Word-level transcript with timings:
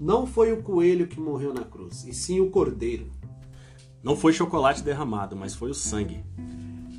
Não 0.00 0.26
foi 0.26 0.52
o 0.52 0.62
coelho 0.62 1.08
que 1.08 1.18
morreu 1.18 1.52
na 1.52 1.64
cruz, 1.64 2.04
e 2.04 2.14
sim 2.14 2.38
o 2.40 2.50
cordeiro. 2.50 3.10
Não 4.02 4.16
foi 4.16 4.32
chocolate 4.32 4.82
derramado, 4.82 5.34
mas 5.34 5.54
foi 5.54 5.70
o 5.70 5.74
sangue. 5.74 6.24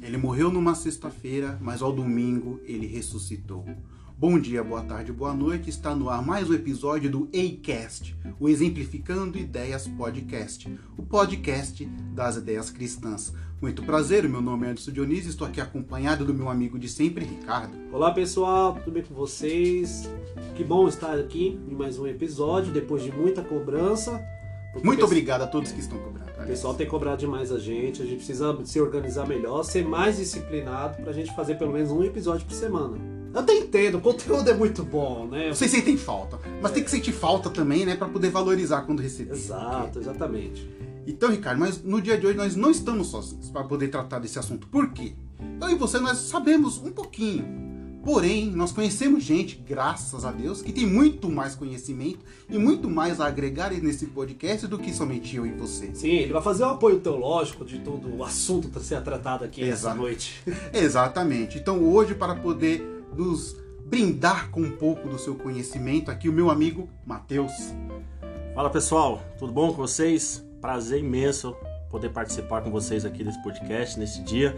Ele 0.02 0.18
morreu 0.18 0.52
numa 0.52 0.76
sexta-feira, 0.76 1.58
mas 1.62 1.82
ao 1.82 1.94
domingo 1.94 2.60
ele 2.64 2.88
ressuscitou. 2.88 3.66
Bom 4.20 4.38
dia, 4.38 4.62
boa 4.62 4.82
tarde, 4.82 5.14
boa 5.14 5.34
noite. 5.34 5.70
Está 5.70 5.96
no 5.96 6.10
ar 6.10 6.22
mais 6.22 6.50
um 6.50 6.54
episódio 6.54 7.10
do 7.10 7.30
EICast, 7.32 8.18
o 8.38 8.50
Exemplificando 8.50 9.38
Ideias 9.38 9.88
Podcast, 9.88 10.70
o 10.98 11.04
podcast 11.04 11.86
das 12.14 12.36
ideias 12.36 12.70
cristãs. 12.70 13.32
Muito 13.62 13.82
prazer, 13.82 14.28
meu 14.28 14.42
nome 14.42 14.68
é 14.68 14.72
Anderson 14.72 14.92
Dionísio, 14.92 15.30
estou 15.30 15.48
aqui 15.48 15.62
acompanhado 15.62 16.26
do 16.26 16.34
meu 16.34 16.50
amigo 16.50 16.78
de 16.78 16.90
sempre, 16.90 17.24
Ricardo. 17.24 17.78
Olá 17.94 18.12
pessoal, 18.12 18.74
tudo 18.74 18.92
bem 18.92 19.04
com 19.04 19.14
vocês? 19.14 20.10
Que 20.54 20.66
bom 20.66 20.90
estar 20.90 21.18
aqui 21.18 21.58
em 21.70 21.74
mais 21.74 21.98
um 21.98 22.06
episódio, 22.06 22.74
depois 22.74 23.02
de 23.02 23.14
muita 23.14 23.42
cobrança. 23.42 24.22
Muito 24.84 25.06
obrigado 25.06 25.44
a 25.44 25.48
todos 25.48 25.72
que 25.72 25.80
estão 25.80 25.98
cobrando. 25.98 26.30
O 26.44 26.46
pessoal 26.46 26.74
tem 26.74 26.86
cobrado 26.86 27.20
demais 27.20 27.54
a 27.54 27.58
gente, 27.58 28.02
a 28.02 28.06
gente 28.06 28.18
precisa 28.18 28.54
se 28.66 28.82
organizar 28.82 29.26
melhor, 29.26 29.64
ser 29.64 29.86
mais 29.86 30.18
disciplinado 30.18 30.98
para 30.98 31.12
a 31.12 31.14
gente 31.14 31.34
fazer 31.34 31.56
pelo 31.56 31.72
menos 31.72 31.90
um 31.90 32.04
episódio 32.04 32.46
por 32.46 32.54
semana. 32.54 33.19
Eu 33.34 33.40
até 33.42 33.54
entendo, 33.54 33.98
o 33.98 34.02
conteúdo 34.02 34.50
é 34.50 34.54
muito 34.54 34.84
bom, 34.84 35.28
né? 35.28 35.50
Vocês 35.50 35.70
sentem 35.72 35.98
falta, 35.98 36.40
mas 36.62 36.72
é. 36.72 36.76
tem 36.76 36.84
que 36.84 36.90
sentir 36.90 37.12
falta 37.12 37.50
também, 37.50 37.86
né, 37.86 37.96
para 37.96 38.08
poder 38.08 38.30
valorizar 38.30 38.82
quando 38.82 39.02
receber. 39.02 39.34
Exato, 39.34 40.00
exatamente. 40.00 40.70
Então, 41.06 41.30
Ricardo, 41.30 41.60
mas 41.60 41.84
no 41.84 42.02
dia 42.02 42.18
de 42.18 42.26
hoje 42.26 42.38
nós 42.38 42.56
não 42.56 42.72
estamos 42.72 43.08
sozinhos 43.08 43.50
para 43.50 43.64
poder 43.64 43.88
tratar 43.90 44.20
desse 44.20 44.38
assunto. 44.38 44.68
Por 44.68 44.92
quê? 44.92 45.14
Eu 45.62 45.70
e 45.70 45.76
você 45.76 46.00
nós 46.00 46.18
sabemos 46.18 46.78
um 46.78 46.92
pouquinho 46.92 47.70
Porém, 48.04 48.50
nós 48.50 48.72
conhecemos 48.72 49.24
gente, 49.24 49.56
graças 49.58 50.24
a 50.24 50.32
Deus, 50.32 50.62
que 50.62 50.72
tem 50.72 50.88
muito 50.88 51.30
mais 51.30 51.54
conhecimento 51.54 52.20
e 52.50 52.58
muito 52.58 52.90
mais 52.90 53.20
a 53.20 53.28
agregar 53.28 53.72
nesse 53.72 54.08
podcast 54.08 54.68
do 54.68 54.80
que 54.80 54.94
somente 54.94 55.36
eu 55.36 55.46
e 55.46 55.52
você. 55.52 55.92
Sim, 55.94 56.08
ele 56.08 56.34
vai 56.34 56.42
fazer 56.42 56.64
um 56.64 56.70
apoio 56.70 57.00
teológico 57.00 57.66
de 57.66 57.80
todo 57.80 58.16
o 58.16 58.24
assunto 58.24 58.70
que 58.70 58.80
ser 58.80 59.02
tratado 59.04 59.44
aqui 59.44 59.62
Exato. 59.62 59.74
essa 59.74 59.94
noite. 59.94 60.42
Exatamente. 60.74 61.58
Então, 61.58 61.84
hoje, 61.84 62.16
para 62.16 62.36
poder 62.36 62.99
nos 63.16 63.56
brindar 63.86 64.50
com 64.52 64.62
um 64.62 64.72
pouco 64.72 65.08
do 65.10 65.18
seu 65.18 65.36
conhecimento, 65.36 66.12
aqui 66.12 66.30
o 66.30 66.34
meu 66.34 66.50
amigo 66.50 66.88
Matheus. 67.06 67.52
Fala 68.54 68.70
pessoal, 68.70 69.22
tudo 69.38 69.52
bom 69.52 69.70
com 69.70 69.78
vocês? 69.78 70.46
Prazer 70.62 71.00
imenso 71.00 71.56
poder 71.90 72.10
participar 72.10 72.62
com 72.62 72.70
vocês 72.70 73.04
aqui 73.04 73.24
desse 73.24 73.42
podcast, 73.42 74.00
nesse 74.00 74.22
dia. 74.22 74.56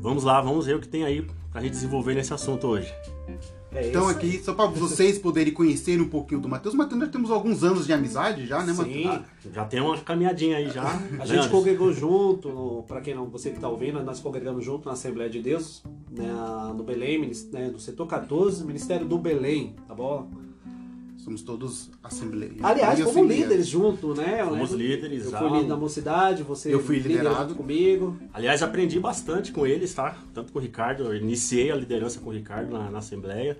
Vamos 0.00 0.24
lá, 0.24 0.40
vamos 0.40 0.66
ver 0.66 0.76
o 0.76 0.80
que 0.80 0.88
tem 0.88 1.04
aí 1.04 1.26
pra 1.50 1.62
gente 1.62 1.72
desenvolver 1.72 2.14
nesse 2.14 2.34
assunto 2.34 2.66
hoje. 2.66 2.92
É 3.76 3.88
então 3.88 4.08
aqui, 4.08 4.40
só 4.42 4.54
para 4.54 4.66
vocês 4.66 5.18
poderem 5.18 5.52
conhecer 5.52 6.00
um 6.00 6.08
pouquinho 6.08 6.40
do 6.40 6.48
Matheus. 6.48 6.74
Matheus, 6.74 6.98
nós 6.98 7.10
temos 7.10 7.30
alguns 7.30 7.62
anos 7.62 7.86
de 7.86 7.92
amizade 7.92 8.46
já, 8.46 8.62
né, 8.62 8.72
Matheus? 8.72 9.14
Sim, 9.14 9.24
já 9.52 9.64
tem 9.66 9.80
uma 9.80 9.98
caminhadinha 9.98 10.56
aí 10.56 10.70
já. 10.70 10.98
A 11.20 11.26
gente 11.26 11.48
congregou 11.50 11.92
junto, 11.92 12.84
para 12.88 13.02
quem 13.02 13.14
não, 13.14 13.26
você 13.26 13.50
que 13.50 13.60
tá 13.60 13.68
ouvindo, 13.68 14.02
nós 14.02 14.18
congregamos 14.18 14.64
junto 14.64 14.86
na 14.86 14.92
Assembleia 14.92 15.28
de 15.28 15.42
Deus, 15.42 15.82
né, 16.10 16.32
no 16.74 16.82
Belém, 16.82 17.30
né, 17.52 17.68
no 17.70 17.78
setor 17.78 18.06
14, 18.06 18.64
Ministério 18.64 19.06
do 19.06 19.18
Belém, 19.18 19.76
tá 19.86 19.94
bom? 19.94 20.28
Somos 21.26 21.42
todos 21.42 21.90
assembleias. 22.04 22.62
Aliás, 22.62 23.00
fomos 23.00 23.28
líderes 23.28 23.66
junto, 23.66 24.14
né? 24.14 24.44
Fomos 24.44 24.70
líderes. 24.70 25.24
Eu 25.24 25.32
fui 25.32 25.50
líder 25.50 25.66
da 25.66 25.76
mocidade, 25.76 26.44
você 26.44 26.72
eu 26.72 26.78
fui 26.78 27.00
liderado 27.00 27.56
comigo. 27.56 28.16
Aliás, 28.32 28.62
aprendi 28.62 29.00
bastante 29.00 29.50
com 29.50 29.66
eles, 29.66 29.92
tá? 29.92 30.16
Tanto 30.32 30.52
com 30.52 30.60
o 30.60 30.62
Ricardo, 30.62 31.02
eu 31.02 31.16
iniciei 31.16 31.72
a 31.72 31.74
liderança 31.74 32.20
com 32.20 32.30
o 32.30 32.32
Ricardo 32.32 32.70
na, 32.70 32.92
na 32.92 32.98
Assembleia, 32.98 33.58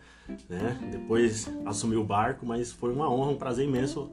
né? 0.49 0.79
Depois 0.91 1.51
assumi 1.65 1.97
o 1.97 2.05
barco, 2.05 2.45
mas 2.47 2.73
foi 2.73 2.93
uma 2.93 3.11
honra, 3.11 3.33
um 3.33 3.37
prazer 3.37 3.67
imenso 3.67 4.11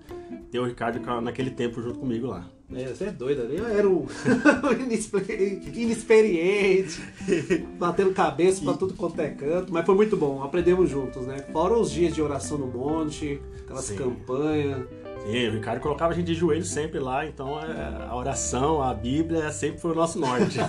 ter 0.52 0.60
o 0.60 0.66
Ricardo 0.66 1.00
naquele 1.22 1.52
tempo 1.52 1.82
junto 1.82 2.00
comigo 2.00 2.28
lá. 2.28 2.48
É, 2.76 2.88
você 2.88 3.06
é 3.06 3.12
doido, 3.12 3.42
eu 3.42 3.68
era 3.68 3.88
um 3.88 4.08
inexperiente, 5.76 7.02
batendo 7.78 8.12
cabeça 8.14 8.64
pra 8.64 8.74
tudo 8.74 8.96
quanto 8.96 9.20
é 9.22 9.30
canto, 9.30 9.72
mas 9.72 9.86
foi 9.86 9.94
muito 9.94 10.18
bom, 10.18 10.42
aprendemos 10.42 10.90
juntos, 10.90 11.28
né? 11.28 11.38
Fora 11.52 11.78
os 11.78 11.92
dias 11.92 12.16
de 12.16 12.22
oração 12.22 12.58
no 12.58 12.68
monte, 12.68 13.40
aquelas 13.64 13.92
campanhas. 13.92 14.88
Sim, 15.26 15.48
o 15.48 15.52
Ricardo 15.54 15.80
colocava 15.80 16.12
a 16.12 16.16
gente 16.16 16.26
de 16.26 16.34
joelho 16.34 16.66
sempre 16.66 17.00
lá, 17.00 17.26
então 17.26 17.60
é, 17.60 18.08
a 18.10 18.16
oração, 18.16 18.82
a 18.82 18.94
Bíblia 18.94 19.52
sempre 19.52 19.80
foi 19.80 19.92
o 19.92 19.96
nosso 19.96 20.20
norte. 20.20 20.60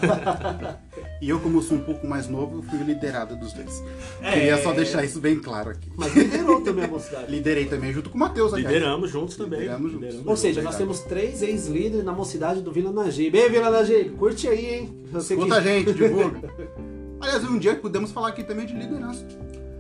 e 1.21 1.29
eu, 1.29 1.41
como 1.41 1.61
sou 1.61 1.79
um 1.79 1.81
pouco 1.81 2.07
mais 2.07 2.29
novo, 2.29 2.63
fui 2.63 2.79
o 2.79 2.85
liderado 2.85 3.35
dos 3.35 3.53
dois. 3.53 3.83
É... 4.23 4.33
Queria 4.33 4.63
só 4.63 4.73
deixar 4.73 5.05
isso 5.05 5.21
bem 5.21 5.41
claro 5.41 5.71
aqui. 5.71 5.91
Mas 5.97 6.15
liderou 6.15 6.61
também 6.61 6.85
a 6.85 6.89
mocidade. 6.89 7.31
Liderei 7.35 7.67
também 7.67 7.93
junto 7.93 8.11
com 8.11 8.17
o 8.17 8.21
Matheus. 8.21 8.53
Lideramos 8.53 9.11
juntos 9.11 9.37
também. 9.37 9.61
Lideramos 9.61 9.91
juntos. 9.91 10.07
Lideramos 10.07 10.31
Ou 10.31 10.37
seja, 10.37 10.63
nós 10.63 10.77
temos 10.77 11.01
três 11.01 11.43
ex-líderes 11.43 12.05
na 12.05 12.13
mocidade 12.13 12.61
do 12.61 12.71
Vila 12.71 12.93
Najib. 12.93 13.37
Ei, 13.37 13.49
Vila 13.49 13.71
Najib, 13.71 14.11
curte 14.11 14.47
aí, 14.47 14.75
hein? 14.75 15.05
Você 15.11 15.35
Escuta 15.35 15.61
que... 15.61 15.69
a 15.69 15.73
gente, 15.73 15.93
divulga. 15.93 16.53
Aliás, 17.21 17.43
um 17.45 17.59
dia 17.59 17.75
podemos 17.75 18.13
falar 18.13 18.29
aqui 18.29 18.45
também 18.45 18.67
de 18.67 18.75
liderança. 18.75 19.27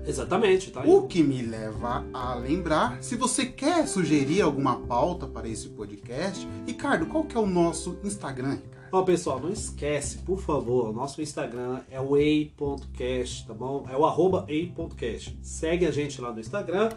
Exatamente, 0.06 0.70
tá. 0.70 0.82
O 0.84 1.06
que 1.06 1.22
me 1.22 1.42
leva 1.42 2.04
a 2.12 2.34
lembrar, 2.34 3.02
se 3.02 3.16
você 3.16 3.46
quer 3.46 3.86
sugerir 3.86 4.42
alguma 4.42 4.76
pauta 4.80 5.26
para 5.26 5.48
esse 5.48 5.68
podcast, 5.68 6.46
Ricardo, 6.66 7.06
qual 7.06 7.24
que 7.24 7.36
é 7.36 7.40
o 7.40 7.46
nosso 7.46 7.98
Instagram, 8.04 8.50
Ricardo? 8.50 8.74
Ó, 8.92 9.02
pessoal, 9.02 9.40
não 9.40 9.50
esquece, 9.50 10.18
por 10.18 10.40
favor, 10.40 10.90
o 10.90 10.92
nosso 10.92 11.20
Instagram 11.20 11.80
é 11.90 12.00
o 12.00 12.16
ei.cast, 12.16 13.46
tá 13.46 13.52
bom? 13.52 13.84
É 13.90 13.96
o 13.96 14.04
arroba 14.04 14.44
ei.cast. 14.46 15.36
Segue 15.42 15.86
a 15.86 15.90
gente 15.90 16.20
lá 16.20 16.32
no 16.32 16.38
Instagram. 16.38 16.90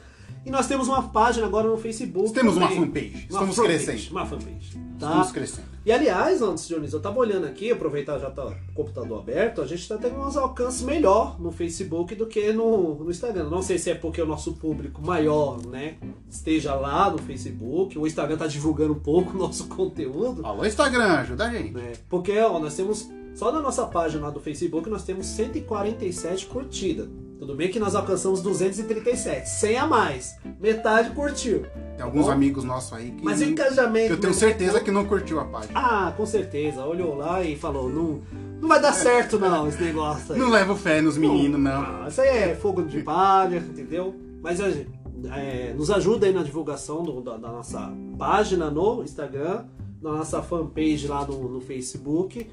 E 0.46 0.52
nós 0.52 0.68
temos 0.68 0.88
uma 0.88 1.04
página 1.10 1.46
agora 1.46 1.68
no 1.68 1.78
Facebook. 1.78 2.32
Temos 2.32 2.54
também. 2.54 2.78
uma 2.78 2.86
fanpage. 2.86 3.28
Estamos 3.30 3.56
fanpage, 3.56 3.86
crescendo. 3.86 4.12
Uma 4.12 4.26
fanpage. 4.26 4.88
Tá? 4.98 5.08
Estamos 5.08 5.32
crescendo. 5.32 5.68
E 5.86 5.92
aliás, 5.92 6.42
antes, 6.42 6.68
Dionísio, 6.68 6.98
eu 6.98 7.02
tava 7.02 7.18
olhando 7.18 7.46
aqui, 7.46 7.72
aproveitar 7.72 8.20
já 8.20 8.30
tá 8.30 8.46
o 8.46 8.74
computador 8.74 9.20
aberto, 9.20 9.62
a 9.62 9.66
gente 9.66 9.80
está 9.80 9.98
tendo 9.98 10.18
uns 10.20 10.36
alcances 10.36 10.82
melhor 10.82 11.40
no 11.40 11.52
Facebook 11.52 12.14
do 12.14 12.28
que 12.28 12.52
no, 12.52 12.96
no 12.96 13.10
Instagram. 13.10 13.50
Não 13.50 13.62
sei 13.62 13.78
se 13.78 13.92
é 13.92 13.96
porque 13.96 14.22
o 14.22 14.26
nosso 14.26 14.54
público 14.54 15.02
maior, 15.02 15.66
né, 15.66 15.96
esteja 16.30 16.76
lá 16.76 17.10
no 17.10 17.18
Facebook, 17.20 17.98
o 17.98 18.06
Instagram 18.06 18.36
tá 18.36 18.48
divulgando 18.48 18.94
um 18.94 19.00
pouco 19.00 19.34
o 19.34 19.38
nosso 19.38 19.68
conteúdo. 19.68 20.46
Alô, 20.46 20.66
Instagram, 20.66 21.20
ajuda 21.20 21.46
a 21.46 21.52
gente. 21.52 21.78
É, 21.78 21.94
porque, 22.10 22.38
ó, 22.40 22.60
nós 22.60 22.76
temos, 22.76 23.10
só 23.34 23.50
na 23.50 23.62
nossa 23.62 23.86
página 23.86 24.24
lá 24.24 24.30
do 24.30 24.42
Facebook, 24.42 24.90
nós 24.90 25.04
temos 25.04 25.26
147 25.28 26.48
curtidas. 26.48 27.08
Tudo 27.40 27.56
bem 27.56 27.70
que 27.70 27.80
nós 27.80 27.94
alcançamos 27.94 28.42
237, 28.42 29.48
100 29.48 29.78
a 29.78 29.88
mais. 29.88 30.36
Metade 30.60 31.12
curtiu. 31.12 31.66
Tem 31.96 32.04
alguns 32.04 32.26
Bom, 32.26 32.32
amigos 32.32 32.64
nossos 32.64 32.94
aí 32.94 33.12
que. 33.12 33.24
Mas 33.24 33.42
o 33.42 33.44
engajamento. 33.44 34.14
eu 34.14 34.20
tenho 34.20 34.34
certeza 34.34 34.80
que 34.80 34.90
não 34.90 35.06
curtiu 35.06 35.40
a 35.40 35.46
página. 35.46 35.74
Ah, 35.76 36.14
com 36.16 36.26
certeza. 36.26 36.84
Olhou 36.84 37.16
lá 37.16 37.44
e 37.44 37.56
falou: 37.56 37.90
não, 37.90 38.22
não 38.60 38.68
vai 38.68 38.82
dar 38.82 38.92
certo, 38.92 39.38
não, 39.40 39.68
esse 39.68 39.82
negócio 39.82 40.34
aí. 40.34 40.40
Não 40.40 40.50
levo 40.50 40.76
fé 40.76 41.00
nos 41.00 41.18
meninos, 41.18 41.60
não. 41.60 41.82
não. 41.82 42.04
Ah, 42.04 42.08
isso 42.08 42.22
aí 42.22 42.28
é 42.30 42.56
fogo 42.56 42.82
de 42.84 43.02
palha, 43.02 43.58
entendeu? 43.58 44.16
Mas 44.42 44.60
é, 44.60 45.74
nos 45.76 45.92
ajuda 45.92 46.26
aí 46.26 46.34
na 46.34 46.44
divulgação 46.44 47.04
do, 47.04 47.22
da, 47.22 47.38
da 47.38 47.50
nossa 47.50 47.92
página 48.18 48.70
no 48.72 49.04
Instagram 49.04 49.66
na 50.02 50.12
nossa 50.12 50.42
fanpage 50.42 51.08
lá 51.08 51.26
no, 51.26 51.48
no, 51.50 51.62
Facebook 51.62 52.48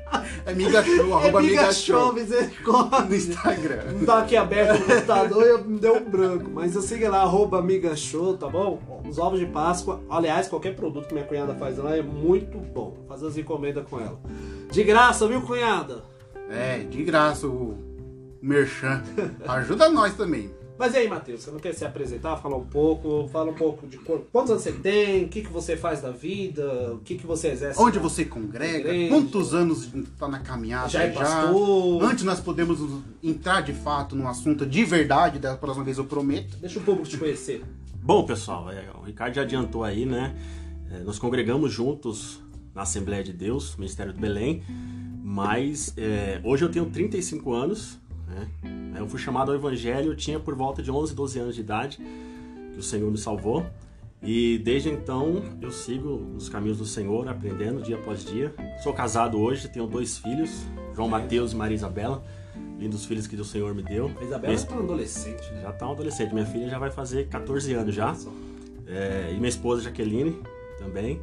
É 0.45 0.53
Miga 0.53 0.83
Show, 0.83 1.13
arroba 1.17 1.39
é 1.39 1.41
Miga 1.41 1.61
Miga 1.61 1.73
Show 1.73 1.99
Show, 2.01 2.13
misericórdia. 2.13 2.99
no 3.01 3.15
Instagram. 3.15 3.83
Não 3.93 4.05
tá 4.05 4.19
aqui 4.19 4.37
aberto 4.37 4.79
o 4.79 4.85
computador 4.85 5.43
e 5.43 5.49
eu- 5.49 5.63
me 5.65 5.79
deu 5.79 5.95
um 5.97 6.09
branco. 6.09 6.51
Mas 6.53 6.75
eu 6.75 6.81
siga 6.83 7.09
lá, 7.09 7.21
arroba 7.21 7.57
Amiga 7.59 7.95
Show, 7.95 8.37
tá 8.37 8.47
bom? 8.47 8.79
Os 9.09 9.17
ovos 9.17 9.39
de 9.39 9.47
Páscoa, 9.47 10.01
aliás, 10.09 10.47
qualquer 10.47 10.75
produto 10.75 11.07
que 11.07 11.13
minha 11.13 11.25
cunhada 11.25 11.55
faz 11.55 11.77
lá 11.79 11.97
é 11.97 12.01
muito 12.03 12.57
bom. 12.59 12.95
Fazer 13.07 13.27
as 13.27 13.37
encomendas 13.37 13.85
com 13.89 13.99
ela. 13.99 14.19
De 14.71 14.83
graça, 14.83 15.27
viu, 15.27 15.41
cunhada? 15.41 16.03
É, 16.49 16.79
de 16.79 17.03
graça 17.03 17.47
o 17.47 17.75
Merchan. 18.41 19.01
Ajuda 19.47 19.89
nós 19.89 20.13
também. 20.13 20.51
Mas 20.77 20.93
e 20.93 20.97
aí, 20.97 21.07
Matheus, 21.07 21.41
você 21.43 21.51
não 21.51 21.59
quer 21.59 21.73
se 21.73 21.85
apresentar, 21.85 22.35
falar 22.37 22.57
um 22.57 22.65
pouco? 22.65 23.29
Fala 23.29 23.49
um 23.51 23.53
pouco 23.53 23.87
de 23.87 23.97
quantos 23.97 24.51
anos 24.51 24.61
você 24.63 24.73
tem, 24.73 25.23
o 25.23 25.29
que, 25.29 25.41
que 25.41 25.49
você 25.51 25.77
faz 25.77 26.01
da 26.01 26.11
vida, 26.11 26.93
o 26.93 26.99
que, 26.99 27.15
que 27.15 27.25
você 27.25 27.47
exerce. 27.49 27.79
Onde 27.81 27.95
na- 27.97 28.03
você 28.03 28.25
congrega? 28.25 28.89
Igreja. 28.89 29.09
Quantos 29.09 29.53
anos 29.53 29.89
tá 30.19 30.27
na 30.27 30.39
caminhada 30.39 30.89
Já 30.89 31.03
é 31.03 31.11
pastor? 31.11 32.03
Antes 32.03 32.23
nós 32.25 32.41
podemos 32.41 32.79
entrar 33.23 33.61
de 33.61 33.71
fato 33.73 34.15
no 34.17 34.27
assunto 34.27 34.65
de 34.65 34.83
verdade, 34.83 35.39
da 35.39 35.55
próxima 35.55 35.85
vez 35.85 35.97
eu 35.97 36.05
prometo. 36.05 36.57
Deixa 36.57 36.77
o 36.77 36.83
público 36.83 37.07
te 37.07 37.17
conhecer. 37.17 37.63
Bom, 38.03 38.25
pessoal, 38.25 38.69
é, 38.69 38.85
o 39.01 39.05
Ricardo 39.05 39.33
já 39.33 39.43
adiantou 39.43 39.83
aí, 39.83 40.05
né? 40.05 40.35
É, 40.91 40.99
nós 40.99 41.17
congregamos 41.17 41.71
juntos 41.71 42.39
na 42.73 42.81
Assembleia 42.81 43.23
de 43.23 43.31
Deus, 43.31 43.75
Ministério 43.77 44.11
do 44.11 44.19
Belém, 44.19 44.61
mas 45.23 45.93
é, 45.97 46.39
hoje 46.43 46.65
eu 46.65 46.69
tenho 46.69 46.85
35 46.87 47.53
anos, 47.53 47.97
né? 48.35 48.99
Eu 48.99 49.07
fui 49.07 49.19
chamado 49.19 49.51
ao 49.51 49.57
Evangelho, 49.57 50.11
eu 50.11 50.15
tinha 50.15 50.39
por 50.39 50.55
volta 50.55 50.81
de 50.83 50.91
11, 50.91 51.15
12 51.15 51.39
anos 51.39 51.55
de 51.55 51.61
idade, 51.61 51.97
que 52.73 52.79
o 52.79 52.83
Senhor 52.83 53.09
me 53.11 53.17
salvou. 53.17 53.65
E 54.21 54.57
desde 54.59 54.89
então 54.89 55.43
eu 55.61 55.71
sigo 55.71 56.33
os 56.35 56.49
caminhos 56.49 56.77
do 56.77 56.85
Senhor, 56.85 57.27
aprendendo 57.27 57.81
dia 57.81 57.95
após 57.95 58.25
dia. 58.25 58.53
Sou 58.81 58.93
casado 58.93 59.39
hoje, 59.39 59.69
tenho 59.69 59.85
dois 59.85 60.17
filhos, 60.17 60.65
João 60.95 61.07
Mateus 61.07 61.51
e 61.51 61.55
Maria 61.55 61.75
Isabela, 61.75 62.23
lindos 62.79 63.05
filhos 63.05 63.27
que 63.27 63.35
o 63.35 63.45
Senhor 63.45 63.75
me 63.75 63.83
deu. 63.83 64.11
A 64.19 64.23
Isabela 64.23 64.53
Minha 64.53 64.75
um 64.75 64.83
adolescente, 64.83 65.51
né? 65.51 65.61
já 65.61 65.71
tá 65.71 65.87
um 65.87 65.91
adolescente. 65.91 66.33
Minha 66.33 66.45
filha 66.45 66.69
já 66.69 66.79
vai 66.79 66.89
fazer 66.89 67.27
14 67.27 67.73
anos 67.73 67.93
já. 67.93 68.15
É, 68.87 69.31
e 69.31 69.35
minha 69.35 69.49
esposa 69.49 69.83
Jaqueline 69.83 70.39
também. 70.79 71.19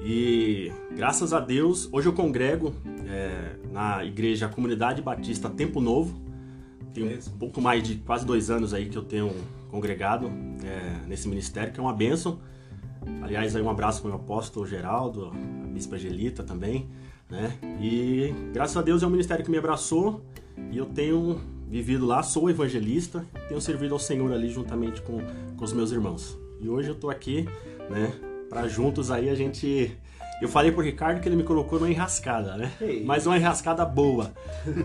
E 0.00 0.72
graças 0.94 1.32
a 1.32 1.40
Deus, 1.40 1.88
hoje 1.92 2.08
eu 2.08 2.12
congrego 2.12 2.74
é, 3.08 3.56
na 3.72 4.04
igreja 4.04 4.48
Comunidade 4.48 5.00
Batista 5.00 5.48
Tempo 5.48 5.80
Novo. 5.80 6.25
Tem 6.96 7.04
um 7.04 7.38
pouco 7.38 7.60
mais 7.60 7.82
de 7.82 7.96
quase 7.96 8.24
dois 8.24 8.48
anos 8.50 8.72
aí 8.72 8.88
que 8.88 8.96
eu 8.96 9.02
tenho 9.02 9.30
congregado 9.70 10.32
é, 10.64 11.06
nesse 11.06 11.28
ministério, 11.28 11.70
que 11.70 11.78
é 11.78 11.82
uma 11.82 11.92
bênção. 11.92 12.38
Aliás, 13.22 13.54
aí 13.54 13.60
um 13.60 13.68
abraço 13.68 14.00
para 14.00 14.08
o 14.08 14.12
meu 14.14 14.20
apóstolo 14.22 14.66
Geraldo, 14.66 15.30
a 15.62 15.66
bispa 15.66 15.96
Angelita 15.96 16.42
também, 16.42 16.88
né? 17.28 17.52
E 17.78 18.32
graças 18.50 18.74
a 18.78 18.80
Deus 18.80 19.02
é 19.02 19.06
um 19.06 19.10
ministério 19.10 19.44
que 19.44 19.50
me 19.50 19.58
abraçou 19.58 20.22
e 20.72 20.78
eu 20.78 20.86
tenho 20.86 21.38
vivido 21.68 22.06
lá, 22.06 22.22
sou 22.22 22.48
evangelista, 22.48 23.26
tenho 23.46 23.60
servido 23.60 23.92
ao 23.92 24.00
Senhor 24.00 24.32
ali 24.32 24.48
juntamente 24.48 25.02
com, 25.02 25.18
com 25.54 25.64
os 25.64 25.74
meus 25.74 25.92
irmãos. 25.92 26.38
E 26.62 26.68
hoje 26.68 26.88
eu 26.88 26.94
tô 26.94 27.10
aqui, 27.10 27.46
né, 27.90 28.10
para 28.48 28.66
juntos 28.68 29.10
aí 29.10 29.28
a 29.28 29.34
gente 29.34 29.94
eu 30.40 30.48
falei 30.48 30.70
pro 30.70 30.82
Ricardo 30.82 31.20
que 31.20 31.28
ele 31.28 31.36
me 31.36 31.42
colocou 31.42 31.78
numa 31.78 31.90
enrascada, 31.90 32.56
né? 32.56 32.72
Ei. 32.80 33.04
Mas 33.04 33.26
uma 33.26 33.36
enrascada 33.36 33.84
boa. 33.84 34.32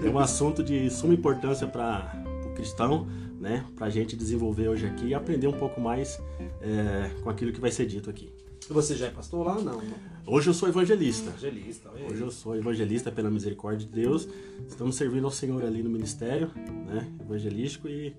É 0.03 0.09
um 0.09 0.19
assunto 0.19 0.63
de 0.63 0.89
suma 0.89 1.13
importância 1.13 1.67
para 1.67 2.11
o 2.45 2.53
cristão, 2.53 3.07
né? 3.39 3.65
Pra 3.75 3.89
gente 3.89 4.15
desenvolver 4.15 4.69
hoje 4.69 4.85
aqui 4.85 5.07
e 5.07 5.13
aprender 5.13 5.47
um 5.47 5.53
pouco 5.53 5.81
mais 5.81 6.21
é, 6.61 7.11
com 7.21 7.29
aquilo 7.29 7.51
que 7.51 7.59
vai 7.59 7.71
ser 7.71 7.85
dito 7.85 8.09
aqui. 8.09 8.31
Você 8.69 8.95
já 8.95 9.07
é 9.07 9.09
pastor 9.09 9.45
lá? 9.45 9.59
Não. 9.59 9.81
Hoje 10.25 10.49
eu 10.49 10.53
sou 10.53 10.69
evangelista. 10.69 11.29
Evangelista. 11.29 11.89
olha 11.93 12.05
aí. 12.05 12.11
Hoje 12.11 12.21
eu 12.21 12.31
sou 12.31 12.55
evangelista 12.55 13.11
pela 13.11 13.29
misericórdia 13.29 13.85
de 13.85 13.91
Deus. 13.91 14.29
Estamos 14.67 14.95
servindo 14.95 15.25
ao 15.25 15.31
Senhor 15.31 15.63
ali 15.65 15.83
no 15.83 15.89
ministério, 15.89 16.51
né? 16.87 17.07
Evangelístico 17.19 17.89
e 17.89 18.15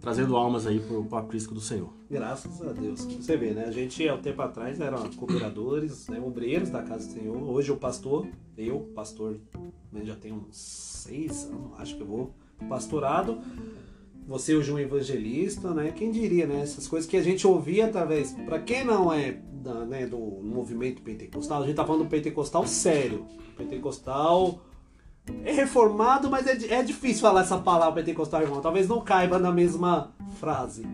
trazendo 0.00 0.36
almas 0.36 0.66
aí 0.66 0.80
pro, 0.80 1.04
pro 1.04 1.18
aprisco 1.18 1.54
do 1.54 1.60
Senhor. 1.60 1.92
Graças 2.10 2.62
a 2.62 2.72
Deus. 2.72 3.04
Você 3.04 3.36
vê, 3.36 3.50
né? 3.50 3.64
A 3.66 3.70
gente, 3.70 4.08
há 4.08 4.14
um 4.14 4.20
tempo 4.20 4.40
atrás, 4.42 4.80
era 4.80 4.96
cooperadores, 5.16 6.08
né? 6.08 6.20
obreiros 6.20 6.70
da 6.70 6.82
Casa 6.82 7.06
do 7.06 7.12
Senhor. 7.12 7.36
Hoje 7.36 7.72
o 7.72 7.76
pastor, 7.76 8.26
eu, 8.56 8.80
pastor, 8.94 9.38
né? 9.92 10.02
já 10.04 10.14
tenho 10.14 10.36
uns 10.36 10.56
seis 10.56 11.44
anos, 11.46 11.72
acho 11.78 11.96
que 11.96 12.02
eu 12.02 12.06
vou 12.06 12.34
pastorado. 12.68 13.38
Você 14.26 14.54
hoje 14.56 14.72
um 14.72 14.78
evangelista, 14.78 15.72
né? 15.72 15.92
Quem 15.92 16.10
diria, 16.10 16.46
né? 16.46 16.60
Essas 16.60 16.88
coisas 16.88 17.08
que 17.08 17.16
a 17.16 17.22
gente 17.22 17.46
ouvia 17.46 17.86
através... 17.86 18.32
Pra 18.44 18.58
quem 18.58 18.84
não 18.84 19.12
é 19.12 19.40
da, 19.52 19.84
né, 19.84 20.06
do 20.06 20.18
movimento 20.18 21.02
pentecostal, 21.02 21.62
a 21.62 21.66
gente 21.66 21.76
tá 21.76 21.84
falando 21.84 22.04
do 22.04 22.10
pentecostal 22.10 22.66
sério. 22.66 23.24
Pentecostal... 23.56 24.60
É 25.44 25.52
reformado, 25.52 26.30
mas 26.30 26.46
é, 26.46 26.74
é 26.74 26.82
difícil 26.82 27.22
falar 27.22 27.42
essa 27.42 27.58
palavra 27.58 27.94
pentecostal 27.94 28.42
irmão. 28.42 28.60
Talvez 28.60 28.88
não 28.88 29.00
caiba 29.00 29.38
na 29.38 29.52
mesma 29.52 30.12
frase. 30.38 30.86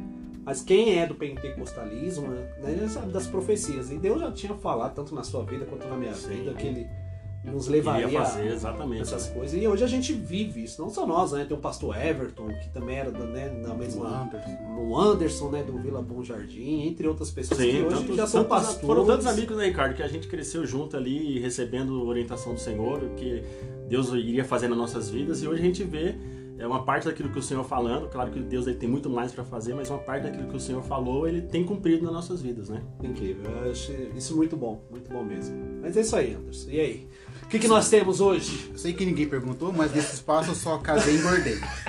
Mas 0.44 0.60
quem 0.60 0.98
é 0.98 1.06
do 1.06 1.14
pentecostalismo, 1.14 2.28
né, 2.28 2.76
já 2.80 2.88
sabe 2.88 3.12
das 3.12 3.26
profecias. 3.26 3.90
E 3.90 3.96
Deus 3.96 4.20
já 4.20 4.32
tinha 4.32 4.54
falado, 4.54 4.94
tanto 4.94 5.14
na 5.14 5.22
sua 5.22 5.44
vida 5.44 5.64
quanto 5.64 5.86
na 5.86 5.96
minha 5.96 6.14
Sim. 6.14 6.28
vida, 6.28 6.54
que 6.54 6.66
ele 6.66 7.01
nos 7.44 7.66
levaria 7.66 8.06
a 8.20 8.44
exatamente. 8.46 9.02
essas 9.02 9.28
coisas. 9.28 9.60
E 9.60 9.66
hoje 9.66 9.82
a 9.82 9.86
gente 9.86 10.12
vive 10.12 10.62
isso. 10.64 10.80
Não 10.80 10.88
só 10.90 11.06
nós, 11.06 11.32
né? 11.32 11.44
Tem 11.44 11.56
o 11.56 11.60
pastor 11.60 11.96
Everton, 11.96 12.48
que 12.48 12.68
também 12.70 12.96
era 12.96 13.10
da, 13.10 13.24
né, 13.24 13.48
da 13.48 13.72
O 13.72 13.78
mesma. 13.78 14.22
Anderson. 14.24 14.58
O 14.78 14.98
Anderson, 14.98 15.50
né? 15.50 15.62
Do 15.62 15.76
Vila 15.78 16.00
Bom 16.00 16.22
Jardim, 16.22 16.82
entre 16.86 17.06
outras 17.08 17.30
pessoas 17.30 17.58
que 17.60 17.72
Sim, 17.72 17.84
hoje 17.84 17.96
tantos- 17.96 18.16
já 18.16 18.26
são 18.26 18.44
tantos- 18.44 18.58
pastores. 18.66 18.86
Foram 18.86 19.04
tantos 19.06 19.26
amigos, 19.26 19.56
né, 19.56 19.66
Ricardo, 19.66 19.94
que 19.94 20.02
a 20.02 20.08
gente 20.08 20.28
cresceu 20.28 20.64
junto 20.66 20.96
ali, 20.96 21.38
recebendo 21.40 22.04
orientação 22.06 22.54
do 22.54 22.60
Senhor, 22.60 23.00
que 23.16 23.42
Deus 23.88 24.10
iria 24.12 24.44
fazer 24.44 24.68
nas 24.68 24.78
nossas 24.78 25.10
vidas, 25.10 25.42
e 25.42 25.48
hoje 25.48 25.60
a 25.60 25.64
gente 25.64 25.82
vê 25.84 26.14
é 26.58 26.66
uma 26.66 26.84
parte 26.84 27.06
daquilo 27.06 27.28
que 27.30 27.38
o 27.40 27.42
Senhor 27.42 27.64
falando, 27.64 28.08
claro 28.08 28.30
que 28.30 28.38
Deus 28.38 28.68
ele 28.68 28.76
tem 28.76 28.88
muito 28.88 29.10
mais 29.10 29.32
para 29.32 29.42
fazer, 29.42 29.74
mas 29.74 29.90
uma 29.90 29.98
parte 29.98 30.24
daquilo 30.24 30.46
que 30.46 30.54
o 30.56 30.60
Senhor 30.60 30.80
falou, 30.82 31.26
ele 31.26 31.40
tem 31.42 31.64
cumprido 31.64 32.04
nas 32.04 32.12
nossas 32.12 32.40
vidas, 32.40 32.68
né? 32.68 32.80
Incrível, 33.02 33.50
eu 33.64 33.72
acho 33.72 33.90
isso 34.14 34.36
muito 34.36 34.56
bom, 34.56 34.80
muito 34.88 35.10
bom 35.10 35.24
mesmo. 35.24 35.56
Mas 35.82 35.96
é 35.96 36.02
isso 36.02 36.14
aí, 36.14 36.34
Anderson. 36.34 36.70
E 36.70 36.78
aí? 36.80 37.08
O 37.52 37.54
que, 37.54 37.58
que 37.58 37.68
nós 37.68 37.90
temos 37.90 38.18
hoje? 38.18 38.70
Eu 38.72 38.78
sei 38.78 38.94
que 38.94 39.04
ninguém 39.04 39.28
perguntou, 39.28 39.70
mas 39.74 39.92
nesse 39.94 40.14
espaço 40.14 40.52
eu 40.52 40.54
só 40.54 40.78
casei 40.78 41.16
e 41.16 41.18
engordei. 41.18 41.58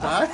tá? 0.00 0.26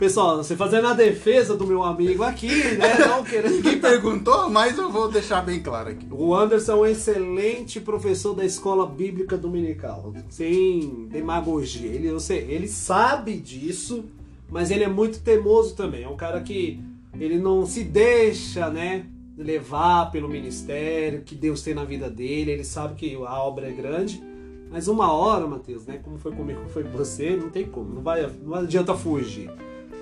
Pessoal, 0.00 0.38
você 0.38 0.56
fazendo 0.56 0.88
a 0.88 0.94
defesa 0.94 1.56
do 1.56 1.64
meu 1.64 1.84
amigo 1.84 2.24
aqui, 2.24 2.48
né? 2.76 3.06
Não 3.06 3.22
querendo. 3.22 3.54
Ninguém 3.54 3.78
perguntou, 3.78 4.50
mas 4.50 4.76
eu 4.76 4.90
vou 4.90 5.08
deixar 5.08 5.42
bem 5.42 5.62
claro 5.62 5.90
aqui. 5.90 6.08
O 6.10 6.34
Anderson 6.34 6.72
é 6.72 6.74
um 6.74 6.86
excelente 6.86 7.80
professor 7.80 8.34
da 8.34 8.44
escola 8.44 8.84
bíblica 8.84 9.38
dominical, 9.38 10.12
sem 10.28 11.06
demagogia. 11.08 11.88
Ele, 11.88 12.08
eu 12.08 12.18
sei, 12.18 12.38
ele 12.50 12.66
sabe 12.66 13.36
disso, 13.36 14.06
mas 14.50 14.72
ele 14.72 14.82
é 14.82 14.88
muito 14.88 15.20
teimoso 15.20 15.76
também. 15.76 16.02
É 16.02 16.08
um 16.08 16.16
cara 16.16 16.40
que 16.40 16.80
ele 17.20 17.38
não 17.38 17.64
se 17.64 17.84
deixa, 17.84 18.68
né, 18.70 19.06
levar 19.42 20.10
pelo 20.10 20.28
ministério 20.28 21.22
que 21.22 21.34
Deus 21.34 21.62
tem 21.62 21.74
na 21.74 21.84
vida 21.84 22.08
dele. 22.08 22.52
Ele 22.52 22.64
sabe 22.64 22.94
que 22.94 23.14
a 23.14 23.42
obra 23.42 23.68
é 23.68 23.72
grande, 23.72 24.22
mas 24.70 24.88
uma 24.88 25.12
hora, 25.12 25.46
Matheus, 25.46 25.86
né, 25.86 26.00
como 26.02 26.18
foi 26.18 26.32
comigo, 26.32 26.60
como 26.60 26.70
foi 26.70 26.84
com 26.84 26.90
você, 26.90 27.36
não 27.36 27.50
tem 27.50 27.66
como, 27.66 27.94
não 27.94 28.02
vai, 28.02 28.26
não 28.42 28.54
adianta 28.54 28.94
fugir. 28.94 29.50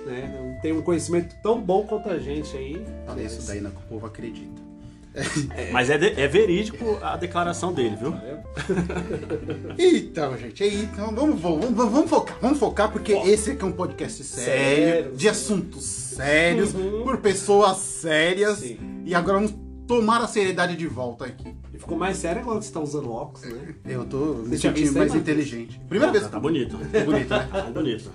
Né? 0.05 0.53
Não 0.55 0.61
tem 0.61 0.71
um 0.71 0.81
conhecimento 0.81 1.35
tão 1.43 1.61
bom 1.61 1.85
quanto 1.85 2.09
a 2.09 2.17
gente 2.17 2.55
aí. 2.55 2.83
Falei 3.05 3.25
isso 3.25 3.45
daí, 3.45 3.61
né, 3.61 3.69
que 3.69 3.77
o 3.77 3.87
povo 3.87 4.05
acredita. 4.05 4.70
Mas 5.71 5.89
é, 5.89 5.97
de- 5.97 6.19
é 6.21 6.27
verídico 6.27 6.97
a 7.01 7.17
declaração 7.17 7.73
dele, 7.73 7.95
viu? 7.95 8.13
Então, 9.77 10.37
gente, 10.37 10.63
aí, 10.63 10.83
então 10.83 11.13
vamos, 11.15 11.39
vamos, 11.39 11.69
vamos, 11.73 12.09
focar, 12.09 12.37
vamos 12.41 12.59
focar, 12.59 12.91
porque 12.91 13.13
Ó. 13.13 13.25
esse 13.25 13.51
aqui 13.51 13.63
é 13.63 13.65
um 13.65 13.71
podcast 13.71 14.23
sério, 14.23 14.93
Sério, 14.93 15.15
de 15.15 15.29
assuntos 15.29 15.83
sérios, 15.85 16.73
Uhum. 16.73 17.03
por 17.03 17.17
pessoas 17.17 17.77
sérias. 17.77 18.59
Sim. 18.59 18.77
E 19.05 19.15
agora 19.15 19.37
vamos 19.39 19.53
tomar 19.87 20.21
a 20.21 20.27
seriedade 20.27 20.75
de 20.75 20.87
volta 20.87 21.25
aqui. 21.25 21.55
E 21.73 21.77
ficou 21.79 21.97
mais 21.97 22.17
sério 22.17 22.41
agora 22.41 22.59
que 22.59 22.65
você 22.65 22.71
tá 22.71 22.79
usando 22.79 23.11
óculos, 23.11 23.41
né? 23.49 23.75
Eu 23.85 24.05
tô 24.05 24.17
me 24.45 24.57
sentindo 24.57 24.93
mais 24.93 25.13
inteligente. 25.15 25.79
Primeira 25.89 26.11
vez 26.11 26.23
Tá, 26.23 26.29
que 26.29 26.35
tá 26.35 26.39
bonito. 26.39 26.77
Tá 26.91 26.99
bonito, 27.03 27.29
né? 27.29 27.47
Tá 27.51 27.61
bonito. 27.71 28.11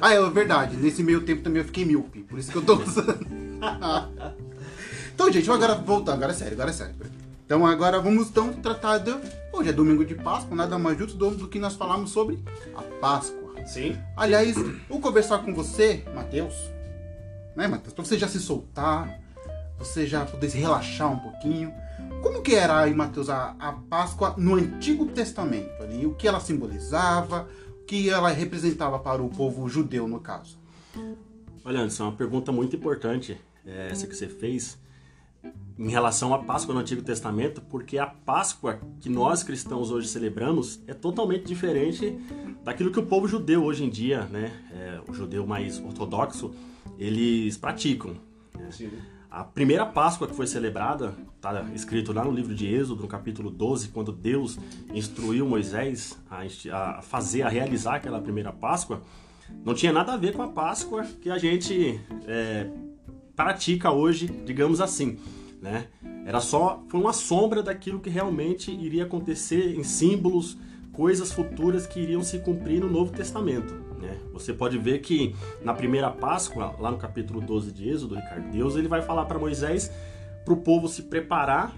Ah, 0.00 0.14
é 0.14 0.30
verdade. 0.30 0.76
Nesse 0.76 1.02
meio 1.02 1.22
tempo 1.22 1.42
também 1.42 1.60
eu 1.60 1.66
fiquei 1.66 1.84
míope, 1.84 2.20
por 2.20 2.38
isso 2.38 2.50
que 2.52 2.56
eu 2.58 2.62
tô 2.62 2.76
usando. 2.76 3.26
Então, 5.18 5.32
gente, 5.32 5.50
agora 5.50 5.74
voltar. 5.74 6.12
Agora 6.12 6.30
é 6.30 6.34
sério, 6.34 6.54
agora 6.54 6.70
é 6.70 6.72
sério. 6.72 6.94
Então 7.44 7.66
agora 7.66 7.98
vamos 7.98 8.28
então 8.28 8.52
tratar 8.52 8.98
de. 8.98 9.10
Hoje 9.52 9.70
é 9.70 9.72
domingo 9.72 10.04
de 10.04 10.14
Páscoa, 10.14 10.56
nada 10.56 10.78
mais 10.78 10.96
justo 10.96 11.18
do, 11.18 11.48
que 11.48 11.58
nós 11.58 11.74
falamos 11.74 12.12
sobre 12.12 12.38
a 12.76 12.82
Páscoa. 12.82 13.66
Sim. 13.66 13.98
Aliás, 14.16 14.54
vou 14.88 15.00
conversar 15.00 15.38
com 15.38 15.52
você, 15.52 16.04
Mateus. 16.14 16.54
Né, 17.56 17.66
Mateus? 17.66 17.94
Pra 17.94 18.04
você 18.04 18.16
já 18.16 18.28
se 18.28 18.38
soltar, 18.38 19.20
você 19.76 20.06
já 20.06 20.24
poder 20.24 20.50
se 20.50 20.56
relaxar 20.56 21.10
um 21.10 21.18
pouquinho. 21.18 21.74
Como 22.22 22.40
que 22.40 22.54
era 22.54 22.78
aí, 22.78 22.94
Mateus, 22.94 23.28
a, 23.28 23.56
a 23.58 23.72
Páscoa 23.72 24.36
no 24.38 24.54
Antigo 24.54 25.04
Testamento? 25.06 25.82
Ali? 25.82 26.06
O 26.06 26.14
que 26.14 26.28
ela 26.28 26.38
simbolizava, 26.38 27.48
o 27.82 27.84
que 27.86 28.08
ela 28.08 28.28
representava 28.28 29.00
para 29.00 29.20
o 29.20 29.28
povo 29.28 29.68
judeu, 29.68 30.06
no 30.06 30.20
caso? 30.20 30.56
Olha, 31.64 31.80
Anderson, 31.80 32.04
é 32.04 32.06
uma 32.06 32.16
pergunta 32.16 32.52
muito 32.52 32.76
importante 32.76 33.36
é, 33.66 33.88
essa 33.90 34.06
que 34.06 34.14
você 34.14 34.28
fez 34.28 34.78
em 35.78 35.88
relação 35.88 36.34
à 36.34 36.38
Páscoa 36.38 36.74
no 36.74 36.80
Antigo 36.80 37.02
Testamento, 37.02 37.60
porque 37.60 37.98
a 37.98 38.06
Páscoa 38.06 38.80
que 39.00 39.08
nós 39.08 39.42
cristãos 39.42 39.90
hoje 39.90 40.08
celebramos 40.08 40.80
é 40.86 40.92
totalmente 40.92 41.44
diferente 41.44 42.18
daquilo 42.64 42.90
que 42.90 42.98
o 42.98 43.06
povo 43.06 43.28
judeu 43.28 43.64
hoje 43.64 43.84
em 43.84 43.88
dia, 43.88 44.24
né, 44.24 44.52
é, 44.72 45.00
o 45.08 45.14
judeu 45.14 45.46
mais 45.46 45.78
ortodoxo, 45.78 46.52
eles 46.98 47.56
praticam. 47.56 48.16
Né? 48.58 48.90
A 49.30 49.44
primeira 49.44 49.86
Páscoa 49.86 50.26
que 50.26 50.34
foi 50.34 50.46
celebrada, 50.46 51.14
está 51.36 51.62
escrito 51.72 52.12
lá 52.12 52.24
no 52.24 52.32
livro 52.32 52.54
de 52.54 52.66
Êxodo, 52.66 53.02
no 53.02 53.08
capítulo 53.08 53.50
12, 53.50 53.88
quando 53.90 54.10
Deus 54.10 54.58
instruiu 54.92 55.46
Moisés 55.46 56.18
a, 56.28 56.98
a 56.98 57.02
fazer, 57.02 57.42
a 57.42 57.48
realizar 57.48 57.96
aquela 57.96 58.20
primeira 58.20 58.52
Páscoa, 58.52 59.00
não 59.64 59.74
tinha 59.74 59.92
nada 59.92 60.14
a 60.14 60.16
ver 60.16 60.34
com 60.34 60.42
a 60.42 60.48
Páscoa 60.48 61.04
que 61.20 61.30
a 61.30 61.38
gente 61.38 62.00
é, 62.26 62.68
pratica 63.38 63.92
hoje, 63.92 64.26
digamos 64.26 64.80
assim, 64.80 65.16
né? 65.62 65.86
Era 66.26 66.40
só 66.40 66.82
foi 66.88 66.98
uma 66.98 67.12
sombra 67.12 67.62
daquilo 67.62 68.00
que 68.00 68.10
realmente 68.10 68.72
iria 68.72 69.04
acontecer 69.04 69.76
em 69.78 69.84
símbolos, 69.84 70.58
coisas 70.92 71.30
futuras 71.30 71.86
que 71.86 72.00
iriam 72.00 72.20
se 72.20 72.40
cumprir 72.40 72.80
no 72.80 72.90
Novo 72.90 73.12
Testamento, 73.12 73.72
né? 74.00 74.18
Você 74.32 74.52
pode 74.52 74.76
ver 74.76 74.98
que 75.02 75.36
na 75.62 75.72
primeira 75.72 76.10
Páscoa, 76.10 76.74
lá 76.80 76.90
no 76.90 76.98
capítulo 76.98 77.40
12 77.40 77.70
de 77.70 77.88
Êxodo, 77.88 78.16
Ricardo, 78.16 78.50
Deus 78.50 78.74
ele 78.74 78.88
vai 78.88 79.02
falar 79.02 79.24
para 79.26 79.38
Moisés 79.38 79.88
para 80.44 80.52
o 80.52 80.56
povo 80.56 80.88
se 80.88 81.02
preparar 81.04 81.72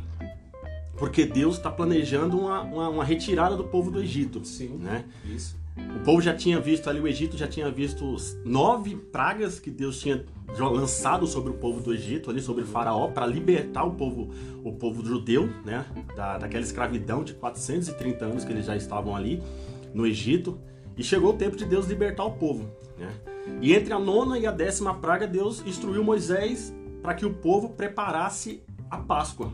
porque 0.96 1.26
Deus 1.26 1.56
está 1.56 1.70
planejando 1.70 2.38
uma, 2.38 2.62
uma, 2.62 2.88
uma, 2.88 3.04
retirada 3.04 3.54
do 3.54 3.64
povo 3.64 3.90
do 3.90 4.02
Egito. 4.02 4.44
Sim, 4.46 4.78
né? 4.78 5.04
isso. 5.24 5.59
O 5.76 6.00
povo 6.04 6.20
já 6.20 6.34
tinha 6.34 6.58
visto 6.60 6.88
ali, 6.88 7.00
o 7.00 7.06
Egito 7.06 7.36
já 7.36 7.46
tinha 7.46 7.70
visto 7.70 8.16
nove 8.44 8.96
pragas 8.96 9.58
que 9.58 9.70
Deus 9.70 10.00
tinha 10.00 10.24
lançado 10.58 11.26
sobre 11.26 11.50
o 11.50 11.54
povo 11.54 11.80
do 11.80 11.92
Egito, 11.92 12.30
ali 12.30 12.40
sobre 12.40 12.62
o 12.62 12.66
faraó, 12.66 13.08
para 13.08 13.26
libertar 13.26 13.84
o 13.84 13.92
povo, 13.92 14.30
o 14.64 14.72
povo 14.72 15.04
judeu, 15.04 15.48
né, 15.64 15.84
da, 16.16 16.38
daquela 16.38 16.64
escravidão 16.64 17.22
de 17.22 17.34
430 17.34 18.24
anos 18.24 18.44
que 18.44 18.52
eles 18.52 18.66
já 18.66 18.76
estavam 18.76 19.14
ali 19.14 19.42
no 19.94 20.06
Egito. 20.06 20.58
E 20.96 21.02
chegou 21.02 21.30
o 21.30 21.36
tempo 21.36 21.56
de 21.56 21.64
Deus 21.64 21.86
libertar 21.86 22.24
o 22.24 22.32
povo. 22.32 22.68
Né? 22.98 23.08
E 23.60 23.72
entre 23.72 23.92
a 23.92 23.98
nona 23.98 24.38
e 24.38 24.46
a 24.46 24.50
décima 24.50 24.94
praga, 24.94 25.26
Deus 25.26 25.62
instruiu 25.66 26.04
Moisés 26.04 26.74
para 27.02 27.14
que 27.14 27.24
o 27.24 27.32
povo 27.32 27.70
preparasse 27.70 28.62
a 28.90 28.98
Páscoa. 28.98 29.52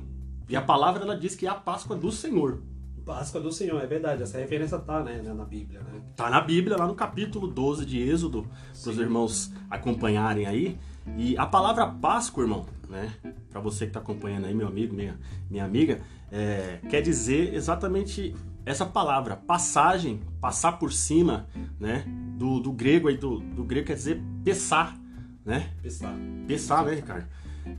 E 0.48 0.56
a 0.56 0.62
palavra 0.62 1.02
ela 1.02 1.16
diz 1.16 1.34
que 1.34 1.46
é 1.46 1.48
a 1.48 1.54
Páscoa 1.54 1.96
do 1.96 2.10
Senhor. 2.10 2.62
Páscoa 3.06 3.40
do 3.40 3.52
Senhor, 3.52 3.80
é 3.80 3.86
verdade. 3.86 4.24
Essa 4.24 4.36
referência 4.38 4.76
tá 4.80 5.00
né, 5.00 5.22
na 5.22 5.44
Bíblia, 5.44 5.78
né? 5.78 6.02
Tá 6.16 6.28
na 6.28 6.40
Bíblia, 6.40 6.76
lá 6.76 6.88
no 6.88 6.94
capítulo 6.96 7.46
12 7.46 7.86
de 7.86 8.02
Êxodo, 8.02 8.44
para 8.82 8.90
os 8.90 8.98
irmãos 8.98 9.52
acompanharem 9.70 10.44
aí. 10.44 10.76
E 11.16 11.38
a 11.38 11.46
palavra 11.46 11.86
Páscoa, 11.86 12.42
irmão, 12.42 12.66
né? 12.90 13.12
Para 13.48 13.60
você 13.60 13.84
que 13.84 13.90
está 13.90 14.00
acompanhando 14.00 14.46
aí, 14.46 14.54
meu 14.54 14.66
amigo, 14.66 14.92
minha, 14.92 15.16
minha 15.48 15.64
amiga, 15.64 16.00
é, 16.32 16.80
quer 16.90 17.00
dizer 17.00 17.54
exatamente 17.54 18.34
essa 18.64 18.84
palavra, 18.84 19.36
passagem, 19.36 20.20
passar 20.40 20.72
por 20.72 20.92
cima, 20.92 21.46
né? 21.78 22.04
Do, 22.36 22.58
do 22.58 22.72
grego 22.72 23.06
aí, 23.06 23.16
do, 23.16 23.38
do 23.38 23.62
grego 23.62 23.86
quer 23.86 23.94
dizer 23.94 24.20
pesar, 24.42 24.98
né? 25.44 25.70
Pesar. 25.80 26.12
Pesar, 26.48 26.84
né, 26.84 26.94
Ricardo? 26.96 27.28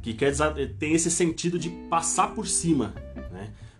Que 0.01 0.13
quer 0.13 0.31
dizer, 0.31 0.77
tem 0.77 0.93
esse 0.93 1.11
sentido 1.11 1.59
de 1.59 1.69
passar 1.89 2.33
por 2.33 2.47
cima? 2.47 2.93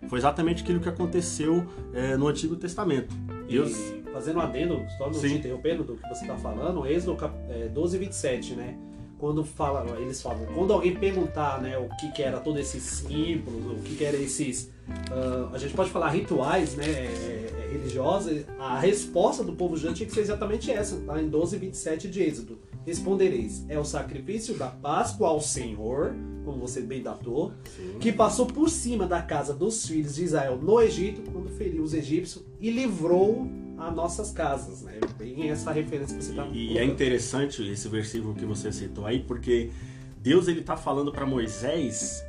Foi 0.06 0.18
exatamente 0.18 0.62
aquilo 0.62 0.80
que 0.80 0.88
aconteceu 0.88 1.66
é, 1.92 2.16
no 2.16 2.28
Antigo 2.28 2.56
Testamento. 2.56 3.14
Deus... 3.48 3.72
E 3.72 3.98
fazendo 4.12 4.38
um 4.38 4.42
adendo, 4.42 4.84
só 4.96 5.10
não 5.10 5.20
te 5.20 5.26
interrompendo 5.32 5.84
do 5.84 5.96
que 5.96 6.08
você 6.08 6.22
está 6.22 6.36
falando, 6.36 6.86
Êxodo 6.86 7.32
é, 7.48 7.68
12, 7.68 7.98
27, 7.98 8.54
né? 8.54 8.76
Quando 9.18 9.44
fala, 9.44 9.98
eles 10.00 10.22
falam, 10.22 10.46
quando 10.54 10.72
alguém 10.72 10.94
perguntar 10.94 11.60
né, 11.60 11.76
o 11.76 11.88
que, 11.96 12.10
que 12.12 12.22
era 12.22 12.38
todos 12.38 12.60
esses 12.60 12.82
símbolos, 12.82 13.80
o 13.80 13.82
que, 13.82 13.96
que 13.96 14.04
era 14.04 14.16
esses. 14.16 14.70
Uh, 14.88 15.52
a 15.52 15.58
gente 15.58 15.74
pode 15.74 15.90
falar 15.90 16.10
rituais 16.10 16.76
né, 16.76 16.84
é, 16.84 17.66
é, 17.66 17.68
religiosos, 17.72 18.44
a 18.58 18.78
resposta 18.78 19.42
do 19.42 19.52
povo 19.52 19.76
judeu 19.76 19.92
tinha 19.92 20.06
que 20.06 20.14
ser 20.14 20.20
exatamente 20.20 20.70
essa, 20.70 20.96
tá? 21.00 21.20
Em 21.20 21.28
12, 21.28 21.58
27 21.58 22.08
de 22.08 22.22
Êxodo. 22.22 22.58
Respondereis: 22.86 23.64
É 23.68 23.78
o 23.78 23.84
sacrifício 23.84 24.54
da 24.54 24.68
Páscoa 24.68 25.28
ao 25.28 25.40
Senhor, 25.40 26.14
como 26.44 26.58
você 26.58 26.80
bem 26.80 27.02
datou, 27.02 27.52
Sim. 27.76 27.98
que 28.00 28.12
passou 28.12 28.46
por 28.46 28.70
cima 28.70 29.06
da 29.06 29.20
casa 29.20 29.52
dos 29.52 29.86
filhos 29.86 30.14
de 30.16 30.24
Israel 30.24 30.56
no 30.56 30.80
Egito, 30.80 31.22
quando 31.30 31.48
feriu 31.50 31.82
os 31.82 31.94
egípcios 31.94 32.44
e 32.60 32.70
livrou 32.70 33.46
as 33.76 33.94
nossas 33.94 34.30
casas. 34.30 34.82
Né? 34.82 34.98
Bem 35.18 35.50
essa 35.50 35.70
referência 35.72 36.16
que 36.16 36.24
você 36.24 36.30
está 36.30 36.46
E, 36.46 36.72
e 36.72 36.78
é 36.78 36.84
interessante 36.84 37.62
esse 37.70 37.88
versículo 37.88 38.34
que 38.34 38.44
você 38.44 38.72
citou 38.72 39.06
aí, 39.06 39.20
porque 39.20 39.70
Deus 40.20 40.48
ele 40.48 40.60
está 40.60 40.76
falando 40.76 41.12
para 41.12 41.24
Moisés 41.26 42.24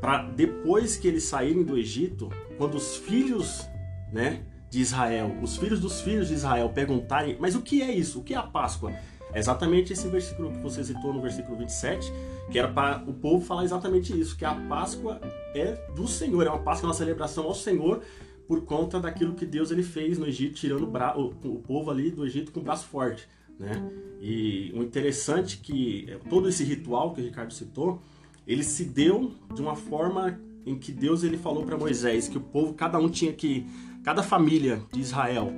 para 0.00 0.22
depois 0.22 0.96
que 0.96 1.08
eles 1.08 1.24
saírem 1.24 1.64
do 1.64 1.78
Egito, 1.78 2.28
quando 2.58 2.74
os 2.74 2.96
filhos, 2.96 3.66
né, 4.12 4.42
de 4.68 4.80
Israel, 4.80 5.34
os 5.40 5.56
filhos 5.56 5.80
dos 5.80 6.02
filhos 6.02 6.28
de 6.28 6.34
Israel 6.34 6.68
perguntarem, 6.68 7.38
mas 7.40 7.54
o 7.54 7.62
que 7.62 7.80
é 7.80 7.90
isso? 7.90 8.20
O 8.20 8.22
que 8.22 8.34
é 8.34 8.36
a 8.36 8.42
Páscoa? 8.42 8.92
É 9.34 9.40
exatamente 9.40 9.92
esse 9.92 10.06
versículo 10.06 10.52
que 10.52 10.58
você 10.58 10.84
citou 10.84 11.12
no 11.12 11.20
versículo 11.20 11.58
27, 11.58 12.12
que 12.50 12.58
era 12.58 12.68
para 12.68 13.02
o 13.04 13.12
povo 13.12 13.44
falar 13.44 13.64
exatamente 13.64 14.18
isso, 14.18 14.36
que 14.36 14.44
a 14.44 14.54
Páscoa 14.54 15.20
é 15.54 15.72
do 15.94 16.06
Senhor, 16.06 16.46
é 16.46 16.50
uma 16.50 16.60
Páscoa, 16.60 16.88
uma 16.88 16.94
celebração 16.94 17.44
ao 17.44 17.54
Senhor 17.54 18.00
por 18.46 18.64
conta 18.64 19.00
daquilo 19.00 19.34
que 19.34 19.44
Deus 19.44 19.72
ele 19.72 19.82
fez 19.82 20.18
no 20.18 20.26
Egito, 20.26 20.54
tirando 20.54 20.84
o, 20.84 21.48
o, 21.48 21.54
o 21.54 21.58
povo 21.58 21.90
ali 21.90 22.10
do 22.10 22.24
Egito 22.24 22.52
com 22.52 22.60
o 22.60 22.62
braço 22.62 22.86
forte, 22.86 23.26
né? 23.58 23.82
E 24.20 24.72
o 24.74 24.82
interessante 24.82 25.58
é 25.60 25.66
que 25.66 26.18
todo 26.30 26.48
esse 26.48 26.62
ritual 26.62 27.12
que 27.12 27.20
o 27.20 27.24
Ricardo 27.24 27.52
citou, 27.52 28.00
ele 28.46 28.62
se 28.62 28.84
deu 28.84 29.32
de 29.52 29.60
uma 29.60 29.74
forma 29.74 30.38
em 30.64 30.78
que 30.78 30.92
Deus 30.92 31.24
ele 31.24 31.36
falou 31.36 31.64
para 31.64 31.76
Moisés 31.76 32.28
que 32.28 32.38
o 32.38 32.40
povo, 32.40 32.72
cada 32.74 32.98
um 32.98 33.08
tinha 33.08 33.32
que, 33.32 33.66
cada 34.02 34.22
família 34.22 34.82
de 34.92 35.00
Israel, 35.00 35.50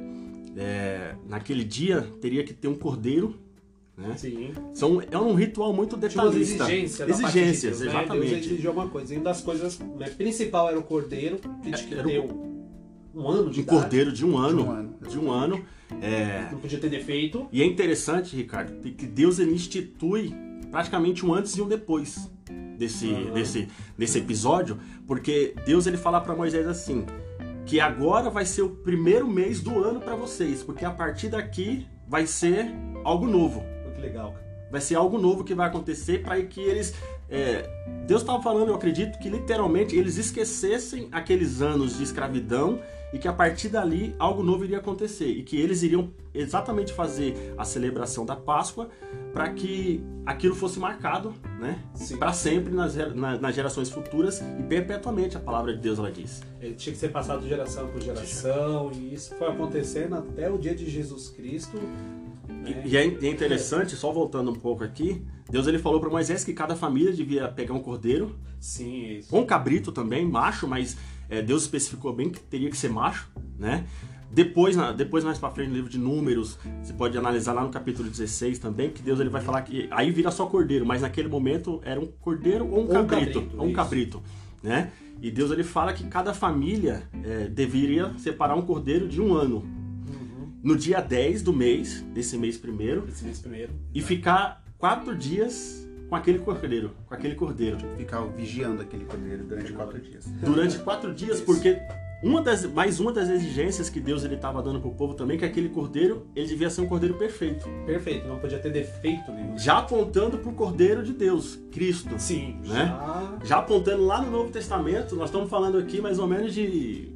é, 0.56 1.14
naquele 1.28 1.62
dia 1.62 2.02
teria 2.21 2.42
que 2.42 2.54
ter 2.54 2.68
um 2.68 2.75
cordeiro 2.75 3.46
né? 3.97 4.15
Sim. 4.17 4.53
São, 4.75 5.00
é 5.11 5.17
um 5.17 5.35
ritual 5.35 5.73
muito 5.73 5.97
detalhista. 5.97 6.67
Tipo 6.67 6.71
exigência 6.71 7.05
Exigências, 7.05 7.79
de 7.79 7.85
Deus, 7.85 7.95
exatamente. 7.95 8.25
Né? 8.25 8.35
Deus 8.35 8.47
exigiu 8.47 8.71
alguma 8.71 8.88
coisa. 8.88 9.15
E 9.15 9.17
uma 9.17 9.25
das 9.25 9.41
coisas 9.41 9.79
né, 9.79 10.11
principal 10.11 10.69
era 10.69 10.79
o 10.79 10.83
cordeiro, 10.83 11.38
que 11.62 11.95
é, 11.95 12.03
deu 12.03 12.25
um 13.15 13.29
ano 13.29 13.50
de 13.50 13.61
Um 13.61 13.62
idade. 13.62 13.81
cordeiro 13.81 14.12
de 14.12 14.26
um 14.26 14.37
ano. 14.37 14.62
De 14.62 14.69
um 14.69 14.71
ano. 14.71 14.95
De 15.09 15.19
um 15.19 15.31
ano. 15.31 15.65
É... 16.03 16.49
Não 16.53 16.59
podia 16.59 16.79
ter 16.79 16.91
defeito. 16.91 17.49
E 17.50 17.62
é 17.62 17.65
interessante, 17.65 18.37
Ricardo, 18.37 18.79
que 18.81 19.07
Deus 19.07 19.38
ele 19.38 19.55
institui 19.55 20.35
praticamente 20.71 21.25
um 21.25 21.33
antes 21.33 21.57
e 21.57 21.62
um 21.62 21.69
depois 21.69 22.31
desse, 22.76 23.07
uhum. 23.07 23.33
desse, 23.33 23.69
desse 23.97 24.19
episódio, 24.19 24.79
porque 25.07 25.55
Deus 25.65 25.87
ele 25.87 25.97
fala 25.97 26.21
para 26.21 26.35
Moisés 26.35 26.67
assim, 26.67 27.07
que 27.65 27.81
agora 27.81 28.29
vai 28.29 28.45
ser 28.45 28.61
o 28.62 28.69
primeiro 28.69 29.26
mês 29.26 29.61
do 29.61 29.83
ano 29.83 30.00
para 30.00 30.15
vocês, 30.15 30.62
porque 30.62 30.85
a 30.85 30.91
partir 30.91 31.29
daqui 31.29 31.87
vai 32.07 32.26
ser 32.26 32.71
algo 33.03 33.26
novo 33.26 33.65
que 33.97 34.03
legal. 34.03 34.35
Vai 34.71 34.81
ser 34.81 34.97
algo 34.97 35.19
novo 35.19 35.45
que 35.45 35.55
vai 35.55 35.69
acontecer 35.69 36.23
para 36.23 36.41
que 36.43 36.61
eles. 36.61 36.95
É, 37.29 37.69
Deus 38.07 38.23
estava 38.23 38.43
falando, 38.43 38.69
eu 38.69 38.75
acredito, 38.75 39.19
que 39.19 39.29
literalmente 39.29 39.97
eles 39.97 40.17
esquecessem 40.17 41.09
aqueles 41.11 41.61
anos 41.61 41.97
de 41.97 42.05
escravidão 42.05 42.81
e 43.12 43.19
que 43.19 43.29
a 43.29 43.33
partir 43.33 43.69
dali 43.69 44.15
algo 44.19 44.43
novo 44.43 44.65
iria 44.65 44.79
acontecer 44.79 45.29
e 45.29 45.43
que 45.43 45.59
eles 45.61 45.83
iriam 45.83 46.11
exatamente 46.35 46.93
fazer 46.93 47.55
a 47.57 47.65
celebração 47.65 48.26
da 48.26 48.37
Páscoa 48.37 48.88
para 49.33 49.50
que 49.50 50.05
aquilo 50.25 50.55
fosse 50.55 50.79
marcado, 50.79 51.33
né, 51.61 51.79
para 52.19 52.33
sempre 52.33 52.75
nas, 52.75 52.95
nas 53.41 53.55
gerações 53.55 53.88
futuras 53.88 54.43
e 54.59 54.62
perpetuamente 54.65 55.37
a 55.37 55.41
palavra 55.41 55.73
de 55.75 55.81
Deus 55.81 55.99
ela 55.99 56.11
diz. 56.11 56.43
Ele 56.61 56.75
tinha 56.75 56.93
que 56.93 56.99
ser 56.99 57.11
passado 57.11 57.43
de 57.43 57.49
geração 57.49 57.88
por 57.88 58.03
geração 58.03 58.91
e 58.93 59.15
isso 59.15 59.35
foi 59.37 59.49
acontecendo 59.49 60.17
até 60.17 60.50
o 60.50 60.59
dia 60.59 60.75
de 60.75 60.88
Jesus 60.91 61.31
Cristo 61.31 61.79
e, 62.85 62.97
é, 62.97 63.03
é 63.03 63.29
interessante, 63.29 63.95
só 63.97 64.12
voltando 64.12 64.50
um 64.50 64.55
pouco 64.55 64.85
aqui, 64.85 65.23
Deus 65.50 65.67
ele 65.67 65.79
falou 65.79 66.00
para 66.00 66.11
Moisés 66.11 66.45
que 66.45 66.53
cada 66.53 66.75
família 66.75 67.12
devia 67.12 67.49
pegar 67.49 67.75
um 67.75 67.81
cordeiro. 67.81 68.37
Sim, 68.59 69.19
isso. 69.19 69.35
Um 69.37 69.45
cabrito 69.45 69.93
também, 69.93 70.26
macho, 70.26 70.67
mas 70.67 70.97
é, 71.29 71.41
Deus 71.43 71.62
especificou 71.62 72.12
bem 72.12 72.31
que 72.31 72.41
teria 72.41 72.71
que 72.71 72.76
ser 72.76 72.91
macho, 72.91 73.31
né? 73.59 73.87
Depois, 74.31 74.76
depois 74.97 75.23
mais 75.23 75.38
para 75.38 75.50
frente 75.50 75.69
no 75.69 75.76
livro 75.76 75.88
de 75.88 75.99
Números, 75.99 76.59
você 76.83 76.93
pode 76.93 77.17
analisar 77.17 77.53
lá 77.53 77.62
no 77.62 77.71
capítulo 77.71 78.09
16 78.09 78.59
também, 78.59 78.91
que 78.91 79.00
Deus 79.00 79.21
ele 79.21 79.31
vai 79.31 79.41
falar 79.41 79.62
que 79.62 79.88
aí 79.91 80.11
vira 80.11 80.31
só 80.31 80.47
cordeiro, 80.47 80.85
mas 80.85 81.03
naquele 81.03 81.29
momento 81.29 81.81
era 81.85 82.00
um 82.00 82.07
cordeiro 82.07 82.69
ou 82.69 82.83
um 82.83 83.07
cabrito, 83.07 83.49
ou 83.57 83.67
um 83.67 83.73
cabrito, 83.73 84.23
né? 84.62 84.91
E 85.23 85.31
Deus 85.31 85.50
ele 85.50 85.65
fala 85.65 85.93
que 85.93 86.05
cada 86.09 86.35
família 86.35 87.05
é, 87.25 87.49
deveria 87.49 88.12
separar 88.19 88.57
um 88.57 88.62
cordeiro 88.62 89.09
de 89.09 89.23
um 89.23 89.33
ano. 89.33 89.65
No 90.66 90.75
dia 90.75 91.00
10 91.00 91.42
do 91.42 91.52
mês, 91.52 92.00
desse 92.12 92.37
mês 92.37 92.58
primeiro, 92.58 93.04
Esse 93.08 93.25
mês 93.25 93.38
primeiro. 93.38 93.70
e 93.94 94.02
ficar 94.02 94.64
quatro 94.76 95.14
dias 95.14 95.88
com 96.08 96.16
aquele 96.16 96.40
cordeiro, 96.40 96.90
com 97.06 97.14
aquele 97.14 97.37
cordeiro. 97.37 97.78
Ficar 97.96 98.23
vigiando 98.23 98.82
aquele 98.82 99.04
cordeiro 99.04 99.44
durante 99.44 99.73
quatro 99.73 100.00
dias. 100.00 100.26
Durante 100.44 100.76
quatro 100.80 101.14
dias, 101.14 101.40
porque 101.40 101.78
uma 102.20 102.42
das, 102.42 102.64
mais 102.66 102.99
uma 102.99 103.12
das 103.12 103.28
exigências 103.28 103.88
que 103.88 104.00
Deus 104.00 104.25
ele 104.25 104.35
estava 104.35 104.61
dando 104.61 104.80
pro 104.80 104.90
povo 104.90 105.14
também, 105.14 105.38
que 105.38 105.44
aquele 105.44 105.68
cordeiro, 105.68 106.26
ele 106.35 106.49
devia 106.49 106.68
ser 106.68 106.80
um 106.80 106.88
cordeiro 106.88 107.14
perfeito. 107.14 107.68
Perfeito, 107.87 108.26
não 108.26 108.40
podia 108.40 108.58
ter 108.58 108.73
defeito 108.73 109.30
nenhum. 109.30 109.56
Já 109.56 109.78
apontando 109.78 110.37
pro 110.38 110.50
cordeiro 110.50 111.04
de 111.04 111.12
Deus, 111.12 111.61
Cristo. 111.70 112.18
Sim, 112.18 112.56
Né? 112.66 112.87
já. 112.87 113.38
Já 113.44 113.58
apontando 113.58 114.04
lá 114.04 114.20
no 114.20 114.32
Novo 114.32 114.50
Testamento, 114.50 115.14
nós 115.14 115.28
estamos 115.28 115.49
falando 115.49 115.78
aqui 115.78 116.00
mais 116.00 116.18
ou 116.18 116.26
menos 116.26 116.52
de 116.52 117.14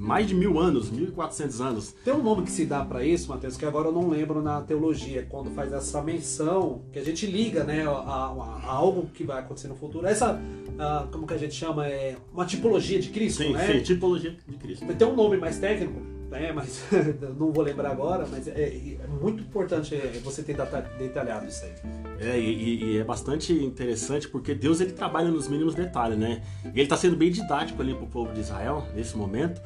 mais 0.00 0.26
de 0.26 0.34
mil 0.34 0.58
anos, 0.58 0.90
1400 0.90 1.60
anos. 1.60 1.94
Tem 2.02 2.14
um 2.14 2.22
nome 2.22 2.42
que 2.44 2.50
se 2.50 2.64
dá 2.64 2.82
pra 2.84 3.04
isso, 3.04 3.28
Matheus, 3.28 3.56
que 3.56 3.66
agora 3.66 3.88
eu 3.88 3.92
não 3.92 4.08
lembro 4.08 4.40
na 4.40 4.62
teologia, 4.62 5.26
quando 5.28 5.50
faz 5.50 5.72
essa 5.72 6.00
menção, 6.02 6.80
que 6.90 6.98
a 6.98 7.04
gente 7.04 7.26
liga, 7.26 7.64
né, 7.64 7.86
a, 7.86 7.90
a- 7.90 8.60
a 8.64 8.72
algo 8.72 9.08
que 9.12 9.22
vai 9.24 9.38
acontecer 9.40 9.68
no 9.68 9.74
futuro. 9.76 10.06
Essa, 10.06 10.40
ah, 10.78 11.06
como 11.12 11.26
que 11.26 11.34
a 11.34 11.38
gente 11.38 11.54
chama, 11.54 11.86
é 11.86 12.16
uma 12.32 12.46
tipologia 12.46 12.98
de 12.98 13.10
Cristo, 13.10 13.42
Sim, 13.42 13.52
né? 13.52 13.66
sim, 13.74 13.82
tipologia 13.82 14.34
de 14.48 14.56
Cristo. 14.56 14.86
Tem 14.86 15.06
um 15.06 15.14
nome 15.14 15.36
mais 15.36 15.58
técnico, 15.58 16.00
né, 16.30 16.50
mas 16.50 16.82
não 17.38 17.52
vou 17.52 17.62
lembrar 17.62 17.90
agora, 17.90 18.26
mas 18.30 18.48
é, 18.48 18.52
é 18.52 19.06
muito 19.20 19.42
importante 19.42 19.94
é, 19.94 20.18
você 20.24 20.42
ter 20.42 20.56
detalhado 20.98 21.46
isso 21.46 21.62
aí. 21.64 21.72
É, 22.20 22.38
e, 22.40 22.84
e- 22.94 22.98
é 22.98 23.04
bastante 23.04 23.52
interessante 23.52 24.28
porque 24.28 24.54
Deus 24.54 24.80
ele 24.80 24.92
trabalha 24.92 25.28
nos 25.30 25.46
mínimos 25.46 25.74
detalhes, 25.74 26.18
né? 26.18 26.42
E 26.64 26.68
ele 26.68 26.82
está 26.82 26.96
sendo 26.96 27.16
bem 27.16 27.30
didático 27.30 27.82
ali 27.82 27.94
pro 27.94 28.06
povo 28.06 28.32
de 28.32 28.40
Israel 28.40 28.86
nesse 28.94 29.16
momento, 29.16 29.60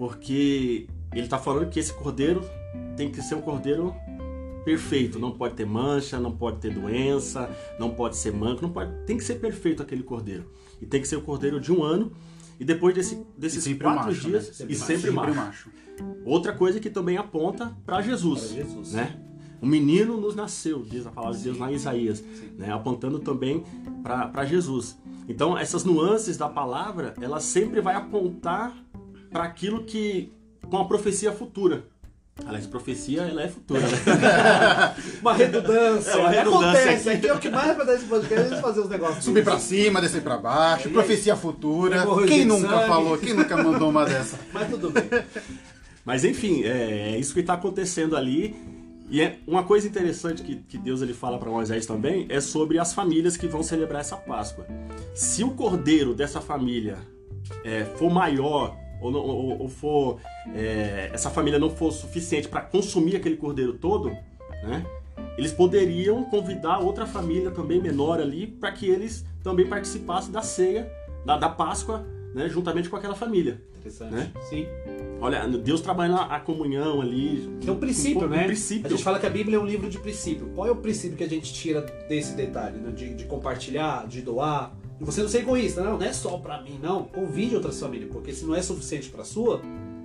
porque 0.00 0.86
ele 1.12 1.24
está 1.26 1.36
falando 1.36 1.68
que 1.68 1.78
esse 1.78 1.92
cordeiro 1.92 2.42
tem 2.96 3.10
que 3.10 3.20
ser 3.20 3.34
um 3.34 3.42
cordeiro 3.42 3.94
perfeito, 4.64 5.18
não 5.18 5.32
pode 5.32 5.56
ter 5.56 5.66
mancha, 5.66 6.18
não 6.18 6.34
pode 6.34 6.56
ter 6.56 6.72
doença, 6.72 7.50
não 7.78 7.90
pode 7.90 8.16
ser 8.16 8.32
manco, 8.32 8.62
não 8.62 8.70
pode, 8.70 8.90
tem 9.04 9.18
que 9.18 9.22
ser 9.22 9.34
perfeito 9.34 9.82
aquele 9.82 10.02
cordeiro. 10.02 10.50
E 10.80 10.86
tem 10.86 11.02
que 11.02 11.06
ser 11.06 11.16
o 11.16 11.20
cordeiro 11.20 11.60
de 11.60 11.70
um 11.70 11.82
ano. 11.82 12.12
E 12.58 12.64
depois 12.64 12.94
desse, 12.94 13.22
desses 13.36 13.62
sempre 13.62 13.84
quatro 13.84 14.06
macho, 14.06 14.20
dias, 14.26 14.60
né? 14.60 14.66
e 14.70 14.74
sempre, 14.74 15.10
macho. 15.10 15.70
Outra 16.24 16.54
coisa 16.54 16.80
que 16.80 16.88
também 16.88 17.18
aponta 17.18 17.76
para 17.84 18.00
Jesus, 18.00 18.52
Jesus. 18.52 18.92
né? 18.94 19.20
Um 19.60 19.66
menino 19.66 20.18
nos 20.18 20.34
nasceu, 20.34 20.82
diz 20.82 21.06
a 21.06 21.10
palavra 21.10 21.36
de 21.36 21.44
Deus 21.44 21.58
lá 21.58 21.70
em 21.70 21.74
Isaías, 21.74 22.24
né? 22.56 22.72
apontando 22.72 23.18
também 23.18 23.62
para 24.02 24.46
Jesus. 24.46 24.96
Então, 25.28 25.58
essas 25.58 25.84
nuances 25.84 26.38
da 26.38 26.48
palavra, 26.48 27.12
ela 27.20 27.38
sempre 27.38 27.82
vai 27.82 27.94
apontar 27.94 28.74
para 29.30 29.44
aquilo 29.44 29.84
que 29.84 30.32
com 30.68 30.78
a 30.78 30.84
profecia 30.84 31.32
futura. 31.32 31.84
Aliás, 32.46 32.66
profecia 32.66 33.22
ela 33.22 33.42
é 33.42 33.48
futura, 33.48 33.80
né? 33.80 33.88
Uma 35.20 35.34
redundância. 35.34 36.10
É 36.10 36.16
uma 36.16 36.30
redundância 36.30 36.80
Acontece, 36.80 37.10
aqui. 37.10 37.28
é 37.28 37.34
o 37.34 37.38
que 37.38 37.50
mais 37.50 37.70
acontece 37.70 37.98
nesse 37.98 38.06
podcast, 38.06 38.46
a 38.46 38.48
gente 38.48 38.62
fazer 38.62 38.80
os 38.80 38.88
negócios. 38.88 39.24
Subir 39.24 39.44
pra 39.44 39.58
cima, 39.58 40.00
descer 40.00 40.22
pra 40.22 40.38
baixo, 40.38 40.88
aí? 40.88 40.92
profecia 40.92 41.36
futura. 41.36 42.06
Quem 42.26 42.46
nunca 42.46 42.68
sangue. 42.68 42.88
falou? 42.88 43.18
Quem 43.18 43.34
nunca 43.34 43.62
mandou 43.62 43.90
uma 43.90 44.06
dessa? 44.06 44.38
Mas 44.54 44.70
tudo 44.70 44.90
bem. 44.90 45.04
Mas 46.04 46.24
enfim, 46.24 46.62
é, 46.64 47.12
é 47.14 47.18
isso 47.18 47.34
que 47.34 47.40
está 47.40 47.54
acontecendo 47.54 48.16
ali. 48.16 48.56
E 49.10 49.20
é 49.20 49.38
uma 49.46 49.64
coisa 49.64 49.88
interessante 49.88 50.40
que, 50.42 50.56
que 50.56 50.78
Deus 50.78 51.02
ele 51.02 51.12
fala 51.12 51.36
para 51.36 51.50
Moisés 51.50 51.84
também 51.84 52.26
é 52.30 52.40
sobre 52.40 52.78
as 52.78 52.94
famílias 52.94 53.36
que 53.36 53.48
vão 53.48 53.62
celebrar 53.62 54.00
essa 54.00 54.16
Páscoa. 54.16 54.66
Se 55.14 55.42
o 55.42 55.50
cordeiro 55.50 56.14
dessa 56.14 56.40
família 56.40 56.96
é, 57.64 57.84
for 57.84 58.08
maior 58.08 58.76
ou, 59.00 59.10
não- 59.10 59.20
ou- 59.20 59.62
ou 59.62 59.68
for 59.68 60.18
é, 60.54 61.10
essa 61.12 61.30
família 61.30 61.58
não 61.58 61.70
for 61.70 61.90
suficiente 61.92 62.48
para 62.48 62.60
consumir 62.60 63.16
aquele 63.16 63.36
cordeiro 63.36 63.74
todo, 63.74 64.10
né? 64.62 64.84
Eles 65.36 65.52
poderiam 65.52 66.24
convidar 66.24 66.78
outra 66.78 67.06
família 67.06 67.50
também 67.50 67.80
menor 67.80 68.20
ali 68.20 68.46
para 68.46 68.72
que 68.72 68.86
eles 68.88 69.24
também 69.42 69.66
participassem 69.66 70.30
da 70.32 70.42
ceia 70.42 70.90
da, 71.24 71.36
da 71.38 71.48
Páscoa, 71.48 72.06
né? 72.34 72.48
Juntamente 72.48 72.88
com 72.88 72.96
aquela 72.96 73.14
família. 73.14 73.60
Interessante. 73.78 74.12
Né? 74.12 74.30
Sim. 74.48 74.66
Olha, 75.22 75.46
Deus 75.48 75.80
trabalha 75.80 76.14
a 76.16 76.38
comunhão 76.40 77.00
ali. 77.00 77.50
É 77.66 77.70
um 77.70 77.76
princípio, 77.76 78.26
um, 78.26 78.28
né? 78.28 78.42
Um 78.42 78.46
princípio. 78.46 78.86
A 78.86 78.90
gente 78.90 79.02
fala 79.02 79.18
que 79.18 79.26
a 79.26 79.30
Bíblia 79.30 79.56
é 79.56 79.60
um 79.60 79.64
livro 79.66 79.88
de 79.88 79.98
princípio. 79.98 80.48
Qual 80.54 80.66
é 80.66 80.70
o 80.70 80.76
princípio 80.76 81.16
que 81.16 81.24
a 81.24 81.28
gente 81.28 81.52
tira 81.52 81.80
desse 82.08 82.34
detalhe, 82.34 82.78
né? 82.78 82.90
de, 82.90 83.14
de 83.14 83.24
compartilhar, 83.24 84.06
de 84.06 84.20
doar? 84.22 84.74
E 85.00 85.04
você 85.04 85.22
não 85.22 85.28
ser 85.28 85.38
egoísta, 85.38 85.82
não, 85.82 85.96
não 85.98 86.04
é 86.04 86.12
só 86.12 86.36
pra 86.38 86.60
mim, 86.62 86.78
não. 86.82 87.04
Convide 87.04 87.56
outras 87.56 87.80
famílias, 87.80 88.10
porque 88.10 88.32
se 88.34 88.44
não 88.44 88.54
é 88.54 88.60
suficiente 88.62 89.08
pra 89.08 89.24
sua, 89.24 89.62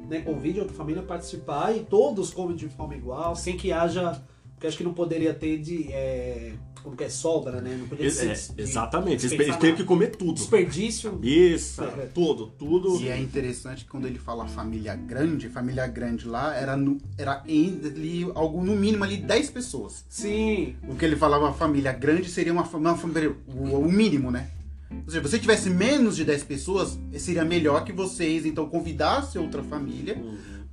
né? 0.09 0.21
Convide 0.21 0.59
outra 0.59 0.73
família 0.75 1.01
a 1.01 1.05
participar 1.05 1.75
e 1.75 1.81
todos 1.81 2.33
comem 2.33 2.55
de 2.55 2.67
forma 2.69 2.95
igual, 2.95 3.35
sem 3.35 3.57
que 3.57 3.71
haja. 3.71 4.21
Porque 4.53 4.67
acho 4.67 4.77
que 4.77 4.83
não 4.85 4.93
poderia 4.93 5.33
ter 5.33 5.57
de. 5.57 5.91
é, 5.91 6.53
como 6.81 6.95
que 6.95 7.03
é 7.03 7.09
sobra, 7.09 7.59
né? 7.59 7.75
Não 7.77 7.87
poderia 7.89 8.09
É, 8.09 8.13
ser. 8.35 8.51
é, 8.51 8.55
de- 8.55 8.61
exatamente. 8.61 9.25
Eles, 9.25 9.57
têm 9.57 9.75
que 9.75 9.83
comer 9.83 10.15
tudo. 10.15 10.35
Desperdício. 10.35 11.19
Isso, 11.21 11.83
É. 11.83 12.05
tudo, 12.13 12.47
tudo. 12.57 13.01
E 13.01 13.09
é 13.09 13.19
interessante 13.19 13.83
que 13.83 13.89
quando 13.89 14.05
ele 14.07 14.17
fala 14.17 14.47
família 14.47 14.95
grande, 14.95 15.49
família 15.49 15.85
grande 15.87 16.25
lá 16.25 16.55
era, 16.55 16.77
no, 16.77 16.97
era 17.17 17.41
ali, 17.41 18.31
algo 18.33 18.63
no 18.63 18.75
mínimo 18.77 19.03
ali 19.03 19.17
10 19.17 19.49
pessoas. 19.49 20.05
Sim. 20.07 20.75
O 20.87 20.95
que 20.95 21.03
ele 21.03 21.17
falava 21.17 21.51
família 21.51 21.91
grande 21.91 22.29
seria 22.29 22.53
uma, 22.53 22.63
uma 22.63 22.95
família, 22.95 23.35
o, 23.47 23.77
o 23.79 23.91
mínimo, 23.91 24.31
né? 24.31 24.51
Ou 24.91 25.09
seja, 25.09 25.23
se 25.23 25.29
você 25.31 25.39
tivesse 25.39 25.69
menos 25.69 26.15
de 26.15 26.23
10 26.23 26.43
pessoas, 26.43 26.99
seria 27.17 27.43
melhor 27.45 27.83
que 27.83 27.91
vocês 27.91 28.45
então 28.45 28.67
convidassem 28.67 29.41
outra 29.41 29.63
família, 29.63 30.21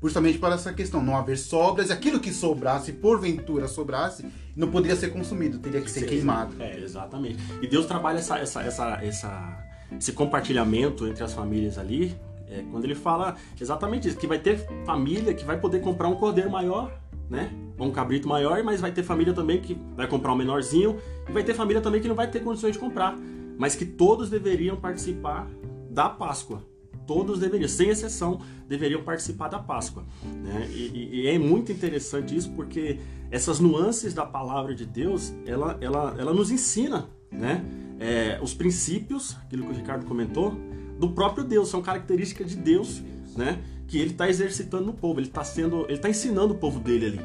justamente 0.03 0.39
para 0.39 0.55
essa 0.57 0.73
questão, 0.73 1.03
não 1.03 1.17
haver 1.17 1.39
sobras, 1.39 1.89
e 1.89 1.93
aquilo 1.93 2.19
que 2.21 2.33
sobrasse, 2.33 2.93
porventura 2.93 3.69
sobrasse, 3.69 4.27
não 4.57 4.69
poderia 4.71 4.97
ser 4.97 5.09
consumido, 5.13 5.59
teria 5.59 5.81
que 5.81 5.91
ser 5.91 6.07
queimado. 6.07 6.55
É, 6.61 6.79
exatamente. 6.79 7.39
E 7.63 7.67
Deus 7.67 7.87
trabalha 7.87 8.19
essa, 8.19 8.39
essa, 8.39 8.63
essa, 8.63 8.99
essa- 9.03 9.65
esse 9.99 10.13
compartilhamento 10.13 11.07
entre 11.07 11.23
as 11.23 11.33
famílias 11.33 11.79
ali, 11.79 12.15
é, 12.49 12.63
quando 12.71 12.85
ele 12.85 12.95
fala 12.95 13.37
exatamente 13.61 14.09
isso, 14.09 14.17
que 14.19 14.27
vai 14.27 14.39
ter 14.39 14.67
família 14.85 15.33
que 15.35 15.45
vai 15.45 15.59
poder 15.59 15.81
comprar 15.81 16.09
um 16.09 16.17
cordeiro 16.17 16.51
maior, 16.51 16.93
né? 17.31 17.51
Ou 17.79 17.87
um 17.87 17.91
cabrito 17.91 18.29
maior, 18.29 18.63
mas 18.63 18.81
vai 18.81 18.93
ter 18.93 19.03
família 19.03 19.33
também 19.33 19.61
que 19.61 19.75
vai 19.97 20.07
comprar 20.07 20.33
um 20.33 20.37
menorzinho, 20.37 20.99
e 21.29 21.33
vai 21.33 21.43
ter 21.43 21.55
família 21.55 21.81
também 21.81 22.01
que 22.01 22.09
não 22.09 22.15
vai 22.15 22.29
ter 22.31 22.41
condições 22.41 22.73
de 22.73 22.79
comprar, 22.79 23.17
mas 23.63 23.77
que 23.77 23.87
todos 23.87 24.29
deveriam 24.29 24.75
participar 24.75 25.49
da 25.89 26.09
Páscoa. 26.09 26.65
Todos 27.07 27.39
deveriam, 27.39 27.69
sem 27.69 27.91
exceção, 27.91 28.41
deveriam 28.69 29.05
participar 29.05 29.47
da 29.47 29.61
Páscoa. 29.61 30.05
Né? 30.25 30.69
E, 30.69 31.21
e- 31.23 31.27
é 31.29 31.39
muito 31.39 31.71
interessante 31.71 32.37
isso 32.37 32.51
porque 32.57 32.99
essas 33.31 33.61
nuances 33.61 34.13
da 34.15 34.27
palavra 34.27 34.75
de 34.75 34.85
Deus, 34.85 35.33
ela, 35.47 35.79
ela, 35.81 36.13
ela 36.19 36.35
nos 36.35 36.51
ensina 36.51 37.09
né? 37.31 37.65
É, 38.01 38.41
os 38.43 38.53
princípios, 38.53 39.37
aquilo 39.45 39.63
que 39.67 39.71
o 39.71 39.75
Ricardo 39.77 40.07
comentou, 40.07 40.57
do 40.99 41.11
próprio 41.11 41.45
Deus, 41.45 41.69
são 41.69 41.81
características 41.81 42.51
de 42.51 42.57
Deus, 42.57 43.01
né? 43.37 43.63
que 43.87 43.97
ele 43.97 44.11
está 44.11 44.29
exercitando 44.29 44.87
no 44.87 44.93
povo, 44.93 45.21
ele 45.21 45.29
está 45.29 45.45
sendo, 45.45 45.85
ele 45.85 45.95
está 45.95 46.11
ensinando 46.11 46.53
o 46.53 46.59
povo 46.59 46.81
dele 46.81 47.07
ali. 47.07 47.21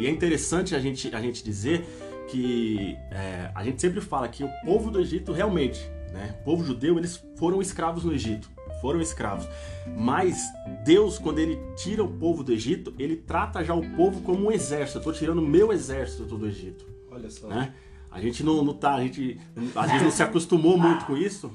E 0.00 0.06
é 0.06 0.10
interessante 0.10 0.74
a 0.74 0.78
gente, 0.80 1.14
a 1.14 1.20
gente 1.20 1.44
dizer 1.44 1.84
que 2.30 2.96
é, 3.10 3.50
a 3.54 3.62
gente 3.64 3.80
sempre 3.80 4.00
fala 4.00 4.28
que 4.28 4.42
o 4.44 4.50
povo 4.64 4.90
do 4.90 5.00
Egito 5.00 5.32
realmente, 5.32 5.80
né, 6.12 6.36
o 6.40 6.44
povo 6.44 6.64
judeu, 6.64 6.98
eles 6.98 7.22
foram 7.36 7.60
escravos 7.60 8.04
no 8.04 8.12
Egito, 8.12 8.50
foram 8.80 9.00
escravos. 9.00 9.48
Mas 9.96 10.42
Deus, 10.84 11.18
quando 11.18 11.38
ele 11.38 11.58
tira 11.76 12.02
o 12.02 12.08
povo 12.08 12.42
do 12.42 12.52
Egito, 12.52 12.94
ele 12.98 13.16
trata 13.16 13.62
já 13.64 13.74
o 13.74 13.82
povo 13.96 14.20
como 14.22 14.46
um 14.46 14.52
exército. 14.52 14.98
Eu 14.98 15.00
estou 15.00 15.12
tirando 15.12 15.38
o 15.38 15.46
meu 15.46 15.72
exército 15.72 16.24
do 16.24 16.46
Egito, 16.46 16.84
Olha 17.10 17.30
só. 17.30 17.46
né? 17.48 17.72
A 18.10 18.20
gente 18.20 18.44
não, 18.44 18.62
não 18.62 18.74
tá, 18.74 18.94
a 18.94 19.02
gente 19.02 19.40
às 19.74 19.86
vezes 19.90 20.02
não 20.02 20.10
se 20.10 20.22
acostumou 20.22 20.78
muito 20.78 21.04
com 21.04 21.16
isso, 21.16 21.50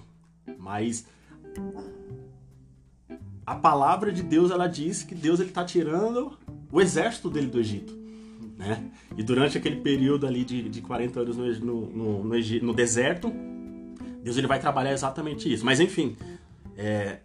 mas 0.58 1.06
a 3.46 3.56
palavra 3.56 4.12
de 4.12 4.22
Deus 4.22 4.52
ela 4.52 4.68
diz 4.68 5.02
que 5.04 5.16
Deus 5.16 5.40
ele 5.40 5.52
tá 5.52 5.64
tirando 5.64 6.38
o 6.72 6.80
exército 6.82 7.30
dele 7.30 7.48
do 7.48 7.60
Egito, 7.60 7.98
né? 8.60 8.91
E 9.17 9.24
durante 9.24 9.58
aquele 9.58 9.78
período 9.78 10.28
ali 10.28 10.43
de, 10.43 10.67
de 10.67 10.82
40 10.82 11.22
anos 11.22 11.38
no, 11.38 11.45
no, 11.65 12.24
no, 12.26 12.62
no, 12.62 12.74
deserto, 12.74 13.32
Deus 14.22 14.36
ele 14.36 14.48
vai 14.48 14.60
trabalhar 14.60 14.91
exatamente 14.91 15.52
isso. 15.52 15.63
Mas 15.63 15.80
enfim, 15.80 16.17
é, 16.78 17.19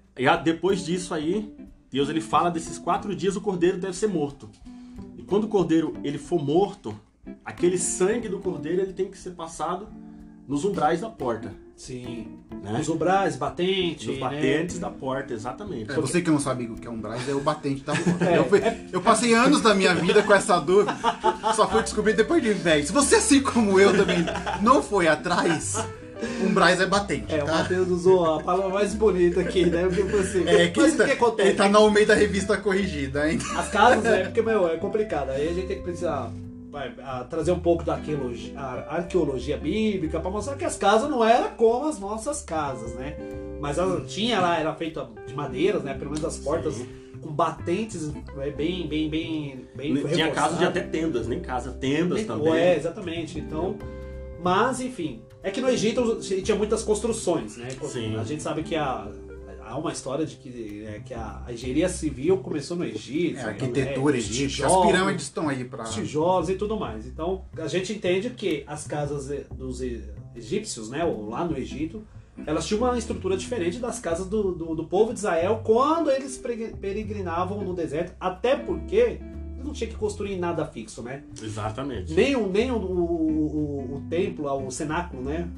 depois 0.45 0.85
disso 0.87 1.13
aí, 1.13 1.53
Deus 1.91 2.09
ele 2.09 2.21
fala 2.21 2.53
desses 2.53 2.79
quatro 2.79 3.17
dias 3.17 3.35
o 3.35 3.41
cordeiro 3.41 3.79
deve 3.79 3.97
ser 3.97 4.07
morto. 4.07 4.49
E 5.19 5.25
quando 5.25 5.45
o 5.45 5.49
cordeiro 5.49 5.95
ele 6.05 6.19
for 6.19 6.41
morto, 6.41 6.95
aquele 7.45 7.79
sangue 7.79 8.29
do 8.29 8.39
cordeiro 8.39 8.81
ele 8.83 8.93
tem 8.93 9.11
que 9.11 9.19
ser 9.19 9.33
passado 9.33 9.89
nos 10.47 10.65
umbrais 10.65 11.01
da 11.01 11.11
porta, 11.11 11.53
Sim. 11.77 12.39
né? 12.63 12.79
Os 12.81 12.89
umbrais, 12.89 13.37
batente. 13.37 14.07
Nos 14.07 14.17
né? 14.17 14.21
batentes 14.21 14.79
da 14.79 14.91
porta, 14.91 15.35
exatamente. 15.35 15.91
É, 15.91 15.95
você 15.95 16.23
que 16.23 16.31
não 16.31 16.39
sabe 16.39 16.67
o 16.67 16.77
que 16.77 16.87
é 16.87 16.91
um 16.91 17.01
Braz, 17.01 17.29
é 17.29 17.35
o 17.35 17.41
batente 17.41 17.83
da 17.83 17.95
porta. 17.95 18.25
É, 18.25 18.39
eu, 18.39 18.45
fui- 18.45 18.63
eu 18.93 19.03
passei 19.03 19.35
anos 19.35 19.61
da 19.61 19.75
minha 19.75 19.95
vida 19.95 20.23
com 20.23 20.33
essa 20.33 20.59
dúvida, 20.61 20.97
só 21.55 21.69
fui 21.69 21.83
descobrir 21.83 22.15
depois 22.15 22.43
de 22.43 22.53
velho. 22.53 22.87
Se 22.87 22.93
você, 22.93 23.17
assim 23.17 23.41
como 23.43 23.79
eu, 23.81 23.95
também 23.97 24.25
não 24.63 24.83
foi 24.83 25.09
atrás, 25.09 25.85
Umbrais 26.43 26.81
é 26.81 26.87
batente, 26.87 27.35
É, 27.35 27.43
o 27.43 27.47
tá? 27.47 27.53
Matheus 27.59 27.89
usou 27.89 28.25
a 28.37 28.43
palavra 28.43 28.71
mais 28.71 28.95
bonita 28.95 29.41
aqui, 29.41 29.67
né? 29.67 29.83
Porque 29.87 30.17
assim. 30.17 30.45
É, 30.49 30.69
que 30.69 30.81
mas 30.81 30.95
ele 30.95 31.03
o 31.03 31.07
que 31.07 31.17
tá, 31.17 31.25
acontece? 31.25 31.49
ele 31.49 31.57
tá 31.59 31.69
no 31.69 31.91
meio 31.91 32.07
da 32.07 32.15
revista 32.15 32.57
corrigida, 32.57 33.31
hein? 33.31 33.39
As 33.57 33.69
casas, 33.69 34.05
é 34.07 34.25
porque, 34.25 34.41
meu, 34.41 34.67
é 34.69 34.77
complicado. 34.77 35.31
Aí 35.31 35.49
a 35.49 35.53
gente 35.53 35.67
tem 35.67 35.77
que 35.79 35.83
precisar 35.83 36.31
vai, 36.75 36.93
a- 37.03 37.23
trazer 37.25 37.53
um 37.53 37.61
pouco 37.61 37.85
da 37.85 37.95
arqueologia, 37.95 38.59
arqueologia 38.61 39.57
bíblica 39.57 40.19
pra 40.19 40.29
mostrar 40.29 40.57
que 40.57 40.65
as 40.65 40.77
casas 40.77 41.09
não 41.09 41.25
eram 41.25 41.51
como 41.57 41.87
as 41.89 42.01
nossas 42.01 42.43
casas, 42.43 42.93
né? 42.97 43.17
Mas 43.61 43.79
ela 43.79 44.01
tinha 44.03 44.41
lá, 44.41 44.59
era 44.59 44.75
feita 44.75 45.09
de 45.25 45.33
madeiras, 45.35 45.85
né? 45.85 45.95
Pelo 45.95 46.11
menos 46.11 46.25
as 46.25 46.37
portas 46.37 46.75
Sim. 46.75 46.89
com 47.23 47.31
batentes 47.33 48.13
é, 48.39 48.51
bem, 48.51 48.89
bem, 48.89 49.09
bem, 49.09 49.67
bem 49.77 49.95
Tinha 50.09 50.33
casa 50.33 50.57
de 50.57 50.65
até 50.65 50.81
tendas, 50.81 51.29
nem 51.29 51.39
casa, 51.41 51.71
tendas 51.73 52.19
Nem- 52.19 52.27
também. 52.27 52.53
É, 52.55 52.77
exatamente. 52.77 53.39
Então, 53.39 53.77
mas 54.43 54.81
enfim, 54.81 55.23
é 55.45 55.51
que 55.53 55.61
no 55.61 55.69
Egito 55.69 56.19
tinha 56.21 56.57
muitas 56.59 56.83
construções, 56.83 57.57
né? 57.57 57.69
Sim. 57.85 58.17
A 58.17 58.25
gente 58.25 58.43
sabe 58.43 58.65
que 58.65 58.75
a, 58.75 59.07
há 59.67 59.77
uma 59.79 59.93
história 59.93 60.25
de 60.27 60.37
que, 60.37 60.85
é, 60.87 61.01
que 61.01 61.15
a 61.15 61.43
engenharia 61.49 61.89
civil 61.89 62.39
começou 62.39 62.77
no 62.77 62.85
Egito. 62.85 63.39
É, 63.39 63.43
né? 63.43 63.49
arquitetura 63.51 64.17
É, 64.17 64.19
egípcia. 64.19 64.67
As 64.67 64.77
pirâmides 64.87 65.25
estão 65.25 65.49
aí 65.49 65.65
pra. 65.65 65.85
os 65.85 65.95
tijolos 65.95 66.49
e 66.49 66.55
tudo 66.55 66.79
mais. 66.79 67.07
Então, 67.07 67.45
a 67.57 67.67
gente 67.67 67.93
entende 67.93 68.31
que 68.31 68.65
as 68.67 68.87
casas 68.87 69.31
e- 69.31 69.47
dos 69.55 69.81
egípcios, 70.35 70.91
né, 70.91 71.05
ou 71.05 71.29
lá 71.29 71.45
no 71.45 71.57
Egito, 71.57 72.03
elas 72.47 72.67
tinham 72.67 72.83
uma 72.83 72.99
estrutura 72.99 73.37
diferente 73.37 73.79
das 73.79 73.99
casas 74.01 74.27
do, 74.27 74.53
do, 74.53 74.75
do 74.75 74.85
povo 74.85 75.13
de 75.13 75.19
Israel 75.21 75.61
quando 75.65 76.11
eles 76.11 76.37
peregrinavam 76.81 77.63
no 77.63 77.73
deserto, 77.75 78.13
até 78.19 78.57
porque 78.57 79.21
não 79.65 79.73
tinham 79.73 79.91
que 79.93 79.97
construir 79.97 80.37
nada 80.37 80.67
fixo, 80.67 81.01
né? 81.03 81.23
Exatamente. 81.41 82.13
Nem, 82.13 82.37
o, 82.37 82.49
nem 82.49 82.71
o, 82.71 82.77
o, 82.77 82.81
o, 82.81 83.95
o 83.97 84.01
templo, 84.11 84.47
o 84.67 84.71
cenáculo, 84.71 85.23
né? 85.23 85.49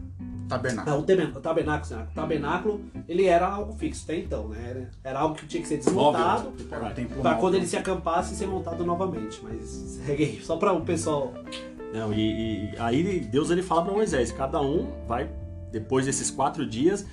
Tabernáculo. 0.48 0.96
Não, 0.96 1.02
o 1.02 1.04
tabernáculo, 1.04 1.38
o 1.38 1.42
tabernáculo, 1.42 2.02
o 2.10 2.14
tabernáculo, 2.14 2.80
ele 3.08 3.26
era 3.26 3.46
algo 3.46 3.72
fixo 3.72 4.04
até 4.04 4.16
então, 4.16 4.48
né? 4.48 4.58
Era, 4.68 4.90
era 5.02 5.18
algo 5.20 5.34
que 5.34 5.46
tinha 5.46 5.62
que 5.62 5.68
ser 5.68 5.78
desmontado 5.78 6.48
um 6.48 6.64
para 6.68 6.80
móvel. 6.80 7.36
quando 7.38 7.54
ele 7.54 7.66
se 7.66 7.76
acampasse 7.76 8.34
ser 8.34 8.46
montado 8.46 8.84
novamente. 8.84 9.40
Mas 9.42 9.64
segue 10.06 10.24
aí, 10.24 10.40
só 10.42 10.56
para 10.56 10.72
o 10.72 10.82
pessoal. 10.82 11.32
Não, 11.92 12.12
e, 12.12 12.70
e 12.70 12.74
aí 12.78 13.20
Deus 13.20 13.50
ele 13.50 13.62
fala 13.62 13.84
para 13.84 13.92
Moisés, 13.92 14.32
cada 14.32 14.60
um 14.60 14.86
vai, 15.06 15.28
depois 15.72 16.06
desses 16.06 16.30
quatro 16.30 16.66
dias, 16.66 17.06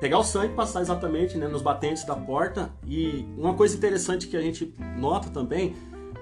pegar 0.00 0.18
o 0.18 0.24
sangue 0.24 0.52
e 0.52 0.56
passar 0.56 0.80
exatamente 0.80 1.36
né, 1.36 1.48
nos 1.48 1.62
batentes 1.62 2.04
da 2.04 2.14
porta. 2.14 2.70
E 2.86 3.26
uma 3.36 3.54
coisa 3.54 3.76
interessante 3.76 4.28
que 4.28 4.36
a 4.36 4.40
gente 4.40 4.74
nota 4.96 5.30
também 5.30 5.74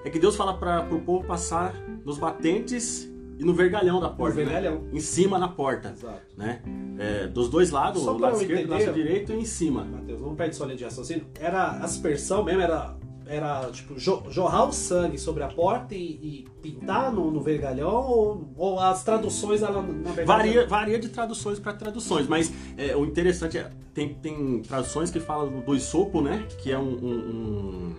é 0.03 0.09
que 0.09 0.19
Deus 0.19 0.35
fala 0.35 0.57
para 0.57 0.83
o 0.93 0.99
povo 1.01 1.25
passar 1.25 1.73
nos 2.03 2.17
batentes 2.17 3.12
e 3.43 3.45
no 3.45 3.53
vergalhão 3.53 3.99
da 3.99 4.09
porta. 4.09 4.37
né? 4.37 4.43
vergalhão. 4.45 4.83
Em 4.91 4.99
cima 4.99 5.37
na 5.37 5.47
porta. 5.47 5.89
Exato. 5.95 6.21
Né? 6.37 6.61
É, 6.97 7.27
dos 7.27 7.49
dois 7.49 7.69
lados, 7.71 8.01
Só 8.03 8.15
o 8.15 8.17
lado 8.17 8.37
esquerdo, 8.41 8.59
o 8.59 8.63
entender- 8.75 8.85
lado 8.85 8.95
direito 8.95 9.31
e 9.33 9.35
em 9.35 9.45
cima. 9.45 9.83
Matheus, 9.83 10.21
não 10.21 10.35
perde 10.35 10.55
sua 10.55 10.65
linha 10.67 10.77
de 10.77 10.83
raciocínio. 10.83 11.25
Era 11.39 11.71
aspersão 11.79 12.43
mesmo, 12.43 12.61
era, 12.61 12.95
era 13.25 13.69
tipo 13.71 13.95
jo- 13.95 14.23
jorrar 14.29 14.67
o 14.67 14.71
sangue 14.73 15.17
sobre 15.17 15.43
a 15.43 15.47
porta 15.47 15.93
e, 15.95 15.99
e 15.99 16.45
pintar 16.61 17.11
no, 17.11 17.29
no 17.31 17.41
vergalhão 17.41 17.93
ou, 18.09 18.53
ou 18.55 18.79
as 18.79 19.03
traduções, 19.03 19.61
ela, 19.61 19.81
na 19.81 20.11
verdade. 20.11 20.25
Varia, 20.25 20.67
varia 20.67 20.99
de 20.99 21.09
traduções 21.09 21.59
para 21.59 21.73
traduções, 21.73 22.27
mas 22.27 22.51
é, 22.77 22.95
o 22.95 23.05
interessante 23.05 23.57
é 23.57 23.69
tem, 23.93 24.13
tem 24.15 24.61
traduções 24.61 25.11
que 25.11 25.19
falam 25.19 25.59
do, 25.61 25.75
isopo, 25.75 26.19
né? 26.21 26.47
Que 26.59 26.71
é 26.71 26.79
um, 26.79 26.83
um- 26.93 27.93
um- 27.93 27.95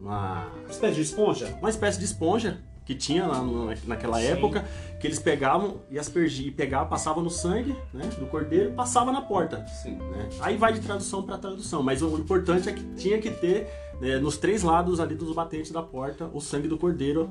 uma, 0.00 0.46
Uma 0.46 0.70
espécie 0.70 0.94
de 0.96 1.00
esponja? 1.02 1.58
uma 1.60 1.70
espécie 1.70 1.98
de 1.98 2.04
esponja 2.04 2.58
que 2.84 2.94
tinha 2.94 3.26
lá 3.26 3.42
naquela 3.86 4.18
Sim. 4.18 4.26
época, 4.26 4.64
que 5.00 5.06
eles 5.06 5.18
pegavam 5.18 5.80
e 5.90 5.98
aspergiam, 5.98 6.48
e 6.48 6.50
pegavam, 6.50 6.88
passavam 6.88 7.22
no 7.22 7.30
sangue 7.30 7.74
né, 7.92 8.06
do 8.18 8.26
cordeiro 8.26 8.70
e 8.70 8.72
passava 8.74 9.10
na 9.10 9.22
porta. 9.22 9.66
Sim. 9.82 9.96
né? 9.96 10.28
Aí 10.40 10.56
vai 10.56 10.72
de 10.72 10.80
tradução 10.80 11.22
para 11.22 11.38
tradução, 11.38 11.82
mas 11.82 12.02
o 12.02 12.18
importante 12.18 12.68
é 12.68 12.72
que 12.72 12.84
tinha 12.94 13.18
que 13.18 13.30
ter 13.30 13.68
né, 14.00 14.18
nos 14.18 14.36
três 14.36 14.62
lados 14.62 15.00
ali 15.00 15.14
dos 15.14 15.34
batentes 15.34 15.70
da 15.70 15.82
porta 15.82 16.30
o 16.32 16.40
sangue 16.40 16.68
do 16.68 16.76
cordeiro 16.76 17.30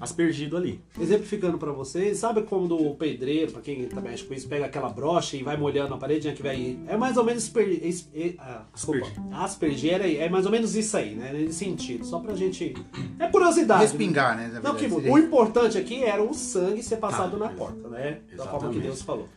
aspergido 0.00 0.56
ali. 0.56 0.80
Exemplificando 1.00 1.56
pra 1.58 1.72
vocês, 1.72 2.18
sabe 2.18 2.42
quando 2.42 2.76
o 2.76 2.94
pedreiro, 2.96 3.52
pra 3.52 3.62
quem 3.62 3.86
tá 3.86 4.00
mexe 4.00 4.24
com 4.24 4.34
isso, 4.34 4.46
pega 4.48 4.66
aquela 4.66 4.88
brocha 4.90 5.36
e 5.36 5.42
vai 5.42 5.56
molhando 5.56 5.94
a 5.94 5.96
parede, 5.96 6.28
né, 6.28 6.34
que 6.34 6.42
vai 6.42 6.78
é 6.86 6.96
mais 6.96 7.16
ou 7.16 7.24
menos 7.24 7.44
esper, 7.44 7.66
es- 7.84 8.08
e- 8.14 8.36
ah, 8.38 8.62
desculpa, 8.74 9.06
aspergir 9.32 9.94
é, 10.00 10.16
é 10.16 10.28
mais 10.28 10.44
ou 10.44 10.52
menos 10.52 10.76
isso 10.76 10.96
aí, 10.96 11.14
né, 11.14 11.32
nesse 11.32 11.54
sentido, 11.64 12.04
só 12.04 12.18
pra 12.18 12.34
gente 12.34 12.74
é 13.18 13.26
curiosidade. 13.28 13.80
né? 13.84 13.86
Respingar, 13.88 14.36
né? 14.36 14.48
na 14.52 14.60
Não, 14.60 14.74
que 14.74 14.86
o 14.86 15.18
importante 15.18 15.78
aqui 15.78 16.02
era 16.04 16.22
o 16.22 16.34
sangue 16.34 16.82
ser 16.82 16.96
passado 16.96 17.38
Tá. 17.38 17.46
na 17.46 17.48
porta, 17.50 17.88
né? 17.88 18.20
Da 18.36 18.44
forma 18.44 18.58
que 18.70 18.78
Exatamente. 18.78 18.80
Deus 18.82 19.02
falou. 19.02 19.28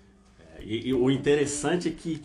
E, 0.61 0.89
e 0.89 0.93
o 0.93 1.09
interessante 1.09 1.87
é 1.87 1.91
que 1.91 2.21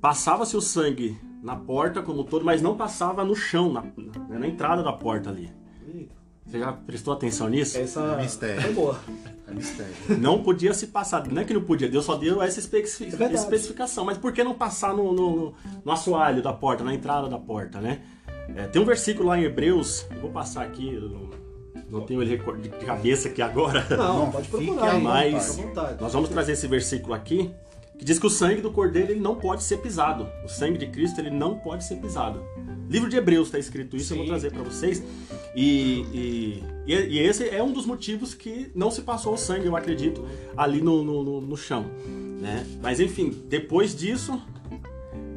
passava-se 0.00 0.56
o 0.56 0.60
sangue 0.60 1.16
na 1.42 1.56
porta 1.56 2.02
como 2.02 2.20
um 2.20 2.24
todo, 2.24 2.44
mas 2.44 2.60
não 2.62 2.76
passava 2.76 3.24
no 3.24 3.34
chão, 3.34 3.72
na, 3.72 3.82
na, 4.28 4.38
na 4.38 4.46
entrada 4.46 4.82
da 4.82 4.92
porta 4.92 5.30
ali. 5.30 5.50
Eita, 5.92 6.14
Você 6.52 6.58
já 6.58 6.70
prestou 6.70 7.14
atenção 7.14 7.48
nisso? 7.48 7.78
Essa 7.78 8.14
Mistério. 8.18 8.60
foi 8.60 8.72
boa. 8.74 9.00
É 9.48 9.54
mistério. 9.54 9.94
Não 10.18 10.42
podia 10.42 10.74
se 10.74 10.88
passar. 10.88 11.26
Não 11.26 11.40
é 11.40 11.46
que 11.46 11.54
não 11.54 11.62
podia, 11.62 11.88
Deus 11.88 12.04
só 12.04 12.14
deu 12.14 12.42
essa 12.42 12.60
É 12.60 13.32
especificação. 13.32 14.04
Mas 14.04 14.18
por 14.18 14.32
que 14.34 14.44
não 14.44 14.52
passar 14.52 14.94
no, 14.94 15.14
no, 15.14 15.36
no- 15.36 15.54
no 15.82 15.92
assoalho 15.92 16.42
da 16.42 16.52
porta, 16.52 16.84
na 16.84 16.92
entrada 16.94 17.26
da 17.26 17.38
porta, 17.38 17.80
né? 17.80 18.02
É, 18.54 18.66
tem 18.66 18.82
um 18.82 18.84
versículo 18.84 19.30
lá 19.30 19.38
em 19.38 19.44
Hebreus, 19.44 20.04
eu 20.14 20.20
vou 20.20 20.30
passar 20.30 20.62
aqui, 20.64 20.92
não, 20.92 21.30
não 21.88 22.00
tenho 22.06 22.20
ele 22.20 22.36
de 22.36 22.68
cabeça 22.84 23.28
aqui 23.28 23.40
agora. 23.40 23.86
Não, 23.96 24.30
pode 24.30 24.48
fique 24.50 24.66
procurar, 24.66 24.90
à 25.60 25.62
vontade. 25.62 26.02
Nós 26.02 26.12
vamos 26.12 26.28
trazer 26.28 26.52
esse 26.52 26.66
versículo 26.66 27.14
aqui, 27.14 27.50
que 28.02 28.06
diz 28.06 28.18
que 28.18 28.26
o 28.26 28.30
sangue 28.30 28.60
do 28.60 28.72
cordeiro 28.72 29.12
ele 29.12 29.20
não 29.20 29.36
pode 29.36 29.62
ser 29.62 29.76
pisado. 29.78 30.26
O 30.44 30.48
sangue 30.48 30.76
de 30.76 30.88
Cristo 30.88 31.20
ele 31.20 31.30
não 31.30 31.56
pode 31.60 31.84
ser 31.84 31.96
pisado. 31.98 32.42
Livro 32.90 33.08
de 33.08 33.16
Hebreus 33.16 33.46
está 33.46 33.60
escrito 33.60 33.96
isso, 33.96 34.12
eu 34.12 34.16
vou 34.16 34.26
Sim. 34.26 34.30
trazer 34.32 34.50
para 34.50 34.62
vocês. 34.64 35.00
E, 35.54 36.00
e, 36.12 36.62
e- 36.92 37.18
esse 37.20 37.48
é 37.48 37.62
um 37.62 37.70
dos 37.72 37.86
motivos 37.86 38.34
que 38.34 38.72
não 38.74 38.90
se 38.90 39.02
passou 39.02 39.34
o 39.34 39.36
sangue, 39.38 39.66
eu 39.66 39.76
acredito, 39.76 40.26
ali 40.56 40.80
no, 40.82 41.04
no, 41.04 41.40
no- 41.40 41.56
chão. 41.56 41.86
Né? 42.40 42.66
Mas 42.82 42.98
enfim, 42.98 43.30
depois 43.48 43.94
disso, 43.94 44.42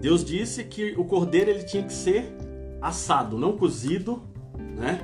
Deus 0.02 0.26
disse 0.26 0.64
que 0.64 0.96
o 0.98 1.06
cordeiro 1.06 1.52
ele 1.52 1.64
tinha 1.66 1.84
que 1.84 1.94
ser 1.94 2.26
assado, 2.82 3.38
não 3.38 3.56
cozido, 3.56 4.24
né? 4.58 5.00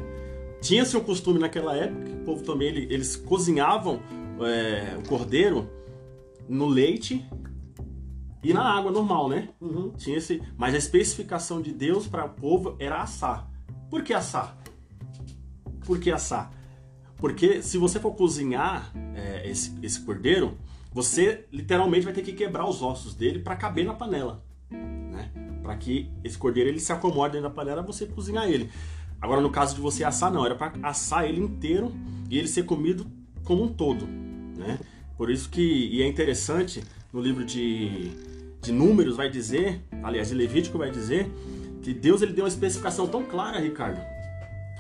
Tinha-se 0.62 0.98
um 0.98 1.02
costume 1.02 1.38
naquela 1.38 1.76
época, 1.78 2.06
que 2.06 2.12
o 2.14 2.24
povo 2.26 2.44
também 2.44 2.70
ele- 2.70 2.88
eles 2.92 3.16
cozinhavam 3.16 4.00
é, 4.42 4.98
o 4.98 5.08
cordeiro 5.08 5.70
no 6.50 6.66
leite 6.68 7.24
e 8.44 8.54
na 8.54 8.64
água 8.64 8.92
normal, 8.92 9.30
né? 9.30 9.50
Uhum. 9.60 9.92
Tinha 9.92 10.18
esse, 10.18 10.42
mas 10.58 10.74
a 10.74 10.78
especificação 10.78 11.62
de 11.62 11.72
Deus 11.72 12.08
para 12.08 12.26
o 12.26 12.30
povo 12.30 12.76
era 12.80 13.02
assar. 13.02 13.48
Por 13.90 14.04
que 14.04 14.14
assar? 14.14 14.58
Por 15.86 16.00
que 16.00 16.12
assar? 16.12 16.52
Porque 17.18 17.62
se 17.62 17.78
você 17.78 18.00
for 18.00 18.16
cozinhar 18.16 18.92
é, 19.14 19.48
esse, 19.48 19.78
esse 19.84 20.02
cordeiro, 20.02 20.58
você 20.92 21.46
literalmente 21.52 22.04
vai 22.04 22.14
ter 22.14 22.24
que 22.24 22.34
quebrar 22.34 22.68
os 22.68 22.82
ossos 22.82 23.14
dele 23.14 23.40
para 23.40 23.56
caber 23.56 23.86
na 23.86 23.94
panela, 23.94 24.44
né? 24.72 25.32
Para 25.62 25.78
que 25.78 26.12
esse 26.24 26.38
cordeiro 26.38 26.70
ele 26.70 26.80
se 26.80 26.92
acomode 26.92 27.34
dentro 27.34 27.48
da 27.48 27.54
panela, 27.54 27.84
você 27.84 28.08
cozinhar 28.08 28.50
ele. 28.50 28.72
Agora 29.22 29.40
no 29.40 29.52
caso 29.52 29.76
de 29.76 29.82
você 29.82 30.04
assar 30.04 30.32
não, 30.32 30.44
era 30.44 30.56
para 30.56 30.74
assar 30.82 31.26
ele 31.26 31.40
inteiro 31.40 31.94
e 32.28 32.40
ele 32.40 32.48
ser 32.48 32.64
comido 32.64 33.06
como 33.44 33.64
um 33.64 33.68
todo, 33.68 34.08
né? 34.58 34.80
Por 35.16 35.30
isso 35.30 35.48
que 35.48 35.62
e 35.62 36.02
é 36.02 36.08
interessante 36.08 36.84
no 37.14 37.22
livro 37.22 37.46
de, 37.46 38.12
de 38.62 38.72
Números 38.72 39.16
vai 39.18 39.30
dizer, 39.30 39.82
aliás, 40.04 40.30
de 40.30 40.36
Levítico 40.36 40.78
vai 40.78 40.92
dizer 40.92 41.30
que 41.82 41.94
Deus 41.94 42.22
ele 42.22 42.34
deu 42.34 42.44
uma 42.44 42.50
especificação 42.50 43.08
tão 43.08 43.24
clara, 43.24 43.60
Ricardo, 43.60 44.00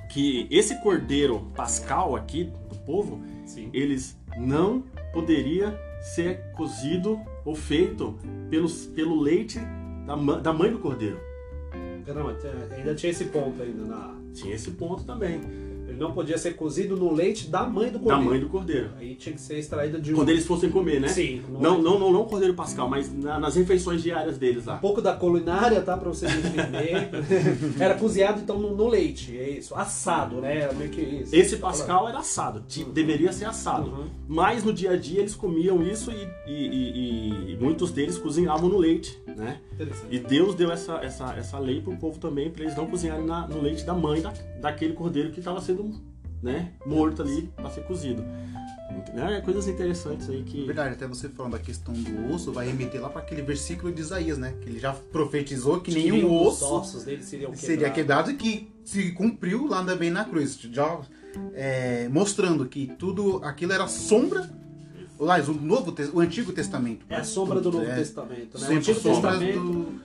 que 0.09 0.47
esse 0.51 0.81
cordeiro 0.83 1.51
pascal 1.55 2.15
aqui 2.15 2.43
do 2.69 2.75
povo, 2.85 3.21
Sim. 3.45 3.69
eles 3.73 4.17
não 4.37 4.83
poderia 5.13 5.77
ser 6.15 6.51
cozido 6.53 7.19
ou 7.45 7.55
feito 7.55 8.17
pelos, 8.49 8.85
pelo 8.87 9.19
leite 9.19 9.59
da, 10.05 10.15
da 10.39 10.53
mãe 10.53 10.71
do 10.71 10.79
cordeiro. 10.79 11.19
Caramba, 12.05 12.33
tinha- 12.35 12.77
ainda 12.77 12.95
tinha 12.95 13.11
esse 13.11 13.25
ponto 13.25 13.61
ainda 13.61 13.85
na. 13.85 14.15
Tinha 14.33 14.55
esse 14.55 14.71
ponto 14.71 15.03
também, 15.03 15.41
não 16.01 16.11
podia 16.13 16.37
ser 16.37 16.55
cozido 16.55 16.97
no 16.97 17.13
leite 17.13 17.47
da 17.47 17.63
mãe 17.63 17.89
do 17.91 17.99
da 17.99 18.03
cordeiro. 18.03 18.25
mãe 18.29 18.39
do 18.39 18.49
cordeiro. 18.49 18.89
Aí 18.99 19.15
tinha 19.15 19.33
que 19.35 19.41
ser 19.41 19.57
extraída 19.59 19.99
de 19.99 20.11
um. 20.13 20.15
Quando 20.17 20.29
eles 20.29 20.45
fossem 20.45 20.69
comer, 20.69 20.99
né? 20.99 21.07
Sim. 21.07 21.41
Não, 21.59 21.81
não, 21.81 21.99
não, 21.99 22.11
não 22.11 22.21
o 22.21 22.25
cordeiro 22.25 22.53
pascal, 22.53 22.89
mas 22.89 23.13
na- 23.13 23.39
nas 23.39 23.55
refeições 23.55 24.01
diárias 24.01 24.37
deles 24.37 24.65
lá. 24.65 24.75
Um 24.75 24.79
pouco 24.79 25.01
da 25.01 25.13
culinária, 25.13 25.81
tá? 25.81 25.95
Pra 25.95 26.09
vocês 26.09 26.31
entenderem. 26.33 27.09
Era 27.79 27.95
cozinhado 27.95 28.41
então 28.41 28.59
no, 28.59 28.75
no 28.75 28.87
leite, 28.87 29.37
é 29.37 29.49
isso. 29.51 29.75
Assado, 29.75 30.37
né? 30.37 30.57
Era 30.61 30.73
meio 30.73 30.89
que 30.89 31.01
isso. 31.01 31.35
Esse 31.35 31.57
pascal 31.57 32.09
era 32.09 32.19
assado, 32.19 32.63
ti- 32.67 32.83
deveria 32.83 33.31
ser 33.31 33.45
assado. 33.45 33.89
Uhum. 33.91 34.07
Mas 34.27 34.63
no 34.63 34.73
dia 34.73 34.91
a 34.91 34.97
dia 34.97 35.19
eles 35.19 35.35
comiam 35.35 35.81
isso 35.83 36.11
e, 36.11 36.27
e- 36.47 36.67
e- 36.67 37.51
e 37.53 37.57
muitos 37.59 37.91
deles 37.91 38.17
cozinhavam 38.17 38.67
no 38.69 38.77
leite, 38.77 39.17
né? 39.27 39.59
E 40.09 40.19
Deus 40.19 40.55
deu 40.55 40.71
essa, 40.71 40.95
essa, 41.03 41.33
essa 41.35 41.59
lei 41.59 41.81
pro 41.81 41.95
povo 41.97 42.19
também, 42.19 42.49
para 42.49 42.63
eles 42.63 42.75
não 42.75 42.87
cozinharem 42.87 43.25
na- 43.25 43.47
no 43.47 43.61
leite 43.61 43.83
da 43.83 43.93
mãe 43.93 44.21
da, 44.21 44.33
daquele 44.59 44.93
cordeiro 44.93 45.31
que 45.31 45.39
estava 45.39 45.59
sendo 45.61 45.91
né, 46.41 46.71
morto 46.85 47.21
ali 47.21 47.51
para 47.55 47.69
ser 47.69 47.81
cozido. 47.83 48.23
Né? 49.13 49.41
Coisas 49.43 49.67
interessantes 49.67 50.29
aí 50.29 50.41
É 50.41 50.43
que. 50.43 50.65
verdade, 50.65 50.93
até 50.95 51.07
você 51.07 51.29
falando 51.29 51.53
da 51.53 51.59
questão 51.59 51.93
do 51.93 52.33
osso, 52.33 52.51
vai 52.51 52.67
remeter 52.67 53.01
lá 53.01 53.09
para 53.09 53.21
aquele 53.21 53.41
versículo 53.41 53.91
de 53.91 54.01
Isaías, 54.01 54.37
né? 54.37 54.53
Que 54.61 54.69
ele 54.69 54.79
já 54.79 54.93
profetizou 54.93 55.79
que 55.81 55.93
nenhum 55.93 56.15
Nenhum 56.17 56.41
osso 56.47 56.65
ossos 56.65 57.03
dele 57.03 57.23
seriam 57.23 57.53
seria 57.55 57.89
quebrados. 57.89 57.95
quebrado 57.95 58.31
e 58.31 58.33
que 58.35 58.71
se 58.83 59.11
cumpriu 59.11 59.65
lá 59.67 59.83
também 59.83 60.09
na 60.09 60.25
cruz. 60.25 60.57
Já 60.59 60.99
é, 61.53 62.07
mostrando 62.09 62.65
que 62.65 62.87
tudo 62.97 63.39
aquilo 63.43 63.71
era 63.73 63.87
sombra. 63.87 64.49
Aliás, 65.21 65.47
o, 65.47 65.53
Novo, 65.53 65.93
o 66.13 66.19
Antigo 66.19 66.51
Testamento. 66.51 67.05
É 67.09 67.15
a 67.17 67.23
sombra 67.23 67.59
do 67.61 67.71
Novo 67.71 67.85
é, 67.85 67.95
Testamento, 67.95 68.59
né? 68.59 68.67
O 68.69 68.71
Antigo 68.77 68.99
Testamento. 68.99 69.59
do- 69.59 70.01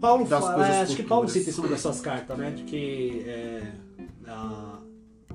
Paulo 0.00 0.26
das 0.26 0.40
fala, 0.42 0.54
coisas 0.56 0.74
é, 0.74 0.80
acho 0.82 0.96
que 0.96 1.02
Paulo 1.04 1.28
cita 1.28 1.48
em 1.50 1.52
cima 1.52 1.68
das 1.68 1.80
suas 1.80 2.00
cartas, 2.00 2.36
né? 2.36 2.50
De 2.50 2.64
que, 2.64 3.22
é, 3.24 3.72
a- 4.26 4.78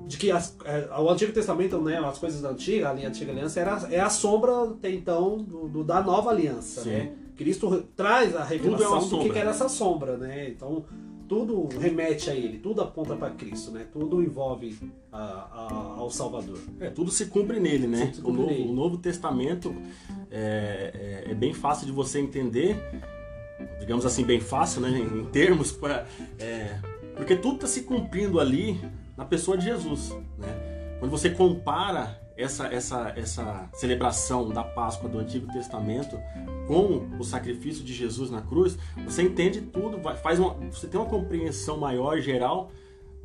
de 0.06 0.16
que 0.18 0.30
as- 0.30 0.54
é, 0.64 0.88
o 0.98 1.08
Antigo 1.10 1.32
Testamento, 1.32 1.80
né? 1.80 1.96
As 1.98 2.18
coisas 2.18 2.42
da 2.42 2.50
antiga, 2.50 2.90
a 2.90 2.92
linha 2.92 3.08
antiga 3.08 3.32
aliança, 3.32 3.58
era, 3.60 3.88
é 3.90 3.98
a 3.98 4.10
sombra 4.10 4.64
até 4.64 4.90
então 4.90 5.38
do, 5.38 5.68
do- 5.68 5.84
da 5.84 6.02
nova 6.02 6.30
aliança, 6.30 6.82
Sim. 6.82 6.90
né? 6.90 7.12
Cristo 7.36 7.84
traz 7.96 8.36
a 8.36 8.40
é 8.40 8.44
revelação 8.44 8.88
uma 8.90 8.98
do 9.00 9.04
que, 9.04 9.10
sombra. 9.10 9.32
que 9.32 9.38
era 9.38 9.50
essa 9.50 9.68
sombra, 9.68 10.16
né? 10.18 10.50
Então 10.50 10.84
tudo 11.28 11.68
remete 11.78 12.30
a 12.30 12.34
ele, 12.34 12.58
tudo 12.58 12.80
aponta 12.80 13.14
para 13.14 13.30
Cristo, 13.30 13.70
né? 13.70 13.86
Tudo 13.92 14.22
envolve 14.22 14.78
a- 15.12 15.18
a- 15.18 15.94
ao 15.98 16.10
Salvador. 16.10 16.58
É, 16.80 16.88
tudo 16.90 17.10
se 17.10 17.26
cumpre 17.26 17.60
nele, 17.60 17.86
né? 17.86 18.10
Se 18.14 18.20
O 18.20 18.24
cumpre 18.24 18.40
novo, 18.42 18.52
nele. 18.52 18.68
o 18.68 18.72
Novo 18.72 18.96
Testamento 18.98 19.74
é, 20.30 21.24
é- 21.26 21.30
é 21.30 21.34
bem 21.34 21.52
fácil 21.52 21.86
de 21.86 21.92
você 21.92 22.18
entender, 22.18 22.76
digamos 23.80 24.04
assim, 24.06 24.24
bem 24.24 24.40
fácil, 24.40 24.80
né? 24.80 24.90
Em 24.98 25.24
termos, 25.26 25.70
pra, 25.72 26.06
é, 26.38 26.78
porque 27.16 27.36
tudo 27.36 27.56
está 27.56 27.66
se 27.66 27.82
cumprindo 27.82 28.40
ali 28.40 28.80
na 29.16 29.24
pessoa 29.24 29.56
de 29.56 29.64
Jesus, 29.64 30.10
né? 30.38 30.96
Quando 30.98 31.10
você 31.10 31.30
compara 31.30 32.17
essa, 32.38 32.68
essa, 32.68 33.12
essa 33.16 33.68
celebração 33.74 34.48
da 34.48 34.62
Páscoa 34.62 35.08
do 35.08 35.18
Antigo 35.18 35.52
Testamento 35.52 36.18
com 36.68 37.08
o 37.18 37.24
sacrifício 37.24 37.84
de 37.84 37.92
Jesus 37.92 38.30
na 38.30 38.40
cruz, 38.40 38.78
você 39.04 39.22
entende 39.22 39.60
tudo, 39.60 39.98
faz 40.22 40.38
uma, 40.38 40.54
você 40.70 40.86
tem 40.86 41.00
uma 41.00 41.08
compreensão 41.08 41.76
maior, 41.78 42.20
geral, 42.20 42.70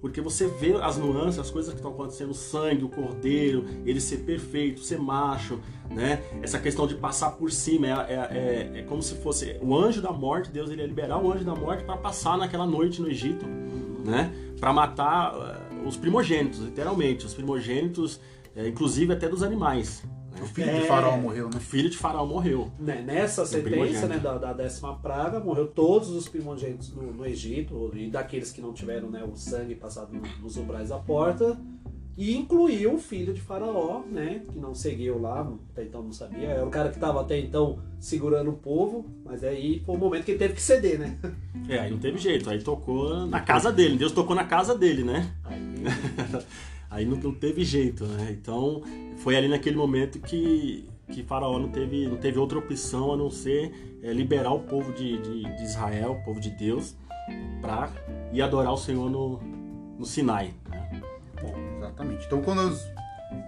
porque 0.02 0.20
você 0.20 0.48
vê 0.48 0.74
as 0.82 0.98
nuances, 0.98 1.40
as 1.40 1.50
coisas 1.50 1.72
que 1.72 1.80
estão 1.80 1.92
acontecendo, 1.92 2.32
o 2.32 2.34
sangue, 2.34 2.84
o 2.84 2.90
cordeiro, 2.90 3.66
ele 3.86 4.02
ser 4.02 4.18
perfeito, 4.18 4.82
ser 4.82 5.00
macho, 5.00 5.62
né? 5.90 6.22
Essa 6.42 6.60
questão 6.60 6.86
de 6.86 6.96
passar 6.96 7.32
por 7.32 7.52
cima, 7.52 7.88
é, 7.88 7.92
é, 7.92 8.16
é, 8.76 8.80
é 8.80 8.84
como 8.84 9.02
se 9.02 9.16
fosse 9.16 9.58
o 9.62 9.78
anjo 9.78 10.02
da 10.02 10.12
morte, 10.12 10.52
Deus 10.52 10.70
ele 10.70 10.82
ia 10.82 10.88
liberar 10.88 11.24
o 11.24 11.32
anjo 11.32 11.46
da 11.46 11.56
morte 11.56 11.86
para 11.86 11.96
passar 11.96 12.38
naquela 12.38 12.66
noite 12.66 13.02
no 13.02 13.08
Egito, 13.08 13.46
né? 14.04 14.34
Para 14.60 14.74
matar 14.74 15.34
eh, 15.36 15.88
os 15.88 15.96
primogênitos, 15.96 16.60
literalmente, 16.60 17.26
os 17.26 17.34
primogênitos, 17.34 18.20
eh, 18.56 18.68
inclusive 18.68 19.14
até 19.14 19.28
dos 19.30 19.44
animais. 19.44 20.04
né? 20.32 20.42
O 20.42 20.46
filho 20.48 20.70
É. 20.70 20.80
de 20.82 20.88
Faraó 20.88 21.16
morreu, 21.18 21.46
né? 21.50 21.58
O 21.58 21.60
filho 21.60 21.90
de 21.90 21.98
Faraó 21.98 22.26
morreu. 22.26 22.72
Né, 22.80 23.02
Nessa 23.06 23.46
primogênito. 23.46 24.08
né, 24.08 24.18
da, 24.18 24.38
da 24.38 24.52
décima 24.54 24.96
praga, 24.96 25.40
morreu 25.40 25.68
todos 25.68 26.10
os 26.10 26.28
primogênitos 26.28 26.94
no, 26.94 27.14
no 27.14 27.26
Egito, 27.26 27.92
e 27.96 28.10
daqueles 28.10 28.52
que 28.52 28.60
não 28.62 28.74
tiveram 28.74 29.10
né, 29.10 29.24
o 29.24 29.36
sangue 29.36 29.76
passado 29.76 30.12
no- 30.14 30.22
nos 30.42 30.58
umbrais 30.58 30.90
da 30.90 30.98
porta, 30.98 31.56
e 32.18 32.36
incluiu 32.38 32.94
o 32.96 32.98
filho 33.00 33.34
de 33.34 33.42
Faraó, 33.42 34.02
né, 34.12 34.42
que 34.52 34.60
não 34.60 34.76
seguiu 34.76 35.20
lá, 35.20 35.52
até 35.72 35.84
então 35.84 36.04
não 36.04 36.12
sabia, 36.12 36.48
era 36.48 36.66
o 36.66 36.70
cara 36.70 36.90
que 36.90 36.96
estava 36.96 37.22
até 37.22 37.40
então 37.40 37.80
segurando 38.00 38.52
o 38.52 38.54
povo, 38.54 39.06
mas 39.26 39.44
aí 39.44 39.82
foi 39.86 39.96
o 39.96 39.98
momento 40.00 40.24
que 40.26 40.32
ele 40.32 40.38
teve 40.40 40.54
que 40.54 40.62
ceder, 40.62 41.00
né? 41.00 41.18
É, 41.70 41.80
aí 41.80 41.90
não 41.92 41.98
teve 41.98 42.18
jeito, 42.20 42.50
aí 42.50 42.62
tocou 42.62 43.26
na 43.28 43.40
casa 43.40 43.72
dele, 43.72 43.98
Deus 43.98 44.12
tocou 44.12 44.36
na 44.36 44.44
casa 44.46 44.78
dele, 44.78 45.04
né? 45.04 45.32
Aí, 45.44 45.60
Aí 46.94 47.06
não, 47.06 47.18
não 47.18 47.34
teve 47.34 47.66
jeito, 47.66 48.06
né? 48.06 48.38
Então 48.40 48.84
foi 49.18 49.36
ali 49.36 49.48
naquele 49.48 49.76
momento 49.76 50.20
que, 50.20 50.88
que 51.12 51.24
Faraó 51.24 51.58
não 51.58 51.70
teve, 51.70 52.08
não 52.08 52.18
teve 52.18 52.38
outra 52.38 52.60
opção 52.60 53.12
a 53.12 53.18
não 53.18 53.32
ser 53.32 53.98
é, 54.04 54.14
liberar 54.14 54.54
o 54.54 54.60
povo 54.60 54.94
de, 54.94 55.18
de, 55.18 55.42
de 55.42 55.64
Israel, 55.64 56.12
o 56.12 56.24
povo 56.24 56.40
de 56.40 56.52
Deus, 56.52 56.96
para 57.60 57.90
ir 58.32 58.44
adorar 58.44 58.72
o 58.72 58.78
Senhor 58.78 59.10
no, 59.10 59.40
no 59.98 60.06
Sinai. 60.06 60.54
né? 60.70 61.02
Bom, 61.42 61.56
exatamente. 61.78 62.28
Então 62.28 62.44
quando 62.44 62.62
nós, 62.62 62.86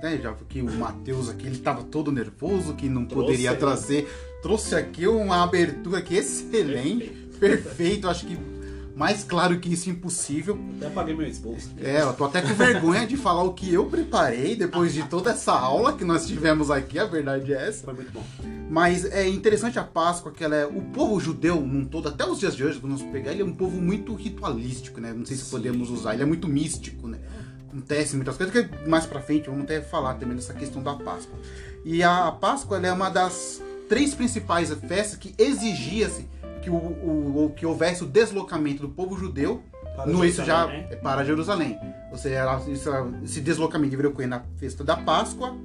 né, 0.01 0.19
já 0.19 0.33
que 0.33 0.61
o 0.61 0.71
Matheus 0.79 1.29
aqui 1.29 1.45
ele 1.45 1.59
tava 1.59 1.83
todo 1.83 2.11
nervoso, 2.11 2.73
que 2.73 2.89
não 2.89 3.05
Trouxe, 3.05 3.27
poderia 3.27 3.55
trazer, 3.55 4.09
trouxe 4.41 4.73
aqui 4.73 5.07
uma 5.07 5.43
abertura 5.43 5.99
aqui 5.99 6.15
excelente, 6.15 7.11
perfeito, 7.39 8.07
acho 8.07 8.25
que 8.25 8.54
mais 8.95 9.23
claro 9.25 9.59
que 9.59 9.73
isso 9.73 9.89
impossível. 9.89 10.57
até 10.77 10.89
paguei 10.89 11.13
meu 11.13 11.27
expulso. 11.27 11.69
É, 11.77 12.01
eu 12.01 12.13
tô 12.13 12.23
até 12.23 12.41
com 12.41 12.53
vergonha 12.53 13.05
de 13.05 13.17
falar 13.17 13.43
o 13.43 13.53
que 13.53 13.73
eu 13.73 13.85
preparei 13.87 14.55
depois 14.55 14.93
de 14.93 15.03
toda 15.03 15.31
essa 15.31 15.51
aula 15.51 15.93
que 15.93 16.05
nós 16.05 16.25
tivemos 16.25 16.71
aqui, 16.71 16.97
a 16.97 17.05
verdade 17.05 17.53
é 17.53 17.67
essa. 17.67 17.83
Foi 17.83 17.93
muito 17.93 18.11
bom. 18.13 18.23
Mas 18.69 19.03
é 19.05 19.27
interessante 19.27 19.77
a 19.77 19.83
Páscoa, 19.83 20.31
que 20.31 20.43
ela 20.43 20.55
é. 20.55 20.65
O 20.65 20.81
povo 20.81 21.19
judeu, 21.19 21.59
num 21.59 21.85
todo, 21.85 22.07
até 22.07 22.25
os 22.25 22.39
dias 22.39 22.55
de 22.55 22.63
hoje, 22.63 22.79
quando 22.79 22.93
nós 22.93 23.01
pegar, 23.03 23.31
ele 23.31 23.41
é 23.41 23.45
um 23.45 23.53
povo 23.53 23.79
muito 23.79 24.13
ritualístico, 24.15 25.01
né? 25.01 25.13
Não 25.13 25.25
sei 25.25 25.35
se 25.35 25.43
Sim. 25.43 25.51
podemos 25.51 25.89
usar, 25.89 26.13
ele 26.13 26.23
é 26.23 26.25
muito 26.25 26.47
místico, 26.47 27.07
né? 27.07 27.19
Acontece 27.67 28.15
muitas 28.15 28.37
coisas, 28.37 28.55
que 28.55 28.89
mais 28.89 29.05
pra 29.05 29.19
frente 29.19 29.49
vamos 29.49 29.65
até 29.65 29.81
falar 29.81 30.15
também 30.15 30.37
dessa 30.37 30.53
questão 30.53 30.81
da 30.81 30.93
Páscoa. 30.93 31.37
E 31.83 32.01
a 32.01 32.31
Páscoa 32.31 32.79
é 32.79 32.91
uma 32.91 33.09
das 33.09 33.61
três 33.89 34.15
principais 34.15 34.71
festas 34.87 35.17
que 35.17 35.35
exigia-se 35.37 36.25
que, 36.65 36.69
o, 36.69 36.75
o- 36.75 37.53
que 37.55 37.65
houvesse 37.65 38.03
o 38.03 38.07
deslocamento 38.07 38.81
do 38.81 38.89
povo 38.89 39.15
judeu 39.17 39.61
Para 39.95 40.07
no 40.11 40.25
isso 40.25 40.43
já 40.43 40.61
Jerusalém, 40.65 40.81
né? 40.81 40.87
é 40.91 40.95
para 40.95 41.23
Jerusalém. 41.23 41.77
Ou 42.11 42.17
seja, 42.17 42.35
ela- 42.35 42.69
isso- 42.69 42.89
esse 43.23 43.39
deslocamento 43.39 43.91
deveria 43.91 44.09
ocorrer 44.09 44.27
na 44.29 44.41
festa 44.57 44.83
da 44.83 44.97
Páscoa, 44.97 45.55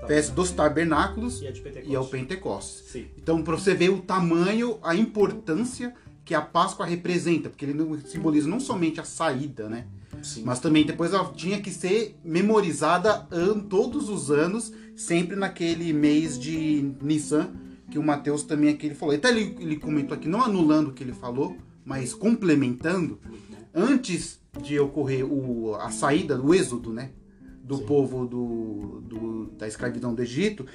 Tá. 0.00 0.06
festa 0.06 0.32
dos 0.32 0.50
tabernáculos 0.52 1.42
E 1.42 1.50
de 1.52 1.62
e 1.90 1.96
ao 1.96 2.06
Pentecostes. 2.06 2.84
Sim. 2.90 3.06
Então, 3.20 3.42
para 3.42 3.56
você 3.56 3.74
ver 3.74 3.90
o 3.90 3.98
tamanho, 4.00 4.78
a 4.82 4.94
importância 4.94 5.92
que 6.24 6.34
a 6.34 6.40
Páscoa 6.40 6.86
representa, 6.86 7.50
porque 7.50 7.64
ele 7.64 7.74
simboliza 8.06 8.48
não 8.48 8.60
somente 8.60 9.00
a 9.00 9.04
saída, 9.04 9.68
né? 9.68 9.86
Sim. 10.22 10.42
Mas 10.44 10.60
também 10.60 10.86
depois 10.86 11.12
ela 11.12 11.30
tinha 11.34 11.60
que 11.60 11.70
ser 11.70 12.16
memorizada 12.24 13.26
an- 13.30 13.58
todos 13.60 14.08
os 14.08 14.30
anos, 14.30 14.72
sempre 14.96 15.36
naquele 15.36 15.92
mês 15.92 16.38
de 16.38 16.92
Nissan, 17.02 17.50
que 17.90 17.98
o 17.98 18.02
Mateus 18.02 18.42
também 18.42 18.70
aqui 18.70 18.86
ele 18.86 18.94
falou. 18.94 19.14
Até 19.14 19.28
ele, 19.30 19.56
ele 19.60 19.76
comentou 19.76 20.16
aqui, 20.16 20.28
não 20.28 20.42
anulando 20.42 20.88
o 20.88 20.92
que 20.92 21.02
ele 21.04 21.12
falou, 21.12 21.56
mas 21.84 22.14
complementando, 22.14 23.18
antes 23.74 24.40
de 24.62 24.78
ocorrer 24.78 25.24
o, 25.24 25.74
a 25.76 25.90
saída, 25.90 26.40
o 26.40 26.54
êxodo, 26.54 26.92
né? 26.92 27.10
Do 27.62 27.76
Sim. 27.78 27.86
povo 27.86 28.26
do, 28.26 29.00
do- 29.02 29.46
da 29.58 29.66
escravidão 29.66 30.14
do 30.14 30.22
Egito, 30.22 30.66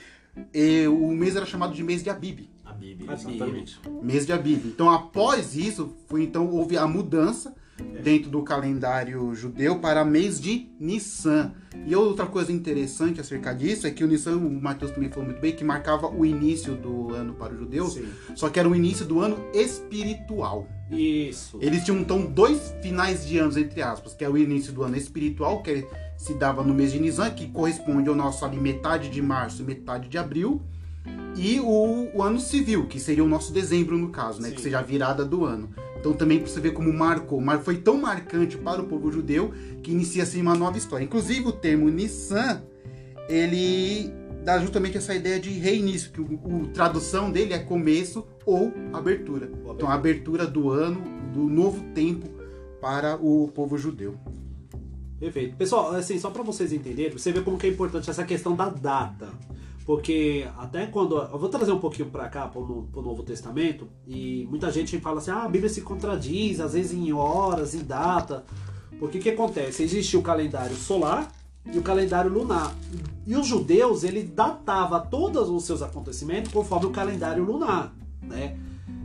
e 0.54 0.88
o 0.88 1.10
mês 1.12 1.36
era 1.36 1.46
chamado 1.46 1.74
de 1.74 1.84
mês 1.84 2.02
de 2.04 2.10
Abib 2.10 2.48
Abib. 2.66 3.02
exatamente. 3.10 3.80
mês 4.02 4.26
de 4.26 4.32
Abib. 4.34 4.66
Então, 4.66 4.90
após 4.90 5.56
isso, 5.56 5.94
foi 6.08 6.24
então 6.24 6.50
houve 6.50 6.78
a 6.78 6.88
mudança 6.88 7.54
dentro 7.84 8.30
do 8.30 8.42
calendário 8.44 9.34
judeu 9.34 9.80
para 9.80 10.04
mês 10.06 10.40
de 10.40 10.70
Nissan. 10.80 11.54
E 11.86 11.96
outra 11.96 12.26
coisa 12.26 12.52
interessante 12.52 13.22
acerca 13.22 13.54
disso 13.54 13.88
é 13.88 13.92
que 13.92 14.04
o 14.04 14.08
Nissan, 14.08 14.38
o 14.38 14.62
Matheus 14.62 14.92
também 14.92 15.10
falou 15.10 15.26
muito 15.26 15.40
bem, 15.40 15.56
que 15.56 15.64
marcava 15.64 16.08
o 16.08 16.26
início 16.26 16.76
do 16.76 17.14
ano 17.14 17.34
para 17.34 17.54
os 17.54 17.60
judeus, 17.60 17.94
Sim. 17.94 18.08
só 18.36 18.50
que 18.50 18.60
era 18.60 18.68
o 18.68 18.76
início 18.76 19.06
do 19.06 19.20
ano 19.20 19.38
espiritual. 19.54 20.68
Isso. 20.92 21.58
Eles 21.62 21.84
tinham 21.84 22.00
então 22.00 22.26
dois 22.26 22.74
finais 22.82 23.26
de 23.26 23.38
anos, 23.38 23.56
entre 23.56 23.82
aspas, 23.82 24.14
que 24.14 24.24
é 24.24 24.30
o 24.30 24.38
início 24.38 24.74
do 24.74 24.84
ano 24.84 24.98
espiritual, 24.98 25.62
que 25.62 25.86
se 26.18 26.34
dava 26.34 26.64
no 26.64 26.74
mês 26.74 26.92
de 26.92 27.00
Nisan, 27.00 27.30
que 27.30 27.48
corresponde 27.48 28.10
ao 28.10 28.16
nosso 28.16 28.44
ali 28.44 28.60
metade 28.60 29.10
de 29.10 29.22
março 29.22 29.62
e 29.62 29.66
metade 29.66 30.10
de 30.10 30.18
abril, 30.18 30.62
e 31.36 31.60
o, 31.60 32.10
o 32.14 32.24
ano 32.24 32.40
civil, 32.40 32.88
que 32.88 33.00
seria 33.00 33.24
o 33.24 33.28
nosso 33.28 33.54
dezembro 33.54 33.98
no 33.98 34.10
caso, 34.10 34.42
né? 34.42 34.50
Sim. 34.50 34.56
Que 34.56 34.62
seja 34.62 34.80
a 34.80 34.82
virada 34.82 35.24
do 35.24 35.46
ano. 35.46 35.70
Então 36.00 36.14
também 36.14 36.40
pra 36.40 36.48
você 36.48 36.60
ver 36.60 36.72
como 36.72 36.92
marcou, 36.94 37.42
mas 37.42 37.64
foi 37.64 37.78
tão 37.78 37.98
marcante 37.98 38.58
para 38.58 38.82
o 38.82 38.88
povo 38.88 39.12
judeu 39.12 39.54
que 39.84 39.92
inicia-se 39.92 40.40
uma 40.42 40.56
nova 40.56 40.78
história. 40.78 41.04
Inclusive 41.04 41.48
o 41.48 41.52
termo 41.52 41.90
Nissan, 41.90 42.64
ele 43.28 44.12
dá 44.44 44.58
justamente 44.60 44.98
essa 44.98 45.14
ideia 45.14 45.40
de 45.40 45.50
reinício, 45.50 46.12
que 46.12 46.22
o, 46.22 46.26
o 46.26 46.68
tradução 46.68 47.32
dele 47.32 47.54
é 47.54 47.60
começo 47.60 48.26
ou 48.46 48.74
abertura. 48.94 49.52
Então 49.70 49.90
a 49.90 49.94
abertura 49.94 50.48
do 50.48 50.70
ano, 50.70 51.04
do 51.34 51.42
novo 51.42 51.84
tempo 51.94 52.28
para 52.80 53.16
o 53.16 53.50
povo 53.50 53.78
judeu. 53.78 54.16
Perfeito. 55.20 55.58
Pessoal, 55.58 55.92
assim, 55.92 56.18
só 56.18 56.30
para 56.30 56.44
vocês 56.44 56.72
entenderem, 56.72 57.12
você 57.12 57.32
vê 57.32 57.42
como 57.42 57.58
que 57.58 57.68
é 57.68 57.70
importante 57.70 58.10
essa 58.10 58.24
questão 58.24 58.56
da 58.56 58.70
data. 58.70 59.28
Porque 59.90 60.48
até 60.56 60.86
quando. 60.86 61.18
Eu 61.18 61.40
vou 61.40 61.50
trazer 61.50 61.72
um 61.72 61.80
pouquinho 61.80 62.12
para 62.12 62.30
cá, 62.30 62.48
para 62.48 62.62
o 62.62 63.02
Novo 63.02 63.24
Testamento, 63.24 63.88
e 64.06 64.46
muita 64.48 64.72
gente 64.72 65.00
fala 65.00 65.18
assim: 65.18 65.32
ah, 65.32 65.46
a 65.46 65.50
Bíblia 65.50 65.68
se 65.68 65.82
contradiz, 65.82 66.60
às 66.60 66.74
vezes 66.74 66.94
em 66.94 67.12
horas, 67.12 67.74
em 67.74 67.84
data. 67.84 68.46
Porque 69.00 69.18
o 69.18 69.22
que 69.22 69.32
acontece? 69.32 69.82
Existe 69.82 70.16
o 70.16 70.22
calendário 70.22 70.76
solar 70.76 71.32
e 71.74 71.80
o 71.80 71.82
calendário 71.82 72.32
lunar. 72.32 72.76
E 73.26 73.36
os 73.36 73.48
judeus, 73.48 74.04
ele 74.04 74.22
datava 74.22 75.00
todos 75.00 75.50
os 75.50 75.64
seus 75.64 75.82
acontecimentos 75.82 76.52
conforme 76.52 76.86
o 76.86 76.92
calendário 76.92 77.44
lunar, 77.44 77.92
né? 78.22 78.60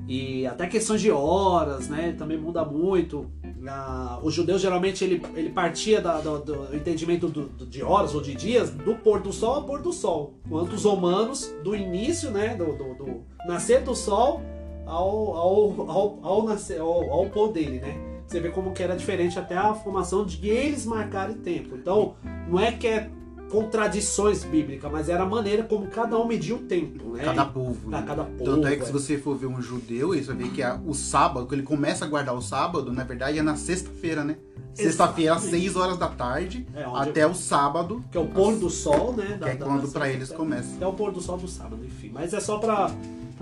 E 0.07 0.47
até 0.47 0.67
questões 0.67 1.01
de 1.01 1.11
horas, 1.11 1.89
né? 1.89 2.13
Também 2.13 2.37
muda 2.37 2.63
muito. 2.63 3.31
Ah, 3.67 4.19
o 4.23 4.31
judeu 4.31 4.59
geralmente 4.59 5.03
ele, 5.05 5.23
ele 5.35 5.51
partia 5.51 6.01
da- 6.01 6.21
do, 6.21 6.39
do 6.39 6.77
entendimento 6.77 7.29
do- 7.29 7.49
do- 7.49 7.67
de 7.67 7.83
horas 7.83 8.15
ou 8.15 8.21
de 8.21 8.35
dias 8.35 8.71
do 8.71 8.95
pôr 8.97 9.21
do 9.21 9.33
sol 9.33 9.55
ao 9.55 9.65
pôr 9.65 9.81
do 9.81 9.93
sol. 9.93 10.35
Quanto 10.49 10.75
os 10.75 10.85
romanos, 10.85 11.55
do 11.63 11.75
início, 11.75 12.31
né? 12.31 12.55
Do, 12.55 12.67
do- 12.77 12.95
do 12.95 13.25
nascer 13.47 13.83
do 13.83 13.95
sol 13.95 14.43
ao, 14.87 15.35
ao, 15.37 15.91
ao, 15.91 16.19
ao, 16.23 16.43
nascer, 16.45 16.81
ao, 16.81 17.11
ao 17.11 17.31
pôr 17.31 17.53
dele, 17.53 17.81
né? 17.81 17.97
Você 18.27 18.41
vê 18.41 18.51
como 18.51 18.73
que 18.73 18.83
era 18.83 18.97
diferente 18.97 19.39
até 19.39 19.57
a 19.57 19.75
formação 19.75 20.25
de 20.25 20.47
eles 20.49 20.85
marcarem 20.87 21.37
tempo. 21.37 21.75
Então, 21.77 22.17
não 22.49 22.59
é 22.59 22.73
que 22.73 22.87
é 22.87 23.11
contradições 23.51 24.45
bíblicas, 24.45 24.91
mas 24.91 25.09
era 25.09 25.23
a 25.23 25.27
maneira 25.27 25.63
como 25.63 25.87
cada 25.87 26.19
um 26.19 26.27
media 26.27 26.55
o 26.57 26.59
tempo, 26.61 27.11
né? 27.11 27.25
Cada 27.25 27.45
povo. 27.45 27.89
Ah, 27.89 28.01
né? 28.01 28.05
cada 28.07 28.25
povo, 28.25 28.45
Tanto 28.45 28.67
é 28.67 28.77
que 28.77 28.83
é. 28.83 28.87
se 28.87 28.93
você 28.93 29.17
for 29.19 29.37
ver 29.37 29.47
um 29.47 29.61
judeu, 29.63 30.09
você 30.09 30.23
vai 30.23 30.37
ver 30.37 30.51
que 30.51 30.63
a- 30.63 30.81
o 30.85 30.93
sábado, 30.95 31.47
que 31.47 31.55
ele 31.55 31.63
começa 31.63 32.05
a 32.05 32.09
guardar 32.09 32.35
o 32.35 32.41
sábado, 32.43 32.93
na 32.93 33.05
verdade 33.05 33.39
é 33.39 33.43
na 33.43 33.57
sexta-feira, 33.57 34.25
né? 34.25 34.37
Sexta-feira, 34.75 35.35
às 35.35 35.43
Exatamente. 35.45 35.65
6 35.73 35.77
horas 35.77 35.99
da 35.99 36.09
tarde, 36.09 36.67
É, 36.75 36.83
até 36.95 37.25
o 37.27 37.33
sábado, 37.35 38.05
Que 38.11 38.19
é 38.19 38.21
o 38.21 38.27
pôr 38.27 38.57
do 38.57 38.69
sol, 38.69 39.13
né? 39.15 39.39
que 39.41 39.49
é 39.49 39.55
quando 39.57 39.89
pra 39.93 40.09
eles 40.11 40.31
começa. 40.31 40.83
É 40.83 40.87
o 40.87 40.93
pôr 40.93 41.13
do 41.13 41.21
sol 41.21 41.39
do 41.39 41.47
sábado, 41.47 41.85
enfim. 41.85 42.11
Mas 42.13 42.35
é 42.35 42.41
só 42.41 42.59
pra 42.59 42.91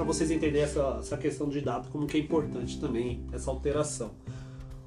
vocês 0.05 0.31
entenderem 0.31 0.63
essa, 0.65 0.97
essa 0.99 1.17
questão 1.17 1.49
de 1.49 1.63
data, 1.63 1.89
como 1.91 2.07
que 2.07 2.19
é 2.19 2.21
importante 2.21 2.79
também 2.79 3.25
essa 3.33 3.51
alteração. 3.51 4.11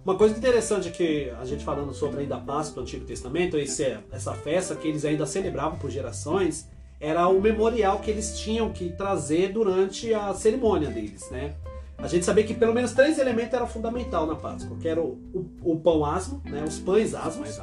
Uma 0.06 0.16
coisa 0.16 0.38
interessante 0.38 0.90
é 0.90 0.92
que 0.92 1.32
a 1.32 1.44
gente 1.46 1.66
falando 1.66 1.92
sobre 1.92 2.22
ainda 2.22 2.36
a 2.36 2.40
Páscoa 2.40 2.76
do 2.76 2.82
Antigo 2.82 3.06
Testamento, 3.06 3.58
esse, 3.58 3.98
essa 4.12 4.36
festa 4.36 4.76
que 4.76 4.88
eles 4.88 5.04
ainda 5.04 5.26
celebravam 5.26 5.80
por 5.80 5.90
gerações, 5.90 6.70
era 7.00 7.28
o 7.28 7.42
memorial 7.42 7.98
que 7.98 8.12
eles 8.12 8.38
tinham 8.40 8.72
que 8.72 8.92
trazer 8.92 9.52
durante 9.52 10.14
a 10.14 10.32
cerimônia 10.36 10.92
deles, 10.92 11.28
né? 11.32 11.56
A 11.98 12.08
gente 12.08 12.24
sabia 12.24 12.44
que 12.44 12.54
pelo 12.54 12.72
menos 12.72 12.92
três 12.92 13.18
elementos 13.18 13.54
eram 13.54 13.66
fundamental 13.66 14.28
na 14.28 14.36
Páscoa, 14.36 14.78
que 14.80 14.88
era 14.88 15.02
o, 15.02 15.18
o, 15.34 15.72
o 15.72 15.80
pão 15.80 16.06
asmo, 16.06 16.40
né? 16.46 16.64
Os 16.64 16.78
pães 16.78 17.16
asmos, 17.16 17.60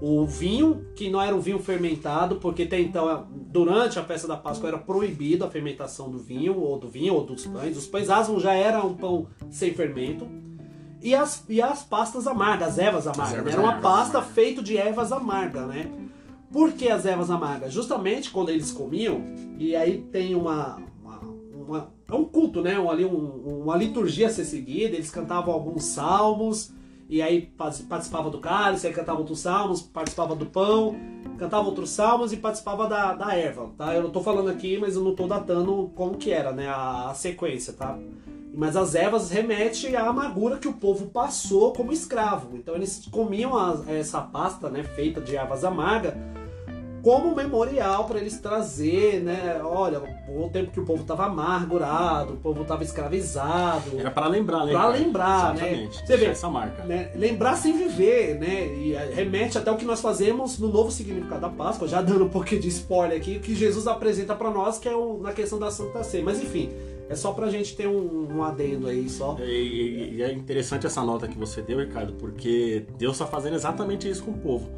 o 0.00 0.24
vinho, 0.26 0.86
que 0.94 1.10
não 1.10 1.20
era 1.20 1.34
um 1.34 1.40
vinho 1.40 1.58
fermentado, 1.58 2.36
porque 2.36 2.62
até 2.62 2.78
então, 2.78 3.26
durante 3.32 3.98
a 3.98 4.04
festa 4.04 4.28
da 4.28 4.36
Páscoa, 4.36 4.68
era 4.68 4.78
proibido 4.78 5.44
a 5.44 5.50
fermentação 5.50 6.08
do 6.08 6.18
vinho, 6.18 6.56
ou 6.56 6.78
do 6.78 6.86
vinho, 6.86 7.14
ou 7.14 7.24
dos 7.24 7.44
pães. 7.46 7.76
Os 7.76 7.86
pães 7.88 8.08
asmos 8.10 8.44
já 8.44 8.52
era 8.52 8.80
um 8.84 8.94
pão 8.94 9.26
sem 9.50 9.74
fermento. 9.74 10.24
E 11.04 11.14
as, 11.14 11.44
e 11.48 11.60
as 11.60 11.82
pastas 11.84 12.26
amargas, 12.26 12.68
as 12.70 12.78
ervas 12.78 13.06
amargas. 13.06 13.34
ervas 13.34 13.54
né? 13.54 13.60
Era 13.60 13.62
uma 13.62 13.80
pasta 13.80 14.22
feita 14.22 14.62
de 14.62 14.76
ervas 14.78 15.12
amargas, 15.12 15.66
né? 15.68 15.90
Por 16.50 16.72
que 16.72 16.88
as 16.88 17.04
ervas 17.04 17.30
amargas? 17.30 17.72
Justamente 17.72 18.30
quando 18.30 18.48
eles 18.48 18.72
comiam, 18.72 19.20
e 19.58 19.76
aí 19.76 19.98
tem 20.10 20.34
uma. 20.34 20.78
uma, 21.02 21.20
uma- 21.54 21.94
é 22.08 22.14
um 22.14 22.24
culto, 22.24 22.62
né? 22.62 22.78
Um, 22.78 22.90
ali, 22.90 23.04
um- 23.04 23.62
uma 23.64 23.76
liturgia 23.76 24.28
a 24.28 24.30
ser 24.30 24.44
seguida, 24.44 24.94
eles 24.94 25.10
cantavam 25.10 25.52
alguns 25.52 25.84
salmos, 25.84 26.72
e 27.14 27.22
aí 27.22 27.42
parti- 27.42 27.84
participava 27.84 28.28
do 28.28 28.38
cálice, 28.38 28.86
aí 28.88 28.92
cantava 28.92 29.18
outros 29.20 29.38
salmos, 29.38 29.80
participava 29.82 30.34
do 30.34 30.46
pão, 30.46 30.96
cantava 31.38 31.64
outros 31.66 31.90
salmos 31.90 32.32
e 32.32 32.36
participava 32.38 32.88
da, 32.88 33.14
da 33.14 33.36
erva, 33.36 33.70
tá? 33.78 33.94
Eu 33.94 34.02
não 34.02 34.10
tô 34.10 34.20
falando 34.20 34.50
aqui, 34.50 34.76
mas 34.78 34.96
eu 34.96 35.02
não 35.02 35.14
tô 35.14 35.26
datando 35.28 35.92
como 35.94 36.16
que 36.16 36.32
era, 36.32 36.50
né? 36.52 36.68
A, 36.68 37.10
a 37.10 37.14
sequência, 37.14 37.72
tá? 37.72 37.96
Mas 38.52 38.76
as 38.76 38.94
ervas 38.96 39.30
remetem 39.30 39.94
à 39.96 40.08
amargura 40.08 40.58
que 40.58 40.66
o 40.68 40.72
povo 40.72 41.06
passou 41.06 41.72
como 41.72 41.92
escravo. 41.92 42.56
Então 42.56 42.74
eles 42.74 43.06
comiam 43.10 43.56
as- 43.56 43.86
essa 43.88 44.20
pasta, 44.20 44.68
né, 44.68 44.82
feita 44.82 45.20
de 45.20 45.36
ervas 45.36 45.64
amargas, 45.64 46.14
como 47.04 47.36
memorial 47.36 48.06
para 48.06 48.18
eles 48.18 48.38
trazer, 48.40 49.22
né? 49.22 49.60
Olha, 49.62 50.00
o 50.28 50.48
tempo 50.48 50.70
que 50.72 50.80
o 50.80 50.84
povo 50.86 51.02
estava 51.02 51.26
amargurado, 51.26 52.32
o 52.32 52.36
povo 52.38 52.62
estava 52.62 52.82
escravizado. 52.82 53.98
Era 53.98 54.10
para 54.10 54.26
lembrar, 54.26 54.64
né? 54.64 54.72
Pra 54.72 54.80
cara? 54.80 54.92
lembrar, 54.96 55.54
né? 55.54 55.60
Exatamente. 55.72 56.06
Você 56.06 56.16
vê, 56.16 56.24
essa 56.26 56.48
marca. 56.48 56.82
né, 56.84 57.10
lembrar 57.14 57.56
sem 57.56 57.76
viver, 57.76 58.38
né? 58.38 58.66
E 58.74 58.94
eh, 58.94 59.10
remete 59.14 59.58
até 59.58 59.70
o 59.70 59.76
que 59.76 59.84
nós 59.84 60.00
fazemos 60.00 60.58
no 60.58 60.68
novo 60.68 60.90
significado 60.90 61.42
da 61.42 61.48
Páscoa, 61.50 61.86
já 61.86 62.00
dando 62.00 62.24
um 62.24 62.28
pouquinho 62.30 62.60
de 62.60 62.68
spoiler 62.68 63.18
aqui, 63.18 63.36
o 63.36 63.40
que 63.40 63.54
Jesus 63.54 63.86
apresenta 63.86 64.34
para 64.34 64.50
nós, 64.50 64.78
que 64.78 64.88
é 64.88 64.96
o- 64.96 65.18
na 65.22 65.32
questão 65.32 65.58
da 65.58 65.70
Santa 65.70 66.02
Ceia. 66.02 66.24
Mas 66.24 66.42
enfim, 66.42 66.70
é 67.08 67.14
só 67.14 67.32
pra 67.32 67.50
gente 67.50 67.76
ter 67.76 67.86
um, 67.86 68.28
um 68.38 68.42
adendo 68.42 68.86
aí 68.88 69.08
só. 69.10 69.36
E, 69.38 69.42
e- 69.44 70.14
e 70.16 70.22
é 70.22 70.32
interessante 70.32 70.86
essa 70.86 71.02
nota 71.02 71.28
que 71.28 71.36
você 71.38 71.60
deu, 71.60 71.78
Ricardo, 71.80 72.14
porque 72.14 72.86
Deus 72.96 73.12
está 73.12 73.26
fazendo 73.26 73.54
exatamente 73.56 74.08
isso 74.08 74.24
com 74.24 74.30
o 74.30 74.38
povo. 74.38 74.70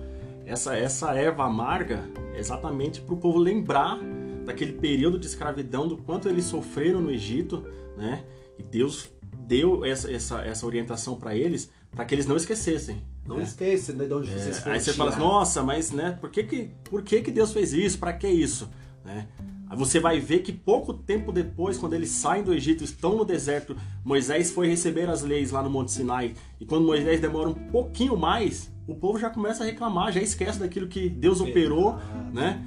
Essa, 0.46 0.76
essa 0.76 1.12
erva 1.12 1.44
amarga 1.44 2.08
é 2.32 2.38
exatamente 2.38 3.00
para 3.00 3.14
o 3.14 3.16
povo 3.16 3.36
lembrar 3.38 3.98
daquele 4.44 4.72
período 4.72 5.18
de 5.18 5.26
escravidão, 5.26 5.88
do 5.88 5.96
quanto 5.96 6.28
eles 6.28 6.44
sofreram 6.44 7.00
no 7.00 7.10
Egito, 7.10 7.66
né? 7.96 8.24
E 8.56 8.62
Deus 8.62 9.10
deu 9.36 9.84
essa, 9.84 10.10
essa, 10.10 10.40
essa 10.42 10.64
orientação 10.64 11.16
para 11.16 11.34
eles, 11.34 11.68
para 11.90 12.04
que 12.04 12.14
eles 12.14 12.26
não 12.26 12.36
esquecessem. 12.36 13.02
Não 13.26 13.38
né? 13.38 13.42
esqueça 13.42 13.92
né, 13.92 14.06
de 14.06 14.14
onde 14.14 14.30
vocês 14.30 14.58
É, 14.58 14.60
foram 14.60 14.74
aí 14.74 14.80
você 14.80 14.92
fala 14.92 15.10
assim, 15.10 15.18
nossa, 15.18 15.62
mas 15.64 15.90
né, 15.90 16.16
por 16.20 16.30
que 16.30 16.44
que, 16.44 16.70
por 16.84 17.02
que 17.02 17.22
que 17.22 17.32
Deus 17.32 17.52
fez 17.52 17.72
isso? 17.72 17.98
Para 17.98 18.12
que 18.12 18.28
isso? 18.28 18.70
Né? 19.04 19.26
Aí 19.68 19.76
você 19.76 19.98
vai 19.98 20.20
ver 20.20 20.40
que 20.40 20.52
pouco 20.52 20.94
tempo 20.94 21.32
depois, 21.32 21.76
quando 21.76 21.94
eles 21.94 22.10
saem 22.10 22.44
do 22.44 22.54
Egito, 22.54 22.84
estão 22.84 23.16
no 23.16 23.24
deserto, 23.24 23.76
Moisés 24.04 24.52
foi 24.52 24.68
receber 24.68 25.10
as 25.10 25.22
leis 25.22 25.50
lá 25.50 25.60
no 25.60 25.68
Monte 25.68 25.90
Sinai, 25.90 26.34
e 26.60 26.64
quando 26.64 26.86
Moisés 26.86 27.20
demora 27.20 27.48
um 27.48 27.54
pouquinho 27.54 28.16
mais, 28.16 28.70
o 28.86 28.94
povo 28.94 29.18
já 29.18 29.30
começa 29.30 29.62
a 29.62 29.66
reclamar, 29.66 30.12
já 30.12 30.20
esquece 30.20 30.58
daquilo 30.58 30.86
que 30.86 31.08
Deus 31.08 31.40
operou, 31.40 31.98
né? 32.32 32.62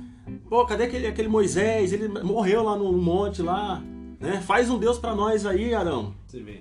Pô, 0.50 0.66
cadê 0.66 0.84
aquele, 0.84 1.08
aquele 1.08 1.28
Moisés? 1.28 1.92
Ele 1.94 2.08
morreu 2.08 2.64
lá 2.64 2.76
no 2.76 2.92
monte 2.94 3.42
lá, 3.42 3.82
né? 4.20 4.42
Faz 4.42 4.70
um 4.70 4.78
Deus 4.78 4.98
para 5.00 5.16
nós 5.16 5.46
aí, 5.46 5.74
Arão 5.74 6.14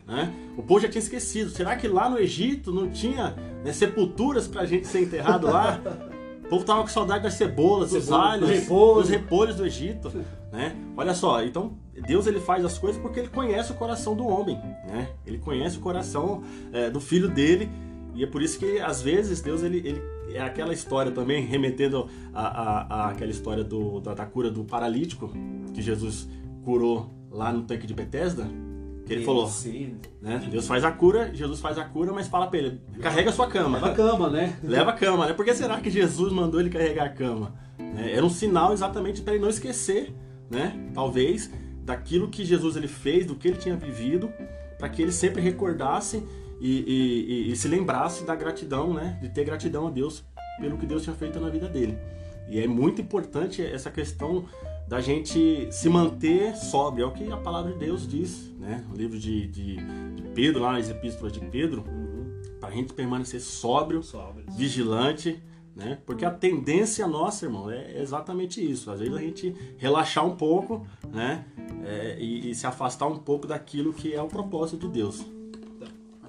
né? 0.06 0.32
O 0.56 0.62
povo 0.62 0.80
já 0.80 0.88
tinha 0.88 1.00
esquecido. 1.00 1.50
Será 1.50 1.76
que 1.76 1.86
lá 1.86 2.08
no 2.08 2.18
Egito 2.18 2.72
não 2.72 2.88
tinha 2.88 3.36
né, 3.62 3.72
sepulturas 3.72 4.48
pra 4.48 4.64
gente 4.64 4.86
ser 4.86 5.02
enterrado 5.02 5.46
lá? 5.46 5.80
O 6.38 6.50
povo 6.50 6.64
tava 6.64 6.80
com 6.80 6.88
saudade 6.88 7.24
das 7.24 7.34
cebolas, 7.34 7.90
dos 7.90 8.04
Cebola, 8.04 8.30
alhos, 8.30 8.48
repolho. 8.48 9.02
dos 9.02 9.10
repolhos 9.10 9.56
do 9.56 9.66
Egito, 9.66 10.10
né? 10.50 10.74
Olha 10.96 11.12
só, 11.12 11.44
então 11.44 11.76
Deus 12.06 12.26
ele 12.26 12.40
faz 12.40 12.64
as 12.64 12.78
coisas 12.78 12.98
porque 13.02 13.20
ele 13.20 13.28
conhece 13.28 13.70
o 13.70 13.74
coração 13.74 14.16
do 14.16 14.26
homem, 14.26 14.56
né? 14.86 15.10
Ele 15.26 15.36
conhece 15.36 15.76
o 15.76 15.80
coração 15.80 16.42
é, 16.72 16.88
do 16.88 17.02
filho 17.02 17.28
dele 17.28 17.68
e 18.14 18.24
é 18.24 18.26
por 18.26 18.42
isso 18.42 18.58
que 18.58 18.78
às 18.80 19.02
vezes 19.02 19.40
Deus 19.40 19.62
ele, 19.62 19.78
ele 19.78 20.02
é 20.32 20.40
aquela 20.40 20.72
história 20.72 21.12
também 21.12 21.44
remetendo 21.44 22.08
a, 22.34 22.42
a, 22.42 22.80
a 22.80 23.08
aquela 23.10 23.30
história 23.30 23.64
do, 23.64 24.00
da, 24.00 24.14
da 24.14 24.26
cura 24.26 24.50
do 24.50 24.64
paralítico 24.64 25.32
que 25.74 25.80
Jesus 25.80 26.28
curou 26.64 27.10
lá 27.30 27.52
no 27.52 27.62
tanque 27.62 27.86
de 27.86 27.94
Betesda, 27.94 28.46
que 29.06 29.12
ele 29.14 29.24
falou, 29.24 29.46
Sim. 29.46 29.96
né? 30.20 30.46
Deus 30.50 30.66
faz 30.66 30.84
a 30.84 30.92
cura, 30.92 31.30
Jesus 31.34 31.60
faz 31.60 31.78
a 31.78 31.84
cura, 31.84 32.12
mas 32.12 32.28
fala 32.28 32.46
pra 32.46 32.58
ele, 32.58 32.80
carrega 33.00 33.30
a 33.30 33.32
sua 33.32 33.46
cama. 33.46 33.78
Leva 33.78 33.90
a 33.90 33.94
cama, 33.94 34.28
né? 34.28 34.58
Leva 34.62 34.90
a 34.90 34.92
cama, 34.92 35.26
né? 35.26 35.32
Por 35.32 35.44
que 35.44 35.54
será 35.54 35.80
que 35.80 35.88
Jesus 35.88 36.32
mandou 36.32 36.60
ele 36.60 36.68
carregar 36.68 37.06
a 37.06 37.08
cama? 37.08 37.54
Né? 37.78 38.12
Era 38.12 38.24
um 38.24 38.30
sinal 38.30 38.72
exatamente 38.72 39.22
para 39.22 39.34
ele 39.34 39.42
não 39.42 39.48
esquecer, 39.48 40.12
né? 40.50 40.90
Talvez 40.92 41.50
daquilo 41.84 42.28
que 42.28 42.44
Jesus 42.44 42.76
ele 42.76 42.88
fez, 42.88 43.24
do 43.24 43.34
que 43.34 43.48
ele 43.48 43.56
tinha 43.56 43.74
vivido, 43.74 44.30
para 44.78 44.90
que 44.90 45.00
ele 45.00 45.12
sempre 45.12 45.40
recordasse 45.40 46.22
e, 46.60 47.46
e- 47.48 47.52
e- 47.52 47.56
se 47.56 47.68
lembrasse 47.68 48.24
da 48.24 48.34
gratidão, 48.34 48.92
né? 48.92 49.18
De 49.22 49.28
ter 49.28 49.44
gratidão 49.44 49.86
a 49.86 49.90
Deus 49.90 50.24
pelo 50.60 50.76
que 50.76 50.86
Deus 50.86 51.02
tinha 51.02 51.14
feito 51.14 51.38
na 51.40 51.48
vida 51.48 51.68
dele. 51.68 51.96
E 52.48 52.58
é 52.58 52.66
muito 52.66 53.00
importante 53.00 53.62
essa 53.62 53.90
questão 53.90 54.44
da 54.88 55.00
gente 55.00 55.68
se 55.70 55.88
manter 55.88 56.56
sóbrio, 56.56 57.04
é 57.04 57.06
o 57.06 57.12
que 57.12 57.30
a 57.30 57.36
palavra 57.36 57.72
de 57.72 57.78
Deus 57.78 58.08
diz, 58.08 58.50
né? 58.58 58.84
No 58.88 58.96
livro 58.96 59.18
de, 59.18 59.46
de, 59.46 59.76
de 59.76 60.22
Pedro, 60.34 60.62
lá 60.62 60.72
nas 60.72 60.88
epístolas 60.88 61.32
de 61.32 61.40
Pedro, 61.40 61.84
para 62.58 62.70
a 62.70 62.72
gente 62.72 62.92
permanecer 62.94 63.40
sóbrio, 63.40 64.02
Sobres. 64.02 64.46
vigilante, 64.56 65.40
né? 65.76 65.98
Porque 66.06 66.24
a 66.24 66.30
tendência 66.30 67.06
nossa, 67.06 67.44
irmão, 67.44 67.70
é 67.70 68.00
exatamente 68.00 68.60
isso. 68.64 68.90
Às 68.90 68.98
vezes 68.98 69.14
a 69.14 69.20
gente 69.20 69.54
relaxar 69.76 70.26
um 70.26 70.34
pouco, 70.34 70.86
né? 71.12 71.44
É, 71.84 72.16
e, 72.18 72.50
e 72.50 72.54
se 72.54 72.66
afastar 72.66 73.06
um 73.06 73.18
pouco 73.18 73.46
daquilo 73.46 73.92
que 73.92 74.12
é 74.14 74.20
o 74.22 74.26
propósito 74.26 74.86
de 74.88 74.94
Deus. 74.94 75.24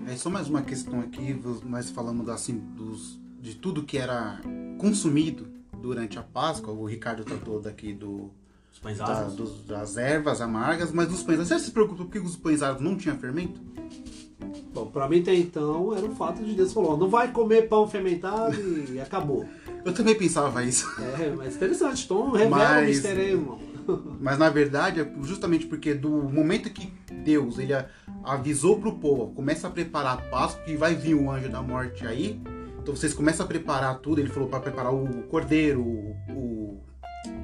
É 0.07 0.15
só 0.15 0.29
mais 0.29 0.47
uma 0.49 0.61
questão 0.61 0.99
aqui, 1.01 1.39
nós 1.65 1.89
falamos 1.91 2.27
assim 2.29 2.57
dos, 2.75 3.19
de 3.41 3.55
tudo 3.55 3.83
que 3.83 3.97
era 3.97 4.39
consumido 4.79 5.47
durante 5.81 6.17
a 6.17 6.23
Páscoa. 6.23 6.73
O 6.73 6.85
Ricardo 6.85 7.23
tratou 7.23 7.59
daqui 7.61 7.93
do, 7.93 8.31
Os 8.71 8.79
pães 8.79 8.97
da- 8.97 9.23
dos- 9.25 9.63
das 9.65 9.97
ervas 9.97 10.41
amargas, 10.41 10.91
mas 10.91 11.07
dos 11.07 11.21
pães. 11.23 11.37
Você 11.37 11.59
se 11.59 11.71
preocupa 11.71 12.03
porque 12.03 12.19
os 12.19 12.35
pães 12.35 12.61
asmos 12.61 12.81
não 12.81 12.97
tinham 12.97 13.17
fermento? 13.17 13.59
Bom, 14.73 14.87
pra 14.87 15.07
mim 15.07 15.19
até 15.21 15.33
então 15.35 15.95
era 15.95 16.05
o 16.05 16.15
fato 16.15 16.43
de 16.43 16.53
Deus 16.53 16.71
falou, 16.73 16.97
não 16.97 17.09
vai 17.09 17.31
comer 17.31 17.67
pão 17.67 17.87
fermentado 17.87 18.55
e 18.91 18.99
acabou. 19.01 19.45
Eu 19.85 19.93
também 19.93 20.15
pensava 20.17 20.63
isso. 20.63 20.85
É, 21.19 21.33
mas 21.35 21.55
interessante, 21.55 22.05
então 22.05 22.31
revela 22.31 22.49
Mas- 22.57 22.83
o 22.83 22.89
mistério 22.89 23.21
aí, 23.21 23.31
irmão. 23.31 23.59
Mas 24.21 24.37
na 24.37 24.49
verdade 24.51 24.99
é 25.01 25.13
justamente 25.23 25.65
porque 25.65 25.95
do 25.95 26.09
momento 26.09 26.69
que 26.69 26.93
Deus 27.23 27.57
ele 27.57 27.73
a- 27.73 27.87
avisou 28.23 28.79
pro 28.79 28.93
povo, 28.93 29.33
começa 29.33 29.67
a 29.67 29.71
preparar 29.71 30.13
a 30.13 30.17
Páscoa, 30.17 30.63
que 30.63 30.75
vai 30.75 30.95
vir 30.95 31.15
o 31.15 31.29
anjo 31.29 31.49
da 31.49 31.61
morte 31.61 32.05
aí. 32.05 32.39
Então 32.81 32.95
vocês 32.95 33.13
começam 33.13 33.45
a 33.45 33.47
preparar 33.49 33.99
tudo. 33.99 34.19
Ele 34.19 34.29
falou 34.29 34.49
para 34.49 34.59
preparar 34.59 34.93
o 34.93 35.23
cordeiro, 35.23 35.81
o, 35.81 36.15
o 36.29 36.49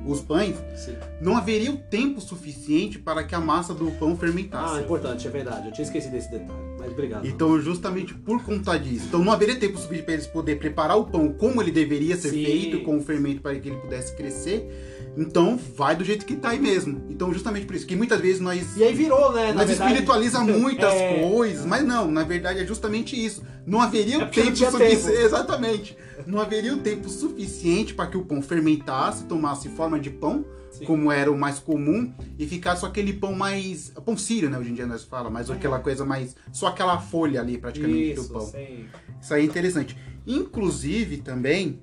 os 0.06 0.22
pães, 0.22 0.56
Sim. 0.76 0.96
não 1.20 1.36
haveria 1.36 1.72
o 1.72 1.78
tempo 1.78 2.22
suficiente 2.22 3.00
para 3.00 3.24
que 3.24 3.34
a 3.34 3.40
massa 3.40 3.74
do 3.74 3.90
pão 3.92 4.16
fermentasse. 4.16 4.78
Ah, 4.78 4.82
importante, 4.82 5.28
é 5.28 5.32
verdade. 5.32 5.68
Eu 5.68 5.74
tinha 5.74 5.84
esquecido 5.84 6.12
desse 6.12 6.30
detalhe. 6.30 6.60
Mas 6.80 6.92
obrigado. 6.92 7.26
Então, 7.26 7.60
justamente 7.60 8.14
por 8.14 8.44
conta 8.44 8.78
disso. 8.78 9.06
Então, 9.08 9.24
não 9.24 9.34
haveria 9.34 9.56
tempo 9.56 9.78
suficiente 9.78 10.06
para 10.06 10.14
eles 10.14 10.28
poderem 10.28 10.60
preparar 10.60 10.98
o 10.98 11.06
pão 11.06 11.34
como 11.34 11.62
ele 11.62 11.72
deveria 11.72 12.16
ser 12.16 12.30
Sim. 12.30 12.46
feito, 12.46 12.84
com 12.84 12.98
o 12.98 13.02
fermento 13.02 13.42
para 13.42 13.60
que 13.60 13.68
ele 13.68 13.78
pudesse 13.78 14.16
crescer. 14.16 14.95
Então, 15.18 15.58
vai 15.78 15.96
do 15.96 16.04
jeito 16.04 16.26
que 16.26 16.36
tá 16.36 16.50
aí 16.50 16.60
mesmo. 16.60 17.02
Então, 17.10 17.32
justamente 17.34 17.66
por 17.66 17.76
isso. 17.76 17.86
Que 17.86 17.96
muitas 17.96 18.20
vezes 18.20 18.42
nós, 18.42 18.76
E 18.76 18.84
aí 18.84 18.94
virou, 18.94 19.32
né? 19.32 19.54
nós 19.54 19.68
verdade- 19.68 19.92
espiritualiza 19.92 20.40
muitas 20.44 20.94
É. 20.94 21.22
coisas, 21.30 21.66
mas 21.66 21.84
não, 21.86 22.12
na 22.12 22.24
verdade 22.24 22.60
é 22.60 22.66
justamente 22.66 23.16
isso. 23.16 23.44
Não 23.66 23.82
haveria 23.82 24.16
É 24.16 24.18
o 24.18 24.22
não 24.22 24.28
tempo 24.30 24.56
suficiente. 24.56 25.18
Exatamente. 25.24 25.98
Não 26.28 26.40
haveria 26.40 26.74
o 26.74 26.78
tempo 26.78 27.08
suficiente 27.10 27.94
para 27.94 28.08
que 28.08 28.18
o 28.18 28.26
pão 28.26 28.42
fermentasse, 28.42 29.24
tomasse 29.26 29.70
forma 29.70 30.00
de 30.00 30.10
pão, 30.10 30.46
Sim. 30.72 30.86
como 30.86 31.12
era 31.12 31.32
o 31.32 31.38
mais 31.38 31.60
comum, 31.60 32.14
e 32.38 32.46
ficasse 32.46 32.82
só 32.82 32.88
aquele 32.88 33.14
pão 33.14 33.34
mais. 33.34 33.92
Pão 34.06 34.18
sírio, 34.18 34.50
né? 34.50 34.58
Hoje 34.58 34.72
em 34.72 34.74
dia 34.74 34.86
nós 34.86 35.04
fala, 35.04 35.30
mas 35.30 35.50
aquela 35.50 35.80
coisa 35.80 36.04
mais. 36.06 36.36
Só 36.52 36.68
aquela 36.68 37.00
folha 37.00 37.40
ali, 37.42 37.58
praticamente, 37.58 38.16
do 38.16 38.22
Isso, 38.22 38.34
pão. 38.34 38.42
sim. 38.42 38.86
Isso 39.22 39.34
aí 39.34 39.42
é 39.44 39.46
interessante. 39.46 39.96
Inclusive, 40.28 41.18
também, 41.18 41.80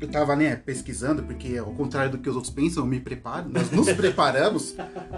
eu 0.00 0.08
tava, 0.08 0.34
né, 0.34 0.56
pesquisando, 0.56 1.22
porque 1.22 1.58
ao 1.58 1.72
contrário 1.72 2.12
do 2.12 2.18
que 2.18 2.28
os 2.28 2.34
outros 2.34 2.52
pensam, 2.52 2.82
eu 2.82 2.86
me 2.86 2.98
preparo. 2.98 3.48
Nós 3.50 3.70
nos 3.70 3.92
preparamos 3.92 4.74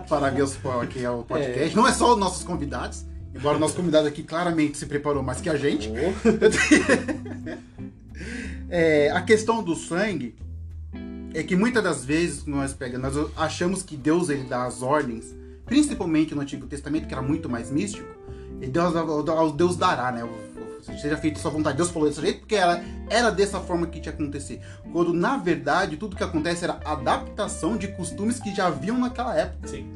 para 0.09 0.31
ver 0.31 0.43
os, 0.43 0.59
aqui, 0.83 1.07
o 1.07 1.23
podcast. 1.23 1.77
Não 1.77 1.87
é 1.87 1.93
só 1.93 2.13
os 2.13 2.19
nossos 2.19 2.43
convidados, 2.43 3.05
embora 3.35 3.57
o 3.57 3.61
nosso 3.61 3.77
convidado 3.77 4.09
aqui 4.09 4.23
claramente 4.23 4.77
se 4.77 4.87
preparou 4.87 5.23
mais 5.23 5.41
que 5.41 5.49
a 5.49 5.57
gente. 5.57 5.91
É, 8.75 9.11
a 9.11 9.21
questão 9.21 9.63
do 9.63 9.75
sangue 9.75 10.35
é 11.35 11.43
que 11.43 11.55
muitas 11.55 11.85
das 11.85 12.05
vezes 12.07 12.47
nós 12.47 12.73
pegamos, 12.73 13.15
nós 13.15 13.31
achamos 13.37 13.83
que 13.83 13.99
Deus 13.99 14.31
ele 14.31 14.45
dá 14.45 14.65
as 14.65 14.81
ordens, 14.81 15.35
principalmente 15.67 16.35
no 16.35 16.41
Antigo 16.41 16.67
Testamento, 16.67 17.07
que 17.07 17.13
era 17.13 17.23
muito 17.23 17.51
mais 17.51 17.71
místico, 17.71 18.09
e 18.63 18.67
Deus, 18.67 18.95
o 18.95 19.51
Deus 19.51 19.77
dará, 19.77 20.11
né? 20.11 20.25
Seja 20.83 21.17
feito 21.17 21.39
sua 21.39 21.51
vontade. 21.51 21.77
Deus 21.77 21.91
falou 21.91 22.09
desse 22.09 22.21
jeito 22.21 22.41
porque 22.41 22.57
era, 22.57 22.83
era 23.09 23.31
dessa 23.31 23.61
forma 23.61 23.87
que 23.87 24.01
tinha 24.01 24.13
que 24.13 24.23
acontecer. 24.23 24.61
Quando, 24.93 25.13
na 25.13 25.37
verdade, 25.37 25.97
tudo 25.97 26.17
que 26.17 26.25
acontece 26.25 26.65
era 26.65 26.81
adaptação 26.85 27.77
de 27.77 27.89
costumes 27.89 28.41
que 28.41 28.55
já 28.55 28.67
haviam 28.67 28.99
naquela 28.99 29.37
época. 29.37 29.69
Sim. 29.69 29.89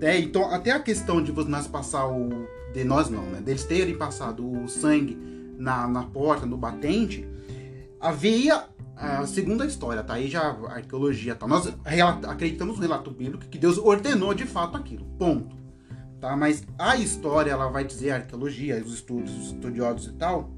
É, 0.00 0.18
então, 0.18 0.48
até 0.52 0.70
a 0.70 0.80
questão 0.80 1.22
de 1.22 1.32
nós 1.32 1.66
passar 1.66 2.06
o. 2.06 2.46
De 2.72 2.84
nós 2.84 3.10
não, 3.10 3.22
né? 3.22 3.40
Deles 3.40 3.64
terem 3.64 3.96
passado 3.96 4.48
o 4.48 4.68
sangue 4.68 5.18
na, 5.58 5.88
na 5.88 6.04
porta, 6.04 6.46
no 6.46 6.56
batente, 6.56 7.26
havia 7.98 8.64
a 8.94 9.26
segunda 9.26 9.64
história, 9.64 10.02
tá? 10.02 10.14
Aí 10.14 10.28
já 10.28 10.42
a 10.42 10.74
arqueologia 10.74 11.34
tá. 11.34 11.46
Nós 11.46 11.72
acreditamos 12.26 12.76
no 12.76 12.82
relato 12.82 13.10
bíblico 13.10 13.46
que 13.46 13.58
Deus 13.58 13.78
ordenou 13.78 14.34
de 14.34 14.44
fato 14.44 14.76
aquilo. 14.76 15.04
Ponto. 15.18 15.56
Tá? 16.20 16.36
Mas 16.36 16.64
a 16.78 16.96
história, 16.96 17.50
ela 17.52 17.68
vai 17.68 17.84
dizer, 17.84 18.10
a 18.10 18.16
arqueologia, 18.16 18.82
os 18.84 18.94
estudos, 18.94 19.32
os 19.38 19.46
estudiosos 19.48 20.08
e 20.08 20.12
tal, 20.14 20.50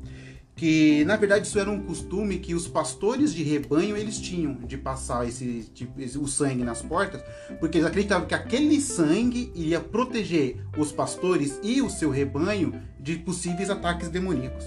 que 0.57 1.05
na 1.05 1.17
verdade 1.17 1.47
isso 1.47 1.59
era 1.59 1.71
um 1.71 1.81
costume 1.81 2.39
que 2.39 2.55
os 2.55 2.67
pastores 2.69 3.33
de 3.35 3.43
rebanho 3.43 3.97
eles 3.97 4.19
tinham 4.19 4.55
de 4.55 4.77
passar 4.79 5.27
esse, 5.27 5.71
tipo, 5.75 6.01
esse- 6.01 6.19
o 6.19 6.27
sangue 6.27 6.65
nas 6.65 6.83
portas, 6.83 7.23
porque 7.59 7.79
eles 7.79 7.87
acreditavam 7.87 8.27
que 8.27 8.35
aquele 8.35 8.81
sangue 8.81 9.51
iria 9.55 9.81
proteger 9.81 10.57
os 10.79 10.93
pastores 10.93 11.59
e 11.63 11.81
o 11.83 11.89
seu 11.91 12.11
rebanho 12.11 12.75
de 12.99 13.17
possíveis 13.17 13.71
ataques 13.71 14.09
demoníacos. 14.09 14.65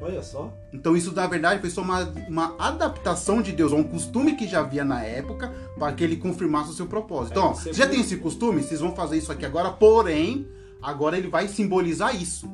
Olha 0.00 0.22
só. 0.22 0.52
Então 0.72 0.96
isso 0.96 1.12
na 1.12 1.26
verdade 1.26 1.60
foi 1.60 1.70
só 1.70 1.82
uma, 1.82 2.02
uma 2.28 2.54
adaptação 2.58 3.40
de 3.40 3.52
Deus 3.52 3.72
a 3.72 3.76
um 3.76 3.84
costume 3.84 4.34
que 4.34 4.46
já 4.46 4.60
havia 4.60 4.84
na 4.84 5.02
época 5.02 5.52
para 5.78 5.92
que 5.92 6.04
ele 6.04 6.16
confirmasse 6.16 6.70
o 6.70 6.74
seu 6.74 6.86
propósito. 6.86 7.32
Então, 7.32 7.50
ó, 7.50 7.54
você 7.54 7.72
já 7.72 7.86
tem 7.86 8.00
esse 8.00 8.16
costume, 8.18 8.62
vocês 8.62 8.80
vão 8.80 8.94
fazer 8.94 9.16
isso 9.16 9.32
aqui 9.32 9.44
agora, 9.44 9.70
porém, 9.70 10.46
agora 10.82 11.16
ele 11.16 11.28
vai 11.28 11.48
simbolizar 11.48 12.14
isso. 12.14 12.50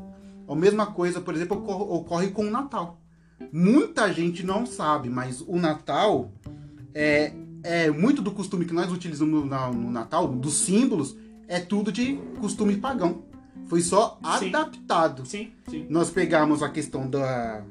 A 0.48 0.54
mesma 0.54 0.86
coisa, 0.86 1.20
por 1.20 1.34
exemplo, 1.34 1.58
ocorre, 1.58 1.84
ocorre 1.84 2.28
com 2.28 2.46
o 2.46 2.50
Natal. 2.50 2.98
Muita 3.52 4.12
gente 4.12 4.44
não 4.44 4.64
sabe, 4.64 5.08
mas 5.08 5.40
o 5.40 5.56
Natal 5.56 6.30
é, 6.94 7.32
é 7.62 7.90
muito 7.90 8.22
do 8.22 8.30
costume 8.30 8.64
que 8.64 8.74
nós 8.74 8.90
utilizamos 8.90 9.44
no, 9.44 9.72
no 9.72 9.90
Natal, 9.90 10.28
dos 10.28 10.54
símbolos, 10.54 11.16
é 11.48 11.58
tudo 11.58 11.90
de 11.90 12.16
costume 12.40 12.76
pagão. 12.76 13.22
Foi 13.68 13.80
só 13.80 14.18
Sim. 14.38 14.48
adaptado 14.48 15.24
Sim, 15.24 15.50
sim. 15.68 15.86
nós 15.88 16.10
pegamos 16.10 16.62
a 16.62 16.68
questão 16.68 17.08
da, 17.08 17.62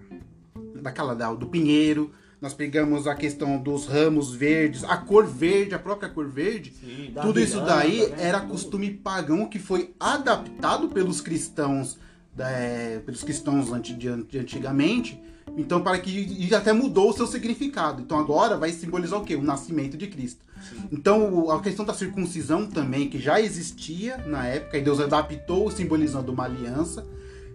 daquela 0.82 1.14
da, 1.14 1.34
do 1.34 1.48
pinheiro, 1.48 2.12
nós 2.42 2.56
pegamos 2.56 3.06
a 3.06 3.14
questão 3.14 3.62
dos 3.62 3.86
ramos 3.86 4.34
verdes, 4.34 4.84
a 4.84 4.98
cor 4.98 5.28
verde, 5.28 5.76
a 5.76 5.80
própria 5.80 6.10
cor 6.10 6.28
verde. 6.28 6.74
Sim, 6.80 7.14
Tudo 7.22 7.39
isso 7.39 7.62
daí 7.62 8.08
né? 8.10 8.16
era 8.18 8.42
costume 8.42 8.89
pagão 8.89 9.46
que 9.46 9.60
foi 9.60 9.94
adaptado 10.00 10.89
pelos 10.89 11.22
cristãos, 11.22 12.00
é, 12.39 13.00
pelos 13.06 13.24
cristãos 13.24 13.68
de 13.82 14.08
antigamente. 14.39 15.22
Então, 15.56 15.82
para 15.82 16.00
que 16.00 16.10
e 16.10 16.54
até 16.56 16.74
mudou 16.74 17.10
o 17.10 17.14
seu 17.14 17.28
significado. 17.28 18.02
Então, 18.02 18.18
agora 18.18 18.58
vai 18.58 18.72
simbolizar 18.72 19.20
o 19.20 19.24
quê? 19.24 19.36
O 19.36 19.44
nascimento 19.44 19.96
de 19.96 20.08
Cristo. 20.08 20.44
Então, 20.91 21.51
a 21.51 21.62
questão 21.62 21.86
da 21.86 21.93
circuncisão 21.93 22.68
também, 22.68 23.09
que 23.09 23.20
já 23.20 23.39
existia 23.39 24.18
na 24.18 24.45
época, 24.47 24.78
e 24.78 24.82
Deus 24.82 24.99
adaptou, 24.99 25.70
simbolizando 25.72 26.32
uma 26.32 26.45
aliança. 26.45 27.05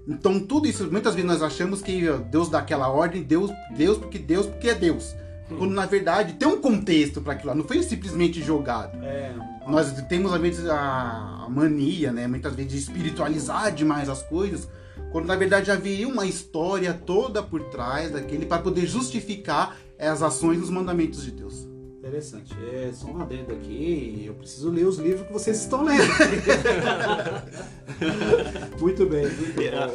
Então, 0.06 0.38
tudo 0.38 0.68
isso, 0.68 0.90
muitas 0.90 1.14
vezes 1.14 1.28
nós 1.28 1.42
achamos 1.42 1.82
que 1.82 2.08
Deus 2.30 2.48
dá 2.48 2.60
aquela 2.60 2.88
ordem, 2.88 3.22
Deus, 3.22 3.50
Deus 3.76 3.98
porque 3.98 4.18
Deus 4.18 4.46
porque 4.46 4.68
é 4.68 4.74
Deus. 4.74 5.14
Quando 5.48 5.72
na 5.72 5.86
verdade 5.86 6.32
tem 6.34 6.48
um 6.48 6.60
contexto 6.60 7.20
para 7.20 7.34
aquilo 7.34 7.50
lá, 7.50 7.54
não 7.54 7.64
foi 7.64 7.82
simplesmente 7.82 8.42
jogado. 8.42 8.98
É, 9.04 9.32
Nós 9.66 9.92
temos 10.08 10.32
às 10.32 10.40
vezes 10.40 10.68
a 10.68 11.46
mania, 11.48 12.12
né, 12.12 12.26
muitas 12.26 12.54
vezes 12.54 12.72
de 12.72 12.78
espiritualizar 12.78 13.72
demais 13.72 14.08
as 14.08 14.22
coisas, 14.22 14.68
quando 15.12 15.26
na 15.26 15.36
verdade 15.36 15.70
havia 15.70 16.08
uma 16.08 16.26
história 16.26 16.92
toda 16.92 17.42
por 17.42 17.62
trás 17.64 18.10
daquele 18.10 18.44
para 18.44 18.60
poder 18.60 18.86
justificar 18.86 19.76
as 19.98 20.20
ações 20.20 20.58
e 20.58 20.62
os 20.62 20.70
mandamentos 20.70 21.24
de 21.24 21.30
Deus. 21.30 21.66
Interessante. 22.06 22.54
É 22.72 22.90
só 22.92 23.06
um 23.08 23.20
adendo 23.20 23.52
aqui. 23.52 24.24
Eu 24.26 24.34
preciso 24.34 24.70
ler 24.70 24.86
os 24.86 24.98
livros 24.98 25.26
que 25.26 25.32
vocês 25.32 25.58
estão 25.60 25.84
lendo. 25.84 26.02
muito 28.80 29.06
bem, 29.06 29.26
muito 29.28 29.60
É. 29.60 29.90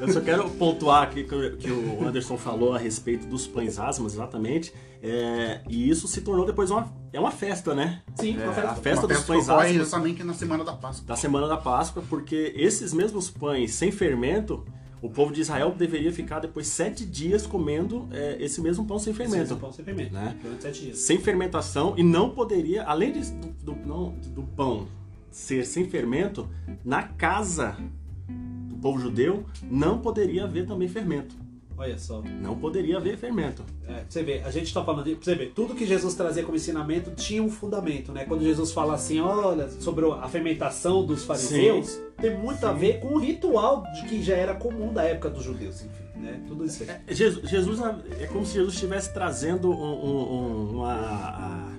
Eu 0.00 0.12
só 0.12 0.20
quero 0.20 0.48
pontuar 0.50 1.02
aqui 1.04 1.24
que 1.24 1.34
o- 1.34 1.56
que 1.56 1.70
o 1.70 2.06
Anderson 2.06 2.36
falou 2.36 2.74
a 2.74 2.78
respeito 2.78 3.26
dos 3.26 3.46
pães 3.46 3.78
asmas, 3.78 4.14
exatamente. 4.14 4.72
É, 5.02 5.60
e 5.68 5.88
isso 5.88 6.08
se 6.08 6.20
tornou 6.22 6.46
depois 6.46 6.70
uma, 6.70 6.90
é 7.12 7.20
uma 7.20 7.30
festa, 7.30 7.74
né? 7.74 8.02
Sim, 8.16 8.38
É, 8.40 8.44
uma 8.44 8.52
festa. 8.54 8.70
a 8.70 8.74
festa 8.74 9.06
Uma 9.06 9.14
dos 9.14 9.24
pães 9.24 9.44
que 9.44 9.50
asmas 9.50 9.72
justamente 9.72 10.24
na 10.24 10.32
semana 10.34 10.64
da 10.64 10.72
Páscoa. 10.72 11.06
da 11.06 11.16
semana 11.16 11.46
da 11.46 11.56
Páscoa, 11.58 12.02
porque 12.08 12.52
esses 12.56 12.92
mesmos 12.94 13.28
pães 13.30 13.72
sem 13.74 13.92
fermento, 13.92 14.64
o 15.06 15.10
povo 15.10 15.32
de 15.32 15.40
Israel 15.42 15.74
deveria 15.76 16.10
ficar 16.12 16.40
depois 16.40 16.66
sete 16.66 17.04
dias 17.04 17.46
comendo 17.46 18.08
é, 18.10 18.36
esse 18.40 18.60
mesmo 18.60 18.86
pão 18.86 18.98
sem 18.98 19.12
fermento. 19.12 19.48
Sim, 19.54 19.60
pão 19.60 19.70
sem 19.72 19.84
fermento. 19.84 20.14
Né? 20.14 20.34
Sem 20.94 21.18
fermentação 21.20 21.94
e 21.96 22.02
não 22.02 22.30
poderia, 22.30 22.84
além 22.84 23.12
de- 23.12 23.30
do, 23.32 23.48
do- 23.74 23.86
não, 23.86 24.10
do 24.34 24.42
pão 24.42 24.88
ser 25.30 25.66
sem 25.66 25.84
fermento, 25.88 26.48
na 26.84 27.02
casa 27.02 27.76
do 28.68 28.76
povo 28.76 28.98
judeu 28.98 29.44
não 29.70 29.98
poderia 29.98 30.44
haver 30.44 30.64
também 30.66 30.88
fermento. 30.88 31.34
Olha 31.76 31.98
só. 31.98 32.22
Não 32.40 32.56
poderia 32.56 32.96
haver 32.98 33.16
fermento. 33.16 33.64
É, 33.88 34.04
você 34.08 34.22
ver, 34.22 34.42
a 34.44 34.50
gente 34.50 34.72
tá 34.72 34.84
falando 34.84 35.04
de. 35.04 35.14
Você 35.16 35.34
ver, 35.34 35.52
tudo 35.54 35.74
que 35.74 35.84
Jesus 35.84 36.14
trazia 36.14 36.42
como 36.44 36.56
ensinamento 36.56 37.10
tinha 37.12 37.42
um 37.42 37.50
fundamento, 37.50 38.12
né? 38.12 38.24
Quando 38.24 38.42
Jesus 38.44 38.70
fala 38.72 38.94
assim, 38.94 39.20
olha, 39.20 39.68
sobre 39.68 40.04
a 40.08 40.28
fermentação 40.28 41.04
dos 41.04 41.24
fariseus, 41.24 41.98
tem 42.20 42.36
muito 42.38 42.64
a 42.64 42.72
ver 42.72 43.00
com 43.00 43.08
o 43.14 43.18
ritual 43.18 43.82
de 43.94 44.04
que 44.08 44.22
já 44.22 44.36
era 44.36 44.54
comum 44.54 44.92
da 44.92 45.02
época 45.02 45.28
dos 45.30 45.42
judeus, 45.42 45.82
enfim, 45.84 46.20
né? 46.20 46.40
Tudo 46.46 46.64
isso 46.64 46.84
aí. 46.84 47.14
Jesus, 47.14 47.48
Jesus 47.50 47.80
é 48.20 48.26
como 48.28 48.46
se 48.46 48.54
Jesus 48.54 48.74
estivesse 48.74 49.12
trazendo 49.12 49.70
um- 49.70 49.74
um- 49.74 50.32
um- 50.32 50.70
uma. 50.76 50.92
a- 50.92 51.74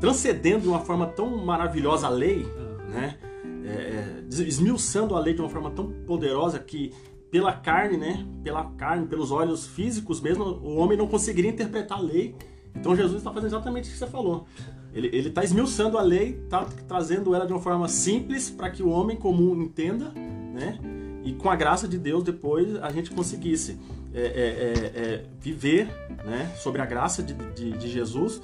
transcendendo 0.00 0.60
de 0.62 0.68
uma 0.68 0.80
forma 0.80 1.06
tão 1.06 1.36
maravilhosa 1.44 2.06
a 2.06 2.10
lei, 2.10 2.46
né? 2.90 3.16
É, 3.64 3.70
é, 3.70 4.24
esmiuçando 4.30 5.14
a 5.16 5.20
lei 5.20 5.34
de 5.34 5.40
uma 5.40 5.48
forma 5.50 5.70
tão 5.70 5.90
poderosa 6.06 6.58
que 6.58 6.92
pela 7.30 7.52
carne, 7.52 7.96
né? 7.96 8.26
Pela 8.42 8.64
carne, 8.72 9.06
pelos 9.06 9.30
olhos 9.30 9.66
físicos 9.66 10.20
mesmo, 10.20 10.44
o 10.44 10.76
homem 10.76 10.96
não 10.96 11.06
conseguiria 11.06 11.50
interpretar 11.50 11.98
a 11.98 12.00
lei. 12.00 12.34
Então 12.74 12.94
Jesus 12.94 13.18
está 13.18 13.30
fazendo 13.32 13.48
exatamente 13.48 13.88
o 13.88 13.92
que 13.92 13.98
você 13.98 14.06
falou. 14.06 14.46
Ele 14.92 15.28
está 15.28 15.44
esmiuçando 15.44 15.98
a 15.98 16.02
lei, 16.02 16.40
está 16.44 16.64
trazendo 16.86 17.34
ela 17.34 17.46
de 17.46 17.52
uma 17.52 17.60
forma 17.60 17.86
simples 17.88 18.48
para 18.50 18.70
que 18.70 18.82
o 18.82 18.88
homem 18.88 19.16
comum 19.16 19.60
entenda, 19.62 20.10
né? 20.54 20.78
E 21.24 21.32
com 21.34 21.50
a 21.50 21.56
graça 21.56 21.86
de 21.86 21.98
Deus 21.98 22.24
depois 22.24 22.74
a 22.76 22.90
gente 22.90 23.10
conseguisse 23.10 23.78
é, 24.14 24.20
é, 24.20 24.24
é, 24.24 25.02
é, 25.04 25.24
viver, 25.40 25.88
né? 26.24 26.50
Sobre 26.56 26.80
a 26.80 26.86
graça 26.86 27.22
de, 27.22 27.34
de, 27.54 27.72
de 27.72 27.88
Jesus. 27.88 28.40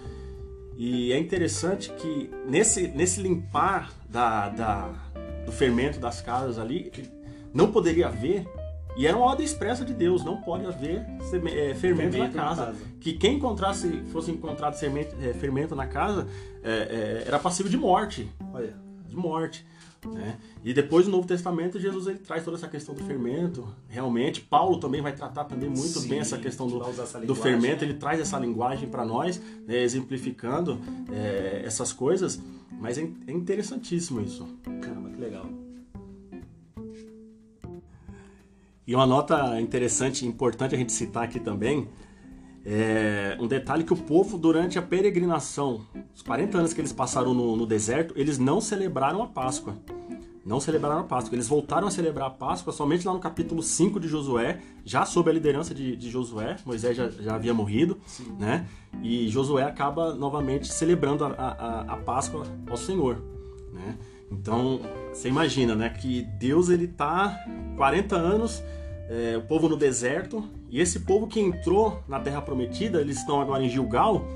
E 0.76 1.12
é 1.12 1.18
interessante 1.18 1.90
que 1.92 2.30
nesse, 2.46 2.88
nesse 2.88 3.22
limpar 3.22 3.90
da, 4.08 4.48
da- 4.50 4.92
do 5.46 5.52
fermento 5.52 5.98
das 5.98 6.20
casas 6.20 6.58
ali, 6.58 6.90
não 7.52 7.70
poderia 7.70 8.08
haver 8.08 8.46
E 8.96 9.06
era 9.06 9.16
uma 9.16 9.26
ordem 9.26 9.44
expressa 9.44 9.84
de 9.84 9.92
Deus, 9.92 10.22
não 10.24 10.36
pode 10.40 10.64
haver 10.66 11.04
seme- 11.30 11.50
é, 11.50 11.74
fermento, 11.74 12.12
Fermento 12.12 12.16
na 12.18 12.26
na 12.26 12.32
casa. 12.48 12.66
casa. 12.66 12.78
Que 13.00 13.12
quem 13.14 13.36
encontrasse, 13.36 14.02
fosse 14.12 14.30
encontrado 14.30 14.74
fermento, 14.76 15.16
é, 15.20 15.32
fermento 15.34 15.74
na 15.74 15.86
casa, 15.86 16.26
é, 16.62 16.70
é, 16.70 17.24
era 17.26 17.38
passivo 17.38 17.68
de 17.68 17.76
morte 17.76 18.30
Olha. 18.52 18.74
de 19.08 19.16
morte. 19.16 19.66
Né? 20.06 20.36
E 20.62 20.74
depois 20.74 21.06
no 21.06 21.12
Novo 21.12 21.26
Testamento 21.26 21.80
Jesus 21.80 22.06
ele 22.06 22.18
traz 22.18 22.44
toda 22.44 22.58
essa 22.58 22.68
questão 22.68 22.94
do 22.94 23.02
fermento. 23.04 23.66
Realmente, 23.88 24.38
Paulo 24.42 24.78
também 24.78 25.00
vai 25.00 25.14
tratar 25.14 25.44
também 25.44 25.68
muito 25.70 25.80
Sim, 25.98 26.08
bem 26.08 26.18
essa 26.18 26.36
questão 26.36 26.66
do, 26.68 26.82
essa 26.90 27.20
do 27.20 27.34
fermento. 27.34 27.82
Ele 27.84 27.94
traz 27.94 28.20
essa 28.20 28.38
linguagem 28.38 28.86
para 28.88 29.02
nós, 29.04 29.40
né, 29.66 29.78
exemplificando 29.82 30.78
é, 31.10 31.62
essas 31.64 31.90
coisas. 31.92 32.38
Mas 32.78 32.98
é, 32.98 33.08
é 33.26 33.32
interessantíssimo 33.32 34.20
isso. 34.20 34.46
Caramba, 34.82 35.08
que 35.08 35.18
legal. 35.20 35.46
E 38.86 38.94
uma 38.94 39.06
nota 39.06 39.60
interessante 39.60 40.24
e 40.24 40.28
importante 40.28 40.74
a 40.74 40.78
gente 40.78 40.92
citar 40.92 41.24
aqui 41.24 41.40
também 41.40 41.88
é 42.66 43.36
um 43.38 43.46
detalhe 43.46 43.84
que 43.84 43.92
o 43.92 43.96
povo, 43.96 44.38
durante 44.38 44.78
a 44.78 44.82
peregrinação, 44.82 45.86
os 46.14 46.22
40 46.22 46.58
anos 46.58 46.72
que 46.72 46.80
eles 46.80 46.92
passaram 46.92 47.34
no, 47.34 47.56
no 47.56 47.66
deserto, 47.66 48.14
eles 48.16 48.38
não 48.38 48.60
celebraram 48.60 49.22
a 49.22 49.26
Páscoa. 49.26 49.76
Não 50.44 50.60
celebraram 50.60 51.00
a 51.00 51.04
Páscoa. 51.04 51.34
Eles 51.34 51.48
voltaram 51.48 51.88
a 51.88 51.90
celebrar 51.90 52.28
a 52.28 52.30
Páscoa 52.30 52.72
somente 52.72 53.06
lá 53.06 53.12
no 53.12 53.20
capítulo 53.20 53.62
5 53.62 54.00
de 54.00 54.08
Josué, 54.08 54.60
já 54.84 55.04
sob 55.04 55.30
a 55.30 55.32
liderança 55.32 55.74
de, 55.74 55.94
de 55.96 56.10
Josué. 56.10 56.56
Moisés 56.64 56.96
já, 56.96 57.08
já 57.10 57.34
havia 57.34 57.52
morrido, 57.52 57.98
né? 58.38 58.66
E 59.02 59.28
Josué 59.28 59.62
acaba 59.62 60.14
novamente 60.14 60.72
celebrando 60.72 61.24
a, 61.24 61.28
a, 61.28 61.80
a 61.92 61.96
Páscoa 61.98 62.46
ao 62.68 62.76
Senhor, 62.76 63.22
né? 63.72 63.96
Então, 64.40 64.80
você 65.12 65.28
imagina, 65.28 65.74
né? 65.74 65.88
Que 65.88 66.22
Deus, 66.38 66.68
ele 66.68 66.86
tá 66.88 67.38
40 67.76 68.16
anos 68.16 68.62
é, 69.08 69.36
o 69.36 69.42
povo 69.42 69.68
no 69.68 69.76
deserto, 69.76 70.44
e 70.70 70.80
esse 70.80 71.00
povo 71.00 71.26
que 71.26 71.40
entrou 71.40 72.02
na 72.08 72.18
Terra 72.18 72.40
Prometida, 72.40 73.00
eles 73.00 73.18
estão 73.18 73.40
agora 73.40 73.62
em 73.62 73.68
Gilgal, 73.68 74.26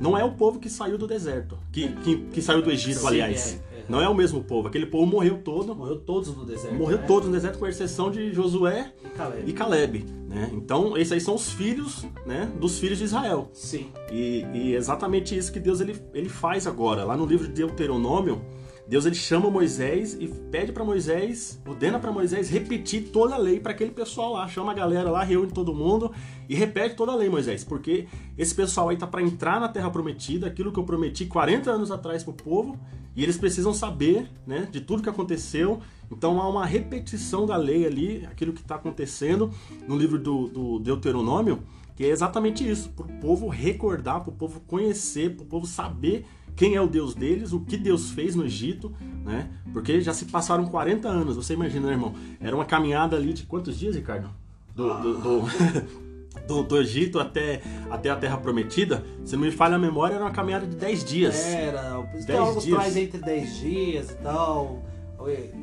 não 0.00 0.16
é 0.18 0.24
o 0.24 0.32
povo 0.32 0.58
que 0.58 0.68
saiu 0.68 0.96
do 0.98 1.06
deserto, 1.06 1.58
que, 1.70 1.88
que, 1.96 2.16
que 2.32 2.42
saiu 2.42 2.62
do 2.62 2.70
Egito, 2.70 3.00
Sim, 3.00 3.06
aliás. 3.06 3.60
é, 3.72 3.78
é. 3.80 3.84
Não 3.86 4.00
é 4.00 4.08
o 4.08 4.14
mesmo 4.14 4.42
povo, 4.42 4.66
aquele 4.66 4.86
povo 4.86 5.04
morreu 5.06 5.38
todo, 5.44 5.74
Morreu 5.74 5.98
todos 6.00 6.34
no 6.34 6.44
deserto. 6.46 6.74
morreu 6.74 6.96
né? 6.98 7.04
todos 7.06 7.28
no 7.28 7.34
deserto, 7.34 7.58
com 7.58 7.66
exceção 7.66 8.10
de 8.10 8.32
Josué 8.32 8.92
E 9.04 9.08
Caleb. 9.10 9.50
e 9.50 9.52
Caleb. 9.52 10.06
Né? 10.26 10.50
Então, 10.54 10.96
esses 10.96 11.12
aí 11.12 11.20
são 11.20 11.34
os 11.34 11.52
filhos 11.52 12.04
né, 12.26 12.50
dos 12.58 12.78
filhos 12.78 12.98
de 12.98 13.04
Israel. 13.04 13.50
Sim. 13.52 13.88
E, 14.10 14.44
e 14.54 14.74
é 14.74 14.78
exatamente 14.78 15.36
isso 15.36 15.52
que 15.52 15.60
Deus 15.60 15.80
ele, 15.80 15.94
ele 16.14 16.30
faz 16.30 16.66
agora. 16.66 17.04
Lá 17.04 17.14
no 17.16 17.24
livro 17.26 17.46
de 17.46 17.52
Deuteronômio, 17.52 18.40
Deus 18.86 19.06
ele 19.06 19.14
chama 19.14 19.50
Moisés 19.50 20.14
e 20.20 20.28
pede 20.28 20.70
para 20.70 20.84
Moisés, 20.84 21.58
ordena 21.66 21.98
para 21.98 22.12
Moisés 22.12 22.50
repetir 22.50 23.08
toda 23.08 23.34
a 23.34 23.38
lei 23.38 23.58
para 23.58 23.72
aquele 23.72 23.90
pessoal 23.90 24.34
lá. 24.34 24.46
Chama 24.46 24.72
a 24.72 24.74
galera 24.74 25.10
lá, 25.10 25.24
reúne 25.24 25.50
todo 25.50 25.72
mundo 25.72 26.12
e 26.48 26.54
repete 26.54 26.94
toda 26.94 27.12
a 27.12 27.16
lei, 27.16 27.30
Moisés, 27.30 27.64
porque 27.64 28.06
esse 28.36 28.54
pessoal 28.54 28.90
aí 28.90 28.96
tá 28.98 29.06
para 29.06 29.22
entrar 29.22 29.58
na 29.58 29.68
terra 29.68 29.90
prometida, 29.90 30.46
aquilo 30.46 30.70
que 30.70 30.78
eu 30.78 30.84
prometi 30.84 31.24
40 31.24 31.70
anos 31.70 31.90
atrás 31.90 32.22
pro 32.22 32.34
povo, 32.34 32.78
e 33.16 33.22
eles 33.22 33.38
precisam 33.38 33.72
saber, 33.72 34.28
né, 34.46 34.68
de 34.70 34.82
tudo 34.82 35.02
que 35.02 35.08
aconteceu. 35.08 35.80
Então 36.10 36.38
há 36.38 36.46
uma 36.46 36.66
repetição 36.66 37.46
da 37.46 37.56
lei 37.56 37.86
ali, 37.86 38.26
aquilo 38.30 38.52
que 38.52 38.60
está 38.60 38.74
acontecendo 38.74 39.50
no 39.88 39.96
livro 39.96 40.18
do, 40.18 40.48
do 40.48 40.78
Deuteronômio, 40.78 41.62
que 41.96 42.04
é 42.04 42.08
exatamente 42.08 42.68
isso, 42.68 42.90
para 42.90 43.06
o 43.06 43.20
povo 43.20 43.48
recordar, 43.48 44.20
para 44.20 44.30
o 44.30 44.34
povo 44.34 44.60
conhecer, 44.66 45.36
para 45.36 45.44
o 45.44 45.46
povo 45.46 45.64
saber 45.64 46.26
quem 46.56 46.74
é 46.74 46.80
o 46.80 46.86
Deus 46.86 47.14
deles, 47.14 47.52
o 47.52 47.60
que 47.60 47.76
Deus 47.76 48.10
fez 48.10 48.34
no 48.34 48.44
Egito, 48.44 48.92
né? 49.24 49.48
Porque 49.72 50.00
já 50.00 50.12
se 50.14 50.26
passaram 50.26 50.66
40 50.66 51.08
anos, 51.08 51.36
você 51.36 51.54
imagina, 51.54 51.86
né, 51.88 51.92
irmão? 51.94 52.14
Era 52.40 52.54
uma 52.54 52.64
caminhada 52.64 53.16
ali 53.16 53.32
de 53.32 53.42
quantos 53.44 53.78
dias, 53.78 53.96
Ricardo? 53.96 54.30
Do, 54.74 54.94
do, 55.00 55.18
do, 55.18 55.42
do- 56.46 56.62
do 56.62 56.80
Egito 56.80 57.18
até, 57.18 57.60
até 57.90 58.10
a 58.10 58.16
Terra 58.16 58.36
Prometida, 58.36 59.04
se 59.24 59.34
não 59.36 59.42
me 59.44 59.50
falha 59.50 59.76
a 59.76 59.78
memória, 59.78 60.14
era 60.14 60.24
uma 60.24 60.30
caminhada 60.30 60.66
de 60.66 60.76
10 60.76 61.04
dias. 61.04 61.44
Era, 61.46 61.98
o 62.00 62.02
Dez 62.12 62.24
teólogos 62.26 62.64
dias. 62.64 62.76
traz 62.78 62.96
entre 62.96 63.18
10 63.20 63.56
dias 63.56 64.10
e 64.10 64.14
tal. 64.16 64.82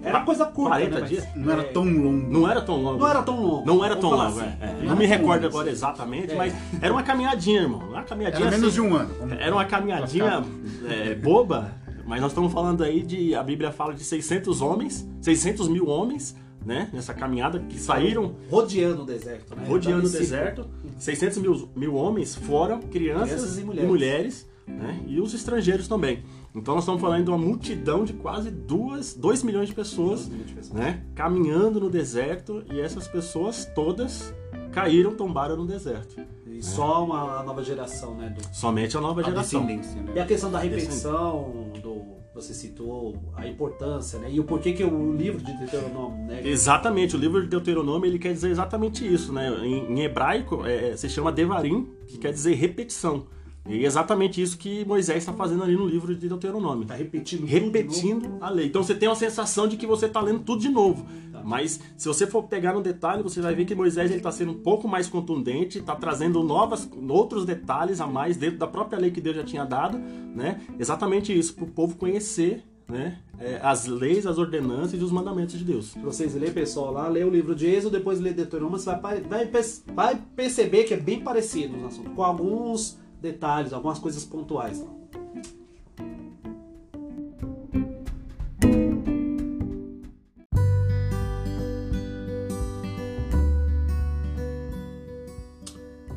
Era 0.04 0.22
coisa 0.22 0.46
curta, 0.46 0.70
40 0.78 1.00
né? 1.00 1.08
dias? 1.08 1.28
Não 1.36 1.52
era 1.52 1.62
é, 1.62 1.66
tão 1.66 1.84
longo. 1.84 2.28
Não 2.32 2.50
era 2.50 2.62
tão 2.62 2.82
longo. 2.82 3.00
Não 3.00 3.08
era 3.08 3.22
tão 3.24 3.42
longo. 3.42 3.66
Não 3.66 3.86
era 3.86 3.96
tão 3.96 4.10
longo, 4.12 4.24
assim. 4.24 4.42
é, 4.62 4.66
é. 4.66 4.74
Não 4.82 4.90
Não 4.90 4.96
me 4.96 5.06
recordo 5.06 5.46
agora 5.48 5.68
assim. 5.68 5.78
exatamente, 5.78 6.32
É. 6.34 6.36
mas 6.36 6.54
era 6.82 6.94
uma 6.94 7.04
caminhadinha, 7.04 7.62
irmão. 7.62 7.80
Uma 7.90 8.04
caminhadinha 8.04 8.48
Era 8.48 8.52
menos 8.58 8.68
assim, 8.74 8.76
de 8.76 8.82
um 8.82 8.96
ano. 8.96 9.14
Vamos- 9.20 9.38
Era 9.40 9.54
uma 9.56 9.66
caminhadinha 9.66 10.44
é, 10.88 11.16
boba, 11.16 11.72
mas 12.06 12.22
nós 12.22 12.32
estamos 12.32 12.52
falando 12.52 12.84
aí 12.84 13.02
de. 13.04 13.36
A 13.36 13.44
Bíblia 13.44 13.72
fala 13.72 13.94
de 13.94 14.04
600 14.04 14.62
homens, 14.62 15.08
600 15.22 15.68
mil 15.68 15.88
homens, 15.88 16.36
né? 16.66 16.90
Nessa 16.94 17.14
caminhada 17.14 17.60
que 17.60 17.80
saíram 17.80 18.36
Rodeando 18.50 19.04
o 19.04 19.06
deserto, 19.06 19.56
né? 19.56 19.64
rodeando 19.68 20.08
o 20.08 20.10
deserto. 20.10 20.68
600 20.98 21.38
mil, 21.40 21.70
mil 21.76 21.96
homens, 21.96 22.36
fora 22.36 22.78
crianças, 22.92 23.30
Crianças 23.30 23.58
e 23.58 23.62
e 23.62 23.64
mulheres. 23.64 23.90
mulheres, 23.90 24.48
né? 24.68 25.00
E 25.08 25.20
os 25.20 25.34
estrangeiros 25.34 25.88
também. 25.88 26.24
Então 26.54 26.76
nós 26.76 26.84
estamos 26.84 27.00
falando 27.00 27.24
de 27.24 27.30
uma 27.30 27.38
multidão 27.38 28.04
de 28.04 28.14
quase 28.14 28.52
2 28.52 29.44
milhões 29.44 29.70
de 29.70 29.76
pessoas, 29.76 30.28
Dois 30.28 30.30
milhões 30.30 30.48
de 30.48 30.54
pessoas. 30.54 30.78
né? 30.78 31.02
Caminhando 31.16 31.80
no 31.80 31.90
deserto 31.90 32.64
e 32.72 32.80
essas 32.80 33.08
pessoas 33.08 33.66
todas 33.74 34.34
caíram, 34.72 35.16
tombaram 35.16 35.56
no 35.56 35.66
deserto. 35.66 36.16
E 36.46 36.62
só 36.62 37.06
uma 37.06 37.42
nova 37.44 37.64
geração, 37.64 38.16
né? 38.16 38.30
do- 38.30 38.56
Somente 38.56 38.98
a 38.98 39.02
nova 39.02 39.22
A 39.22 39.24
geração. 39.24 39.66
descendência, 39.66 40.02
né? 40.02 40.12
E 40.16 40.20
a 40.20 40.26
questão 40.26 40.52
da 40.52 40.60
repetição, 40.60 41.72
do 41.82 42.02
você 42.34 42.54
citou 42.54 43.16
a 43.36 43.46
importância, 43.46 44.18
né? 44.18 44.30
E 44.32 44.40
o 44.40 44.44
porquê 44.46 44.72
que 44.72 44.84
o 44.84 45.14
livro 45.14 45.44
de 45.44 45.52
Deuteronômio, 45.58 46.26
né? 46.26 46.42
Exatamente, 46.46 47.16
o 47.16 47.20
livro 47.20 47.42
de 47.42 47.48
Deuteronômio 47.48 48.08
ele 48.10 48.18
quer 48.18 48.34
dizer 48.34 48.50
exatamente 48.50 49.06
isso, 49.06 49.34
né? 49.34 49.50
Em, 49.66 49.92
em 49.94 50.00
hebraico 50.02 50.66
é, 50.66 50.96
se 50.96 51.10
chama 51.10 51.30
Devarim, 51.32 51.90
que 52.08 52.18
quer 52.18 52.32
dizer 52.32 52.54
repetição. 52.56 53.26
E 53.70 53.84
é 53.84 53.86
exatamente 53.86 54.42
isso 54.42 54.58
que 54.58 54.84
Moisés 54.86 55.20
está 55.20 55.34
fazendo 55.34 55.64
ali 55.64 55.76
no 55.76 55.88
livro 55.88 56.16
de 56.16 56.28
Deuteronômio. 56.28 56.86
Tá 56.86 56.96
repetindo. 56.96 57.46
Repetindo 57.46 58.38
a 58.42 58.50
lei. 58.50 58.68
Então 58.68 58.84
você 58.84 58.96
tem 58.96 59.08
uma 59.08 59.16
sensação 59.16 59.68
de 59.68 59.78
que 59.78 59.86
você 59.86 60.08
está 60.08 60.20
lendo 60.20 60.40
tudo 60.40 60.62
de 60.62 60.70
novo. 60.70 61.06
Mas 61.44 61.80
se 61.98 62.08
você 62.08 62.28
for 62.28 62.44
pegar 62.44 62.74
no 62.74 62.82
detalhe, 62.82 63.24
você 63.24 63.42
vai 63.42 63.56
ver 63.56 63.66
que 63.66 63.74
Moisés 63.74 64.12
está 64.12 64.32
sendo 64.32 64.52
um 64.52 64.60
pouco 64.60 64.88
mais 64.88 65.08
contundente, 65.08 65.80
está 65.80 65.96
trazendo 65.96 66.44
novas, 66.44 66.90
outros 67.10 67.46
detalhes 67.46 68.00
a 68.00 68.08
mais 68.08 68.38
dentro 68.38 68.58
da 68.58 68.68
própria 68.68 69.00
lei 69.00 69.12
que 69.12 69.22
Deus 69.22 69.36
já 69.36 69.44
tinha 69.44 69.66
dado, 69.66 69.98
né? 69.98 70.62
Exatamente 70.80 71.38
isso, 71.38 71.56
para 71.56 71.64
o 71.64 71.68
povo 71.68 71.96
conhecer 71.96 72.64
né? 72.88 73.18
é, 73.40 73.60
as 73.64 73.88
leis, 73.88 74.28
as 74.28 74.38
ordenanças 74.38 75.00
e 75.00 75.04
os 75.04 75.12
mandamentos 75.12 75.58
de 75.58 75.64
Deus. 75.64 75.94
Pra 75.94 76.04
vocês 76.04 76.36
lerem, 76.36 76.54
pessoal, 76.54 76.92
lá, 76.92 77.08
lê 77.08 77.24
o 77.24 77.30
livro 77.30 77.56
de 77.56 77.66
Êxodo, 77.66 77.98
depois 77.98 78.20
lê 78.20 78.34
Deuteronômio, 78.34 78.78
você 78.78 78.96
vai, 78.98 79.22
vai, 79.22 79.50
vai 79.94 80.22
perceber 80.36 80.84
que 80.84 80.94
é 80.94 80.98
bem 80.98 81.22
parecido 81.22 81.76
no 81.78 81.88
assunto, 81.88 82.12
com 82.12 82.24
alguns 82.24 83.00
detalhes, 83.22 83.72
algumas 83.72 84.00
coisas 84.00 84.26
pontuais. 84.26 84.84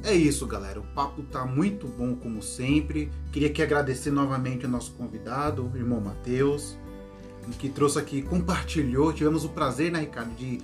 É 0.03 0.17
isso, 0.17 0.47
galera. 0.47 0.79
O 0.81 0.85
papo 0.95 1.23
tá 1.25 1.45
muito 1.45 1.89
bom, 1.89 2.15
como 2.15 2.43
sempre. 2.43 3.11
Queria 3.33 3.49
aqui 3.49 3.63
agradecer 3.63 4.11
novamente 4.11 4.65
o 4.65 4.69
nosso 4.69 4.93
convidado, 4.93 5.69
o 5.73 5.77
irmão 5.77 6.01
Matheus, 6.01 6.77
que 7.59 7.69
trouxe 7.69 7.99
aqui, 7.99 8.23
compartilhou. 8.23 9.13
Tivemos 9.13 9.45
o 9.45 9.49
prazer, 9.49 9.91
né, 9.91 10.01
Ricardo, 10.01 10.35
de 10.37 10.61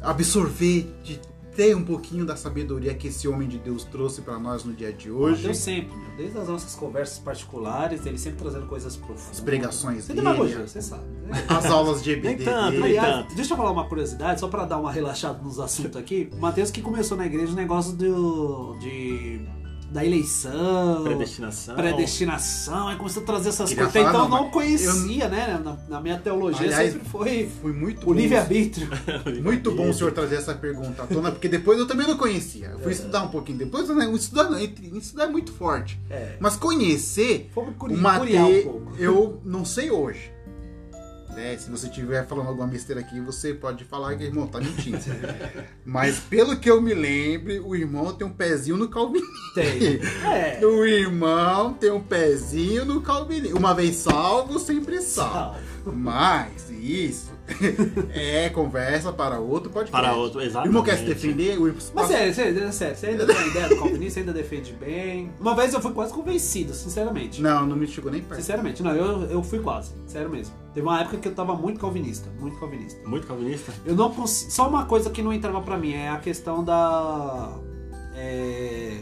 absorver, 0.00 0.88
de 1.02 1.20
ter 1.56 1.74
um 1.76 1.84
pouquinho 1.84 2.24
da 2.24 2.36
sabedoria 2.36 2.94
que 2.94 3.08
esse 3.08 3.26
homem 3.28 3.48
de 3.48 3.58
Deus 3.58 3.84
trouxe 3.84 4.22
para 4.22 4.38
nós 4.38 4.64
no 4.64 4.72
dia 4.72 4.92
de 4.92 5.10
hoje. 5.10 5.46
Eu 5.46 5.54
sempre, 5.54 5.92
desde 6.16 6.38
as 6.38 6.48
nossas 6.48 6.74
conversas 6.74 7.18
particulares, 7.18 8.06
ele 8.06 8.18
sempre 8.18 8.38
trazendo 8.38 8.66
coisas 8.66 8.96
profundas. 8.96 9.30
As 9.32 9.40
pregações 9.40 10.06
dele. 10.06 10.20
demagogia, 10.20 10.66
você 10.66 10.80
sabe. 10.80 11.02
né? 11.26 11.44
As 11.48 11.66
aulas 11.66 12.02
de 12.02 12.16
Nem 12.16 12.32
EBD 12.32 12.44
tanto, 12.44 12.70
dele. 12.80 12.82
nem 12.82 13.00
tanto. 13.00 13.34
deixa 13.34 13.52
eu 13.52 13.56
falar 13.56 13.70
uma 13.72 13.86
curiosidade, 13.88 14.40
só 14.40 14.48
pra 14.48 14.64
dar 14.64 14.78
uma 14.78 14.92
relaxada 14.92 15.42
nos 15.42 15.58
assuntos 15.58 15.96
aqui. 15.96 16.30
O 16.32 16.36
Matheus 16.40 16.70
que 16.70 16.80
começou 16.80 17.16
na 17.16 17.26
igreja 17.26 17.52
o 17.52 17.56
negócio 17.56 17.92
do, 17.94 18.76
de, 18.78 19.40
da 19.90 20.04
eleição, 20.04 21.02
Predestinação. 21.02 21.74
predestinação, 21.74 22.88
aí 22.88 22.96
começou 22.96 23.22
a 23.22 23.26
trazer 23.26 23.48
essas 23.48 23.74
coisas. 23.74 23.92
Falar, 23.92 24.08
então 24.10 24.28
não, 24.28 24.42
não 24.42 24.50
conhecia, 24.50 25.28
né? 25.28 25.60
Na, 25.62 25.76
na 25.88 26.00
minha 26.00 26.16
teologia 26.16 26.66
Aliás, 26.66 26.92
sempre 26.92 27.08
foi 27.08 27.50
Foi 27.60 27.72
muito 27.72 28.08
o 28.08 28.12
livre-arbítrio. 28.12 28.88
Muito 29.42 29.72
bom 29.72 29.90
o 29.90 29.94
senhor 29.94 30.12
trazer 30.12 30.36
essa 30.36 30.54
pergunta 30.54 31.02
à 31.02 31.06
tona, 31.06 31.32
porque 31.32 31.48
depois 31.48 31.78
eu 31.78 31.86
também 31.86 32.06
não 32.06 32.16
conhecia. 32.16 32.68
Eu 32.68 32.78
fui 32.78 32.92
estudar 32.92 33.22
um 33.22 33.28
pouquinho 33.28 33.58
depois, 33.58 33.88
né? 33.88 34.06
O 34.06 34.16
estudar, 34.16 34.50
estudar 34.62 35.24
é 35.24 35.28
muito 35.28 35.52
forte. 35.52 35.98
É. 36.08 36.36
Mas 36.38 36.56
conhecer 36.56 37.50
Fomos 37.52 37.74
curi 37.76 37.94
o 37.94 38.02
curiar 38.02 38.46
um 38.46 38.92
eu 38.98 39.40
não 39.44 39.64
sei 39.64 39.90
hoje. 39.90 40.30
Né? 41.34 41.56
Se 41.56 41.70
você 41.70 41.86
estiver 41.86 42.26
falando 42.26 42.48
alguma 42.48 42.66
besteira 42.66 43.00
aqui, 43.00 43.20
você 43.20 43.54
pode 43.54 43.84
falar 43.84 44.16
que 44.16 44.24
o 44.24 44.26
irmão 44.26 44.46
tá 44.46 44.58
mentindo. 44.58 44.98
Mas 45.84 46.18
pelo 46.18 46.56
que 46.58 46.70
eu 46.70 46.80
me 46.80 46.94
lembre, 46.94 47.60
o 47.60 47.74
irmão 47.74 48.12
tem 48.12 48.26
um 48.26 48.32
pezinho 48.32 48.76
no 48.76 48.88
calvinismo. 48.88 49.30
Tem. 49.54 50.00
É. 50.24 50.60
O 50.70 50.84
irmão 50.84 51.72
tem 51.74 51.90
um 51.90 52.00
pezinho 52.00 52.84
no 52.84 53.00
calvinismo. 53.00 53.58
Uma 53.58 53.74
vez 53.74 53.96
salvo, 53.96 54.58
sempre 54.58 55.00
salvo. 55.00 55.58
Mas 55.84 56.70
isso 56.70 57.29
É, 58.12 58.48
conversa 58.50 59.12
para 59.12 59.38
outro, 59.38 59.70
pode 59.70 59.90
Para 59.90 60.14
outro, 60.14 60.40
O 60.40 60.42
exatamente. 60.42 60.68
irmão 60.68 60.82
quer 60.82 60.98
se 60.98 61.04
defender, 61.04 61.58
o 61.58 61.66
irmão... 61.66 61.82
Mas 61.94 62.06
sério, 62.06 62.34
sério, 62.34 62.72
sério, 62.72 62.96
você 62.96 63.06
ainda 63.06 63.26
tem 63.26 63.48
ideia 63.48 63.68
do 63.68 63.76
calvinista, 63.76 64.14
você 64.14 64.20
ainda 64.20 64.32
defende 64.32 64.72
bem. 64.72 65.30
Uma 65.40 65.54
vez 65.54 65.72
eu 65.74 65.80
fui 65.80 65.92
quase 65.92 66.12
convencido, 66.12 66.74
sinceramente. 66.74 67.40
Não, 67.40 67.66
não 67.66 67.76
me 67.76 67.86
chegou 67.86 68.10
nem 68.10 68.22
perto. 68.22 68.40
Sinceramente, 68.40 68.82
não, 68.82 68.92
eu, 68.92 69.22
eu 69.24 69.42
fui 69.42 69.60
quase, 69.60 69.92
sério 70.06 70.30
mesmo. 70.30 70.54
Teve 70.74 70.86
uma 70.86 71.00
época 71.00 71.16
que 71.16 71.28
eu 71.28 71.34
tava 71.34 71.54
muito 71.54 71.80
calvinista, 71.80 72.28
muito 72.38 72.58
calvinista. 72.58 73.08
Muito 73.08 73.26
calvinista? 73.26 73.72
Eu 73.84 73.94
não 73.96 74.10
consigo. 74.12 74.50
Só 74.50 74.68
uma 74.68 74.84
coisa 74.86 75.10
que 75.10 75.22
não 75.22 75.32
entrava 75.32 75.60
pra 75.60 75.76
mim 75.76 75.92
é 75.92 76.08
a 76.08 76.18
questão 76.18 76.62
da. 76.62 77.58
É. 78.14 78.98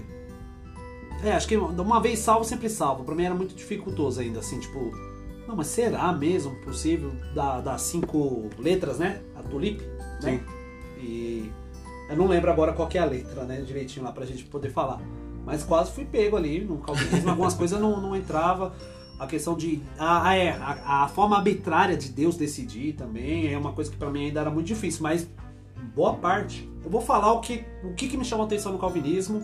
É, 1.22 1.32
acho 1.32 1.49
que 1.49 1.57
uma 1.57 2.01
vez 2.01 2.20
salvo, 2.20 2.44
sempre 2.44 2.70
salvo. 2.70 3.05
Pra 3.05 3.14
mim 3.14 3.24
era 3.24 3.34
muito 3.34 3.55
dificultoso 3.55 4.20
ainda, 4.20 4.38
assim, 4.40 4.59
tipo. 4.61 4.92
Não, 5.49 5.57
mas 5.57 5.68
será 5.68 6.12
mesmo 6.12 6.55
possível 6.57 7.11
dar, 7.34 7.62
dar 7.62 7.78
cinco 7.78 8.51
letras, 8.59 8.99
né? 8.99 9.22
A 9.34 9.42
tulipe, 9.42 9.82
né? 10.22 10.42
E. 11.01 11.51
Eu 12.11 12.16
não 12.16 12.26
lembro 12.26 12.51
agora 12.51 12.74
qual 12.74 12.86
que 12.86 12.99
é 12.99 13.01
a 13.01 13.07
letra, 13.07 13.44
né? 13.44 13.62
Direitinho 13.62 14.05
lá 14.05 14.12
pra 14.12 14.26
gente 14.26 14.44
poder 14.44 14.70
falar. 14.70 15.01
Mas 15.46 15.62
quase 15.62 15.90
fui 15.92 16.05
pego 16.05 16.36
ali 16.36 16.62
no 16.62 16.76
calvinismo, 16.78 17.30
algumas 17.30 17.55
coisas 17.57 17.80
não, 17.80 17.99
não 17.99 18.14
entrava. 18.14 18.74
A 19.18 19.26
questão 19.26 19.57
de. 19.57 19.80
Ah, 19.99 20.36
é, 20.36 20.51
a, 20.51 21.05
a 21.05 21.09
forma 21.09 21.38
arbitrária 21.38 21.96
de 21.96 22.11
Deus 22.11 22.36
decidir 22.36 22.92
também 22.92 23.51
é 23.51 23.57
uma 23.57 23.72
coisa 23.72 23.90
que 23.90 23.96
pra 23.96 24.11
mim 24.11 24.26
ainda 24.26 24.40
era 24.40 24.51
muito 24.51 24.66
difícil, 24.66 25.03
mas 25.03 25.26
boa 25.94 26.14
parte. 26.14 26.68
Eu 26.84 26.90
vou 26.90 27.01
falar 27.01 27.32
o 27.32 27.40
que, 27.40 27.64
o 27.82 27.94
que, 27.94 28.07
que 28.07 28.18
me 28.18 28.24
chamou 28.24 28.44
a 28.44 28.46
atenção 28.46 28.70
no 28.70 28.78
calvinismo, 28.78 29.40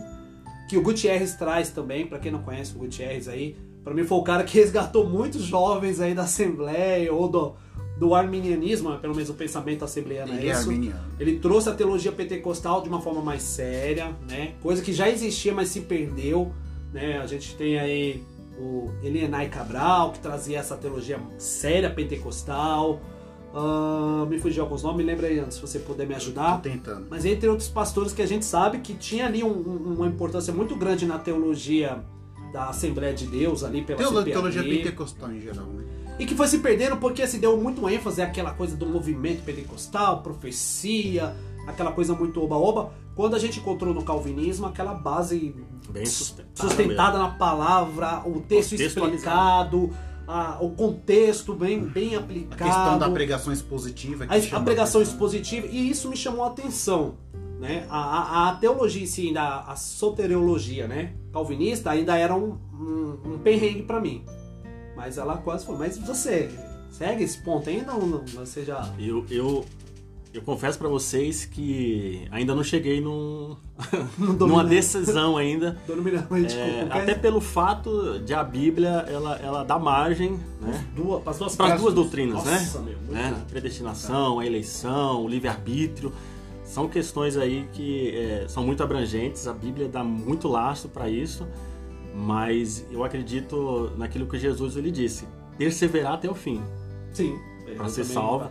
que 0.69 0.77
o 0.77 0.83
Gutierrez 0.83 1.35
traz 1.35 1.71
também, 1.71 2.05
pra 2.05 2.19
quem 2.19 2.31
não 2.31 2.43
conhece 2.43 2.75
o 2.75 2.79
Gutierrez 2.79 3.27
aí, 3.27 3.57
pra 3.85 3.93
mim 3.93 4.03
foi 4.03 4.17
o 4.17 4.23
cara 4.23 4.43
que 4.43 4.57
resgatou 4.57 5.07
muitos 5.09 5.43
jovens 5.43 6.01
aí 6.01 6.13
da 6.13 6.23
Assembleia 6.23 7.13
ou 7.13 7.29
do, 7.29 7.53
do 7.97 8.13
arminianismo, 8.13 8.89
né, 8.89 8.97
pelo 9.01 9.13
menos 9.15 9.29
o 9.29 9.33
pensamento 9.35 9.85
assembleano 9.85 10.33
Ele 10.33 10.49
é 10.49 10.51
isso. 10.51 10.61
arminiano. 10.69 10.99
Ele 11.17 11.39
trouxe 11.39 11.69
a 11.69 11.73
teologia 11.73 12.11
pentecostal 12.11 12.81
de 12.81 12.89
uma 12.89 12.99
forma 12.99 13.21
mais 13.21 13.41
séria, 13.43 14.13
né? 14.27 14.55
Coisa 14.61 14.81
que 14.81 14.91
já 14.91 15.09
existia, 15.09 15.53
mas 15.53 15.69
se 15.69 15.79
perdeu, 15.81 16.51
né? 16.91 17.19
A 17.19 17.25
gente 17.27 17.55
tem 17.55 17.79
aí 17.79 18.21
o 18.59 18.89
Elienay 19.03 19.47
Cabral, 19.49 20.11
que 20.11 20.19
trazia 20.19 20.59
essa 20.59 20.75
teologia 20.75 21.19
séria 21.37 21.89
pentecostal. 21.89 22.99
Ah, 23.53 24.25
me 24.29 24.37
fugiu 24.37 24.63
alguns 24.63 24.83
nomes, 24.83 25.05
lembra 25.05 25.27
aí 25.27 25.39
antes, 25.39 25.55
se 25.55 25.61
você 25.61 25.79
puder 25.79 26.05
me 26.05 26.13
Tô 26.13 26.17
ajudar. 26.17 26.61
tentando. 26.61 27.07
Mas 27.09 27.23
entre 27.23 27.47
outros 27.47 27.69
pastores 27.69 28.11
que 28.11 28.21
a 28.21 28.25
gente 28.27 28.43
sabe 28.43 28.79
que 28.79 28.93
tinha 28.93 29.25
ali 29.27 29.41
um- 29.43 29.47
um- 29.49 29.93
uma 29.95 30.07
importância 30.07 30.53
muito 30.53 30.75
grande 30.75 31.05
na 31.05 31.17
teologia 31.17 32.03
da 32.55 32.69
Assembleia 32.69 33.13
de 33.13 33.27
Deus 33.27 33.63
ali 33.65 33.81
pela 33.83 33.97
Teolo- 33.97 34.19
CPAD. 34.19 34.31
Teologia 34.31 34.63
pentecostal 34.63 35.31
em 35.33 35.41
geral, 35.41 35.65
né? 35.65 35.83
E 36.17 36.25
que 36.25 36.33
foi 36.33 36.47
se 36.47 36.59
perdendo 36.59 36.95
porque 36.95 37.27
se 37.27 37.37
deu 37.37 37.57
muito 37.57 37.87
ênfase 37.89 38.21
àquela 38.21 38.51
coisa 38.53 38.77
do 38.77 38.85
movimento 38.85 39.43
pentecostal, 39.43 40.23
profecia, 40.23 41.35
aquela 41.67 41.91
coisa 41.91 42.13
muito 42.13 42.41
oba-oba. 42.41 42.93
Quando 43.13 43.35
a 43.35 43.39
gente 43.39 43.59
encontrou 43.59 43.93
no 43.93 44.03
calvinismo 44.03 44.65
aquela 44.67 44.93
base 44.93 45.53
Bem 45.89 46.05
sustentada. 46.05 46.69
sustentada 46.69 47.17
na 47.17 47.29
palavra, 47.31 48.21
o 48.25 48.39
texto 48.39 48.73
explicado, 48.75 49.89
a- 50.25 50.57
o 50.61 50.69
contexto 50.69 51.53
bem, 51.53 51.81
bem 51.81 52.15
A 52.15 52.19
aplicado. 52.19 52.63
questão 52.63 52.97
da 52.97 53.09
pregação 53.09 53.51
expositiva. 53.51 54.25
que 54.25 54.33
A, 54.33 54.57
a 54.57 54.61
pregação 54.61 55.01
atenção. 55.01 55.01
expositiva, 55.01 55.67
e 55.67 55.89
isso 55.89 56.07
me 56.09 56.15
chamou 56.15 56.45
a 56.45 56.47
atenção. 56.47 57.15
Né? 57.65 57.85
A, 57.89 57.99
a, 57.99 58.49
a 58.49 58.55
teologia 58.55 59.01
em 59.01 59.07
si, 59.07 59.27
ainda 59.27 59.61
a 59.61 59.75
soteriologia 59.75 60.87
né? 60.87 61.13
calvinista, 61.33 61.89
ainda 61.89 62.15
era 62.15 62.35
um, 62.35 62.57
um, 62.71 63.19
um 63.25 63.39
perrengue 63.39 63.81
pra 63.81 63.99
mim. 63.99 64.23
Mas 64.95 65.17
ela 65.17 65.37
quase 65.37 65.65
foi. 65.65 65.75
Mas 65.75 65.97
você 65.97 66.49
segue 66.91 67.23
esse 67.23 67.37
ponto 67.39 67.69
ainda 67.69 67.93
ou 67.93 68.05
não? 68.05 68.25
Você 68.25 68.63
já. 68.63 68.93
Eu, 68.99 69.25
eu, 69.29 69.65
eu 70.33 70.41
confesso 70.43 70.77
pra 70.77 70.87
vocês 70.87 71.43
que 71.43 72.27
ainda 72.31 72.55
não 72.55 72.63
cheguei 72.63 73.01
num, 73.01 73.57
numa 74.17 74.63
decisão 74.63 75.35
ainda. 75.35 75.77
É, 76.55 76.87
até 76.89 77.15
pelo 77.15 77.41
fato 77.41 78.19
de 78.19 78.33
a 78.33 78.43
Bíblia 78.43 79.05
ela, 79.09 79.37
ela 79.37 79.63
dá 79.63 79.77
margem 79.79 80.39
né, 80.61 80.85
duas, 80.95 81.21
para 81.21 81.31
as 81.31 81.39
duas, 81.39 81.55
para 81.55 81.73
as 81.73 81.81
duas 81.81 81.93
doutrinas, 81.93 82.35
Nossa, 82.35 82.79
né? 82.79 82.85
meu, 82.85 83.13
né? 83.13 83.33
bom. 83.35 83.45
Predestinação, 83.49 84.39
a 84.39 84.45
eleição, 84.45 85.25
o 85.25 85.27
livre-arbítrio. 85.27 86.13
São 86.65 86.89
questões 86.89 87.37
aí 87.37 87.67
que 87.71 88.09
é, 88.17 88.45
são 88.49 88.63
muito 88.65 88.81
abrangentes, 88.83 89.47
a 89.47 89.53
Bíblia 89.53 89.87
dá 89.87 90.03
muito 90.03 90.47
lastro 90.47 90.89
para 90.89 91.07
isso, 91.09 91.47
mas 92.13 92.85
eu 92.91 93.03
acredito 93.03 93.91
naquilo 93.97 94.25
que 94.25 94.37
Jesus 94.37 94.75
ele 94.75 94.91
disse, 94.91 95.25
perseverar 95.57 96.13
até 96.13 96.29
o 96.29 96.33
fim. 96.35 96.61
Sim. 97.13 97.37
Eu 97.67 97.87
ser 97.87 98.03
salvo. 98.03 98.49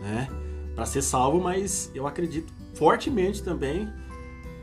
né? 0.00 0.28
Para 0.74 0.86
ser 0.86 1.02
salvo, 1.02 1.40
mas 1.40 1.90
eu 1.94 2.06
acredito 2.06 2.52
fortemente 2.74 3.42
também 3.42 3.88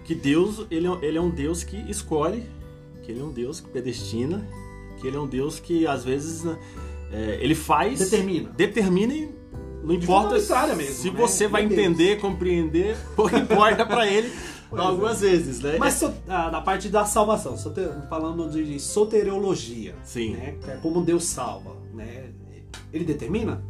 que 0.04 0.14
Deus, 0.16 0.66
ele, 0.70 0.88
é- 0.88 1.00
ele 1.06 1.18
é 1.18 1.22
um 1.22 1.30
Deus 1.30 1.64
que 1.64 1.78
escolhe, 1.90 2.44
que 3.04 3.12
ele 3.12 3.22
é 3.22 3.24
um 3.24 3.32
Deus 3.32 3.60
que 3.62 3.70
predestina, 3.70 4.46
que 5.00 5.08
ele 5.08 5.16
é 5.16 5.20
um 5.20 5.28
Deus 5.28 5.60
que 5.60 5.86
às 5.88 6.04
vezes 6.04 6.44
né, 6.44 6.58
é, 7.12 7.38
ele 7.42 7.56
faz, 7.56 8.00
Determina. 8.00 8.50
determina 8.50 9.14
e 9.14 9.30
não 9.84 9.94
importa 9.96 10.40
mesmo, 10.76 10.94
se 10.96 11.12
né? 11.12 11.18
você 11.20 11.48
vai 11.48 11.66
Meu 11.66 11.70
Deus. 11.76 11.82
entender, 11.82 12.20
compreender, 12.20 12.98
pouco 13.16 13.36
importa 13.36 13.86
para 13.86 14.08
ele 14.08 14.32
Pois 14.70 14.82
algumas 14.84 15.22
vezes, 15.22 15.60
né? 15.62 15.78
Mas 15.80 15.96
so- 15.96 16.14
ah, 16.28 16.52
na 16.52 16.62
parte 16.62 16.90
da 16.90 17.04
salvação, 17.06 17.58
sote- 17.58 17.90
falando 18.08 18.50
de 18.52 18.80
soteriologia, 18.80 19.96
Sim. 20.04 20.34
né? 20.34 20.56
é 20.68 20.76
como 20.78 21.02
Deus 21.02 21.24
salva, 21.24 21.76
né? 21.94 22.26
Ele 22.94 23.04
determina? 23.04 23.64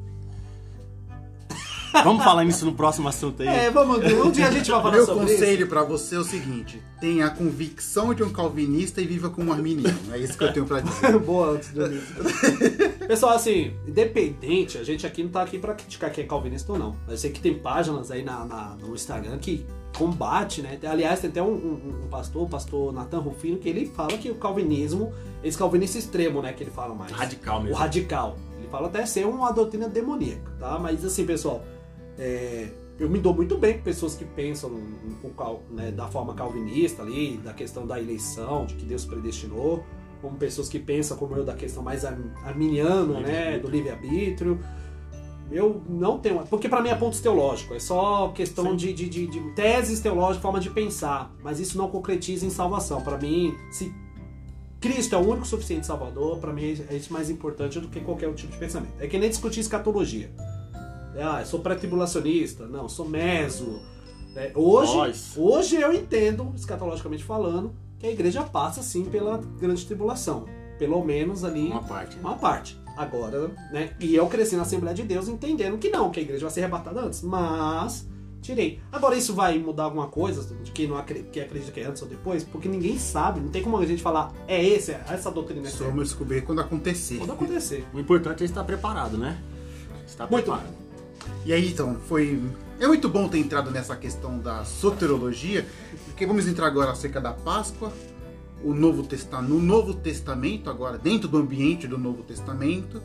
Vamos 2.04 2.24
falar 2.24 2.44
nisso 2.44 2.66
no 2.66 2.74
próximo 2.74 3.08
assunto 3.08 3.42
aí. 3.42 3.48
É, 3.48 3.70
vamos, 3.72 3.98
um 4.14 4.32
dia 4.32 4.48
a 4.48 4.52
gente 4.52 4.70
vai 4.70 4.82
falar 4.82 4.96
Meu 4.96 5.06
sobre 5.06 5.26
conselho 5.32 5.68
pra 5.68 5.84
você 5.84 6.16
é 6.16 6.20
o 6.20 6.24
seguinte: 6.24 6.82
tenha 7.00 7.26
a 7.26 7.30
convicção 7.30 8.14
de 8.14 8.24
um 8.24 8.30
calvinista 8.30 9.02
e 9.02 9.06
viva 9.08 9.30
como 9.30 9.50
um 9.50 9.54
arminiano. 9.54 9.98
É 10.12 10.18
isso 10.18 10.38
que 10.38 10.44
eu 10.44 10.54
tenho 10.54 10.66
pra 10.66 10.82
dizer. 10.82 11.10
isso. 11.10 11.20
Boa, 11.22 11.52
antes 11.52 11.70
do 11.70 11.86
início. 11.86 12.16
Pessoal, 13.08 13.34
assim, 13.34 13.74
independente, 13.88 14.78
a 14.78 14.84
gente 14.84 15.06
aqui 15.06 15.24
não 15.24 15.30
tá 15.32 15.42
aqui 15.42 15.58
pra 15.58 15.74
criticar 15.74 16.12
quem 16.12 16.24
é 16.24 16.28
calvinista 16.28 16.72
ou 16.72 16.78
não. 16.80 16.96
Eu 17.08 17.18
sei 17.18 17.32
que 17.32 17.40
tem 17.40 17.54
páginas 17.58 18.12
aí 18.12 18.24
na, 18.24 18.46
na- 18.46 18.76
no 18.80 18.94
Instagram 18.94 19.38
que 19.40 19.66
combate, 19.98 20.62
né? 20.62 20.78
Aliás, 20.84 21.20
tem 21.20 21.30
até 21.30 21.42
um, 21.42 21.48
um- 21.52 22.02
um 22.06 22.08
pastor, 22.10 22.44
o 22.44 22.48
pastor 22.50 22.94
Nathan 22.94 23.20
Rufino, 23.20 23.58
que 23.58 23.68
ele 23.68 23.88
fala 23.88 24.18
que 24.18 24.30
o 24.30 24.36
calvinismo, 24.36 25.12
esse 25.44 25.58
calvinista 25.58 25.98
extremo, 25.98 26.42
né, 26.42 26.54
que 26.54 26.64
ele 26.64 26.72
fala 26.72 26.94
mais. 26.94 27.12
Radical 27.12 27.60
o 27.60 27.64
mesmo. 27.64 27.76
radical. 27.78 28.38
Ele 28.60 28.68
fala 28.70 28.88
até 28.88 29.06
ser 29.06 29.26
uma 29.26 29.52
doutrina 29.52 29.90
demoníaca, 29.90 30.52
tá? 30.60 30.78
Mas 30.78 31.04
assim, 31.04 31.26
pessoal, 31.26 31.64
é, 32.20 32.68
eu 33.00 33.10
me 33.10 33.18
dou 33.18 33.34
muito 33.34 33.58
bem 33.58 33.76
com 33.78 33.82
pessoas 33.84 34.14
que 34.14 34.26
pensam 34.26 34.70
né, 35.72 35.90
da 35.92 36.08
forma 36.08 36.34
calvinista 36.34 37.02
ali, 37.02 37.38
da 37.38 37.54
questão 37.54 37.88
da 37.88 37.98
eleição, 38.00 38.66
de 38.66 38.76
que 38.76 38.86
Deus 38.86 39.06
predestinou, 39.06 39.84
como 40.22 40.38
pessoas 40.38 40.68
que 40.68 40.78
pensam 40.80 41.16
como 41.18 41.36
eu 41.36 41.46
da 41.46 41.54
questão 41.54 41.82
mais 41.82 42.04
ar- 42.04 42.20
arminiana, 42.44 43.22
né, 43.22 43.58
do 43.58 43.70
livre-arbítrio. 43.70 44.60
Eu 45.52 45.82
não 45.90 46.20
tenho. 46.20 46.40
Porque 46.46 46.70
pra 46.70 46.82
mim 46.82 46.90
é 46.90 46.96
pontos 46.96 47.22
teológicos, 47.22 47.76
é 47.78 47.80
só 47.80 48.28
questão 48.30 48.76
de, 48.76 48.94
de, 48.94 49.10
de, 49.10 49.26
de 49.28 49.40
teses 49.56 50.00
teológicas, 50.00 50.42
forma 50.44 50.60
de 50.60 50.70
pensar. 50.70 51.34
Mas 51.42 51.60
isso 51.60 51.76
não 51.78 51.90
concretiza 51.90 52.46
em 52.46 52.50
salvação. 52.52 53.02
Pra 53.02 53.18
mim, 53.18 53.56
se 53.72 53.92
Cristo 54.80 55.16
é 55.16 55.18
o 55.18 55.22
único 55.28 55.48
suficiente 55.48 55.88
salvador, 55.88 56.38
pra 56.38 56.54
mim 56.54 56.78
é 56.90 56.96
isso 56.96 57.12
mais 57.12 57.30
importante 57.32 57.80
do 57.80 57.88
que 57.88 58.00
qualquer 58.02 58.28
outro 58.28 58.42
tipo 58.42 58.54
de 58.54 58.60
pensamento. 58.60 58.94
É 59.00 59.08
que 59.08 59.18
nem 59.18 59.28
discutir 59.30 59.62
escatologia. 59.62 60.30
É, 61.20 61.24
Ah, 61.24 61.40
eu 61.42 61.46
sou 61.46 61.60
pré-tribulacionista, 61.60 62.66
não, 62.68 62.88
sou 62.88 63.08
meso. 63.08 63.82
É, 64.36 64.52
hoje, 64.56 64.96
Nós. 64.96 65.34
hoje 65.36 65.76
eu 65.76 65.92
entendo, 65.92 66.54
escatologicamente 66.56 67.24
falando, 67.24 67.74
que 67.98 68.08
a 68.08 68.12
igreja 68.12 68.42
passa 68.44 68.82
sim 68.82 69.04
pela 69.06 69.38
grande 69.60 69.86
tribulação. 69.86 70.46
Pelo 70.78 71.04
menos 71.04 71.44
ali 71.44 71.68
Uma 71.68 71.84
parte. 71.84 72.18
uma 72.20 72.36
parte. 72.36 72.80
Agora, 72.96 73.50
né? 73.72 73.92
E 74.00 74.16
eu 74.16 74.28
cresci 74.28 74.56
na 74.56 74.62
Assembleia 74.62 74.96
de 74.96 75.04
Deus 75.04 75.28
entendendo 75.28 75.78
que 75.78 75.90
não, 75.90 76.10
que 76.10 76.20
a 76.20 76.24
igreja 76.24 76.42
vai 76.46 76.52
ser 76.52 76.62
arrebatada 76.62 77.02
antes. 77.02 77.22
Mas, 77.22 78.08
tirei. 78.42 78.80
Agora, 78.92 79.16
isso 79.16 79.34
vai 79.34 79.58
mudar 79.58 79.84
alguma 79.86 80.08
coisa 80.08 80.56
de 80.64 80.72
quem 80.72 80.88
não 80.88 80.98
acre- 80.98 81.24
que 81.32 81.40
acredita 81.42 81.72
que 81.72 81.80
é 81.82 81.86
antes 81.86 82.02
ou 82.02 82.08
depois? 82.08 82.44
Porque 82.44 82.70
ninguém 82.70 82.98
sabe. 82.98 83.40
Não 83.42 83.50
tem 83.50 83.62
como 83.62 83.78
a 83.78 83.86
gente 83.86 84.02
falar, 84.02 84.32
é 84.48 84.64
esse, 84.64 84.92
é 84.92 85.02
essa 85.10 85.30
doutrina 85.32 85.68
é 85.68 85.72
Só 85.72 85.86
vamos 85.86 86.10
descobrir 86.10 86.44
quando 86.44 86.60
acontecer. 86.62 87.18
Pode 87.20 87.32
acontecer. 87.32 87.86
O 87.94 88.00
importante 88.00 88.44
é 88.44 88.46
estar 88.46 88.64
preparado, 88.64 89.18
né? 89.18 89.38
Estar 90.06 90.30
Muito 90.30 90.46
preparado. 90.46 90.74
E 91.46 91.54
aí, 91.54 91.70
então, 91.70 91.98
foi. 92.08 92.42
É 92.80 92.88
muito 92.88 93.10
bom 93.10 93.28
ter 93.28 93.40
entrado 93.40 93.72
nessa 93.72 93.96
questão 93.96 94.40
da 94.40 94.64
soterologia, 94.64 95.68
porque 96.06 96.26
vamos 96.26 96.48
entrar 96.48 96.68
agora 96.68 96.92
acerca 96.92 97.20
da 97.20 97.34
Páscoa, 97.34 97.92
o 98.64 98.74
Novo 98.74 99.04
Testamento, 99.04 99.50
no 99.50 99.60
Novo 99.60 99.94
Testamento, 99.94 100.70
agora, 100.70 100.98
dentro 100.98 101.28
do 101.28 101.38
ambiente 101.38 101.88
do 101.88 101.98
Novo 101.98 102.24
Testamento, 102.24 103.02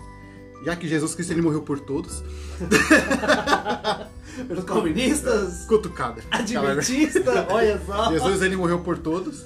já 0.64 0.76
que 0.76 0.86
Jesus 0.88 1.14
Cristo 1.14 1.32
ele 1.32 1.42
morreu 1.42 1.62
por 1.62 1.80
todos. 1.80 2.22
Pelos 4.48 4.64
calvinistas, 4.64 5.64
Cutucada. 5.66 6.22
adventistas, 6.30 7.46
olha 7.48 7.80
só. 7.86 8.10
Jesus 8.10 8.42
ele 8.42 8.56
morreu 8.56 8.80
por 8.80 8.98
todos. 8.98 9.44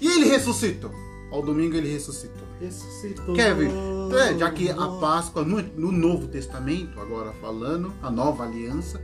E 0.00 0.08
ele 0.08 0.26
ressuscitou. 0.26 0.90
Ao 1.30 1.42
domingo 1.42 1.76
ele 1.76 1.90
ressuscitou. 1.90 2.46
Ressuscitou. 2.60 3.34
Kevin, 3.34 3.70
é, 4.18 4.38
já 4.38 4.50
que 4.50 4.70
a 4.70 4.88
Páscoa 5.00 5.44
no, 5.44 5.62
no 5.62 5.92
Novo 5.92 6.26
Testamento, 6.28 7.00
agora 7.00 7.32
falando, 7.40 7.92
a 8.02 8.10
nova 8.10 8.44
aliança, 8.44 9.00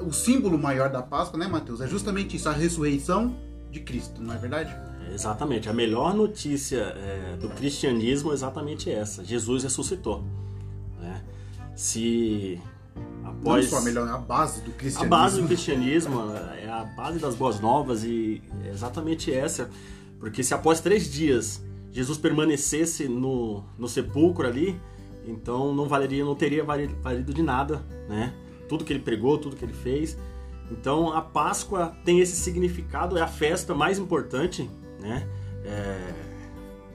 o 0.00 0.12
símbolo 0.12 0.58
maior 0.58 0.90
da 0.90 1.02
Páscoa, 1.02 1.38
né, 1.38 1.46
Mateus? 1.46 1.80
É 1.80 1.86
justamente 1.86 2.36
isso, 2.36 2.48
a 2.48 2.52
ressurreição 2.52 3.36
de 3.70 3.80
Cristo, 3.80 4.22
não 4.22 4.34
é 4.34 4.38
verdade? 4.38 4.74
Exatamente. 5.12 5.68
A 5.68 5.72
melhor 5.72 6.14
notícia 6.14 6.78
é, 6.78 7.36
do 7.36 7.48
cristianismo 7.50 8.30
é 8.30 8.34
exatamente 8.34 8.90
essa: 8.90 9.24
Jesus 9.24 9.62
ressuscitou. 9.64 10.24
Né? 11.00 11.22
Se 11.74 12.60
após 13.24 13.64
Não 13.64 13.70
só 13.70 13.78
a 13.78 13.82
melhor, 13.82 14.08
é 14.08 14.12
a 14.12 14.18
base 14.18 14.60
do 14.60 14.70
a 14.70 14.74
cristianismo. 14.74 15.10
base 15.10 15.40
do 15.40 15.46
cristianismo 15.46 16.32
é 16.62 16.68
a 16.68 16.84
base 16.84 17.18
das 17.18 17.34
boas 17.34 17.60
novas 17.60 18.04
e 18.04 18.42
é 18.64 18.70
exatamente 18.70 19.32
essa, 19.32 19.70
porque 20.18 20.42
se 20.42 20.54
após 20.54 20.80
três 20.80 21.10
dias 21.10 21.62
Jesus 21.92 22.18
permanecesse 22.18 23.08
no, 23.08 23.64
no 23.78 23.88
sepulcro 23.88 24.46
ali, 24.46 24.80
então 25.26 25.74
não 25.74 25.86
valeria, 25.86 26.24
não 26.24 26.34
teria 26.34 26.64
vali- 26.64 26.94
valido 27.02 27.34
de 27.34 27.42
nada, 27.42 27.84
né? 28.08 28.32
Tudo 28.68 28.84
que 28.84 28.92
ele 28.92 29.00
pregou, 29.00 29.38
tudo 29.38 29.56
que 29.56 29.64
ele 29.64 29.72
fez. 29.72 30.16
Então 30.70 31.12
a 31.12 31.20
Páscoa 31.20 31.96
tem 32.04 32.20
esse 32.20 32.36
significado, 32.36 33.18
é 33.18 33.20
a 33.22 33.26
festa 33.26 33.74
mais 33.74 33.98
importante, 33.98 34.70
né? 35.00 35.28
É, 35.64 36.14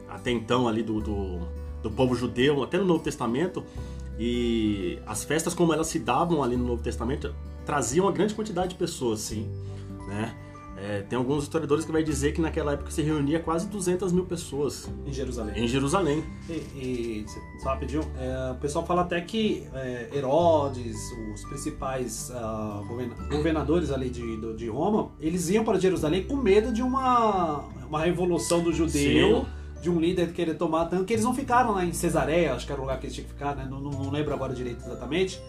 até 0.10 0.32
então 0.32 0.68
ali 0.68 0.82
do, 0.82 1.02
do, 1.02 1.40
do 1.84 1.92
povo 1.92 2.16
judeu, 2.16 2.64
até 2.64 2.78
no 2.78 2.86
Novo 2.86 3.04
Testamento. 3.04 3.64
E 4.18 4.98
as 5.06 5.26
festas 5.26 5.54
como 5.54 5.74
elas 5.74 5.88
se 5.88 6.00
davam 6.00 6.42
ali 6.42 6.56
no 6.56 6.66
Novo 6.66 6.82
Testamento 6.82 7.36
traziam 7.66 8.06
uma 8.06 8.12
grande 8.14 8.34
quantidade 8.34 8.70
de 8.70 8.76
pessoas, 8.76 9.20
sim, 9.20 9.50
né? 10.08 10.34
É, 10.78 11.02
tem 11.04 11.18
alguns 11.18 11.44
historiadores 11.44 11.86
que 11.86 11.92
vai 11.92 12.04
dizer 12.04 12.34
que 12.34 12.42
naquela 12.42 12.74
época 12.74 12.92
se 12.92 13.02
reunia 13.02 13.40
quase 13.40 13.68
200 13.68 14.12
mil 14.12 14.26
pessoas 14.26 14.90
Em 15.06 15.14
Jerusalém. 15.14 15.64
em 15.64 15.68
Jerusalém. 15.68 16.24
E, 16.50 16.54
e 16.54 17.26
só 17.64 17.70
rapidinho, 17.70 18.02
é, 18.20 18.52
o 18.52 18.56
pessoal 18.56 18.86
fala 18.86 19.02
até 19.04 19.22
que 19.22 19.66
é, 19.74 20.10
Herodes, 20.14 20.98
os 21.34 21.44
principais 21.46 22.30
governa- 22.88 23.16
governadores 23.30 23.90
ali 23.92 24.10
de, 24.10 24.36
do- 24.38 24.54
de 24.56 24.68
Roma, 24.68 25.12
eles 25.20 25.50
iam 25.50 25.64
para 25.64 25.80
Jerusalém 25.80 26.24
com 26.26 26.36
medo 26.36 26.72
de 26.74 26.82
uma, 26.82 27.60
uma 27.88 28.02
revolução 28.04 28.62
do 28.62 28.74
judeu, 28.74 29.46
de 29.82 29.90
um 29.90 30.00
líder 30.00 30.34
querer 30.34 30.56
tomar 30.56 30.86
tanto, 30.86 31.06
que 31.06 31.14
eles 31.14 31.24
não 31.24 31.34
ficaram 31.34 31.72
lá 31.72 31.86
em 31.86 31.94
Cesareia, 31.94 32.54
acho 32.54 32.66
que 32.66 32.72
era 32.72 32.82
o 32.82 32.84
lugar 32.84 33.00
que 33.00 33.06
eles 33.06 33.16
tinham 33.16 33.28
que 33.28 33.34
ficar, 33.34 33.56
né? 33.56 33.66
não, 33.70 33.80
não, 33.80 33.92
não 33.92 34.10
lembro 34.12 34.34
agora 34.34 34.54
direito 34.54 34.84
exatamente. 34.86 35.40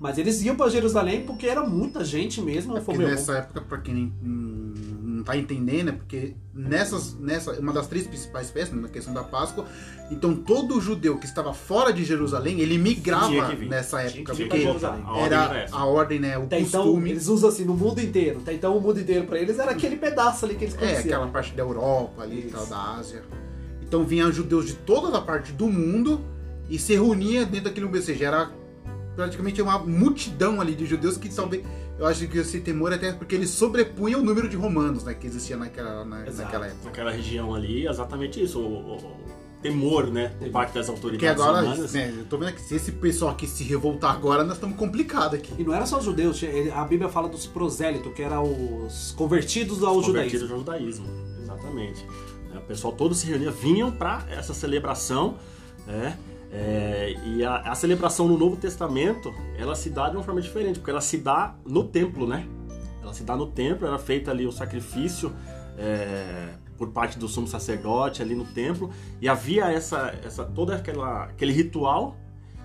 Mas 0.00 0.16
eles 0.16 0.40
iam 0.42 0.56
para 0.56 0.70
Jerusalém 0.70 1.24
porque 1.26 1.46
era 1.46 1.62
muita 1.62 2.02
gente 2.02 2.40
mesmo. 2.40 2.74
É 2.74 2.80
porque 2.80 3.02
nessa 3.04 3.34
época, 3.36 3.60
pra 3.60 3.76
quem 3.76 4.10
hum, 4.24 4.72
não 5.02 5.22
tá 5.22 5.36
entendendo, 5.36 5.90
é 5.90 5.92
porque 5.92 6.34
nessas, 6.54 7.14
nessa, 7.20 7.60
uma 7.60 7.70
das 7.70 7.86
três 7.86 8.06
principais 8.06 8.50
festas, 8.50 8.80
na 8.80 8.88
questão 8.88 9.12
da 9.12 9.22
Páscoa, 9.22 9.66
então 10.10 10.34
todo 10.34 10.80
judeu 10.80 11.18
que 11.18 11.26
estava 11.26 11.52
fora 11.52 11.92
de 11.92 12.02
Jerusalém, 12.02 12.60
ele 12.60 12.70
Tinha 12.72 12.82
migrava 12.82 13.54
nessa 13.56 13.98
Tinha 13.98 14.22
época, 14.22 14.32
que 14.32 14.38
vir 14.38 14.48
porque 14.48 14.48
pra 14.48 14.58
Jerusalém. 14.58 15.02
A 15.04 15.12
ordem 15.12 15.26
era 15.38 15.68
a 15.70 15.84
ordem, 15.84 16.18
né, 16.18 16.38
o 16.38 16.42
Até 16.44 16.60
então, 16.60 16.84
costume. 16.84 17.10
eles 17.10 17.28
usam 17.28 17.50
assim 17.50 17.64
no 17.66 17.74
mundo 17.74 18.00
inteiro. 18.00 18.38
Até 18.40 18.54
então, 18.54 18.74
o 18.78 18.80
mundo 18.80 18.98
inteiro 18.98 19.26
para 19.26 19.38
eles 19.38 19.58
era 19.58 19.72
aquele 19.72 19.96
pedaço 19.96 20.46
ali 20.46 20.54
que 20.54 20.64
eles 20.64 20.74
É, 20.76 20.78
conheciam. 20.78 21.04
aquela 21.04 21.26
parte 21.28 21.52
da 21.52 21.62
Europa 21.62 22.22
ali, 22.22 22.48
tal, 22.50 22.64
da 22.64 22.94
Ásia. 22.94 23.22
Então 23.82 24.02
vinham 24.04 24.32
judeus 24.32 24.64
de 24.66 24.72
toda 24.72 25.18
a 25.18 25.20
parte 25.20 25.52
do 25.52 25.66
mundo 25.66 26.22
e 26.70 26.78
se 26.78 26.94
reunia 26.94 27.44
dentro 27.44 27.64
daquele 27.64 27.84
ou 27.84 28.02
seja, 28.02 28.24
era 28.24 28.50
praticamente 29.16 29.60
uma 29.60 29.78
multidão 29.78 30.60
ali 30.60 30.74
de 30.74 30.86
judeus 30.86 31.16
que 31.16 31.28
talvez 31.34 31.64
eu 31.98 32.06
acho 32.06 32.26
que 32.28 32.38
esse 32.38 32.60
temor 32.60 32.92
até 32.92 33.12
porque 33.12 33.34
eles 33.34 33.50
sobrepunham 33.50 34.20
o 34.20 34.24
número 34.24 34.48
de 34.48 34.56
romanos, 34.56 35.04
né, 35.04 35.12
que 35.14 35.26
existia 35.26 35.56
naquela, 35.56 36.04
na- 36.04 36.26
Exato. 36.26 36.42
naquela 36.44 36.66
época. 36.66 36.84
Naquela 36.86 37.10
região 37.10 37.54
ali, 37.54 37.86
exatamente 37.86 38.42
isso, 38.42 38.58
o, 38.58 38.96
o 38.96 39.30
temor, 39.60 40.06
né, 40.06 40.32
por 40.38 40.48
parte 40.50 40.72
das 40.72 40.86
Porque 40.86 41.04
autoridades 41.06 41.42
agora, 41.42 41.60
romanas. 41.60 41.92
né, 41.92 42.14
eu 42.16 42.24
tô 42.24 42.38
vendo 42.38 42.54
que 42.54 42.62
se 42.62 42.74
esse 42.76 42.92
pessoal 42.92 43.32
aqui 43.32 43.46
se 43.46 43.62
revoltar 43.64 44.14
agora, 44.14 44.42
nós 44.42 44.54
estamos 44.54 44.76
complicados 44.78 45.34
aqui. 45.38 45.52
E 45.58 45.62
não 45.64 45.74
era 45.74 45.84
só 45.84 45.98
os 45.98 46.04
judeus, 46.04 46.42
ele- 46.42 46.70
a 46.70 46.82
Bíblia 46.84 47.10
fala 47.10 47.28
dos 47.28 47.46
prosélitos, 47.46 48.10
que 48.14 48.22
eram 48.22 48.44
os 48.86 49.12
convertidos 49.12 49.82
ao 49.82 50.00
convertidos 50.00 50.48
judaísmo. 50.48 50.54
ao 50.54 50.58
judaísmo, 50.60 51.06
exatamente. 51.42 52.06
É, 52.54 52.58
O 52.58 52.62
pessoal 52.62 52.94
todo 52.94 53.14
se 53.14 53.26
reunia, 53.26 53.50
vinham 53.50 53.90
para 53.92 54.24
essa 54.30 54.54
celebração, 54.54 55.36
né? 55.86 56.16
É, 56.52 57.14
e 57.26 57.44
a, 57.44 57.56
a 57.58 57.74
celebração 57.74 58.26
no 58.26 58.36
Novo 58.36 58.56
Testamento, 58.56 59.32
ela 59.56 59.74
se 59.76 59.88
dá 59.88 60.08
de 60.08 60.16
uma 60.16 60.22
forma 60.22 60.40
diferente, 60.40 60.78
porque 60.78 60.90
ela 60.90 61.00
se 61.00 61.18
dá 61.18 61.54
no 61.64 61.84
templo, 61.84 62.26
né? 62.26 62.46
Ela 63.02 63.12
se 63.12 63.22
dá 63.22 63.36
no 63.36 63.46
templo, 63.46 63.86
era 63.86 63.98
feito 63.98 64.30
ali 64.30 64.46
o 64.46 64.52
sacrifício 64.52 65.32
é, 65.78 66.54
por 66.76 66.90
parte 66.90 67.18
do 67.18 67.28
sumo 67.28 67.46
sacerdote 67.46 68.20
ali 68.20 68.34
no 68.34 68.44
templo, 68.44 68.90
e 69.20 69.28
havia 69.28 69.70
essa, 69.70 70.14
essa 70.24 70.44
toda 70.44 70.74
aquela, 70.74 71.24
aquele 71.24 71.52
ritual 71.52 72.16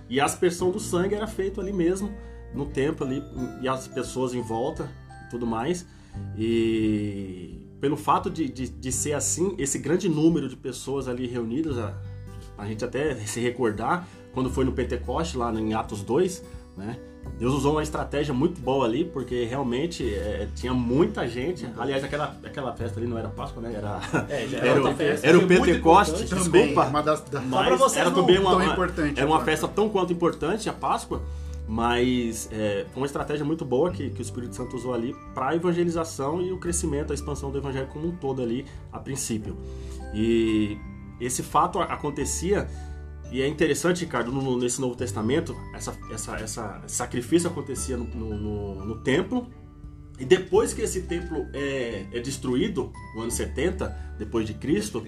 e 0.10 0.20
a 0.20 0.26
aspersão 0.26 0.72
do 0.72 0.80
sangue 0.80 1.16
era 1.16 1.28
feito 1.28 1.60
ali 1.60 1.74
mesmo 1.74 2.12
no 2.54 2.66
templo 2.66 3.06
ali 3.06 3.24
e 3.62 3.68
as 3.68 3.88
pessoas 3.88 4.34
em 4.34 4.42
volta 4.42 4.90
e 5.26 5.30
tudo 5.30 5.46
mais. 5.46 5.86
E 6.38 7.68
pelo 7.82 7.98
fato 7.98 8.30
de, 8.30 8.48
de, 8.50 8.70
de 8.70 8.92
ser 8.92 9.14
assim, 9.14 9.54
esse 9.58 9.78
grande 9.78 10.08
número 10.08 10.48
de 10.48 10.56
pessoas 10.56 11.08
ali 11.08 11.28
reunidas, 11.28 11.78
a, 11.78 11.94
a 12.58 12.66
gente 12.66 12.84
até 12.84 13.16
se 13.16 13.40
recordar, 13.40 14.08
quando 14.34 14.50
foi 14.50 14.66
no 14.66 14.72
Pentecoste, 14.72 15.38
lá 15.38 15.52
em 15.54 15.74
Atos 15.74 16.04
2, 16.04 16.44
né? 16.78 16.98
Deus 17.38 17.54
usou 17.54 17.74
uma 17.74 17.84
estratégia 17.84 18.34
muito 18.34 18.62
boa 18.62 18.86
ali, 18.86 19.04
porque 19.04 19.44
realmente 19.46 20.08
é, 20.14 20.48
tinha 20.56 20.74
muita 20.74 21.28
gente. 21.28 21.68
Aliás, 21.78 22.04
aquela, 22.04 22.38
aquela 22.44 22.74
festa 22.74 23.00
ali 23.00 23.08
não 23.08 23.18
era 23.18 23.28
Páscoa, 23.28 23.62
né? 23.62 23.74
Era, 23.76 24.00
É, 24.30 24.44
era, 24.56 24.68
era 24.68 24.82
o, 24.84 24.96
festa. 24.96 25.28
era 25.28 25.38
o 25.38 25.42
muito 25.42 25.62
Pentecoste, 25.66 26.24
desculpa. 26.24 26.86
uma 26.86 27.02
das, 27.02 27.22
das 27.22 27.44
pra 27.44 27.78
Mas 27.78 27.98
era 27.98 28.12
também 28.12 28.40
uma, 28.40 28.64
importante 28.64 29.20
era 29.20 29.28
uma 29.28 29.36
agora. 29.36 29.52
festa 29.52 29.68
tão 29.68 29.90
quanto 29.90 30.14
importante, 30.14 30.70
a 30.70 30.74
Páscoa, 30.74 31.22
mas 31.68 32.48
é, 32.52 32.86
foi 32.94 33.02
uma 33.02 33.06
estratégia 33.08 33.44
muito 33.44 33.66
boa 33.66 33.92
que, 33.92 34.12
que 34.12 34.20
o 34.20 34.22
Espírito 34.22 34.56
Santo 34.56 34.76
usou 34.76 34.94
ali 34.94 35.14
para 35.34 35.50
a 35.50 35.56
evangelização 35.56 36.42
e 36.42 36.52
o 36.52 36.58
crescimento, 36.58 37.12
a 37.12 37.14
expansão 37.14 37.52
do 37.52 37.58
evangelho 37.58 37.88
como 37.88 38.08
um 38.08 38.12
todo 38.16 38.42
ali, 38.42 38.66
a 38.94 39.00
princípio. 39.00 39.58
E 40.14 40.78
esse 41.20 41.42
fato 41.44 41.80
acontecia, 41.80 42.68
e 43.32 43.42
é 43.42 43.48
interessante, 43.48 44.02
Ricardo, 44.06 44.32
no- 44.32 44.58
nesse 44.58 44.80
Novo 44.80 44.96
Testamento, 44.96 45.56
essa, 45.74 45.98
essa, 46.12 46.36
essa 46.38 46.82
esse 46.86 46.96
sacrifício 46.96 47.50
acontecia 47.50 47.98
no, 47.98 48.06
no, 48.06 48.86
no- 48.86 48.96
templo, 49.00 49.48
e 50.20 50.24
depois 50.26 50.74
que 50.74 50.82
esse 50.82 51.02
templo 51.04 51.46
é, 51.54 52.06
é 52.14 52.20
destruído, 52.20 52.92
no 53.16 53.22
ano 53.24 53.32
70, 53.32 53.96
depois 54.18 54.46
de 54.48 54.54
Cristo, 54.54 55.06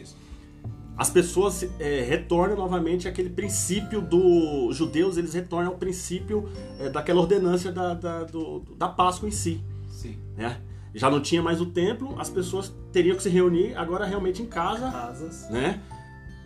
as 0.97 1.09
pessoas 1.09 1.63
é, 1.79 2.01
retornam 2.01 2.57
novamente 2.57 3.07
àquele 3.07 3.29
princípio 3.29 4.01
dos 4.01 4.75
judeus, 4.75 5.15
eles 5.15 5.33
retornam 5.33 5.71
ao 5.73 5.77
princípio 5.77 6.49
é, 6.79 6.89
daquela 6.89 7.21
ordenância 7.21 7.71
da, 7.71 7.93
da, 7.93 8.23
do- 8.23 8.61
da 8.75 8.87
Páscoa 8.89 9.27
em 9.29 9.31
si. 9.31 9.61
Sim. 9.89 10.17
Né? 10.35 10.59
Já 10.95 11.09
não 11.09 11.21
tinha 11.21 11.41
mais 11.41 11.61
o 11.61 11.67
templo, 11.67 12.19
as 12.19 12.29
pessoas 12.29 12.73
teriam 12.91 13.15
que 13.15 13.21
se 13.21 13.29
reunir 13.29 13.75
agora 13.75 14.05
realmente 14.05 14.41
em 14.41 14.47
casa, 14.47 14.89
Casas. 14.91 15.47
né? 15.51 15.79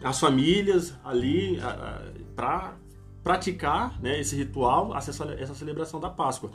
As 0.04 0.20
famílias 0.20 0.94
ali 1.04 1.60
para 2.36 2.74
praticar 3.24 4.00
né, 4.02 4.20
esse 4.20 4.36
ritual, 4.36 4.96
essa, 4.98 5.12
essa 5.40 5.54
celebração 5.54 6.00
da 6.00 6.10
Páscoa. 6.10 6.50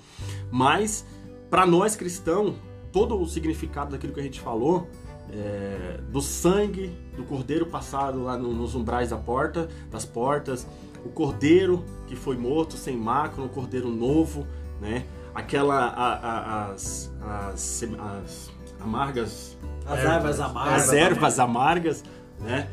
Mas 0.51 1.07
para 1.49 1.65
nós 1.65 1.95
cristãos, 1.95 2.57
todo 2.93 3.21
o 3.21 3.27
significado 3.27 3.93
daquilo 3.93 4.13
que 4.13 4.21
a 4.21 4.23
gente 4.23 4.41
falou, 4.41 4.89
é, 5.31 6.01
do 6.11 6.21
sangue 6.21 6.89
do 7.17 7.25
cordeiro 7.25 7.67
passado 7.67 8.23
lá 8.23 8.37
no- 8.37 8.53
nos 8.55 8.75
umbrais 8.75 9.11
da 9.11 9.17
porta, 9.17 9.69
das 9.91 10.05
portas, 10.05 10.67
o 11.05 11.09
cordeiro 11.09 11.85
que 12.07 12.17
foi 12.17 12.37
morto 12.37 12.75
sem 12.77 12.97
mácula, 12.97 13.47
um 13.47 13.51
cordeiro 13.51 13.89
novo, 13.89 14.47
né? 14.81 15.05
Aquela 15.35 15.87
a- 15.89 16.15
a- 16.15 16.71
as, 16.73 17.13
as, 17.53 17.83
as 17.99 18.51
amargas 18.81 19.57
As 19.85 19.99
Ervas. 19.99 20.05
ervas 20.15 20.41
amargas. 20.41 20.83
as 20.83 20.93
ervas 20.93 21.39
amargas, 21.39 22.05
né? 22.41 22.69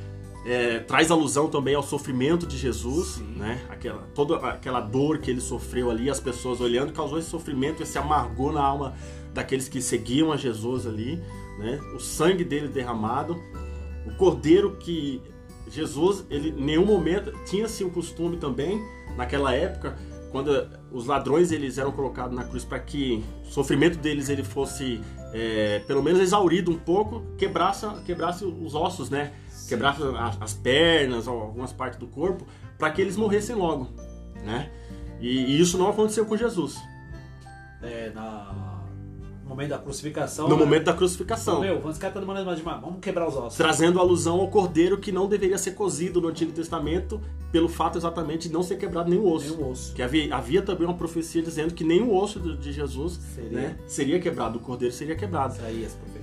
É, 0.45 0.79
traz 0.79 1.09
alusão 1.09 1.47
também 1.47 1.73
ao 1.73 1.83
sofrimento 1.83 2.45
de 2.45 2.57
Jesus, 2.57 3.15
Sim. 3.15 3.35
né? 3.37 3.65
Aquela, 3.69 4.01
toda 4.13 4.35
aquela 4.37 4.81
dor 4.81 5.19
que 5.19 5.31
ele 5.31 5.39
sofreu 5.39 5.89
ali, 5.89 6.09
as 6.09 6.19
pessoas 6.19 6.59
olhando, 6.59 6.91
causou 6.91 7.17
esse 7.17 7.29
sofrimento, 7.29 7.81
esse 7.81 7.97
amargor 7.97 8.51
na 8.51 8.61
alma 8.61 8.93
daqueles 9.33 9.69
que 9.69 9.81
seguiam 9.81 10.31
a 10.31 10.37
Jesus 10.37 10.85
ali, 10.85 11.15
né? 11.57 11.79
O 11.95 11.99
sangue 11.99 12.43
dele 12.43 12.67
derramado, 12.67 13.39
o 14.05 14.13
cordeiro 14.15 14.75
que 14.77 15.21
Jesus, 15.69 16.25
ele 16.29 16.49
em 16.49 16.63
nenhum 16.63 16.85
momento 16.85 17.33
tinha-se 17.45 17.83
o 17.83 17.89
costume 17.89 18.37
também 18.37 18.81
naquela 19.15 19.53
época 19.53 19.97
quando 20.33 20.67
os 20.91 21.05
ladrões 21.05 21.51
eles 21.51 21.77
eram 21.77 21.91
colocados 21.91 22.35
na 22.35 22.43
cruz 22.43 22.65
para 22.65 22.79
que 22.79 23.23
o 23.45 23.51
sofrimento 23.51 23.99
deles 23.99 24.29
ele 24.29 24.43
fosse 24.43 24.99
é, 25.31 25.79
pelo 25.85 26.01
menos 26.01 26.19
exaurido 26.19 26.71
um 26.71 26.77
pouco, 26.77 27.23
quebrasse, 27.37 27.85
quebrasse 28.03 28.43
os 28.43 28.73
ossos, 28.73 29.11
né? 29.11 29.31
Quebrasse 29.67 30.01
as, 30.17 30.41
as 30.41 30.53
pernas 30.53 31.27
ou 31.27 31.41
algumas 31.41 31.71
partes 31.71 31.99
do 31.99 32.07
corpo 32.07 32.45
para 32.77 32.91
que 32.91 33.01
eles 33.01 33.15
morressem 33.15 33.55
logo, 33.55 33.89
né? 34.43 34.69
E, 35.19 35.27
e 35.27 35.59
isso 35.59 35.77
não 35.77 35.89
aconteceu 35.89 36.25
com 36.25 36.35
Jesus. 36.35 36.77
É, 37.81 38.11
na... 38.13 38.81
momento 39.45 39.69
da 39.69 39.77
crucificação. 39.77 40.47
no 40.47 40.55
né? 40.55 40.63
momento 40.63 40.83
da 40.85 40.93
crucificação. 40.93 41.59
Meu, 41.61 41.89
esse 41.89 41.99
cara 41.99 42.13
tá 42.13 42.19
demorando 42.19 42.45
mais 42.45 42.57
demais. 42.57 42.81
Vamos 42.81 42.99
quebrar 43.01 43.27
os 43.27 43.35
ossos. 43.35 43.57
Trazendo 43.57 43.99
alusão 43.99 44.39
ao 44.39 44.49
cordeiro 44.49 44.97
que 44.97 45.11
não 45.11 45.27
deveria 45.27 45.57
ser 45.57 45.71
cozido 45.71 46.21
no 46.21 46.29
Antigo 46.29 46.51
Testamento, 46.51 47.21
pelo 47.51 47.69
fato 47.69 47.97
exatamente 47.97 48.47
de 48.47 48.53
não 48.53 48.63
ser 48.63 48.77
quebrado 48.77 49.09
nenhum 49.09 49.29
osso. 49.31 49.55
Nenhum 49.55 49.71
osso. 49.71 49.93
Que 49.93 50.01
havia, 50.01 50.35
havia 50.35 50.61
também 50.61 50.87
uma 50.87 50.95
profecia 50.95 51.41
dizendo 51.41 51.73
que 51.73 51.83
nenhum 51.83 52.13
osso 52.15 52.39
de 52.39 52.71
Jesus 52.71 53.19
Seria. 53.35 53.49
né, 53.49 53.77
seria 53.85 54.19
quebrado, 54.19 54.57
o 54.57 54.61
cordeiro 54.61 54.93
seria 54.93 55.15
quebrado. 55.15 55.55
Isaías 55.55 55.93
profetiza, 55.93 56.22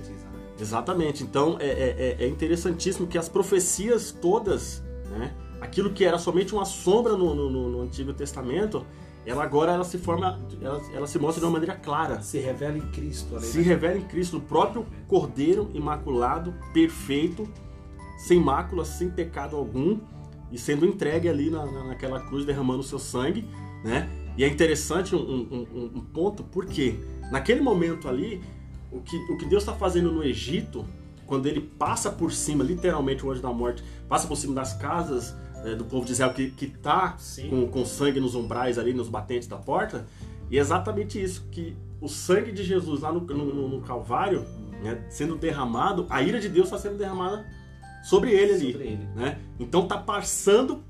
Exatamente. 0.61 1.23
Então 1.23 1.57
é, 1.59 1.65
é- 1.65 2.17
é- 2.21 2.25
é 2.25 2.27
interessantíssimo 2.27 3.07
que 3.07 3.17
as 3.17 3.27
profecias 3.27 4.11
todas, 4.11 4.83
né, 5.09 5.33
aquilo 5.59 5.91
que 5.91 6.05
era 6.05 6.17
somente 6.17 6.53
uma 6.53 6.65
sombra 6.65 7.17
no, 7.17 7.33
no- 7.35 7.49
no- 7.69 7.81
Antigo 7.81 8.13
Testamento, 8.13 8.85
ela 9.25 9.43
agora 9.43 9.71
ela 9.73 9.83
se 9.83 9.97
forma, 9.97 10.39
ela, 10.61 10.81
ela 10.93 11.05
se 11.07 11.19
mostra 11.19 11.39
de 11.41 11.45
uma 11.45 11.51
maneira 11.51 11.75
clara. 11.75 12.21
Se 12.21 12.39
revela 12.39 12.77
em 12.77 12.87
Cristo. 12.91 13.39
Se 13.41 13.57
né? 13.59 13.63
revela 13.63 13.97
em 13.97 14.01
Cristo, 14.03 14.37
o 14.37 14.41
próprio 14.41 14.85
Cordeiro 15.07 15.69
imaculado, 15.73 16.53
perfeito, 16.73 17.47
sem 18.17 18.39
mácula, 18.39 18.85
sem 18.85 19.09
pecado 19.09 19.55
algum, 19.55 19.99
e 20.51 20.57
sendo 20.57 20.85
entregue 20.85 21.29
ali 21.29 21.49
na, 21.49 21.65
na- 21.65 21.83
naquela 21.85 22.19
cruz, 22.21 22.45
derramando 22.45 22.79
o 22.79 22.83
seu 22.83 22.99
sangue, 22.99 23.47
né? 23.83 24.09
E 24.37 24.43
é 24.43 24.47
interessante 24.47 25.15
um- 25.15 25.19
um- 25.19 25.91
um 25.95 26.01
ponto, 26.01 26.43
porque 26.43 26.95
naquele 27.31 27.61
momento 27.61 28.07
ali, 28.07 28.41
o 28.91 28.99
que, 29.01 29.15
o 29.31 29.37
que 29.37 29.45
Deus 29.45 29.63
está 29.63 29.73
fazendo 29.73 30.11
no 30.11 30.23
Egito, 30.23 30.85
quando 31.25 31.45
ele 31.47 31.61
passa 31.61 32.11
por 32.11 32.31
cima, 32.31 32.63
literalmente 32.63 33.25
o 33.25 33.31
anjo 33.31 33.41
da 33.41 33.51
morte, 33.53 33.83
passa 34.09 34.27
por 34.27 34.35
cima 34.35 34.53
das 34.53 34.73
casas 34.73 35.33
eh, 35.63 35.75
do 35.75 35.85
povo 35.85 36.05
de 36.05 36.11
Israel 36.11 36.33
que, 36.33 36.51
que 36.51 36.67
tá 36.67 37.15
Sim. 37.17 37.49
com, 37.49 37.67
com 37.67 37.85
sangue 37.85 38.19
nos 38.19 38.35
umbrais 38.35 38.77
ali, 38.77 38.93
nos 38.93 39.07
batentes 39.07 39.47
da 39.47 39.57
porta, 39.57 40.05
e 40.49 40.57
é 40.57 40.61
exatamente 40.61 41.21
isso, 41.21 41.47
que 41.51 41.75
o 42.01 42.09
sangue 42.09 42.51
de 42.51 42.63
Jesus 42.63 43.01
lá 43.01 43.11
no, 43.13 43.21
no- 43.21 43.45
no- 43.53 43.67
no 43.69 43.81
Calvário, 43.81 44.45
né, 44.83 45.05
sendo 45.09 45.35
derramado, 45.37 46.05
a 46.09 46.21
ira 46.21 46.39
de 46.39 46.49
Deus 46.49 46.65
está 46.67 46.77
sendo 46.77 46.97
derramada 46.97 47.45
sobre 48.03 48.31
ele 48.31 48.53
ali. 48.53 48.71
Sobre 48.73 48.87
ele. 48.87 49.07
Né? 49.15 49.39
Então 49.59 49.87
tá 49.87 49.97
passando 49.97 50.83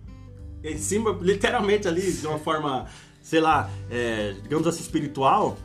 em 0.63 0.77
cima, 0.77 1.11
literalmente 1.21 1.87
ali, 1.87 2.11
de 2.11 2.25
uma 2.25 2.39
forma, 2.39 2.85
sei 3.21 3.39
lá, 3.41 3.69
é, 3.89 4.33
digamos 4.41 4.65
assim, 4.65 4.81
espiritual, 4.81 5.57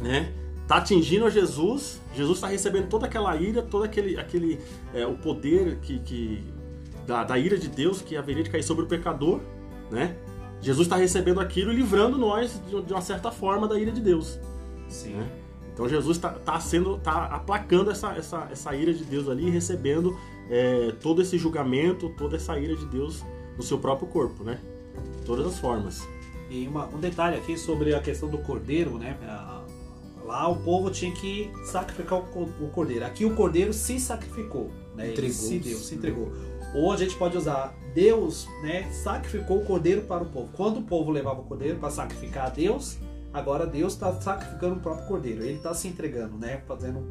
né? 0.00 0.32
Tá 0.70 0.76
atingindo 0.76 1.24
a 1.26 1.30
Jesus, 1.30 2.00
Jesus 2.14 2.36
está 2.38 2.46
recebendo 2.46 2.88
toda 2.88 3.04
aquela 3.04 3.34
ira, 3.34 3.60
todo 3.60 3.82
aquele, 3.82 4.16
aquele 4.16 4.60
é, 4.94 5.04
o 5.04 5.14
poder 5.14 5.78
que, 5.82 5.98
que 5.98 6.44
da, 7.04 7.24
da 7.24 7.36
ira 7.36 7.58
de 7.58 7.66
Deus 7.66 8.00
que 8.00 8.16
haveria 8.16 8.44
de 8.44 8.50
cair 8.50 8.62
sobre 8.62 8.84
o 8.84 8.86
pecador, 8.86 9.40
né? 9.90 10.14
Jesus 10.60 10.86
está 10.86 10.94
recebendo 10.94 11.40
aquilo 11.40 11.72
e 11.72 11.74
livrando 11.74 12.16
nós 12.16 12.62
de, 12.70 12.82
de 12.82 12.92
uma 12.92 13.00
certa 13.00 13.32
forma 13.32 13.66
da 13.66 13.80
ira 13.80 13.90
de 13.90 14.00
Deus. 14.00 14.38
Sim. 14.88 15.14
né? 15.14 15.28
Então 15.74 15.88
Jesus 15.88 16.18
está 16.18 16.28
tá 16.28 16.60
sendo, 16.60 16.98
tá 16.98 17.24
aplacando 17.24 17.90
essa, 17.90 18.12
essa, 18.12 18.46
essa 18.52 18.72
ira 18.72 18.94
de 18.94 19.02
Deus 19.02 19.28
ali, 19.28 19.50
recebendo 19.50 20.16
é, 20.48 20.92
todo 21.02 21.20
esse 21.20 21.36
julgamento, 21.36 22.10
toda 22.16 22.36
essa 22.36 22.56
ira 22.56 22.76
de 22.76 22.86
Deus 22.86 23.24
no 23.56 23.62
seu 23.64 23.76
próprio 23.76 24.06
corpo, 24.06 24.44
né? 24.44 24.60
De 25.18 25.24
todas 25.24 25.44
as 25.48 25.58
formas. 25.58 26.06
E 26.48 26.68
uma- 26.68 26.86
um 26.86 27.00
detalhe 27.00 27.36
aqui 27.36 27.58
sobre 27.58 27.92
a 27.92 28.00
questão 28.00 28.28
do 28.28 28.38
cordeiro, 28.38 28.98
né? 28.98 29.16
Lá 30.24 30.48
o 30.48 30.56
povo 30.56 30.90
tinha 30.90 31.12
que 31.14 31.50
sacrificar 31.64 32.18
o 32.18 32.22
co- 32.28 32.48
o 32.60 32.68
cordeiro. 32.68 33.04
Aqui 33.04 33.24
o 33.24 33.34
cordeiro 33.34 33.72
se 33.72 33.98
sacrificou, 33.98 34.70
né? 34.94 35.10
Entregou. 35.10 35.32
se 35.34 35.58
deu, 35.58 35.78
se 35.78 35.94
entregou. 35.94 36.32
Ou 36.74 36.92
a 36.92 36.96
gente 36.96 37.16
pode 37.16 37.36
usar 37.36 37.74
Deus, 37.94 38.46
né? 38.62 38.90
Sacrificou 38.92 39.58
o 39.58 39.64
cordeiro 39.64 40.02
para 40.02 40.22
o 40.22 40.26
povo. 40.26 40.50
Quando 40.56 40.78
o 40.78 40.82
povo 40.82 41.10
levava 41.10 41.40
o 41.40 41.44
cordeiro 41.44 41.78
para 41.78 41.90
sacrificar 41.90 42.46
a 42.46 42.50
Deus, 42.50 42.96
agora 43.32 43.66
Deus 43.66 43.94
está 43.94 44.12
sacrificando 44.20 44.76
o 44.76 44.80
próprio 44.80 45.06
cordeiro. 45.08 45.42
Ele 45.42 45.56
está 45.56 45.74
se 45.74 45.88
entregando, 45.88 46.36
né? 46.38 46.62
Fazendo, 46.68 47.04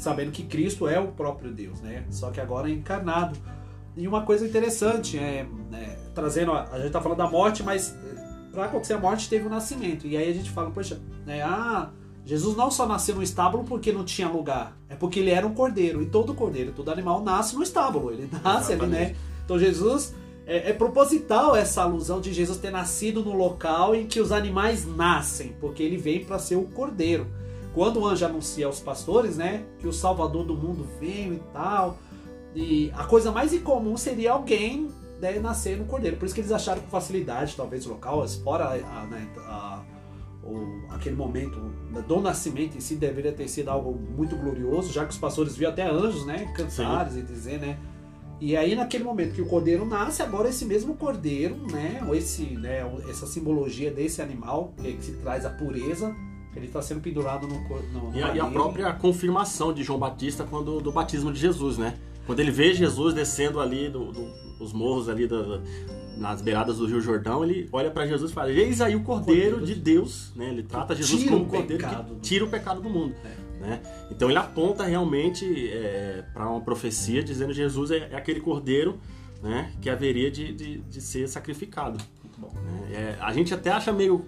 sabendo 0.00 0.30
que 0.32 0.42
Cristo 0.42 0.86
é 0.86 1.00
o 1.00 1.08
próprio 1.08 1.50
Deus, 1.52 1.80
né? 1.80 2.04
Só 2.10 2.30
que 2.30 2.40
agora 2.40 2.68
é 2.68 2.72
encarnado. 2.72 3.38
E 3.96 4.06
uma 4.08 4.22
coisa 4.22 4.44
interessante 4.46 5.16
é, 5.18 5.46
né, 5.70 5.96
trazendo 6.14 6.50
a, 6.52 6.64
a 6.64 6.80
gente 6.80 6.90
tá 6.90 7.00
falando 7.00 7.18
da 7.18 7.30
morte, 7.30 7.62
mas 7.62 7.96
para 8.52 8.64
acontecer 8.64 8.94
a 8.94 8.98
morte 8.98 9.28
teve 9.30 9.46
o 9.46 9.48
nascimento. 9.48 10.06
E 10.06 10.16
aí 10.16 10.28
a 10.28 10.34
gente 10.34 10.50
fala, 10.50 10.70
poxa, 10.72 11.00
né, 11.24 11.40
ah, 11.42 11.90
Jesus 12.24 12.56
não 12.56 12.70
só 12.70 12.86
nasceu 12.86 13.14
no 13.14 13.22
estábulo 13.22 13.64
porque 13.64 13.92
não 13.92 14.04
tinha 14.04 14.28
lugar, 14.28 14.76
é 14.88 14.94
porque 14.94 15.20
ele 15.20 15.30
era 15.30 15.46
um 15.46 15.52
cordeiro. 15.54 16.02
E 16.02 16.06
todo 16.06 16.32
cordeiro, 16.34 16.72
todo 16.72 16.90
animal 16.90 17.22
nasce 17.22 17.54
no 17.54 17.62
estábulo, 17.62 18.10
ele 18.10 18.28
nasce 18.42 18.72
ali, 18.72 18.86
né? 18.86 18.96
Exatamente. 19.02 19.16
Então 19.44 19.58
Jesus 19.58 20.14
é, 20.46 20.70
é 20.70 20.72
proposital 20.72 21.54
essa 21.54 21.82
alusão 21.82 22.20
de 22.20 22.32
Jesus 22.32 22.58
ter 22.58 22.70
nascido 22.70 23.22
no 23.22 23.34
local 23.34 23.94
em 23.94 24.06
que 24.06 24.20
os 24.20 24.32
animais 24.32 24.86
nascem, 24.86 25.54
porque 25.60 25.82
ele 25.82 25.96
vem 25.98 26.24
para 26.24 26.38
ser 26.38 26.56
o 26.56 26.62
cordeiro. 26.64 27.26
Quando 27.74 28.00
o 28.00 28.06
anjo 28.06 28.24
anuncia 28.24 28.66
aos 28.66 28.78
pastores, 28.80 29.36
né, 29.36 29.64
que 29.80 29.86
o 29.86 29.92
Salvador 29.92 30.44
do 30.44 30.54
mundo 30.54 30.86
veio 31.00 31.34
e 31.34 31.40
tal, 31.52 31.98
e 32.54 32.90
a 32.94 33.04
coisa 33.04 33.32
mais 33.32 33.52
incomum 33.52 33.96
seria 33.96 34.32
alguém 34.32 34.88
né, 35.20 35.38
nascer 35.40 35.76
no 35.76 35.84
cordeiro. 35.84 36.16
Por 36.16 36.24
isso 36.24 36.34
que 36.34 36.40
eles 36.40 36.52
acharam 36.52 36.80
com 36.82 36.88
facilidade, 36.88 37.54
talvez 37.56 37.84
o 37.84 37.90
local, 37.90 38.26
fora 38.28 38.64
a, 38.66 38.72
a, 39.02 39.06
né, 39.06 39.28
a- 39.38 39.73
o- 40.46 40.84
aquele 40.90 41.16
momento 41.16 41.58
do 42.06 42.20
nascimento 42.20 42.76
em 42.76 42.80
si 42.80 42.96
deveria 42.96 43.32
ter 43.32 43.48
sido 43.48 43.68
algo 43.70 43.98
muito 44.16 44.36
glorioso, 44.36 44.92
já 44.92 45.04
que 45.04 45.12
os 45.12 45.18
pastores 45.18 45.56
viam 45.56 45.70
até 45.70 45.88
anjos, 45.88 46.24
né, 46.26 46.52
cantares 46.56 47.16
e 47.16 47.22
dizer, 47.22 47.58
né. 47.60 47.78
E 48.40 48.56
aí 48.56 48.74
naquele 48.74 49.04
momento 49.04 49.34
que 49.34 49.40
o 49.42 49.46
cordeiro 49.46 49.84
nasce, 49.86 50.22
agora 50.22 50.48
esse 50.48 50.64
mesmo 50.64 50.94
cordeiro, 50.96 51.56
né, 51.70 52.02
ou 52.06 52.14
esse, 52.14 52.42
né, 52.56 52.80
essa 53.08 53.26
simbologia 53.26 53.90
desse 53.90 54.20
animal 54.20 54.72
que, 54.82 54.92
que 54.92 55.04
se 55.04 55.12
traz 55.12 55.46
a 55.46 55.50
pureza, 55.50 56.14
ele 56.56 56.66
está 56.66 56.80
sendo 56.82 57.00
pendurado 57.00 57.46
no, 57.48 57.54
no, 57.68 58.10
no 58.10 58.16
E 58.16 58.22
a, 58.22 58.34
e 58.34 58.40
a 58.40 58.44
própria 58.46 58.92
confirmação 58.92 59.72
de 59.72 59.82
João 59.82 59.98
Batista 59.98 60.44
quando 60.44 60.80
do 60.80 60.92
batismo 60.92 61.32
de 61.32 61.40
Jesus, 61.40 61.78
né? 61.78 61.96
Quando 62.26 62.40
ele 62.40 62.50
vê 62.52 62.72
Jesus 62.72 63.12
descendo 63.12 63.60
ali 63.60 63.88
do, 63.88 64.12
do- 64.12 64.44
os 64.60 64.72
morros 64.72 65.08
ali 65.08 65.26
da- 65.26 65.60
nas 66.16 66.40
beiradas 66.40 66.78
do 66.78 66.86
Rio 66.86 67.00
Jordão, 67.00 67.44
ele 67.44 67.68
olha 67.72 67.90
para 67.90 68.06
Jesus 68.06 68.30
e 68.30 68.34
fala: 68.34 68.50
Eis 68.50 68.80
aí 68.80 68.94
o 68.96 69.02
Cordeiro 69.02 69.56
Cordeiro 69.56 69.66
de 69.66 69.74
Deus, 69.74 70.32
né? 70.34 70.48
Ele 70.48 70.62
trata 70.62 70.94
Jesus 70.94 71.24
como 71.24 71.44
o 71.44 71.46
Cordeiro 71.46 71.86
que 71.86 72.14
tira 72.20 72.44
o 72.44 72.48
pecado 72.48 72.80
do 72.80 72.88
mundo. 72.88 73.14
É. 73.24 73.44
Né? 73.60 73.80
Então 74.10 74.28
ele 74.28 74.38
aponta 74.38 74.84
realmente 74.84 75.70
para 76.32 76.48
uma 76.48 76.60
profecia 76.60 77.22
dizendo 77.22 77.48
que 77.48 77.54
Jesus 77.54 77.90
é, 77.90 78.10
é 78.12 78.16
aquele 78.16 78.40
Cordeiro 78.40 78.98
né? 79.42 79.72
que 79.80 79.90
haveria 79.90 80.30
de, 80.30 80.52
de, 80.52 80.78
de 80.78 81.00
ser 81.00 81.28
sacrificado. 81.28 81.98
Né? 82.38 82.92
É, 82.92 83.16
a 83.20 83.32
gente 83.32 83.52
até 83.52 83.70
acha 83.70 83.92
meio. 83.92 84.24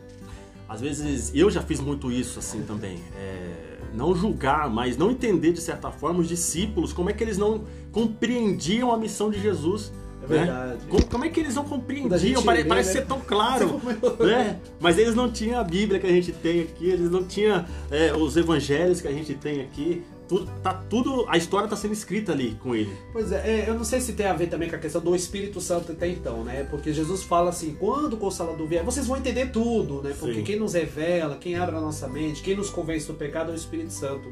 Às 0.68 0.80
vezes, 0.80 1.32
eu 1.34 1.48
já 1.50 1.62
fiz 1.62 1.80
muito 1.80 2.10
isso 2.10 2.38
assim 2.38 2.62
também. 2.62 2.98
É, 3.16 3.78
não 3.94 4.14
julgar, 4.14 4.68
mas 4.68 4.96
não 4.96 5.10
entender 5.10 5.52
de 5.52 5.60
certa 5.60 5.90
forma 5.90 6.20
os 6.20 6.28
discípulos, 6.28 6.92
como 6.92 7.08
é 7.08 7.12
que 7.12 7.22
eles 7.22 7.38
não 7.38 7.64
compreendiam 7.92 8.92
a 8.92 8.98
missão 8.98 9.30
de 9.30 9.40
Jesus. 9.40 9.92
É 10.28 10.32
né? 10.32 10.44
verdade. 10.44 10.86
Como, 10.88 11.06
como 11.06 11.24
é 11.24 11.28
que 11.28 11.40
eles 11.40 11.54
não 11.54 11.64
compreendiam? 11.64 12.42
Pare- 12.42 12.62
lê, 12.62 12.68
parece 12.68 12.94
né? 12.94 13.00
ser 13.00 13.06
tão 13.06 13.20
claro. 13.20 13.80
né? 14.20 14.60
Mas 14.80 14.98
eles 14.98 15.14
não 15.14 15.30
tinham 15.30 15.60
a 15.60 15.64
Bíblia 15.64 15.98
que 15.98 16.06
a 16.06 16.10
gente 16.10 16.32
tem 16.32 16.62
aqui, 16.62 16.88
eles 16.88 17.10
não 17.10 17.24
tinham 17.24 17.64
é, 17.90 18.12
os 18.12 18.36
evangelhos 18.36 19.00
que 19.00 19.08
a 19.08 19.12
gente 19.12 19.34
tem 19.34 19.60
aqui. 19.60 20.02
Tudo, 20.28 20.50
tá 20.60 20.74
tudo, 20.74 21.24
a 21.28 21.36
história 21.36 21.66
está 21.66 21.76
sendo 21.76 21.92
escrita 21.92 22.32
ali 22.32 22.58
com 22.60 22.74
ele. 22.74 22.90
Pois 23.12 23.30
é, 23.30 23.60
é, 23.60 23.68
eu 23.68 23.74
não 23.74 23.84
sei 23.84 24.00
se 24.00 24.12
tem 24.12 24.26
a 24.26 24.32
ver 24.32 24.48
também 24.48 24.68
com 24.68 24.74
a 24.74 24.78
questão 24.78 25.00
do 25.00 25.14
Espírito 25.14 25.60
Santo 25.60 25.92
até 25.92 26.08
então, 26.08 26.42
né? 26.42 26.66
Porque 26.68 26.92
Jesus 26.92 27.22
fala 27.22 27.50
assim, 27.50 27.76
quando 27.78 28.14
o 28.14 28.16
Consolador 28.16 28.66
vier, 28.66 28.82
vocês 28.82 29.06
vão 29.06 29.16
entender 29.16 29.52
tudo, 29.52 30.02
né? 30.02 30.16
Porque 30.18 30.38
Sim. 30.38 30.42
quem 30.42 30.58
nos 30.58 30.74
revela, 30.74 31.36
quem 31.36 31.54
abre 31.54 31.76
a 31.76 31.80
nossa 31.80 32.08
mente, 32.08 32.42
quem 32.42 32.56
nos 32.56 32.70
convence 32.70 33.06
do 33.06 33.14
pecado 33.14 33.52
é 33.52 33.54
o 33.54 33.56
Espírito 33.56 33.92
Santo. 33.92 34.28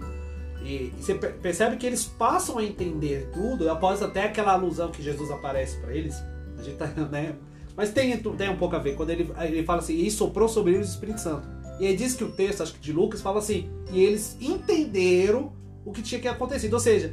E 0.65 0.93
você 0.99 1.15
per- 1.15 1.35
percebe 1.35 1.77
que 1.77 1.87
eles 1.87 2.05
passam 2.05 2.59
a 2.59 2.65
entender 2.65 3.29
tudo 3.33 3.69
após 3.71 4.03
até 4.03 4.25
aquela 4.25 4.53
alusão 4.53 4.91
que 4.91 5.03
Jesus 5.03 5.31
aparece 5.31 5.77
para 5.79 5.95
eles. 5.95 6.15
A 6.59 6.63
gente 6.63 6.77
tá, 6.77 6.87
né? 7.13 7.35
Mas 7.77 7.91
tem, 7.91 8.17
tem 8.17 8.49
um 8.51 8.57
pouco 8.57 8.75
a 8.77 8.79
ver, 8.79 8.95
quando 8.97 9.11
ele, 9.11 9.31
ele 9.41 9.65
fala 9.65 9.81
assim, 9.81 9.97
e 9.97 10.11
soprou 10.11 10.49
sobre 10.49 10.75
eles 10.75 10.89
o 10.89 10.91
Espírito 10.93 11.21
Santo. 11.21 11.47
E 11.81 11.87
aí 11.87 11.97
diz 11.97 12.15
que 12.15 12.23
o 12.25 12.31
texto, 12.31 12.63
acho 12.63 12.73
que 12.75 12.81
de 12.81 12.93
Lucas, 12.93 13.21
fala 13.21 13.41
assim, 13.41 13.69
e 13.93 14.01
eles 14.03 14.37
entenderam 14.41 15.53
o 15.85 15.93
que 15.93 16.01
tinha 16.03 16.21
que 16.21 16.29
acontecido. 16.29 16.75
Ou 16.75 16.81
seja, 16.81 17.13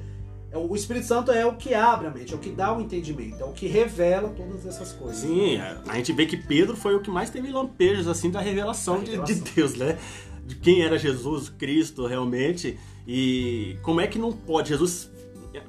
é, 0.52 0.58
o 0.58 0.76
Espírito 0.76 1.08
Santo 1.08 1.32
é 1.32 1.46
o 1.46 1.56
que 1.58 1.74
abre 1.74 2.08
a 2.08 2.12
mente, 2.12 2.32
é 2.32 2.36
o 2.36 2.40
que 2.40 2.52
dá 2.52 2.72
o 2.78 2.80
entendimento, 2.80 3.42
é 3.42 3.44
o 3.46 3.52
que 3.54 3.66
revela 3.68 4.30
todas 4.30 4.66
essas 4.66 4.92
coisas. 4.94 5.18
Sim, 5.18 5.58
a, 5.58 5.82
a 5.88 5.96
gente 5.96 6.14
vê 6.14 6.26
que 6.28 6.38
Pedro 6.38 6.78
foi 6.78 6.96
o 6.96 7.02
que 7.02 7.10
mais 7.10 7.30
teve 7.32 7.52
lampejos 7.52 8.08
assim 8.08 8.30
da 8.30 8.40
revelação, 8.40 9.00
Da 9.00 9.04
de- 9.04 9.12
revelação. 9.12 9.36
De, 9.44 9.52
Deus, 9.56 9.74
né? 9.76 9.98
De 10.46 10.56
quem 10.56 10.84
era 10.84 10.98
Jesus 10.98 11.50
Cristo 11.50 12.06
realmente 12.06 12.78
e 13.08 13.78
como 13.82 14.00
é 14.02 14.08
que 14.08 14.18
não 14.20 14.32
pode 14.32 14.70
Jesus, 14.70 15.10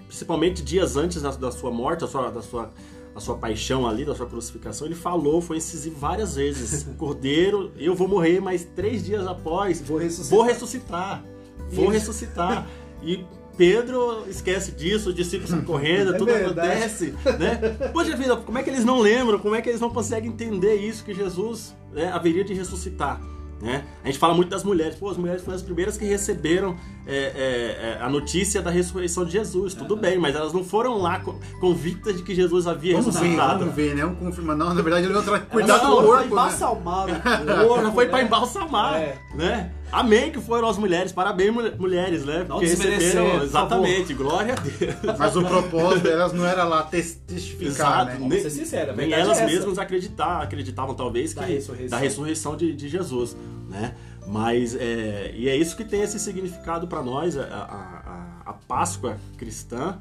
principalmente 0.07 0.63
dias 0.63 0.97
antes 0.97 1.21
da, 1.23 1.31
da 1.31 1.51
sua 1.51 1.71
morte, 1.71 2.01
da 2.01 2.07
sua, 2.09 2.31
da 2.31 2.43
sua 2.43 2.71
a 3.15 3.21
sua 3.21 3.37
paixão 3.37 3.87
ali, 3.87 4.07
da 4.07 4.15
sua 4.15 4.25
crucificação, 4.27 4.87
ele 4.87 4.95
falou, 4.95 5.43
foi 5.43 5.59
incisivo 5.59 5.97
várias 5.99 6.35
vezes. 6.37 6.87
O 6.87 6.95
cordeiro, 6.97 7.71
eu 7.77 7.95
vou 7.95 8.09
morrer, 8.09 8.41
mas 8.41 8.65
três 8.75 9.05
dias 9.05 9.27
após 9.27 9.83
Vou 9.83 9.99
ressuscitar. 9.99 10.31
vou 10.39 10.47
ressuscitar. 10.47 11.25
Vou 11.71 11.89
ressuscitar. 11.89 12.67
E 13.03 13.23
Pedro 13.55 14.25
esquece 14.31 14.73
disso, 14.73 15.11
os 15.11 15.15
discípulos 15.15 15.51
estão 15.51 15.63
correndo, 15.63 16.15
É 16.15 16.19
tudo 16.19 16.33
verdade. 16.33 16.71
acontece, 16.71 17.15
né? 17.39 17.91
Poxa 17.93 18.17
vida, 18.17 18.35
como 18.37 18.57
é 18.57 18.63
que 18.63 18.71
eles 18.71 18.83
não 18.85 18.99
lembram? 19.01 19.39
Como 19.39 19.55
é 19.55 19.61
que 19.61 19.69
eles 19.69 19.81
não 19.81 19.91
conseguem 19.91 20.31
entender 20.31 20.77
isso 20.77 21.05
que 21.05 21.13
Jesus 21.13 21.75
né, 21.93 22.11
haveria 22.11 22.43
de 22.43 22.55
ressuscitar? 22.55 23.21
Né? 23.61 23.85
A 24.03 24.07
gente 24.07 24.19
fala 24.19 24.33
muito 24.35 24.49
das 24.49 24.65
mulheres, 24.65 24.95
pô, 24.97 25.11
as 25.11 25.19
mulheres 25.19 25.43
foram 25.43 25.55
as 25.57 25.63
primeiras 25.63 25.99
que 25.99 26.05
receberam 26.07 26.77
é, 27.07 27.17
é, 27.17 27.99
é 27.99 28.03
a 28.03 28.09
notícia 28.09 28.63
da 28.63 28.71
ressurreição 28.71 29.25
de 29.25 29.33
Jesus, 29.33 29.75
tudo 29.75 29.97
bem, 29.97 30.19
mas 30.19 30.35
elas 30.35 30.53
não 30.53 30.65
foram 30.65 30.99
lá 30.99 31.21
convictas 31.61 32.17
de 32.17 32.23
que 32.23 32.35
Jesus 32.35 32.67
havia 32.67 32.97
vamos 32.97 33.15
ressuscitado. 33.15 33.59
Ver, 33.59 33.65
vamos 33.65 33.75
ver, 33.75 33.95
né? 33.95 34.17
Confirmar. 34.19 34.57
Não, 34.57 34.75
na 34.75 34.83
verdade 34.83 35.07
ele 35.07 35.19
veio 35.19 35.47
cuidar 35.47 35.79
do 35.79 35.87
corpo. 35.87 36.17
Né? 36.17 36.27
Embalsamar 36.27 37.07
né? 37.07 37.23
o 37.23 37.67
corpo. 37.69 37.81
Ela 37.81 37.93
foi 37.93 38.07
para 38.09 38.23
embalsamar, 38.23 38.95
é. 38.95 39.19
né? 39.35 39.73
Amém 39.93 40.33
que 40.33 40.41
foram 40.41 40.69
as 40.69 40.79
mulheres, 40.79 41.13
parabéns 41.13 41.55
mulheres, 41.79 42.25
né? 42.25 42.47
Porque 42.49 42.65
receberam, 42.65 43.43
exatamente, 43.43 44.15
glória 44.15 44.55
a 44.55 44.57
Deus. 44.57 45.19
Mas 45.19 45.37
o 45.37 45.45
propósito 45.45 46.05
delas 46.05 46.33
não 46.33 46.47
era 46.47 46.65
lá 46.65 46.83
testificar, 46.85 47.67
Exato, 47.69 48.05
né? 48.07 48.17
Vamos 48.19 48.41
ser 48.41 48.51
sincera, 48.51 48.95
nem 48.95 49.13
elas 49.13 49.39
é 49.39 49.47
mesmas 49.47 49.79
acreditar, 49.79 50.41
acreditavam 50.41 50.95
talvez 50.95 51.35
da 51.35 51.45
que 51.45 51.53
ressurreição. 51.53 51.91
da 51.91 52.03
ressurreição 52.03 52.57
de, 52.57 52.73
de 52.73 52.89
Jesus, 52.89 53.37
né? 53.69 53.95
Mas 54.27 54.75
é, 54.75 55.33
e 55.35 55.49
é 55.49 55.57
isso 55.57 55.77
que 55.77 55.85
tem 55.85 56.03
esse 56.03 56.19
significado 56.19 56.87
para 56.87 57.03
nós, 57.03 57.37
a, 57.37 57.45
a, 57.45 58.51
a, 58.51 58.53
Páscoa 58.53 59.19
cristã, 59.37 59.99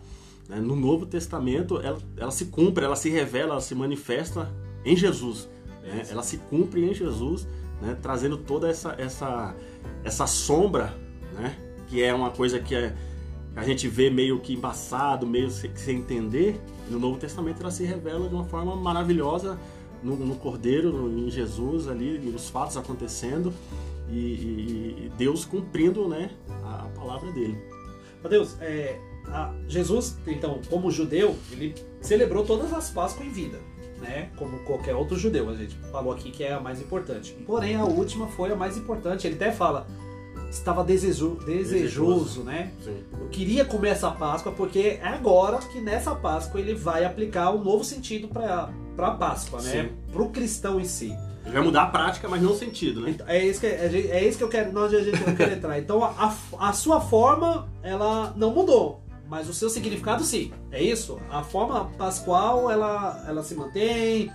né? 0.47 0.57
no 0.57 0.75
Novo 0.75 1.05
Testamento, 1.05 1.79
ela, 1.81 1.99
ela 2.15 2.31
se 2.31 2.45
cumpre, 2.45 2.85
ela 2.85 2.95
se 2.95 3.09
revela, 3.09 3.53
ela 3.53 3.61
se 3.61 3.73
manifesta 3.73 4.51
em 4.85 4.95
Jesus, 4.95 5.49
né? 5.83 6.03
ela 6.09 6.23
se 6.23 6.37
cumpre 6.37 6.83
em 6.83 6.93
Jesus, 6.93 7.47
né? 7.81 7.97
trazendo 8.01 8.37
toda 8.37 8.69
essa, 8.69 8.95
essa, 8.97 9.55
essa 10.03 10.27
sombra, 10.27 10.93
né? 11.33 11.55
que 11.87 12.01
é 12.01 12.13
uma 12.13 12.29
coisa 12.29 12.59
que 12.59 12.75
é, 12.75 12.95
a 13.55 13.63
gente 13.63 13.87
vê 13.87 14.09
meio 14.09 14.39
que 14.39 14.53
embaçado, 14.53 15.25
meio 15.25 15.49
sem, 15.49 15.75
sem 15.75 15.97
entender, 15.97 16.61
no 16.89 16.99
Novo 16.99 17.17
Testamento 17.17 17.61
ela 17.61 17.71
se 17.71 17.83
revela 17.83 18.29
de 18.29 18.35
uma 18.35 18.45
forma 18.45 18.75
maravilhosa 18.75 19.57
no, 20.03 20.15
no 20.15 20.35
Cordeiro, 20.35 20.91
no, 20.93 21.27
em 21.27 21.29
Jesus 21.29 21.87
ali, 21.87 22.17
os 22.33 22.49
fatos 22.49 22.77
acontecendo 22.77 23.53
e, 24.11 24.15
e, 24.15 25.05
e 25.05 25.11
Deus 25.17 25.45
cumprindo 25.45 26.07
né, 26.07 26.31
a, 26.63 26.85
a, 26.85 26.89
palavra 26.89 27.31
dele. 27.31 27.57
Deus, 28.29 28.55
é, 28.61 28.99
Jesus, 29.67 30.17
então, 30.27 30.59
como 30.69 30.91
judeu, 30.91 31.35
ele 31.51 31.73
celebrou 32.01 32.45
todas 32.45 32.73
as 32.73 32.89
Páscoas 32.89 33.27
em 33.27 33.31
vida, 33.31 33.59
né? 33.99 34.29
Como 34.35 34.59
qualquer 34.59 34.95
outro 34.95 35.17
judeu. 35.17 35.49
A 35.49 35.55
gente 35.55 35.75
falou 35.91 36.13
aqui 36.13 36.31
que 36.31 36.43
é 36.43 36.53
a 36.53 36.59
mais 36.59 36.81
importante. 36.81 37.31
Porém, 37.45 37.75
a 37.75 37.85
última 37.85 38.27
foi 38.27 38.51
a 38.51 38.55
mais 38.55 38.77
importante. 38.77 39.25
Ele 39.25 39.35
até 39.35 39.51
fala, 39.51 39.87
estava 40.49 40.83
desejo, 40.83 41.39
desejoso, 41.45 41.71
desejoso, 41.71 42.43
né? 42.43 42.71
Sim. 42.83 43.03
Eu 43.19 43.29
queria 43.29 43.63
comer 43.63 43.89
essa 43.89 44.11
Páscoa 44.11 44.51
porque 44.51 44.99
é 45.01 45.07
agora 45.07 45.57
que 45.59 45.79
nessa 45.79 46.13
Páscoa 46.13 46.59
ele 46.59 46.75
vai 46.75 47.05
aplicar 47.05 47.51
um 47.51 47.63
novo 47.63 47.83
sentido 47.83 48.27
para 48.27 48.69
a 48.97 49.11
Páscoa, 49.11 49.61
né? 49.61 49.91
Para 50.11 50.21
o 50.21 50.29
cristão 50.29 50.79
em 50.79 50.85
si. 50.85 51.15
Ele 51.45 51.53
vai 51.53 51.63
mudar 51.63 51.83
a 51.83 51.87
prática, 51.87 52.27
mas 52.27 52.41
não 52.41 52.51
o 52.51 52.57
sentido, 52.57 53.01
né? 53.01 53.11
Então, 53.11 53.27
é 53.27 53.43
isso 53.43 53.59
que, 53.59 53.67
é, 53.67 54.09
é 54.11 54.27
isso 54.27 54.37
que 54.37 54.43
eu 54.43 54.49
quero, 54.49 54.77
onde 54.77 54.95
a 54.95 55.03
gente 55.03 55.19
não 55.25 55.35
quer 55.35 55.51
entrar. 55.53 55.79
Então 55.79 56.03
a, 56.03 56.35
a 56.59 56.73
sua 56.73 57.01
forma, 57.01 57.67
ela 57.81 58.33
não 58.35 58.51
mudou, 58.51 59.01
mas 59.27 59.49
o 59.49 59.53
seu 59.53 59.69
significado 59.69 60.23
sim. 60.23 60.51
É 60.71 60.81
isso? 60.81 61.19
A 61.29 61.43
forma 61.43 61.85
pascual, 61.97 62.69
ela, 62.69 63.23
ela 63.27 63.43
se 63.43 63.55
mantém, 63.55 64.31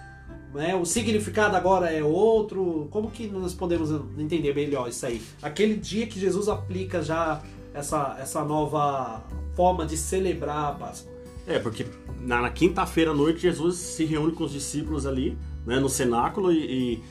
né? 0.55 0.75
o 0.75 0.85
significado 0.85 1.57
agora 1.57 1.91
é 1.91 2.03
outro. 2.03 2.89
Como 2.91 3.11
que 3.11 3.27
nós 3.29 3.55
podemos 3.55 3.91
entender 4.19 4.55
melhor 4.55 4.89
isso 4.89 5.07
aí? 5.07 5.23
Aquele 5.43 5.77
dia 5.77 6.07
que 6.07 6.19
Jesus 6.19 6.49
aplica 6.49 7.03
já 7.03 7.43
essa, 7.73 8.17
essa 8.19 8.43
nova 8.45 9.23
forma 9.55 9.87
de 9.87 9.97
celebrar 9.97 10.71
a 10.71 10.73
Páscoa. 10.73 11.13
É, 11.47 11.59
porque 11.59 11.87
na, 12.21 12.43
na 12.43 12.51
quinta-feira 12.51 13.11
à 13.11 13.15
noite 13.15 13.41
Jesus 13.41 13.77
se 13.77 14.05
reúne 14.05 14.33
com 14.33 14.45
os 14.45 14.53
discípulos 14.53 15.07
ali 15.07 15.37
né, 15.67 15.79
no 15.81 15.89
cenáculo 15.89 16.53
e, 16.53 16.59
e, 16.59 17.05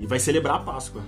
e, 0.00 0.06
vai 0.06 0.18
celebrar 0.18 0.56
a 0.56 0.58
Páscoa. 0.60 1.02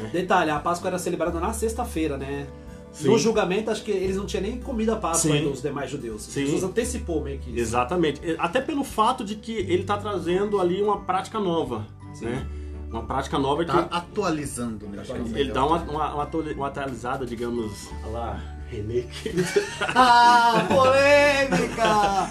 Né? 0.00 0.10
Detalhe, 0.12 0.50
a 0.50 0.58
Páscoa 0.58 0.88
era 0.88 0.98
celebrada 0.98 1.40
na 1.40 1.52
sexta-feira, 1.52 2.16
né? 2.16 2.46
Sim. 2.92 3.08
No 3.08 3.18
julgamento, 3.18 3.72
acho 3.72 3.82
que 3.82 3.90
eles 3.90 4.16
não 4.16 4.24
tinham 4.24 4.44
nem 4.44 4.60
comido 4.60 4.92
a 4.92 4.96
Páscoa 4.96 5.34
ainda, 5.34 5.50
os 5.50 5.60
demais 5.60 5.90
judeus. 5.90 6.22
Sim. 6.22 6.46
Jesus 6.46 6.62
antecipou 6.62 7.20
meio 7.20 7.40
que 7.40 7.50
isso. 7.50 7.58
Exatamente. 7.58 8.20
Até 8.38 8.60
pelo 8.60 8.84
fato 8.84 9.24
de 9.24 9.34
que 9.34 9.52
ele 9.52 9.82
está 9.82 9.96
trazendo 9.96 10.60
ali 10.60 10.80
uma 10.80 11.00
prática 11.00 11.40
nova, 11.40 11.84
Sim. 12.12 12.26
né? 12.26 12.46
Uma 12.88 13.02
prática 13.02 13.36
nova 13.36 13.64
tá 13.64 13.82
que... 13.82 13.96
atualizando, 13.96 14.86
né? 14.86 15.02
Ele 15.34 15.50
dá 15.50 15.66
uma, 15.66 15.78
uma, 15.82 16.14
uma, 16.14 16.66
atualizada, 16.68 17.26
digamos, 17.26 17.90
lá, 18.12 18.40
René. 18.70 19.04
ah, 19.94 20.66
polêmica! 20.68 22.30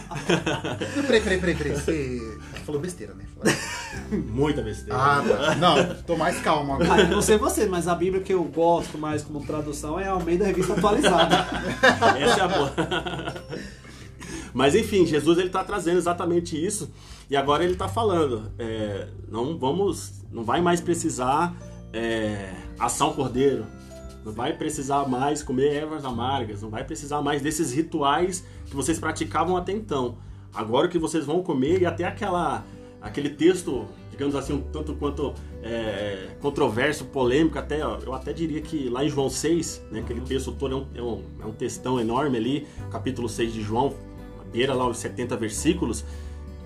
peraí, 1.07 1.21
peraí, 1.21 1.39
peraí, 1.39 1.55
peraí. 1.55 1.75
Você 1.75 2.37
falou 2.65 2.81
besteira, 2.81 3.13
né? 3.13 3.25
Muita 4.11 4.61
besteira. 4.61 4.95
Ah, 4.95 5.23
tá. 5.27 5.55
Não, 5.55 5.95
tô 6.03 6.15
mais 6.15 6.39
calmo 6.41 6.73
agora. 6.73 7.03
Ah, 7.03 7.07
não 7.07 7.21
sei 7.21 7.37
você, 7.37 7.65
mas 7.65 7.87
a 7.87 7.95
Bíblia 7.95 8.21
que 8.21 8.33
eu 8.33 8.43
gosto 8.43 8.97
mais 8.97 9.21
como 9.21 9.45
tradução 9.45 9.99
é 9.99 10.07
a 10.07 10.11
Almeida 10.11 10.45
Revista 10.45 10.73
Atualizada. 10.73 11.47
Essa 12.19 12.39
é 12.39 12.43
a 12.43 12.47
boa. 12.47 12.73
Mas 14.53 14.75
enfim, 14.75 15.05
Jesus 15.05 15.37
ele 15.37 15.47
está 15.47 15.63
trazendo 15.63 15.97
exatamente 15.97 16.63
isso 16.63 16.91
e 17.29 17.35
agora 17.35 17.63
ele 17.63 17.73
está 17.73 17.87
falando, 17.87 18.51
é, 18.59 19.07
não 19.27 19.57
vamos, 19.57 20.23
não 20.31 20.43
vai 20.43 20.61
mais 20.61 20.79
precisar 20.79 21.55
é, 21.91 22.53
ação 22.77 23.13
cordeiro, 23.13 23.65
não 24.25 24.31
vai 24.31 24.53
precisar 24.53 25.07
mais 25.07 25.43
comer 25.43 25.73
ervas 25.73 26.05
amargas, 26.05 26.61
não 26.61 26.69
vai 26.69 26.83
precisar 26.83 27.21
mais 27.21 27.41
desses 27.41 27.73
rituais 27.73 28.45
que 28.65 28.75
vocês 28.75 28.99
praticavam 28.99 29.57
até 29.57 29.71
então. 29.71 30.17
Agora 30.53 30.87
o 30.87 30.89
que 30.89 30.99
vocês 30.99 31.25
vão 31.25 31.41
comer 31.43 31.81
e 31.81 31.85
até 31.85 32.05
aquela 32.05 32.63
aquele 33.01 33.29
texto, 33.29 33.85
digamos 34.09 34.33
assim, 34.33 34.53
um 34.53 34.61
tanto 34.61 34.95
quanto 34.95 35.33
é, 35.61 36.29
controverso, 36.39 37.05
polêmico, 37.05 37.59
até 37.59 37.81
eu 37.81 38.13
até 38.13 38.31
diria 38.31 38.61
que 38.61 38.87
lá 38.87 39.03
em 39.03 39.09
João 39.09 39.29
6, 39.29 39.83
né, 39.91 39.99
aquele 39.99 40.21
texto 40.21 40.53
todo 40.53 40.73
é 40.73 40.77
um, 40.77 40.87
é 40.95 41.01
um, 41.01 41.23
é 41.41 41.45
um 41.45 41.51
textão 41.51 41.99
enorme 41.99 42.37
ali, 42.37 42.67
capítulo 42.89 43.27
6 43.27 43.53
de 43.53 43.61
João, 43.61 43.93
beira 44.53 44.73
lá 44.73 44.87
os 44.87 44.97
70 44.99 45.35
versículos, 45.35 46.05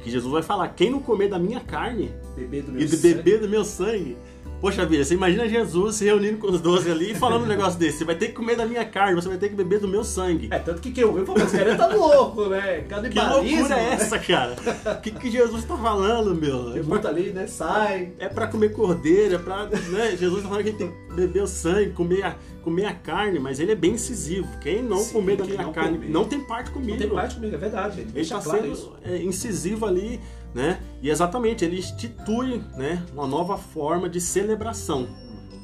que 0.04 0.12
Jesus 0.12 0.32
vai 0.32 0.44
falar: 0.44 0.68
quem 0.70 0.92
não 0.92 1.00
comer 1.00 1.30
da 1.30 1.40
minha 1.40 1.60
carne 1.60 2.12
beber 2.36 2.66
e 2.78 2.98
beber 2.98 3.40
do 3.40 3.50
meu 3.50 3.66
sangue 3.66 4.16
Poxa 4.60 4.86
vida, 4.86 5.04
você 5.04 5.14
imagina 5.14 5.48
Jesus 5.48 5.96
se 5.96 6.06
reunindo 6.06 6.38
com 6.40 6.48
os 6.48 6.60
doze 6.60 6.90
ali 6.90 7.12
e 7.12 7.16
falando 7.16 7.44
um 7.44 7.48
negócio 7.48 7.78
desse. 7.78 8.00
Você 8.00 8.06
vai 8.06 8.16
ter 8.16 8.28
que 8.28 8.34
comer 8.34 8.56
da 8.56 8.66
minha 8.66 8.84
carne, 8.84 9.14
você 9.14 9.30
vai 9.30 9.38
ter 9.38 9.50
que 9.50 9.56
beber 9.56 9.80
do 9.80 9.88
meu 9.88 10.04
sangue. 10.04 10.48
É, 10.52 10.58
tanto 10.58 10.82
que 10.82 10.92
quem 10.92 11.04
ouviu 11.04 11.26
falou, 11.26 11.44
esse 11.44 11.56
cara 11.56 11.76
tá 11.76 11.88
louco, 11.88 12.46
né? 12.48 12.82
Que 12.82 13.20
loucura 13.20 13.76
é 13.76 13.94
essa, 13.94 14.18
cara? 14.18 14.56
O 14.98 15.02
que, 15.02 15.12
que 15.12 15.30
Jesus 15.30 15.64
tá 15.64 15.78
falando, 15.78 16.34
meu? 16.34 16.84
Pra... 16.84 17.10
ali, 17.10 17.32
né? 17.32 17.46
Sai. 17.46 18.14
É 18.18 18.28
pra 18.28 18.48
comer 18.48 18.70
cordeiro, 18.70 19.36
é 19.36 19.38
pra... 19.38 19.66
Né? 19.66 20.18
Jesus 20.18 20.42
tá 20.42 20.50
falando 20.50 20.64
que 20.64 20.70
a 20.70 20.72
gente 20.72 20.80
tem 20.80 20.92
que 20.92 21.16
beber 21.16 21.44
o 21.44 21.48
sangue, 21.48 21.92
comer 21.92 22.24
a, 22.24 22.36
comer 22.64 22.86
a 22.86 22.94
carne, 22.94 23.40
mas 23.40 23.60
ele 23.60 23.72
é 23.72 23.76
bem 23.76 23.92
incisivo. 23.92 24.48
Quem 24.60 24.82
não 24.82 24.98
Sim, 24.98 25.14
comer 25.14 25.38
da 25.38 25.46
minha 25.46 25.72
carne 25.72 25.98
comer. 26.00 26.10
não 26.10 26.26
tem 26.26 26.40
parte 26.40 26.72
comigo. 26.72 26.92
Não 26.92 26.98
tem 26.98 27.10
parte 27.10 27.36
comigo, 27.36 27.56
é 27.56 27.58
verdade. 27.60 28.02
Ele, 28.02 28.12
ele 28.16 28.28
tá 28.28 28.42
claro 28.42 28.62
sendo 28.62 28.74
isso. 28.74 28.94
É, 29.04 29.18
incisivo 29.18 29.86
ali 29.86 30.20
né? 30.54 30.82
E 31.02 31.10
exatamente, 31.10 31.64
ele 31.64 31.78
institui 31.78 32.62
né, 32.76 33.06
uma 33.14 33.28
nova 33.28 33.58
forma 33.58 34.10
de 34.10 34.20
celebração, 34.20 35.08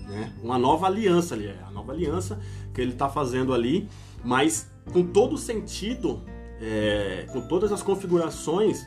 né? 0.07 0.31
uma 0.43 0.57
nova 0.57 0.85
aliança 0.87 1.35
ali, 1.35 1.47
é 1.47 1.57
a 1.67 1.71
nova 1.71 1.91
aliança 1.91 2.39
que 2.73 2.81
ele 2.81 2.91
está 2.91 3.09
fazendo 3.09 3.53
ali, 3.53 3.87
mas 4.23 4.69
com 4.91 5.03
todo 5.03 5.33
o 5.33 5.37
sentido, 5.37 6.21
é, 6.61 7.25
com 7.31 7.41
todas 7.41 7.71
as 7.71 7.81
configurações 7.81 8.85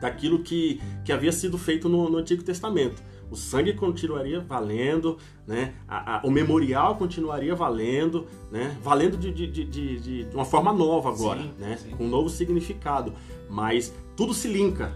daquilo 0.00 0.40
que, 0.40 0.80
que 1.04 1.12
havia 1.12 1.30
sido 1.30 1.56
feito 1.56 1.88
no, 1.88 2.10
no 2.10 2.18
Antigo 2.18 2.42
Testamento. 2.42 3.02
O 3.30 3.36
sangue 3.36 3.72
continuaria 3.72 4.40
valendo, 4.40 5.16
né? 5.46 5.72
A, 5.88 6.18
a, 6.18 6.26
o 6.26 6.30
memorial 6.30 6.96
continuaria 6.96 7.54
valendo, 7.54 8.26
né? 8.50 8.76
valendo 8.82 9.16
de, 9.16 9.32
de, 9.32 9.46
de, 9.46 9.64
de, 9.64 10.24
de 10.24 10.34
uma 10.36 10.44
forma 10.44 10.70
nova 10.70 11.08
agora, 11.08 11.40
sim, 11.40 11.52
né? 11.58 11.78
Sim. 11.78 11.90
com 11.92 12.04
um 12.04 12.08
novo 12.08 12.28
significado. 12.28 13.14
Mas 13.48 13.94
tudo 14.14 14.34
se 14.34 14.48
linka, 14.48 14.92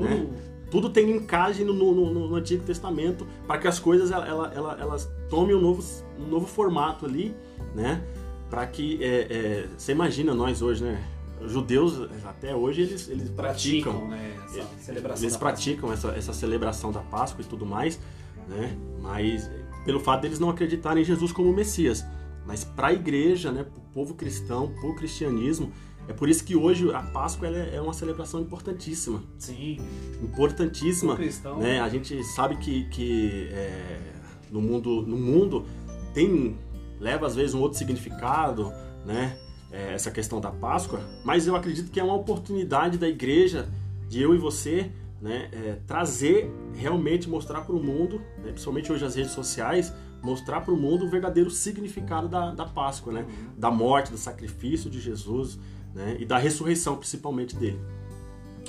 tudo, 0.00 0.14
né? 0.14 0.26
Tudo 0.70 0.88
tem 0.88 1.10
encaixe 1.10 1.64
no, 1.64 1.72
no, 1.72 1.92
no, 1.92 2.28
no, 2.28 2.34
Antigo 2.36 2.62
Testamento 2.64 3.26
para 3.46 3.58
que 3.58 3.66
as 3.66 3.80
coisas 3.80 4.12
ela, 4.12 4.52
ela, 4.54 4.76
elas 4.80 5.10
tomem 5.28 5.54
um 5.54 5.60
novo, 5.60 5.82
um 6.18 6.28
novo 6.28 6.46
formato 6.46 7.04
ali, 7.04 7.34
né? 7.74 8.02
Para 8.48 8.66
que 8.66 9.02
é, 9.02 9.26
é, 9.30 9.68
você 9.76 9.92
imagina 9.92 10.32
nós 10.32 10.62
hoje, 10.62 10.84
né? 10.84 11.02
Judeus 11.46 12.08
até 12.24 12.54
hoje 12.54 12.82
eles, 12.82 13.08
eles 13.08 13.30
praticam, 13.30 13.92
praticam 13.92 14.08
né? 14.08 14.36
essa 14.44 14.66
celebração 14.78 15.24
eles 15.24 15.36
praticam 15.36 15.92
essa, 15.92 16.08
essa 16.08 16.32
celebração 16.34 16.92
da 16.92 17.00
Páscoa 17.00 17.42
e 17.42 17.44
tudo 17.46 17.64
mais, 17.64 17.98
né? 18.46 18.76
Mas 19.00 19.50
pelo 19.84 19.98
fato 19.98 20.22
deles 20.22 20.38
não 20.38 20.50
acreditarem 20.50 21.02
em 21.02 21.06
Jesus 21.06 21.32
como 21.32 21.52
Messias, 21.52 22.04
mas 22.46 22.62
para 22.62 22.88
a 22.88 22.92
igreja, 22.92 23.50
né? 23.50 23.64
Para 23.64 23.78
o 23.78 23.84
povo 23.92 24.14
cristão, 24.14 24.68
para 24.68 24.88
o 24.88 24.94
cristianismo 24.94 25.72
é 26.10 26.12
por 26.12 26.28
isso 26.28 26.44
que 26.44 26.56
hoje 26.56 26.92
a 26.92 27.02
Páscoa 27.02 27.46
é 27.48 27.80
uma 27.80 27.92
celebração 27.92 28.40
importantíssima. 28.40 29.22
Sim. 29.38 29.78
Importantíssima. 30.20 31.14
Cristão. 31.14 31.58
Né? 31.58 31.80
A 31.80 31.88
gente 31.88 32.22
sabe 32.24 32.56
que, 32.56 32.84
que 32.88 33.48
é, 33.52 34.12
no, 34.50 34.60
mundo, 34.60 35.02
no 35.02 35.16
mundo 35.16 35.64
tem 36.12 36.58
leva 36.98 37.28
às 37.28 37.36
vezes 37.36 37.54
um 37.54 37.60
outro 37.60 37.78
significado, 37.78 38.72
né? 39.06 39.38
É, 39.70 39.94
essa 39.94 40.10
questão 40.10 40.40
da 40.40 40.50
Páscoa, 40.50 41.00
mas 41.24 41.46
eu 41.46 41.54
acredito 41.54 41.92
que 41.92 42.00
é 42.00 42.02
uma 42.02 42.16
oportunidade 42.16 42.98
da 42.98 43.08
igreja, 43.08 43.68
de 44.08 44.20
eu 44.20 44.34
e 44.34 44.38
você, 44.38 44.90
né, 45.22 45.48
é, 45.52 45.78
trazer, 45.86 46.52
realmente 46.74 47.30
mostrar 47.30 47.60
para 47.60 47.76
o 47.76 47.80
mundo, 47.80 48.20
né, 48.38 48.50
principalmente 48.50 48.90
hoje 48.90 49.04
as 49.04 49.14
redes 49.14 49.30
sociais, 49.30 49.94
mostrar 50.20 50.62
para 50.62 50.74
o 50.74 50.76
mundo 50.76 51.06
o 51.06 51.08
verdadeiro 51.08 51.50
significado 51.50 52.28
da, 52.28 52.52
da 52.52 52.64
Páscoa, 52.66 53.12
né? 53.12 53.26
Da 53.56 53.70
morte, 53.70 54.10
do 54.10 54.18
sacrifício 54.18 54.90
de 54.90 55.00
Jesus, 55.00 55.56
né? 55.94 56.16
E 56.18 56.24
da 56.24 56.38
ressurreição, 56.38 56.96
principalmente 56.96 57.56
dele. 57.56 57.80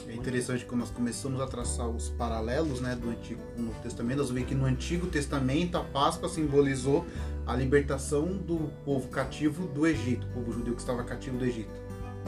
É 0.08 0.14
interessante 0.14 0.66
que 0.66 0.76
nós 0.76 0.90
começamos 0.90 1.40
a 1.42 1.48
traçar 1.48 1.88
os 1.88 2.10
paralelos 2.10 2.82
né, 2.82 2.96
do 2.96 3.10
Antigo 3.10 3.42
com 3.56 3.62
o 3.62 3.66
Novo 3.66 3.80
Testamento. 3.82 4.18
Nós 4.18 4.30
vemos 4.30 4.48
que 4.48 4.56
no 4.56 4.66
Antigo 4.66 5.08
Testamento 5.08 5.78
a 5.78 5.84
Páscoa 5.84 6.28
simbolizou 6.28 7.06
a 7.46 7.56
libertação 7.56 8.26
do 8.26 8.72
povo 8.84 9.08
cativo 9.08 9.68
do 9.68 9.88
Egito, 9.88 10.28
o 10.28 10.30
povo 10.32 10.52
judeu 10.52 10.74
que 10.74 10.82
estava 10.82 11.04
cativo 11.04 11.38
do 11.38 11.46
Egito. 11.46 11.70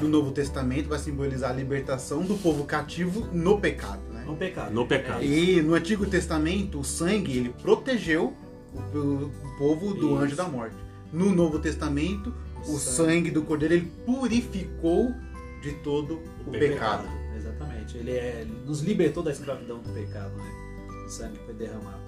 No 0.01 0.07
Novo 0.07 0.31
Testamento 0.31 0.89
vai 0.89 0.97
simbolizar 0.97 1.51
a 1.51 1.53
libertação 1.53 2.23
do 2.23 2.35
povo 2.35 2.63
cativo 2.65 3.27
no 3.31 3.59
pecado. 3.59 4.01
Né? 4.11 4.23
No 4.25 4.35
pecado. 4.35 4.73
No 4.73 4.87
pecado. 4.87 5.23
E 5.23 5.61
no 5.61 5.73
Antigo 5.75 6.05
Testamento 6.05 6.79
o 6.79 6.83
sangue 6.83 7.37
ele 7.37 7.49
protegeu 7.61 8.33
o, 8.73 8.97
o 8.97 9.57
povo 9.57 9.93
do 9.93 10.07
Isso. 10.07 10.17
anjo 10.17 10.35
da 10.35 10.47
morte. 10.47 10.75
No 11.11 11.29
Novo 11.31 11.59
Testamento 11.59 12.33
o 12.63 12.77
Sangue. 12.77 12.79
sangue 12.79 13.31
do 13.31 13.43
cordeiro 13.43 13.73
ele 13.75 13.91
purificou 14.05 15.13
de 15.61 15.73
todo 15.75 16.21
o, 16.45 16.49
O 16.49 16.51
pecado. 16.51 17.07
Exatamente. 17.35 17.97
Ele, 17.97 18.11
é- 18.11 18.41
ele 18.41 18.53
nos 18.65 18.81
libertou 18.81 19.23
da 19.23 19.31
escravidão 19.31 19.79
do 19.79 19.89
pecado, 19.89 20.35
né? 20.35 21.03
O 21.05 21.09
sangue 21.09 21.37
foi 21.45 21.53
derramado. 21.53 22.01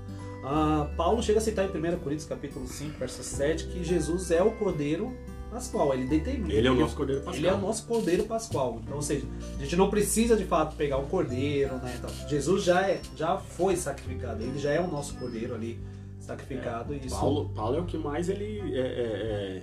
Ah, 0.43 0.89
Paulo 0.95 1.23
chega 1.23 1.39
a 1.39 1.41
citar 1.41 1.65
em 1.65 1.69
1 1.69 1.97
Coríntios 1.99 2.27
capítulo 2.27 2.67
5, 2.67 2.99
verso 2.99 3.23
7, 3.23 3.67
que 3.67 3.83
Jesus 3.83 4.29
é 4.29 4.43
o 4.43 4.51
Cordeiro 4.51 5.11
Pascual. 5.49 5.93
Ele 5.93 6.05
determina. 6.05 6.53
Ele 6.53 6.67
é 6.67 6.71
o 6.71 6.75
nosso 6.75 6.95
Cordeiro 6.95 7.23
Ele 7.33 7.47
é 7.47 7.53
o 7.53 7.57
nosso 7.57 7.85
Cordeiro 7.87 8.23
Pascual. 8.25 8.79
Então, 8.83 8.95
ou 8.95 9.01
seja, 9.01 9.25
a 9.57 9.63
gente 9.63 9.75
não 9.75 9.89
precisa 9.89 10.35
de 10.35 10.45
fato 10.45 10.75
pegar 10.75 10.97
um 10.97 11.07
cordeiro, 11.07 11.75
né? 11.77 11.95
Então, 11.97 12.09
Jesus 12.27 12.63
já, 12.63 12.87
é, 12.87 13.01
já 13.15 13.37
foi 13.37 13.75
sacrificado. 13.75 14.43
Ele 14.43 14.59
já 14.59 14.71
é 14.71 14.79
o 14.79 14.87
nosso 14.87 15.15
cordeiro 15.15 15.55
ali 15.55 15.79
sacrificado. 16.19 16.93
e 16.93 17.05
isso 17.05 17.15
Paulo, 17.15 17.49
Paulo 17.49 17.77
é 17.77 17.81
o 17.81 17.85
que 17.85 17.97
mais 17.97 18.29
ele, 18.29 18.59
é, 18.75 18.79
é, 18.79 18.81
é, 18.81 19.61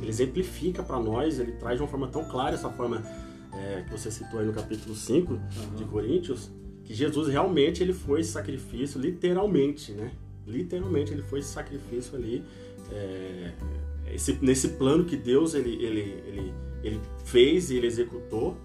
ele 0.00 0.08
exemplifica 0.08 0.82
para 0.82 0.98
nós, 0.98 1.38
ele 1.38 1.52
traz 1.52 1.76
de 1.76 1.82
uma 1.82 1.88
forma 1.88 2.08
tão 2.08 2.24
clara 2.24 2.54
essa 2.54 2.70
forma 2.70 3.02
é, 3.52 3.82
que 3.82 3.90
você 3.90 4.10
citou 4.10 4.40
aí 4.40 4.46
no 4.46 4.52
capítulo 4.52 4.94
5 4.94 5.38
de 5.76 5.84
Coríntios, 5.84 6.50
que 6.84 6.94
Jesus 6.94 7.28
realmente 7.28 7.82
ele 7.82 7.92
foi 7.92 8.20
esse 8.20 8.30
sacrifício, 8.32 9.00
literalmente, 9.00 9.92
né? 9.92 10.12
Literalmente 10.46 11.12
ele 11.12 11.22
foi 11.22 11.40
esse 11.40 11.50
sacrifício 11.50 12.16
ali, 12.16 12.42
é, 12.90 13.52
esse- 14.14 14.38
nesse 14.40 14.68
plano 14.70 15.04
que 15.04 15.16
Deus 15.16 15.54
ele, 15.54 15.74
ele, 15.84 16.00
ele, 16.26 16.54
ele 16.82 17.00
fez 17.24 17.70
e 17.70 17.76
ele 17.76 17.86
executou, 17.86 18.56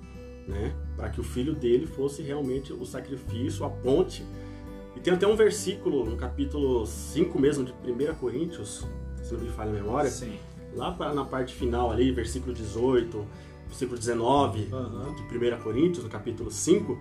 né? 0.47 0.73
Para 0.95 1.09
que 1.09 1.19
o 1.19 1.23
filho 1.23 1.53
dele 1.53 1.85
fosse 1.85 2.21
realmente 2.21 2.71
o 2.71 2.85
sacrifício, 2.85 3.65
a 3.65 3.69
ponte 3.69 4.23
e 4.95 4.99
tem 4.99 5.13
até 5.13 5.27
um 5.27 5.35
versículo 5.35 6.05
no 6.05 6.15
capítulo 6.15 6.85
5 6.85 7.37
mesmo 7.39 7.65
de 7.65 7.73
1 7.73 8.15
Coríntios, 8.15 8.85
se 9.21 9.33
não 9.33 9.41
me 9.41 9.49
falha 9.49 9.71
a 9.71 9.73
memória, 9.73 10.09
Sim. 10.09 10.37
Lá 10.75 10.91
pra- 10.91 11.13
na 11.13 11.23
parte 11.25 11.53
final 11.53 11.91
ali, 11.91 12.11
versículo 12.11 12.53
18, 12.53 13.25
versículo 13.67 13.97
19 13.97 14.69
Aham. 14.71 15.15
de 15.15 15.23
1 15.23 15.57
Coríntios, 15.63 16.03
no 16.03 16.09
capítulo 16.09 16.51
5, 16.51 16.97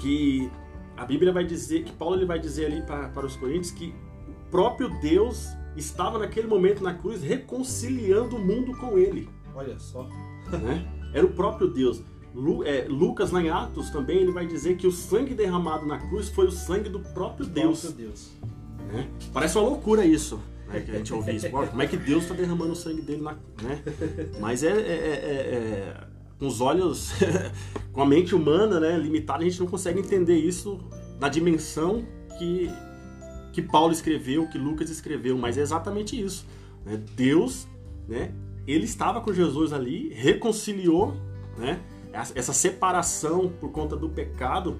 que 0.00 0.50
a 0.96 1.04
Bíblia 1.04 1.32
vai 1.32 1.44
dizer, 1.44 1.84
que 1.84 1.92
Paulo 1.92 2.16
ele 2.16 2.26
vai 2.26 2.38
dizer 2.38 2.66
ali 2.66 2.82
pra- 2.82 3.08
para 3.08 3.26
os 3.26 3.36
coríntios 3.36 3.70
que 3.70 3.94
o 4.28 4.50
próprio 4.50 4.88
Deus 5.00 5.46
estava 5.76 6.18
naquele 6.18 6.46
momento 6.48 6.82
na 6.82 6.92
cruz 6.94 7.22
reconciliando 7.22 8.36
o 8.36 8.38
mundo 8.38 8.76
com 8.76 8.98
ele 8.98 9.28
Olha 9.54 9.78
só. 9.78 10.08
né? 10.50 10.86
Era 11.14 11.24
o 11.26 11.30
próprio 11.30 11.68
Deus. 11.68 12.02
Lu- 12.34 12.62
é, 12.64 12.84
Lucas, 12.88 13.30
lá 13.30 13.42
em 13.42 13.48
Atos, 13.48 13.90
também 13.90 14.18
ele 14.18 14.30
vai 14.32 14.46
dizer 14.46 14.76
que 14.76 14.86
o 14.86 14.92
sangue 14.92 15.34
derramado 15.34 15.86
na 15.86 15.98
cruz 15.98 16.28
foi 16.28 16.46
o 16.46 16.50
sangue 16.52 16.88
do 16.88 17.00
próprio 17.00 17.46
Deus. 17.46 17.80
Próprio 17.82 18.06
Deus. 18.06 18.32
né? 18.92 19.08
Parece 19.32 19.56
uma 19.58 19.68
loucura 19.68 20.04
isso, 20.04 20.38
né? 20.68 20.80
Que 20.80 20.90
a 20.90 20.94
gente 20.98 21.12
ouve 21.14 21.34
isso. 21.34 21.48
Como 21.50 21.82
é 21.82 21.86
que 21.86 21.96
Deus 21.96 22.22
está 22.22 22.34
derramando 22.34 22.72
o 22.72 22.76
sangue 22.76 23.00
dele 23.02 23.22
na. 23.22 23.32
Né? 23.62 23.82
Mas 24.40 24.62
é, 24.62 24.68
é- 24.68 24.72
é- 24.72 24.76
é- 24.76 25.54
é- 25.54 26.06
com 26.38 26.46
os 26.46 26.60
olhos, 26.60 27.12
com 27.92 28.00
a 28.00 28.06
mente 28.06 28.34
humana 28.34 28.78
né, 28.78 28.96
limitada, 28.96 29.40
a 29.40 29.44
gente 29.44 29.58
não 29.58 29.66
consegue 29.66 29.98
entender 29.98 30.36
isso 30.36 30.78
na 31.18 31.28
dimensão 31.28 32.04
que, 32.38 32.70
que 33.52 33.60
Paulo 33.60 33.92
escreveu, 33.92 34.46
que 34.46 34.56
Lucas 34.56 34.88
escreveu, 34.88 35.36
mas 35.36 35.58
é 35.58 35.62
exatamente 35.62 36.20
isso. 36.22 36.46
né? 36.86 37.00
Deus, 37.16 37.66
né, 38.06 38.30
ele 38.68 38.84
estava 38.84 39.20
com 39.20 39.32
Jesus 39.32 39.72
ali, 39.72 40.10
reconciliou 40.14 41.16
né, 41.56 41.80
essa 42.36 42.52
separação 42.52 43.48
por 43.60 43.72
conta 43.72 43.96
do 43.96 44.08
pecado, 44.08 44.76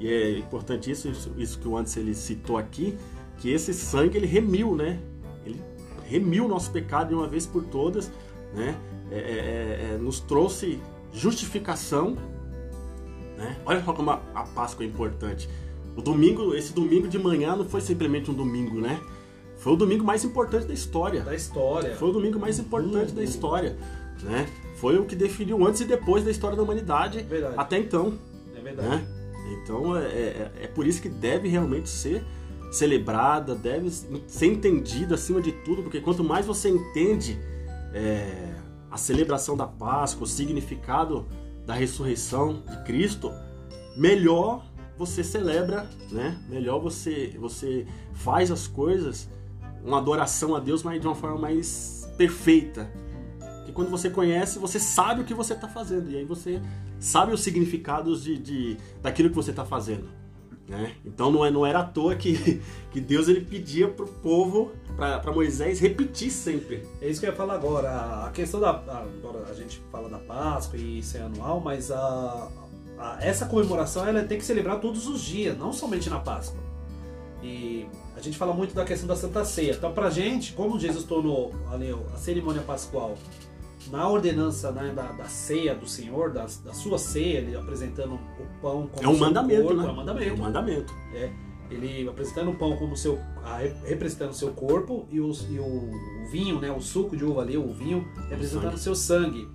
e 0.00 0.08
é 0.08 0.38
importante 0.38 0.90
isso, 0.90 1.08
isso, 1.08 1.32
isso 1.36 1.58
que 1.60 1.68
o 1.68 1.76
Anderson 1.76 2.00
ele 2.00 2.14
citou 2.16 2.56
aqui, 2.58 2.96
que 3.38 3.50
esse 3.50 3.72
sangue 3.72 4.16
ele 4.16 4.26
remiu, 4.26 4.74
né? 4.74 4.98
Remiu 6.10 6.46
o 6.46 6.48
nosso 6.48 6.72
pecado 6.72 7.08
de 7.10 7.14
uma 7.14 7.28
vez 7.28 7.46
por 7.46 7.62
todas, 7.62 8.10
né? 8.52 8.76
É, 9.12 9.14
é, 9.14 9.20
é, 9.20 9.94
é, 9.94 9.98
nos 9.98 10.18
trouxe 10.18 10.80
justificação, 11.12 12.16
né? 13.38 13.56
Olha 13.64 13.82
só 13.84 13.92
como 13.92 14.10
a, 14.10 14.20
a 14.34 14.42
Páscoa 14.42 14.84
é 14.84 14.88
importante. 14.88 15.48
O 15.96 16.02
domingo, 16.02 16.52
esse 16.54 16.72
domingo 16.72 17.06
de 17.06 17.16
manhã 17.18 17.54
não 17.54 17.64
foi 17.64 17.80
simplesmente 17.80 18.28
um 18.28 18.34
domingo, 18.34 18.80
né? 18.80 19.00
Foi 19.58 19.72
o 19.72 19.76
domingo 19.76 20.04
mais 20.04 20.24
importante 20.24 20.66
da 20.66 20.74
história. 20.74 21.20
Da 21.22 21.34
história. 21.34 21.94
Foi 21.94 22.08
o 22.08 22.12
domingo 22.12 22.40
mais 22.40 22.58
importante 22.58 23.12
da 23.12 23.22
história, 23.22 23.76
né? 24.22 24.48
Foi 24.76 24.98
o 24.98 25.04
que 25.04 25.14
definiu 25.14 25.64
antes 25.64 25.80
e 25.80 25.84
depois 25.84 26.24
da 26.24 26.30
história 26.30 26.56
da 26.56 26.62
humanidade 26.62 27.22
Verdade. 27.22 27.54
até 27.56 27.78
então, 27.78 28.18
É 28.56 28.60
verdade. 28.60 28.88
né? 28.88 29.06
Então 29.62 29.96
é, 29.96 30.02
é, 30.02 30.52
é 30.62 30.66
por 30.66 30.86
isso 30.86 31.00
que 31.00 31.08
deve 31.08 31.48
realmente 31.48 31.88
ser 31.88 32.24
celebrada, 32.70 33.54
deve 33.54 33.90
ser 33.90 34.46
entendida 34.46 35.16
acima 35.16 35.40
de 35.40 35.52
tudo, 35.52 35.82
porque 35.82 36.00
quanto 36.00 36.22
mais 36.22 36.46
você 36.46 36.68
entende 36.68 37.38
é, 37.92 38.54
a 38.90 38.96
celebração 38.96 39.56
da 39.56 39.66
Páscoa, 39.66 40.24
o 40.24 40.26
significado 40.26 41.26
da 41.66 41.74
ressurreição 41.74 42.62
de 42.68 42.84
Cristo, 42.84 43.32
melhor 43.96 44.64
você 44.96 45.24
celebra, 45.24 45.88
né? 46.10 46.38
Melhor 46.48 46.78
você 46.78 47.34
você 47.38 47.86
faz 48.12 48.50
as 48.50 48.66
coisas, 48.66 49.28
uma 49.84 49.98
adoração 49.98 50.54
a 50.54 50.60
Deus, 50.60 50.82
mas 50.82 51.00
de 51.00 51.06
uma 51.06 51.14
forma 51.14 51.38
mais 51.38 52.08
perfeita. 52.16 52.90
Que 53.64 53.72
quando 53.72 53.88
você 53.88 54.10
conhece, 54.10 54.58
você 54.58 54.78
sabe 54.78 55.22
o 55.22 55.24
que 55.24 55.34
você 55.34 55.54
está 55.54 55.68
fazendo 55.68 56.10
e 56.10 56.16
aí 56.16 56.24
você 56.24 56.60
sabe 56.98 57.32
os 57.32 57.40
significados 57.40 58.22
de, 58.22 58.38
de 58.38 58.76
daquilo 59.02 59.30
que 59.30 59.36
você 59.36 59.50
está 59.50 59.64
fazendo. 59.64 60.19
Né? 60.70 60.94
Então 61.04 61.32
não, 61.32 61.44
é, 61.44 61.50
não 61.50 61.66
era 61.66 61.80
à 61.80 61.84
toa 61.84 62.14
que, 62.14 62.62
que 62.92 63.00
Deus 63.00 63.26
ele 63.26 63.40
pedia 63.40 63.88
para 63.88 64.04
o 64.04 64.08
povo, 64.08 64.70
para 64.96 65.32
Moisés, 65.32 65.80
repetir 65.80 66.30
sempre. 66.30 66.86
É 67.02 67.08
isso 67.08 67.18
que 67.18 67.26
eu 67.26 67.30
ia 67.30 67.36
falar 67.36 67.54
agora. 67.54 67.90
A 68.26 68.30
questão 68.30 68.60
da. 68.60 68.70
Agora 68.70 69.46
a 69.50 69.52
gente 69.54 69.82
fala 69.90 70.08
da 70.08 70.18
Páscoa 70.18 70.78
e 70.78 71.00
isso 71.00 71.16
é 71.16 71.22
anual, 71.22 71.58
mas 71.60 71.90
a, 71.90 72.48
a- 72.96 73.18
essa 73.20 73.46
comemoração 73.46 74.06
ela 74.06 74.22
tem 74.22 74.38
que 74.38 74.44
celebrar 74.44 74.78
todos 74.78 75.08
os 75.08 75.20
dias, 75.20 75.58
não 75.58 75.72
somente 75.72 76.08
na 76.08 76.20
Páscoa. 76.20 76.60
E 77.42 77.84
a 78.16 78.20
gente 78.20 78.38
fala 78.38 78.52
muito 78.54 78.72
da 78.72 78.84
questão 78.84 79.08
da 79.08 79.16
Santa 79.16 79.44
Ceia. 79.44 79.72
Então, 79.72 79.92
pra 79.92 80.08
gente, 80.08 80.52
como 80.52 80.78
Jesus 80.78 81.04
tornou 81.04 81.52
a 82.14 82.16
cerimônia 82.16 82.62
pascual 82.62 83.16
na 83.90 84.08
ordenança 84.08 84.70
né, 84.72 84.92
da, 84.94 85.12
da 85.12 85.24
ceia 85.24 85.74
do 85.74 85.86
Senhor, 85.88 86.32
da, 86.32 86.42
da 86.64 86.72
sua 86.74 86.98
ceia, 86.98 87.38
ele 87.38 87.56
apresentando 87.56 88.14
o 88.14 88.60
pão 88.60 88.88
como 88.88 89.02
É 89.04 89.08
um 89.08 89.16
seu 89.16 89.20
mandamento, 89.26 89.62
corpo, 89.62 89.80
né? 89.80 89.86
É 89.88 89.90
um 89.90 89.96
mandamento. 89.96 90.28
É 90.28 90.32
um 90.32 90.36
mandamento. 90.36 90.94
Ele 91.70 92.08
apresentando 92.08 92.50
o 92.50 92.54
pão 92.56 92.76
como 92.76 92.96
seu, 92.96 93.18
a- 93.44 93.60
representando 93.84 94.30
o 94.30 94.34
seu 94.34 94.50
corpo 94.50 95.06
e, 95.08 95.20
os- 95.20 95.46
e 95.48 95.58
o, 95.58 95.64
o 95.64 96.26
vinho, 96.30 96.60
né, 96.60 96.70
o 96.70 96.80
suco 96.80 97.16
de 97.16 97.24
uva 97.24 97.42
ali, 97.42 97.56
o 97.56 97.72
vinho, 97.72 98.06
representando 98.28 98.74
o 98.74 98.78
seu 98.78 98.94
sangue. 98.94 99.48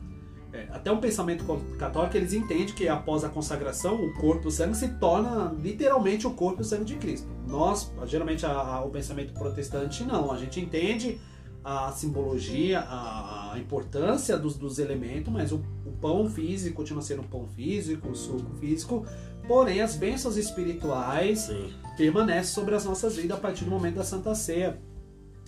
É, 0.53 0.69
até 0.71 0.89
um 0.89 1.01
pensamento 1.01 1.43
co- 1.43 1.59
católico, 1.77 2.15
eles 2.15 2.31
entendem 2.31 2.67
que 2.67 2.87
após 2.87 3.25
a 3.25 3.29
consagração, 3.29 4.01
o 4.01 4.13
corpo 4.13 4.45
e 4.45 4.47
o 4.47 4.51
sangue 4.51 4.77
se 4.77 4.87
torna 4.97 5.53
literalmente 5.61 6.25
o 6.25 6.31
corpo 6.31 6.61
e 6.61 6.63
o 6.63 6.65
sangue 6.65 6.85
de 6.85 6.95
Cristo. 6.95 7.27
Nós, 7.45 7.91
geralmente, 8.05 8.45
a- 8.45 8.51
a- 8.53 8.85
o 8.85 8.89
pensamento 8.89 9.33
protestante, 9.33 10.05
não. 10.05 10.31
A 10.31 10.37
gente 10.37 10.57
entende 10.61 11.19
a 11.65 11.91
simbologia, 11.91 12.81
a, 12.87 13.55
importância 13.57 14.37
dos, 14.37 14.55
dos 14.55 14.77
elementos, 14.77 15.33
mas 15.33 15.51
o, 15.51 15.63
o 15.83 15.91
pão 15.99 16.29
físico 16.29 16.75
continua 16.75 17.01
sendo 17.01 17.23
um 17.23 17.27
pão 17.27 17.47
físico, 17.47 18.09
o 18.09 18.15
suco 18.15 18.55
físico, 18.59 19.03
porém 19.47 19.81
as 19.81 19.95
bênçãos 19.95 20.37
espirituais 20.37 21.39
Sim. 21.39 21.73
permanece 21.97 22.51
sobre 22.51 22.75
as 22.75 22.85
nossas 22.85 23.15
vidas 23.15 23.35
a 23.37 23.41
partir 23.41 23.63
do 23.63 23.71
momento 23.71 23.95
da 23.95 24.03
Santa 24.03 24.35
Ceia. 24.35 24.79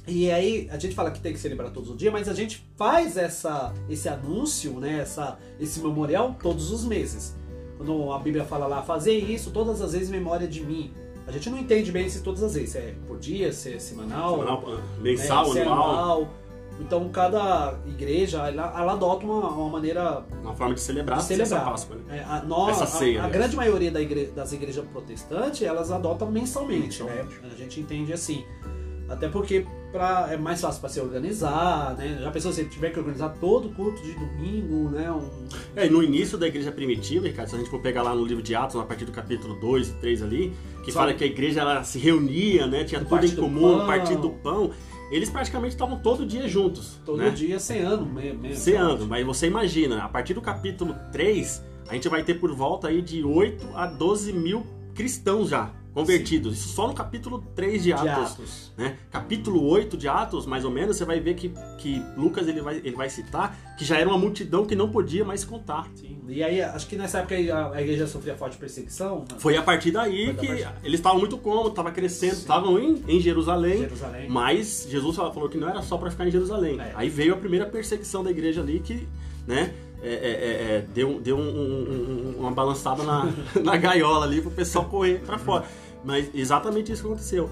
E 0.07 0.31
aí 0.31 0.67
a 0.71 0.79
gente 0.79 0.95
fala 0.95 1.11
que 1.11 1.19
tem 1.19 1.33
que 1.33 1.39
celebrar 1.39 1.71
todos 1.71 1.91
os 1.91 1.97
dias, 1.97 2.11
mas 2.11 2.27
a 2.27 2.33
gente 2.33 2.67
faz 2.75 3.15
essa, 3.15 3.71
esse 3.87 4.09
anúncio, 4.09 4.79
né, 4.79 5.01
essa, 5.01 5.37
esse 5.59 5.79
memorial 5.81 6.35
todos 6.41 6.71
os 6.71 6.83
meses. 6.83 7.35
Quando 7.77 8.11
a 8.11 8.17
Bíblia 8.17 8.43
fala 8.43 8.65
lá, 8.65 8.81
fazer 8.81 9.15
isso 9.15 9.51
todas 9.51 9.81
as 9.81 9.91
vezes 9.91 10.09
em 10.09 10.13
memória 10.13 10.47
de 10.47 10.65
mim. 10.65 10.91
A 11.27 11.31
gente 11.31 11.49
não 11.49 11.57
entende 11.57 11.91
bem 11.91 12.09
se 12.09 12.21
todas 12.23 12.41
as 12.41 12.53
vezes, 12.53 12.69
se 12.71 12.77
é 12.77 12.95
por 13.07 13.17
dia, 13.19 13.51
se 13.51 13.73
é 13.73 13.79
semanal, 13.79 14.31
Semanal, 14.39 14.61
né, 14.61 14.81
mensal, 15.01 15.45
se 15.51 15.59
é 15.59 15.61
anual, 15.63 16.29
Então 16.79 17.09
cada 17.09 17.77
igreja 17.85 18.47
ela, 18.47 18.73
ela 18.79 18.93
adota 18.93 19.25
uma, 19.25 19.49
uma 19.49 19.69
maneira 19.69 20.23
uma 20.41 20.53
forma 20.55 20.73
de 20.75 20.79
celebrar, 20.81 21.17
de 21.17 21.25
celebrar. 21.25 21.59
essa 21.61 21.69
Páscoa, 21.71 21.95
né? 21.97 22.19
É, 22.19 22.23
a, 22.23 22.41
nós, 22.43 22.79
Essa 22.81 22.85
ceia, 22.85 23.19
a, 23.19 23.23
a 23.23 23.25
aliás. 23.25 23.33
grande 23.41 23.55
maioria 23.57 23.91
da 23.91 23.99
igre- 24.01 24.27
das 24.27 24.53
igrejas 24.53 24.85
protestantes, 24.85 25.61
elas 25.63 25.91
adotam 25.91 26.31
mensalmente, 26.31 27.03
né? 27.03 27.23
Mensalmente. 27.23 27.53
A 27.53 27.57
gente 27.57 27.79
entende 27.81 28.13
assim. 28.13 28.45
Até 29.09 29.29
porque 29.29 29.65
pra, 29.91 30.27
é 30.29 30.35
mais 30.35 30.59
fácil 30.59 30.81
para 30.81 30.89
se 30.89 30.99
organizar, 30.99 31.95
né? 31.97 32.19
Já 32.21 32.29
pensou 32.29 32.51
se 32.51 32.65
tiver 32.65 32.89
que 32.91 32.99
organizar 32.99 33.29
todo 33.39 33.69
o 33.69 33.73
culto 33.73 34.01
de 34.03 34.11
domingo, 34.13 34.89
né? 34.89 35.09
Um... 35.09 35.47
É, 35.77 35.87
e 35.87 35.89
no 35.89 36.03
início 36.03 36.37
da 36.37 36.45
igreja 36.45 36.73
primitiva, 36.73 37.25
Ricardo, 37.25 37.47
se 37.49 37.55
a 37.55 37.57
gente 37.57 37.69
for 37.69 37.81
pegar 37.81 38.01
lá 38.03 38.13
no 38.13 38.25
livro 38.25 38.43
de 38.43 38.53
Atos, 38.53 38.75
a 38.75 38.83
partir 38.83 39.05
do 39.05 39.13
capítulo 39.13 39.55
2 39.61 39.87
e 39.89 39.93
3 39.93 40.21
ali, 40.23 40.53
que 40.87 40.93
Só- 40.93 40.99
fala 41.01 41.13
que 41.13 41.21
a 41.21 41.27
igreja 41.27 41.59
ela 41.59 41.83
se 41.83 41.99
reunia, 41.99 42.65
né? 42.65 42.85
Tinha 42.85 43.01
Do 43.01 43.09
tudo 43.09 43.25
em 43.25 43.35
comum, 43.35 43.85
partir 43.85 44.15
do 44.15 44.29
pão. 44.29 44.71
Eles 45.11 45.29
praticamente 45.29 45.73
estavam 45.75 45.99
todo 45.99 46.25
dia 46.25 46.47
juntos. 46.47 46.97
Todo 47.05 47.17
né? 47.17 47.29
dia 47.29 47.59
ceando 47.59 48.05
mesmo. 48.05 48.39
mesmo 48.41 48.55
Ceando, 48.55 49.05
mas 49.05 49.25
você 49.25 49.47
imagina, 49.47 50.01
a 50.01 50.07
partir 50.07 50.33
do 50.33 50.39
capítulo 50.39 50.95
3, 51.11 51.61
a 51.89 51.93
gente 51.93 52.07
vai 52.07 52.23
ter 52.23 52.35
por 52.35 52.53
volta 52.55 52.87
aí 52.87 53.01
de 53.01 53.21
8 53.21 53.67
a 53.75 53.85
12 53.85 54.31
mil 54.31 54.65
cristãos 54.95 55.49
já 55.49 55.73
convertidos. 56.01 56.57
Isso 56.57 56.69
só 56.69 56.87
no 56.87 56.93
capítulo 56.93 57.43
3 57.55 57.81
de 57.83 57.91
Atos. 57.93 58.03
De 58.03 58.09
Atos. 58.09 58.71
Né? 58.77 58.97
Capítulo 59.11 59.63
8 59.67 59.97
de 59.97 60.07
Atos, 60.07 60.45
mais 60.45 60.63
ou 60.63 60.69
menos, 60.69 60.95
você 60.95 61.03
vai 61.05 61.19
ver 61.19 61.33
que, 61.33 61.51
que 61.79 62.01
Lucas 62.15 62.47
ele 62.47 62.61
vai, 62.61 62.77
ele 62.77 62.95
vai 62.95 63.09
citar 63.09 63.75
que 63.77 63.83
já 63.83 63.97
era 63.97 64.07
uma 64.07 64.17
multidão 64.17 64.65
que 64.65 64.75
não 64.75 64.89
podia 64.89 65.25
mais 65.25 65.43
contar. 65.43 65.87
Sim. 65.95 66.19
E 66.27 66.43
aí, 66.43 66.61
acho 66.61 66.87
que 66.87 66.95
nessa 66.95 67.19
época 67.19 67.35
a, 67.35 67.81
igreja 67.81 68.05
sofria 68.05 68.35
forte 68.35 68.57
perseguição. 68.57 69.19
né? 69.19 69.37
Foi 69.39 69.57
a 69.57 69.61
partir 69.63 69.89
daí 69.91 70.27
da 70.33 70.41
que 70.41 70.47
parte- 70.47 70.67
eles 70.83 70.99
estavam 70.99 71.19
muito 71.19 71.37
cômodos, 71.37 71.69
estavam 71.71 71.91
crescendo, 71.91 72.33
estavam 72.33 72.77
em, 72.79 73.03
em 73.07 73.19
Jerusalém, 73.19 73.79
Jerusalém. 73.79 74.29
mas 74.29 74.85
Jesus 74.89 75.15
falou 75.15 75.49
que 75.49 75.57
não 75.57 75.67
era 75.69 75.81
só 75.81 75.97
para 75.97 76.11
ficar 76.11 76.27
em 76.27 76.31
Jerusalém. 76.31 76.79
É. 76.79 76.91
Aí 76.95 77.09
veio 77.09 77.33
a 77.33 77.37
primeira 77.37 77.65
perseguição 77.65 78.23
da 78.23 78.29
igreja 78.29 78.61
ali 78.61 78.79
que, 78.79 79.07
né, 79.47 79.73
é, 80.03 80.09
é, 80.09 80.11
é, 80.11 80.75
é, 80.77 80.85
deu, 80.93 81.19
deu 81.19 81.35
um- 81.37 81.41
um- 81.41 82.33
um- 82.35 82.39
uma 82.41 82.51
balançada 82.51 83.01
na, 83.03 83.31
na 83.63 83.77
gaiola 83.77 84.25
ali 84.25 84.41
pro 84.41 84.51
pessoal 84.51 84.85
correr 84.85 85.21
para 85.25 85.39
fora. 85.39 85.65
Mas 86.07 86.33
exatamente 86.33 86.91
isso 86.91 87.01
que 87.01 87.07
aconteceu. 87.07 87.49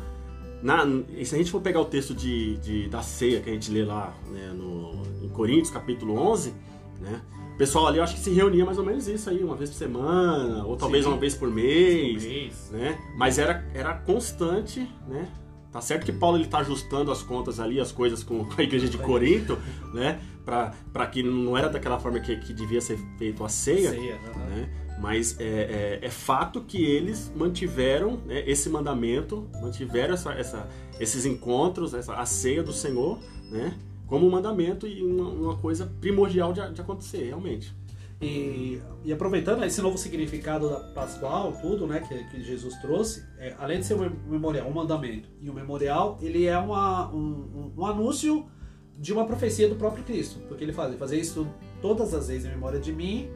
Na, 0.63 0.83
e 1.15 1.25
se 1.25 1.35
a 1.35 1.37
gente 1.37 1.51
for 1.51 1.59
pegar 1.61 1.81
o 1.81 1.85
texto 1.85 2.13
de, 2.15 2.55
de- 2.57 2.87
da 2.87 3.01
ceia 3.01 3.41
que 3.41 3.49
a 3.49 3.53
gente 3.53 3.69
lê 3.69 3.83
lá 3.83 4.13
né, 4.31 4.51
no, 4.55 5.03
em 5.21 5.27
Coríntios, 5.29 5.69
capítulo 5.69 6.17
11, 6.17 6.53
né? 7.01 7.21
O 7.53 7.57
pessoal 7.57 7.87
ali 7.87 7.97
eu 7.99 8.03
acho 8.03 8.15
que 8.15 8.19
se 8.21 8.31
reunia 8.31 8.65
mais 8.65 8.77
ou 8.77 8.83
menos 8.85 9.07
isso 9.07 9.29
aí, 9.29 9.43
uma 9.43 9.55
vez 9.55 9.69
por 9.69 9.75
semana, 9.77 10.65
ou 10.65 10.75
talvez 10.75 11.03
Sim. 11.03 11.11
uma 11.11 11.17
vez 11.19 11.35
por 11.35 11.49
mês 11.51 12.23
Mês. 12.25 12.69
né? 12.71 12.97
Mas 13.17 13.37
era, 13.37 13.65
era 13.73 13.93
constante, 13.93 14.89
né? 15.07 15.27
Tá 15.71 15.81
certo 15.81 16.05
que 16.05 16.11
Paulo 16.13 16.37
ele 16.37 16.47
tá 16.47 16.59
ajustando 16.59 17.11
as 17.11 17.21
contas 17.21 17.59
ali, 17.59 17.79
as 17.81 17.91
coisas 17.91 18.23
com 18.23 18.47
a 18.57 18.61
igreja 18.63 18.87
de 18.87 18.97
Corinto, 18.97 19.57
né? 19.93 20.19
Pra 20.45 21.05
que 21.07 21.21
não 21.21 21.57
era 21.57 21.67
daquela 21.69 21.99
forma 21.99 22.19
que, 22.21 22.35
que 22.37 22.53
devia 22.53 22.79
ser 22.79 22.97
feito 23.17 23.43
a 23.43 23.49
ceia, 23.49 23.89
Ceia, 23.91 24.15
né? 24.47 24.69
Mas 24.99 25.37
é, 25.39 25.99
é, 26.01 26.05
é 26.05 26.09
fato 26.09 26.61
que 26.61 26.83
eles 26.83 27.31
mantiveram 27.35 28.17
né, 28.25 28.43
esse 28.49 28.69
mandamento, 28.69 29.47
mantiveram 29.61 30.13
essa, 30.13 30.31
essa- 30.33 30.67
esses 30.99 31.25
encontros, 31.25 31.93
essa, 31.93 32.13
a 32.15 32.25
ceia 32.25 32.63
do 32.63 32.71
Senhor, 32.71 33.19
né? 33.51 33.77
Como 34.07 34.25
um 34.25 34.29
mandamento 34.29 34.87
e 34.87 35.03
uma, 35.03 35.27
uma 35.29 35.57
coisa 35.57 35.91
primordial 35.99 36.53
de, 36.53 36.61
de 36.73 36.79
acontecer, 36.79 37.25
realmente. 37.25 37.75
E, 38.21 38.79
e 39.03 39.11
aproveitando 39.11 39.63
esse 39.65 39.81
novo 39.81 39.97
significado 39.97 40.69
da 40.69 40.79
Pascual, 40.79 41.51
tudo, 41.61 41.85
né, 41.85 41.99
que, 42.07 42.23
que 42.29 42.41
Jesus 42.43 42.75
trouxe, 42.77 43.25
é, 43.37 43.53
além 43.59 43.79
de 43.79 43.85
ser 43.85 43.95
um 43.95 44.09
memorial, 44.29 44.67
um 44.69 44.73
mandamento, 44.73 45.27
e 45.41 45.49
o 45.49 45.53
memorial, 45.53 46.17
ele 46.21 46.45
é 46.45 46.57
uma, 46.57 47.11
um, 47.13 47.73
um, 47.75 47.81
um 47.81 47.85
anúncio 47.85 48.45
de 48.97 49.11
uma 49.11 49.25
profecia 49.25 49.67
do 49.67 49.75
próprio 49.75 50.03
Cristo, 50.05 50.39
porque 50.47 50.63
ele 50.63 50.71
fala, 50.71 50.93
fazer 50.95 51.19
isso 51.19 51.45
todas 51.81 52.13
as 52.13 52.29
vezes 52.29 52.45
em 52.45 52.49
memória 52.51 52.79
de 52.79 52.93
mim, 52.93 53.29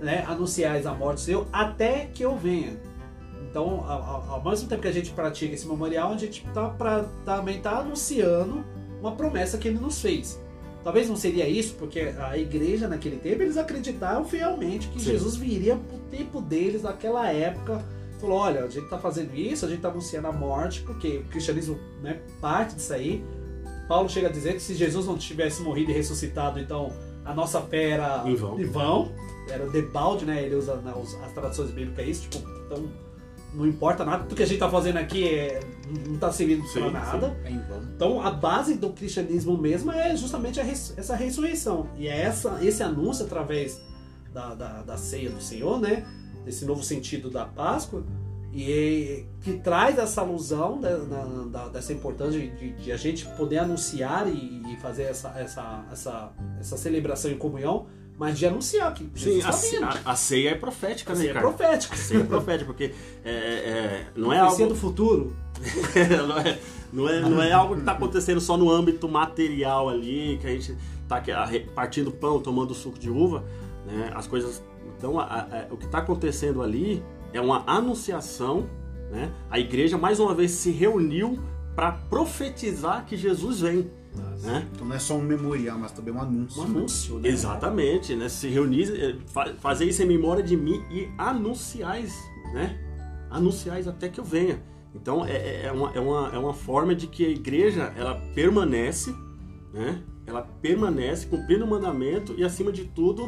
né, 0.00 0.24
anunciais 0.26 0.86
a 0.86 0.94
morte 0.94 1.20
seu, 1.20 1.46
até 1.52 2.06
que 2.06 2.24
eu 2.24 2.36
venha. 2.36 2.78
Então, 3.50 3.84
ao, 3.88 4.42
mesmo 4.44 4.68
tempo 4.68 4.82
que 4.82 4.88
a 4.88 4.92
gente 4.92 5.10
pratica 5.10 5.54
esse 5.54 5.66
memorial, 5.66 6.12
a 6.12 6.16
gente 6.16 6.44
tá 6.52 6.68
pra, 6.68 7.04
também 7.24 7.56
está 7.56 7.78
anunciando 7.78 8.64
uma 9.00 9.12
promessa 9.12 9.56
que 9.56 9.68
ele 9.68 9.78
nos 9.78 10.00
fez. 10.00 10.38
Talvez 10.84 11.08
não 11.08 11.16
seria 11.16 11.48
isso, 11.48 11.74
porque 11.74 12.14
a 12.18 12.36
igreja 12.38 12.86
naquele 12.86 13.16
tempo 13.16 13.42
eles 13.42 13.56
acreditavam 13.56 14.24
fielmente 14.24 14.88
que 14.88 15.00
Sim. 15.00 15.10
Jesus 15.12 15.36
viria 15.36 15.76
pro 15.76 15.98
tempo 16.10 16.40
deles 16.40 16.82
naquela 16.82 17.30
época. 17.30 17.84
Falou: 18.20 18.38
olha, 18.38 18.64
a 18.64 18.68
gente 18.68 18.84
está 18.84 18.98
fazendo 18.98 19.34
isso, 19.34 19.64
a 19.64 19.68
gente 19.68 19.78
está 19.78 19.88
anunciando 19.88 20.28
a 20.28 20.32
morte, 20.32 20.82
porque 20.82 21.18
o 21.18 21.24
cristianismo 21.24 21.78
né, 22.02 22.20
parte 22.40 22.74
disso 22.74 22.92
aí. 22.92 23.24
Paulo 23.88 24.08
chega 24.08 24.28
a 24.28 24.30
dizer 24.30 24.52
que 24.54 24.60
se 24.60 24.74
Jesus 24.74 25.06
não 25.06 25.16
tivesse 25.16 25.62
morrido 25.62 25.90
e 25.90 25.94
ressuscitado, 25.94 26.60
então 26.60 26.92
a 27.24 27.34
nossa 27.34 27.60
fé 27.62 27.90
era 27.90 28.22
Em 28.26 28.34
vão. 28.34 28.60
em 28.60 28.64
vão, 28.64 29.12
era 29.50 29.66
debalde, 29.68 30.24
né? 30.24 30.42
Ele 30.44 30.54
usa 30.54 30.74
os- 30.74 31.14
as 31.22 31.32
traduções 31.32 31.70
bíblicas 31.70 32.06
isso, 32.06 32.28
tipo, 32.28 32.48
então 32.66 32.88
não 33.54 33.66
importa 33.66 34.04
nada, 34.04 34.24
tudo 34.24 34.36
que 34.36 34.42
a 34.42 34.46
gente 34.46 34.54
está 34.56 34.68
fazendo 34.68 34.98
aqui 34.98 35.26
é, 35.26 35.60
não 36.06 36.14
está 36.16 36.30
servindo 36.30 36.66
Sim, 36.66 36.80
para 36.80 36.90
nada. 36.90 37.40
É 37.44 37.50
em 37.50 37.58
vão. 37.62 37.82
Então 37.96 38.20
a 38.20 38.30
base 38.30 38.74
do 38.74 38.90
cristianismo 38.90 39.56
mesmo 39.56 39.90
é 39.90 40.14
justamente 40.16 40.60
a 40.60 40.62
res- 40.62 40.92
essa 40.96 41.16
ressurreição. 41.16 41.88
E 41.96 42.06
é 42.08 42.20
essa, 42.20 42.58
esse 42.62 42.82
anúncio 42.82 43.24
através 43.24 43.80
da, 44.34 44.54
da, 44.54 44.82
da 44.82 44.96
ceia 44.98 45.30
do 45.30 45.40
Senhor, 45.40 45.80
né? 45.80 46.04
Desse 46.44 46.64
novo 46.66 46.82
sentido 46.84 47.30
da 47.30 47.44
Páscoa, 47.46 48.04
e 48.52 49.24
que 49.42 49.54
traz 49.58 49.98
essa 49.98 50.20
alusão 50.22 50.80
da- 50.80 50.96
da- 51.50 51.68
dessa 51.68 51.92
importância 51.92 52.40
de, 52.40 52.72
de 52.72 52.92
a 52.92 52.96
gente 52.96 53.26
poder 53.36 53.58
anunciar 53.58 54.26
e, 54.28 54.62
e 54.72 54.76
fazer 54.80 55.04
essa, 55.04 55.28
essa, 55.38 55.84
essa, 55.92 56.32
essa 56.58 56.76
celebração 56.76 57.30
em 57.30 57.36
comunhão, 57.38 57.86
mas 58.18 58.38
de 58.38 58.46
anunciar 58.46 58.92
que 58.94 59.04
Sim, 59.04 59.40
Jesus 59.40 59.46
a, 59.46 59.50
está 59.50 59.70
vindo. 59.70 59.84
a- 60.06 60.10
a 60.12 60.16
ceia 60.16 60.50
é 60.50 60.54
profética, 60.54 61.12
A 61.12 61.14
né, 61.14 61.20
ceia 61.20 61.30
é 61.30 61.34
Ricardo? 61.34 61.54
profética. 61.56 61.94
A 61.94 61.96
ceia 61.98 62.20
é 62.20 62.24
profética, 62.24 62.64
porque 62.66 62.94
é, 63.24 63.30
é, 63.30 64.06
não 64.16 64.32
é 64.32 64.38
algo... 64.40 64.66
do 64.66 64.74
futuro. 64.74 65.36
não, 66.26 66.38
é, 66.38 66.58
não, 66.92 67.08
é, 67.08 67.20
não 67.20 67.42
é 67.42 67.52
algo 67.52 67.74
que 67.74 67.80
está 67.80 67.92
acontecendo 67.92 68.40
só 68.40 68.56
no 68.56 68.70
âmbito 68.70 69.08
material 69.08 69.88
ali, 69.88 70.38
que 70.40 70.46
a 70.46 70.50
gente 70.50 70.76
está 71.02 71.22
partindo 71.74 72.10
pão, 72.10 72.40
tomando 72.40 72.74
suco 72.74 72.98
de 72.98 73.08
uva, 73.10 73.44
né? 73.86 74.10
As 74.14 74.26
coisas. 74.26 74.62
Então, 74.96 75.18
a- 75.18 75.24
a- 75.24 75.66
o 75.72 75.76
que 75.76 75.86
está 75.86 75.98
acontecendo 75.98 76.60
ali 76.62 77.02
é 77.32 77.40
uma 77.40 77.62
anunciação, 77.66 78.68
né? 79.10 79.30
A 79.50 79.58
igreja 79.58 79.96
mais 79.96 80.18
uma 80.20 80.34
vez 80.34 80.50
se 80.52 80.70
reuniu 80.70 81.38
para 81.74 81.92
profetizar 81.92 83.04
que 83.06 83.16
Jesus 83.16 83.60
vem, 83.60 83.90
né? 84.42 84.66
Então 84.72 84.86
não 84.86 84.94
é 84.96 84.98
só 84.98 85.16
um 85.16 85.22
memorial, 85.22 85.78
mas 85.78 85.92
também 85.92 86.12
um 86.14 86.20
anúncio. 86.20 86.60
Um 86.62 86.64
anúncio, 86.64 87.18
né? 87.18 87.28
Exatamente, 87.28 88.14
né? 88.14 88.28
Se 88.28 88.48
reunir, 88.48 88.90
eh, 89.00 89.16
fa- 89.26 89.54
fazer 89.58 89.84
isso 89.84 90.02
em 90.02 90.06
memória 90.06 90.42
de 90.42 90.56
mim 90.56 90.82
e 90.90 91.08
anunciais, 91.18 92.14
né? 92.52 92.78
Anunciais 93.30 93.86
até 93.86 94.08
que 94.08 94.18
eu 94.20 94.24
venha. 94.24 94.62
Então 94.94 95.24
é, 95.24 95.32
é- 95.32 95.62
é 95.66 95.72
uma, 95.72 95.92
é, 95.92 96.00
uma, 96.00 96.28
é 96.34 96.38
uma 96.38 96.54
forma 96.54 96.94
de 96.94 97.06
que 97.06 97.24
a 97.26 97.28
igreja 97.28 97.92
ela 97.96 98.14
permanece, 98.34 99.14
né? 99.72 100.02
Ela 100.26 100.42
permanece 100.42 101.26
cumprindo 101.26 101.64
o 101.64 101.68
mandamento 101.68 102.34
e 102.36 102.44
acima 102.44 102.70
de 102.72 102.84
tudo 102.84 103.26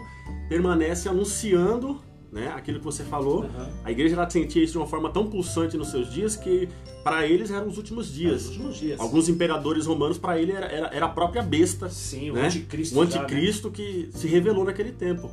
permanece 0.48 1.08
anunciando, 1.08 2.00
né? 2.32 2.48
Aquilo 2.54 2.78
que 2.78 2.84
você 2.84 3.02
falou. 3.04 3.44
Aham. 3.44 3.70
A 3.84 3.90
igreja 3.90 4.14
ela 4.14 4.28
sentia 4.28 4.62
isso 4.62 4.72
de 4.72 4.78
uma 4.78 4.86
forma 4.86 5.10
tão 5.10 5.28
pulsante 5.28 5.76
nos 5.76 5.88
seus 5.88 6.10
dias 6.12 6.36
que 6.36 6.68
para 7.02 7.26
eles 7.26 7.50
eram 7.50 7.68
os 7.68 7.76
últimos 7.76 8.12
dias. 8.12 8.46
últimos 8.46 8.76
dias. 8.76 9.00
Alguns 9.00 9.28
imperadores 9.28 9.86
romanos 9.86 10.18
para 10.18 10.40
ele 10.40 10.52
era, 10.52 10.66
era, 10.66 10.86
era 10.88 11.06
a 11.06 11.08
própria 11.08 11.42
besta 11.42 11.88
Sim, 11.88 12.30
o 12.30 12.34
né? 12.34 12.46
anticristo. 12.46 12.98
o 12.98 13.04
já, 13.04 13.18
né? 13.18 13.24
anticristo 13.24 13.70
que 13.70 14.10
se 14.12 14.26
revelou 14.28 14.64
naquele 14.64 14.92
tempo. 14.92 15.30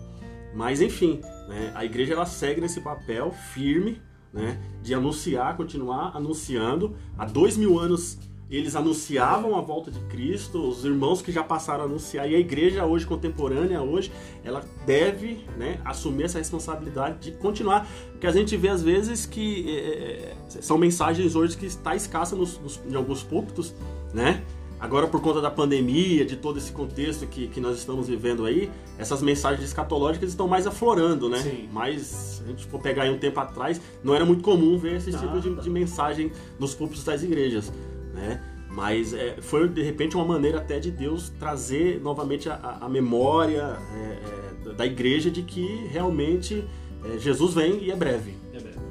Mas 0.55 0.81
enfim, 0.81 1.21
né, 1.47 1.71
a 1.75 1.85
igreja 1.85 2.13
ela 2.13 2.25
segue 2.25 2.61
nesse 2.61 2.81
papel 2.81 3.31
firme 3.53 4.01
né, 4.33 4.59
de 4.81 4.93
anunciar, 4.93 5.55
continuar 5.55 6.15
anunciando. 6.15 6.95
Há 7.17 7.25
dois 7.25 7.57
mil 7.57 7.77
anos 7.77 8.17
eles 8.49 8.75
anunciavam 8.75 9.55
a 9.57 9.61
volta 9.61 9.91
de 9.91 9.99
Cristo, 10.01 10.69
os 10.69 10.85
irmãos 10.85 11.21
que 11.21 11.31
já 11.31 11.43
passaram 11.43 11.83
a 11.83 11.85
anunciar, 11.85 12.29
e 12.29 12.35
a 12.35 12.39
igreja 12.39 12.85
hoje 12.85 13.05
contemporânea, 13.05 13.81
hoje, 13.81 14.11
ela 14.43 14.63
deve 14.85 15.43
né, 15.57 15.81
assumir 15.83 16.23
essa 16.23 16.37
responsabilidade 16.37 17.19
de 17.19 17.37
continuar. 17.37 17.87
Porque 18.11 18.25
a 18.25 18.31
gente 18.31 18.55
vê 18.55 18.69
às 18.69 18.81
vezes 18.81 19.25
que 19.25 19.65
eh, 19.69 20.33
são 20.47 20.77
mensagens 20.77 21.35
hoje 21.35 21.57
que 21.57 21.65
está 21.65 21.95
escassa 21.95 22.35
nos, 22.35 22.57
nos- 22.59 22.79
em 22.89 22.95
alguns 22.95 23.21
púlpitos, 23.23 23.73
né? 24.13 24.43
Agora, 24.79 25.07
por 25.07 25.19
conta 25.21 25.41
da 25.41 25.49
pandemia, 25.49 26.23
de 26.23 26.35
todo 26.35 26.59
esse 26.59 26.71
contexto 26.71 27.25
que, 27.25 27.47
que 27.47 27.59
nós 27.59 27.79
estamos 27.79 28.07
vivendo 28.07 28.45
aí, 28.45 28.69
essas 28.99 29.23
mensagens 29.23 29.63
escatológicas 29.67 30.29
estão 30.29 30.47
mais 30.47 30.67
aflorando, 30.67 31.27
né? 31.27 31.39
Sim. 31.39 31.67
Mas, 31.73 32.01
se 32.03 32.43
a 32.43 32.47
gente 32.47 32.63
for 32.67 32.79
pegar 32.79 33.03
aí 33.03 33.09
um 33.09 33.17
tempo 33.17 33.39
atrás, 33.39 33.81
não 34.03 34.13
era 34.13 34.23
muito 34.23 34.43
comum 34.43 34.77
ver 34.77 34.97
esse 34.97 35.11
tipo 35.11 35.39
de, 35.41 35.55
de 35.63 35.69
mensagem 35.71 36.31
nos 36.59 36.75
púlpitos 36.75 37.03
das 37.03 37.23
igrejas, 37.23 37.73
né? 38.17 38.41
Mas 38.69 39.13
é, 39.13 39.37
foi, 39.41 39.67
de 39.69 39.81
repente, 39.81 40.15
uma 40.15 40.25
maneira 40.25 40.57
até 40.57 40.77
de 40.79 40.91
Deus 40.91 41.29
trazer 41.39 42.01
novamente 42.01 42.49
a, 42.49 42.79
a- 42.81 42.89
memória 42.89 43.77
é, 43.95 44.69
é, 44.69 44.73
da 44.73 44.85
igreja 44.85 45.31
de 45.31 45.41
que 45.41 45.87
realmente 45.89 46.67
é, 47.05 47.17
Jesus 47.17 47.53
vem 47.53 47.83
e 47.83 47.91
é 47.91 47.95
breve. 47.95 48.35
É 48.53 48.59
verdade. 48.59 48.85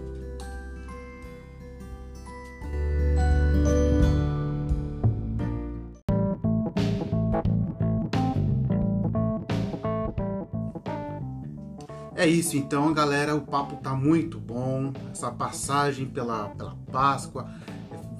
É 12.14 12.26
isso, 12.26 12.56
então, 12.56 12.92
galera. 12.94 13.34
O 13.34 13.42
papo 13.42 13.76
tá 13.76 13.94
muito 13.94 14.38
bom. 14.40 14.92
Essa 15.12 15.30
passagem 15.30 16.06
pela, 16.06 16.48
pela 16.50 16.74
Páscoa. 16.90 17.48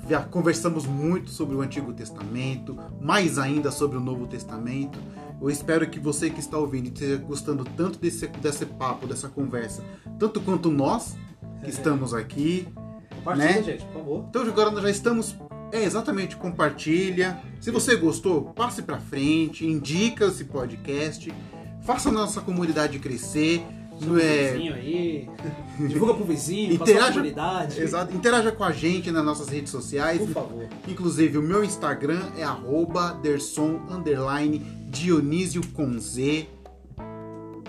Já 0.08 0.22
conversamos 0.22 0.86
muito 0.86 1.30
sobre 1.30 1.56
o 1.56 1.60
Antigo 1.60 1.92
Testamento, 1.92 2.76
mais 3.00 3.38
ainda 3.38 3.70
sobre 3.70 3.96
o 3.96 4.00
Novo 4.00 4.26
Testamento. 4.26 4.98
Eu 5.40 5.50
espero 5.50 5.88
que 5.88 5.98
você 5.98 6.30
que 6.30 6.40
está 6.40 6.56
ouvindo 6.56 6.86
esteja 6.86 7.16
gostando 7.16 7.64
tanto 7.64 7.98
desse, 7.98 8.26
desse 8.26 8.64
papo, 8.64 9.06
dessa 9.06 9.28
conversa, 9.28 9.84
tanto 10.18 10.40
quanto 10.40 10.70
nós 10.70 11.16
que 11.62 11.70
estamos 11.70 12.14
aqui. 12.14 12.66
Compartilha, 13.16 13.46
Né? 13.52 13.62
gente, 13.62 13.84
por 13.86 13.92
favor. 13.94 14.24
Então 14.28 14.42
agora 14.42 14.70
nós 14.70 14.82
já 14.82 14.90
estamos. 14.90 15.36
É, 15.72 15.82
exatamente, 15.82 16.36
compartilha. 16.36 17.40
Se 17.60 17.70
você 17.72 17.96
gostou, 17.96 18.42
passe 18.54 18.82
pra 18.82 18.98
frente, 19.00 19.66
indica 19.66 20.26
esse 20.26 20.44
podcast, 20.44 21.32
faça 21.82 22.08
a 22.08 22.12
nossa 22.12 22.40
comunidade 22.40 22.98
crescer. 23.00 23.62
Chama 23.98 24.20
É, 24.22 24.50
o 24.50 24.52
vizinho 24.54 24.74
aí. 24.74 25.30
Divulga 25.88 26.14
pro 26.14 26.24
vizinho, 26.24 26.74
Interaja- 26.74 27.12
comunidade. 27.12 27.80
Exato. 27.80 28.14
Interaja 28.14 28.52
com 28.52 28.64
a 28.64 28.72
gente 28.72 29.10
nas 29.10 29.24
nossas 29.24 29.48
redes 29.48 29.70
sociais. 29.70 30.18
Por 30.18 30.28
favor. 30.28 30.66
Inclusive, 30.88 31.38
o 31.38 31.42
meu 31.42 31.62
Instagram 31.64 32.22
é 32.36 32.42
arroba 32.42 33.12
derson 33.22 33.80
underline 33.90 34.58
Dionísio 34.90 35.60
com 35.74 35.98
Z. 35.98 36.48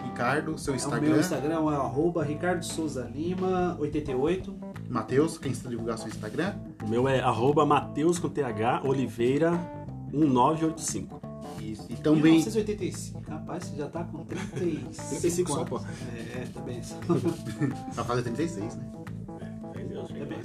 Ricardo, 0.04 0.58
seu 0.58 0.74
O 0.74 0.76
Instagram. 0.76 1.10
meu 1.10 1.20
Instagram 1.20 1.54
é 1.72 1.76
arroba 1.76 2.24
Ricardo 2.24 2.64
Souza 2.64 3.10
Lima 3.14 3.76
88. 3.80 4.56
Matheus, 4.90 5.38
quem 5.38 5.52
está 5.52 5.70
divulgar 5.70 5.98
seu 5.98 6.08
Instagram? 6.08 6.56
O 6.84 6.90
meu 6.90 7.08
é 7.08 7.20
arroba 7.20 7.66
Mateus 7.66 8.18
com 8.18 8.28
TH 8.30 8.82
Oliveira 8.84 9.52
1985. 10.12 11.22
Isso. 11.72 11.86
E 11.90 11.96
também. 11.98 12.34
1985. 12.34 13.30
Rapaz, 13.30 13.66
você 13.66 13.76
já 13.76 13.90
tá 13.90 14.04
com 14.06 14.24
35. 14.24 15.10
35 15.10 15.52
só, 15.56 15.66
pô. 15.66 15.78
É, 15.78 16.48
tá 16.54 16.62
bem. 16.62 16.80
Vai 17.94 18.06
fazer 18.06 18.22
36, 18.24 18.76
né? 18.76 18.90
Em 19.76 19.88
Deus, 19.88 20.10
É 20.12 20.26
bem. 20.26 20.38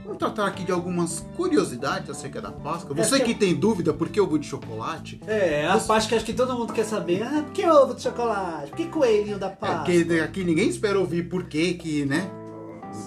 vamos 0.07 0.19
tratar 0.19 0.47
aqui 0.47 0.65
de 0.65 0.73
algumas 0.73 1.21
curiosidades 1.37 2.09
acerca 2.11 2.41
da 2.41 2.51
Páscoa. 2.53 2.95
Você 2.95 3.17
Essa 3.17 3.21
que 3.25 3.33
é- 3.33 3.35
tem 3.35 3.55
dúvida 3.55 3.93
por 3.93 4.09
que 4.09 4.21
ovo 4.21 4.39
de 4.39 4.47
chocolate, 4.47 5.21
É, 5.27 5.67
a 5.67 5.79
parte 5.79 6.09
que 6.09 6.15
acho 6.15 6.25
que 6.25 6.33
todo 6.33 6.55
mundo 6.55 6.73
quer 6.73 6.85
saber. 6.85 7.23
Ah, 7.23 7.43
por 7.43 7.53
que 7.53 7.67
ovo 7.67 7.95
de 7.95 8.03
chocolate? 8.03 8.69
Por 8.71 8.77
que 8.77 8.87
coelhinho 8.87 9.39
da 9.39 9.49
É, 9.49 9.51
Páscoa? 9.51 9.85
porque 9.85 10.21
aqui 10.25 10.45
ninguém 10.45 10.69
espera 10.69 10.99
ouvir 10.99 11.29
por 11.29 11.45
que 11.45 11.75
que, 11.75 12.05
né? 12.05 12.31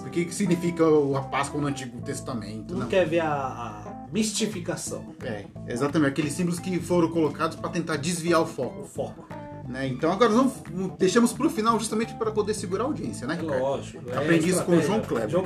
O 0.06 0.10
que 0.10 0.24
que 0.24 0.34
significa 0.34 0.84
a 1.16 1.22
Páscoa 1.22 1.60
no 1.60 1.66
Antigo 1.66 2.00
Testamento, 2.02 2.74
Não 2.74 2.80
não. 2.82 2.86
quer 2.88 3.04
ver 3.08 3.20
a, 3.20 3.32
a 3.34 4.06
mistificação, 4.12 5.14
É, 5.22 5.46
exatamente, 5.66 6.10
aqueles 6.10 6.32
símbolos 6.32 6.60
que 6.60 6.78
foram 6.78 7.08
colocados 7.10 7.56
para 7.56 7.70
tentar 7.70 7.96
desviar 7.96 8.40
o 8.40 8.44
o 8.44 8.46
foco, 8.46 8.84
foco. 8.84 9.26
Né? 9.70 9.86
Então 9.86 10.10
agora 10.12 10.30
vamos, 10.30 10.52
deixamos 10.98 11.32
pro 11.32 11.48
final 11.48 11.78
justamente 11.78 12.12
para 12.14 12.30
poder 12.30 12.54
segurar 12.54 12.84
a 12.84 12.86
audiência, 12.88 13.26
né, 13.26 13.34
É 13.34 13.40
Ricardo? 13.40 13.62
lógico. 13.62 14.10
Aprendi 14.10 14.50
isso 14.50 14.64
com 14.64 14.76
o 14.76 14.82
João 14.82 15.00
Kleber. 15.00 15.30
João 15.30 15.44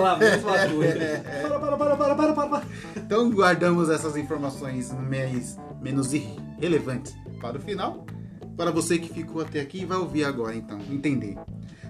lá, 0.00 0.16
mesma 0.16 0.52
coisa. 0.68 1.24
Para, 1.42 1.58
para, 1.58 1.76
para, 1.76 1.96
para, 1.96 2.14
para, 2.14 2.32
para, 2.34 2.48
para. 2.48 2.62
Então 2.96 3.30
guardamos 3.30 3.88
essas 3.88 4.16
informações 4.16 4.92
mais, 4.92 5.58
menos 5.80 6.12
irrelevantes 6.12 7.14
para 7.40 7.56
o 7.56 7.60
final, 7.60 8.04
para 8.56 8.70
você 8.70 8.98
que 8.98 9.12
ficou 9.12 9.42
até 9.42 9.60
aqui 9.60 9.84
vai 9.84 9.96
ouvir 9.98 10.24
agora 10.24 10.54
então, 10.54 10.78
entender. 10.90 11.36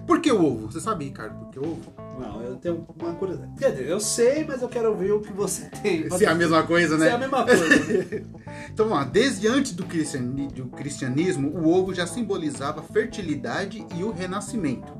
Por 0.09 0.19
que 0.21 0.31
o 0.31 0.43
ovo? 0.43 0.71
Você 0.71 0.79
sabe, 0.79 1.05
Ricardo, 1.05 1.35
por 1.37 1.49
que 1.51 1.59
o 1.59 1.61
ovo? 1.63 1.93
Não, 2.19 2.41
eu 2.41 2.55
tenho 2.55 2.83
uma 2.99 3.13
curiosidade. 3.13 3.51
Quer 3.59 3.73
dizer, 3.73 3.87
eu 3.87 3.99
sei, 3.99 4.43
mas 4.43 4.59
eu 4.63 4.67
quero 4.67 4.89
ouvir 4.89 5.11
o 5.11 5.21
que 5.21 5.31
você 5.31 5.69
tem. 5.83 6.09
Se 6.09 6.25
é 6.25 6.27
a 6.27 6.33
mesma 6.33 6.63
coisa, 6.63 6.95
Se 6.95 6.99
né? 6.99 7.09
é 7.09 7.11
a 7.11 7.17
mesma 7.19 7.45
coisa. 7.45 7.63
Então, 8.73 8.87
vamos 8.87 9.03
lá, 9.03 9.05
desde 9.05 9.47
antes 9.47 9.71
do, 9.73 9.83
cristiani- 9.85 10.47
do 10.47 10.65
cristianismo, 10.65 11.49
o 11.49 11.69
ovo 11.71 11.93
já 11.93 12.07
simbolizava 12.07 12.81
fertilidade 12.81 13.85
e 13.95 14.03
o 14.03 14.11
renascimento. 14.11 14.91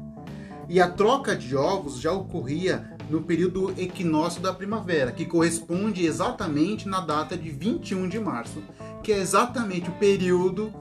E 0.67 0.79
a 0.79 0.87
troca 0.87 1.35
de 1.35 1.55
ovos 1.55 1.99
já 1.99 2.11
ocorria 2.11 2.93
no 3.09 3.21
período 3.23 3.73
equinócio 3.77 4.41
da 4.41 4.53
primavera, 4.53 5.11
que 5.11 5.25
corresponde 5.25 6.05
exatamente 6.05 6.87
na 6.87 6.99
data 7.01 7.35
de 7.35 7.49
21 7.49 8.07
de 8.07 8.19
março, 8.19 8.61
que 9.01 9.11
é 9.11 9.17
exatamente 9.17 9.89
o 9.89 9.93
período 9.93 10.71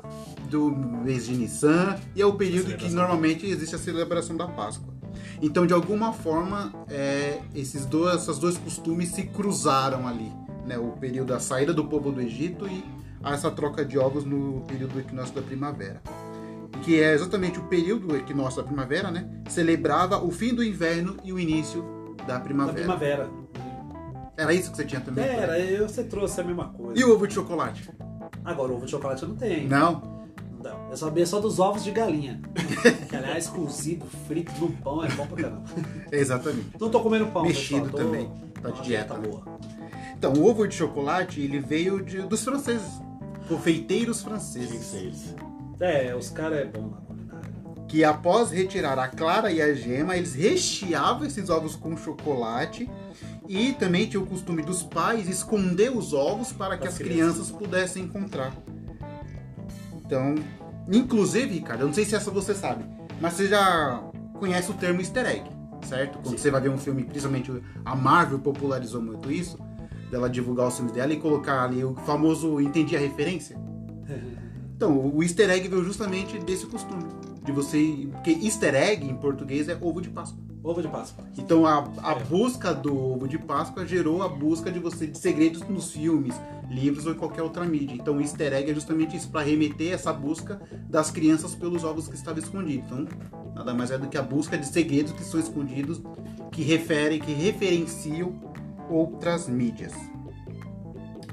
do 0.49 0.71
mês 0.71 1.27
de 1.27 1.35
Nissan 1.37 1.97
e 2.15 2.23
é 2.23 2.27
o 2.27 2.35
período 2.35 2.77
que 2.77 2.89
normalmente 2.91 3.47
existe 3.47 3.75
a 3.75 3.79
celebração 3.79 4.37
da 4.37 4.47
Páscoa. 4.47 4.93
Então, 5.41 5.67
de 5.67 5.73
alguma 5.73 6.13
forma, 6.13 6.73
é, 6.89 7.39
esses 7.55 7.85
dois, 7.87 8.17
essas 8.17 8.39
dois 8.39 8.57
costumes 8.59 9.11
se 9.11 9.23
cruzaram 9.25 10.07
ali, 10.07 10.33
né? 10.67 10.79
O 10.79 10.93
período 10.93 11.29
da 11.29 11.41
saída 11.41 11.73
do 11.73 11.85
povo 11.85 12.11
do 12.11 12.21
Egito 12.21 12.67
e 12.67 12.85
essa 13.25 13.51
troca 13.51 13.85
de 13.85 13.99
ovos 13.99 14.25
no 14.25 14.63
período 14.67 14.95
do 14.95 15.01
equinócio 15.01 15.35
da 15.35 15.43
primavera. 15.43 16.01
Que 16.83 17.01
é 17.01 17.13
exatamente 17.15 17.59
o 17.59 17.65
período 17.65 18.09
do 18.09 18.17
equinócio 18.17 18.61
da 18.63 18.67
primavera, 18.67 19.11
né? 19.11 19.29
Celebrava 19.49 20.23
o 20.23 20.31
fim 20.31 20.55
do 20.55 20.63
inverno 20.63 21.17
e 21.25 21.33
o 21.33 21.39
início 21.39 21.85
da 22.27 22.35
Da 22.35 22.41
primavera. 22.41 22.79
primavera. 22.79 23.31
Era 24.37 24.53
isso 24.55 24.71
que 24.71 24.77
você 24.77 24.85
tinha 24.85 25.01
também? 25.01 25.25
Era, 25.25 25.59
eu, 25.59 25.89
você 25.89 26.05
trouxe 26.05 26.41
a 26.41 26.45
mesma 26.45 26.69
coisa. 26.69 27.01
E 27.01 27.05
o 27.05 27.13
ovo 27.13 27.27
de 27.27 27.35
chocolate? 27.35 27.91
Agora, 28.45 28.73
ovo 28.73 28.85
de 28.85 28.91
chocolate 28.93 29.23
eu 29.23 29.29
não 29.31 29.37
tenho. 29.37 29.69
Não? 29.69 30.18
Não. 30.63 30.91
Eu 30.91 30.97
sabia 30.97 31.25
só 31.27 31.41
dos 31.41 31.59
ovos 31.59 31.85
de 31.85 31.91
galinha. 31.91 32.41
que, 33.09 33.15
aliás, 33.17 33.49
cozido, 33.49 34.05
frito 34.27 34.53
no 34.61 34.71
pão 34.73 35.05
é 35.05 35.09
bom 35.11 35.27
pra 35.27 35.37
caramba. 35.43 35.65
Exatamente. 36.11 36.71
Não 36.81 36.91
tô 36.91 37.01
comendo 37.01 37.27
pão, 37.27 37.43
Mexido 37.45 37.83
pessoal. 37.85 37.91
Tô... 37.91 37.97
também. 38.11 38.31
Tá 38.61 38.71
de 38.71 38.75
Uma 38.77 38.83
dieta, 38.83 39.15
Tá 39.15 39.21
né? 39.21 39.29
boa. 39.29 39.59
Então, 40.17 40.33
o 40.33 40.45
ovo 40.49 40.67
de 40.67 40.75
chocolate, 40.75 41.41
ele 41.41 41.61
veio 41.61 42.03
de- 42.05 42.23
dos 42.23 42.43
franceses. 42.43 42.91
Confeiteiros 43.49 44.23
franceses. 44.23 45.35
É, 45.81 46.15
os 46.15 46.29
caras 46.31 46.59
é 46.59 46.65
bom 46.65 46.89
na 46.89 46.97
culinária. 46.99 47.49
que 47.87 48.03
após 48.05 48.51
retirar 48.51 48.99
a 48.99 49.07
clara 49.09 49.51
e 49.53 49.63
a 49.63 49.73
gema, 49.73 50.17
eles 50.17 50.35
recheavam 50.35 51.25
esses 51.27 51.49
ovos 51.49 51.75
com 51.77 51.97
chocolate 51.97 52.91
e 53.49 53.73
também 53.75 54.07
tinha 54.07 54.21
o 54.21 54.27
costume 54.27 54.61
dos 54.61 54.83
pais 54.83 55.27
esconder 55.29 55.97
os 55.97 56.13
ovos 56.13 56.53
para 56.53 56.77
que 56.77 56.85
Das 56.85 56.95
as 56.95 56.99
crianças. 56.99 57.35
crianças 57.37 57.51
pudessem 57.57 58.03
encontrar. 58.05 58.53
Então, 60.09 60.37
inclusive, 60.91 61.53
Ricardo, 61.53 61.83
eu 61.83 61.87
não 61.89 61.93
sei 61.93 62.07
se 62.07 62.15
essa 62.15 62.31
você 62.31 62.55
sabe, 62.55 62.83
mas 63.21 63.35
você 63.35 63.47
já 63.47 64.03
conhece 64.39 64.71
o 64.71 64.75
termo 64.75 65.03
easter 65.03 65.27
egg, 65.27 65.45
certo? 65.83 66.15
Quando 66.15 66.31
Sim. 66.31 66.39
você 66.39 66.51
vai 66.51 66.63
ver 66.63 66.71
um 66.71 66.79
filme, 66.79 67.05
principalmente 67.05 67.53
a 67.85 67.95
Marvel 67.95 68.39
popularizou 68.39 69.03
muito 69.03 69.31
isso, 69.31 69.59
dela 70.11 70.31
divulgar 70.31 70.69
os 70.69 70.77
filmes 70.77 70.95
dela 70.95 71.13
e 71.13 71.19
colocar 71.19 71.63
ali 71.63 71.85
o 71.85 71.95
famoso 71.95 72.59
entendi 72.59 72.97
a 72.97 72.99
referência. 72.99 73.57
Então, 74.79 74.97
o 75.13 75.25
easter 75.25 75.51
egg 75.51 75.67
veio 75.67 75.83
justamente 75.83 76.39
desse 76.39 76.65
costume. 76.67 77.03
De 77.45 77.51
você. 77.51 78.09
Porque 78.13 78.31
easter 78.31 78.77
egg 78.77 79.05
em 79.05 79.17
português 79.17 79.69
é 79.69 79.77
ovo 79.81 80.01
de 80.01 80.09
Páscoa. 80.09 80.39
Ovo 80.69 80.83
de 80.83 80.89
Páscoa. 80.89 81.25
Então 81.39 81.65
a, 81.67 81.89
a 82.03 82.13
É. 82.13 82.25
busca 82.25 82.75
do 82.75 82.95
ovo 82.95 83.27
de 83.27 83.39
Páscoa 83.39 83.87
gerou 83.87 84.23
a 84.23 84.29
busca 84.29 84.71
de 84.71 84.79
você 84.79 85.07
de 85.07 85.17
segredos 85.17 85.63
nos 85.67 85.91
filmes, 85.93 86.35
livros 86.69 87.07
ou 87.07 87.13
em 87.13 87.17
qualquer 87.17 87.43
outra 87.43 87.65
mídia. 87.65 87.95
Então 87.95 88.17
o 88.19 88.21
easter 88.21 88.53
egg 88.53 88.71
é 88.71 88.75
justamente 88.75 89.17
isso, 89.17 89.31
para 89.31 89.41
remeter 89.43 89.93
essa 89.95 90.13
busca 90.13 90.61
das 90.89 91.11
crianças 91.11 91.55
pelos 91.55 91.85
ovos 91.85 92.07
que 92.07 92.15
estavam 92.17 92.43
escondidos. 92.43 92.85
Então, 92.87 93.07
nada 93.55 93.73
mais 93.73 93.91
é 93.91 93.97
do 93.97 94.09
que 94.09 94.19
a 94.19 94.23
busca 94.23 94.59
de 94.59 94.67
segredos 94.67 95.13
que 95.13 95.25
são 95.25 95.41
escondidos, 95.41 96.03
que 96.53 96.63
referem, 96.63 97.19
que 97.19 97.33
referenciam 97.33 98.35
outras 98.91 99.49
mídias. 99.49 99.93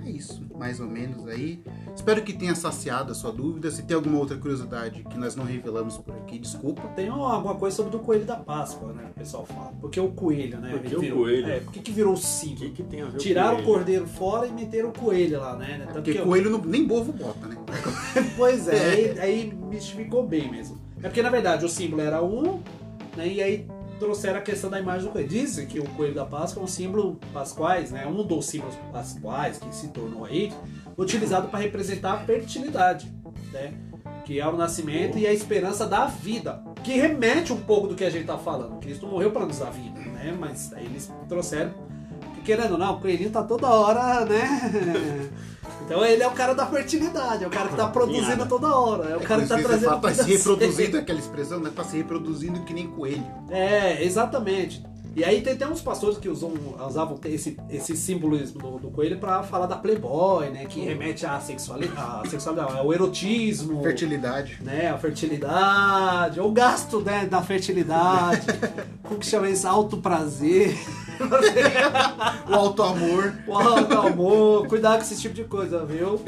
É 0.05 0.09
isso, 0.09 0.45
mais 0.57 0.79
ou 0.79 0.87
menos 0.87 1.27
aí. 1.27 1.61
Espero 1.95 2.21
que 2.23 2.33
tenha 2.33 2.53
saciado 2.53 3.13
a 3.13 3.15
sua 3.15 3.31
dúvida. 3.31 3.71
Se 3.71 3.81
tem 3.83 3.95
alguma 3.95 4.19
outra 4.19 4.37
curiosidade 4.37 5.03
que 5.09 5.17
nós 5.17 5.35
não 5.35 5.43
revelamos 5.45 5.97
por 5.97 6.13
aqui, 6.15 6.37
desculpa. 6.37 6.81
Tem 6.89 7.07
alguma 7.07 7.55
coisa 7.55 7.75
sobre 7.75 7.95
o 7.95 7.99
coelho 7.99 8.25
da 8.25 8.35
Páscoa, 8.35 8.91
né? 8.93 9.07
O 9.11 9.13
pessoal 9.19 9.45
fala. 9.45 9.71
Porque 9.79 9.99
o 9.99 10.09
coelho, 10.11 10.59
né? 10.59 10.71
Por 10.71 10.81
que 10.81 10.87
ele 10.87 10.95
o 10.95 10.99
virou- 10.99 11.17
coelho? 11.19 11.47
É, 11.51 11.59
por 11.61 11.71
que, 11.73 11.79
que 11.79 11.91
virou 11.91 12.11
o 12.11 12.15
O 12.15 12.17
símbolo? 12.17 12.59
que, 12.59 12.69
que 12.71 12.83
tem 12.83 13.01
a 13.01 13.05
ver 13.05 13.17
Tiraram 13.17 13.55
o 13.55 13.59
ele? 13.59 13.65
cordeiro 13.65 14.05
fora 14.07 14.45
e 14.45 14.51
meteram 14.51 14.89
o 14.89 14.93
coelho 14.93 15.39
lá, 15.39 15.55
né? 15.55 15.79
Tanto 15.85 15.93
Porque 15.93 16.11
que 16.13 16.17
eu- 16.19 16.25
coelho 16.25 16.49
não, 16.49 16.59
nem 16.59 16.85
bovo 16.85 17.11
bota, 17.13 17.47
né? 17.47 17.55
Pois 18.37 18.67
é, 18.69 18.91
aí, 18.91 19.19
aí 19.19 19.53
mistificou 19.69 20.27
bem 20.27 20.51
mesmo. 20.51 20.77
É 21.01 21.07
porque 21.07 21.21
na 21.23 21.29
verdade 21.29 21.65
o 21.65 21.69
símbolo 21.69 22.01
era 22.01 22.21
um, 22.21 22.59
né? 23.15 23.27
E 23.27 23.41
aí 23.41 23.67
trouxeram 23.99 24.39
a 24.39 24.41
questão 24.41 24.69
da 24.69 24.77
imagem 24.79 25.07
do 25.07 25.11
coelho. 25.13 25.27
Dizem 25.29 25.65
que 25.65 25.79
o 25.79 25.85
coelho 25.91 26.13
da 26.13 26.25
Páscoa 26.25 26.61
é 26.61 26.63
um 26.65 26.67
símbolo 26.67 27.17
pascuais, 27.33 27.91
né? 27.91 28.05
Um 28.05 28.23
dos 28.27 28.45
símbolos 28.47 28.75
pascuais 28.91 29.57
que 29.57 29.73
se 29.73 29.87
tornou 29.87 30.25
aí, 30.25 30.51
utilizado 30.97 31.47
para 31.49 31.59
representar 31.59 32.13
a 32.13 32.17
fertilidade, 32.19 33.11
né? 33.51 33.73
Que 34.25 34.39
é 34.39 34.47
o 34.47 34.55
nascimento 34.55 35.17
e 35.17 35.27
a 35.27 35.33
esperança 35.33 35.85
da 35.85 36.05
vida. 36.05 36.63
Que 36.83 36.93
remete 36.93 37.53
um 37.53 37.61
pouco 37.61 37.87
do 37.87 37.95
que 37.95 38.03
a 38.03 38.09
gente 38.09 38.25
tá 38.25 38.37
falando. 38.37 38.79
Cristo 38.79 39.05
morreu 39.07 39.31
para 39.31 39.45
nos 39.45 39.59
dar 39.59 39.71
vida, 39.71 39.99
né? 39.99 40.35
Mas 40.39 40.73
aí 40.73 40.85
eles 40.85 41.11
trouxeram. 41.27 41.73
que, 42.35 42.41
Querendo 42.41 42.73
ou 42.73 42.77
não, 42.77 42.95
o 42.95 43.01
coelhinho 43.01 43.29
tá 43.29 43.43
toda 43.43 43.67
hora, 43.67 44.25
né? 44.25 45.31
Então 45.85 46.03
ele 46.03 46.23
é 46.23 46.27
o 46.27 46.31
cara 46.31 46.55
da 46.55 46.65
fertilidade, 46.65 47.43
é 47.43 47.47
o 47.47 47.49
cara 47.49 47.69
que 47.69 47.75
tá 47.75 47.87
produzindo 47.87 48.47
toda 48.47 48.75
hora, 48.75 49.09
é 49.09 49.17
o 49.17 49.21
cara 49.21 49.43
que 49.43 49.47
tá 49.47 49.59
isso 49.59 49.67
trazendo 49.67 50.01
tá 50.01 50.09
vida 50.09 50.23
se 50.23 50.31
reproduzindo, 50.31 50.85
seca. 50.91 50.99
aquela 50.99 51.19
expressão, 51.19 51.59
né? 51.59 51.71
Tá 51.75 51.83
se 51.83 51.97
reproduzindo 51.97 52.61
que 52.61 52.73
nem 52.73 52.87
coelho. 52.87 53.23
É, 53.51 54.03
exatamente. 54.03 54.83
E 55.15 55.23
aí 55.23 55.41
tem 55.41 55.53
até 55.53 55.65
uns 55.65 55.81
pastores 55.81 56.17
que 56.17 56.27
usam, 56.27 56.51
usavam 56.85 57.17
esse, 57.23 57.57
esse 57.69 57.95
simbolismo 57.95 58.59
do, 58.61 58.79
do 58.79 58.91
coelho 58.91 59.17
pra 59.17 59.43
falar 59.43 59.65
da 59.65 59.77
Playboy, 59.77 60.49
né? 60.49 60.65
Que 60.65 60.81
remete 60.81 61.25
à 61.25 61.39
sexualidade, 61.39 62.27
à 62.27 62.29
sexualidade 62.29 62.77
ao 62.77 62.93
erotismo. 62.93 63.81
Fertilidade. 63.81 64.57
né, 64.61 64.89
a 64.89 64.97
fertilidade, 64.97 66.41
o 66.41 66.51
gasto 66.51 66.99
né, 66.99 67.25
da 67.25 67.41
fertilidade, 67.41 68.45
como 69.03 69.19
que 69.19 69.25
chama 69.25 69.49
isso? 69.49 69.65
Alto 69.65 69.97
prazer, 69.97 70.75
O 72.49 72.53
alto 72.53 72.83
amor. 72.83 73.33
o 73.47 73.57
alto 73.57 73.97
amor, 73.97 74.67
cuidado 74.67 74.97
com 74.97 75.03
esse 75.03 75.21
tipo 75.21 75.33
de 75.33 75.45
coisa, 75.45 75.85
viu? 75.85 76.19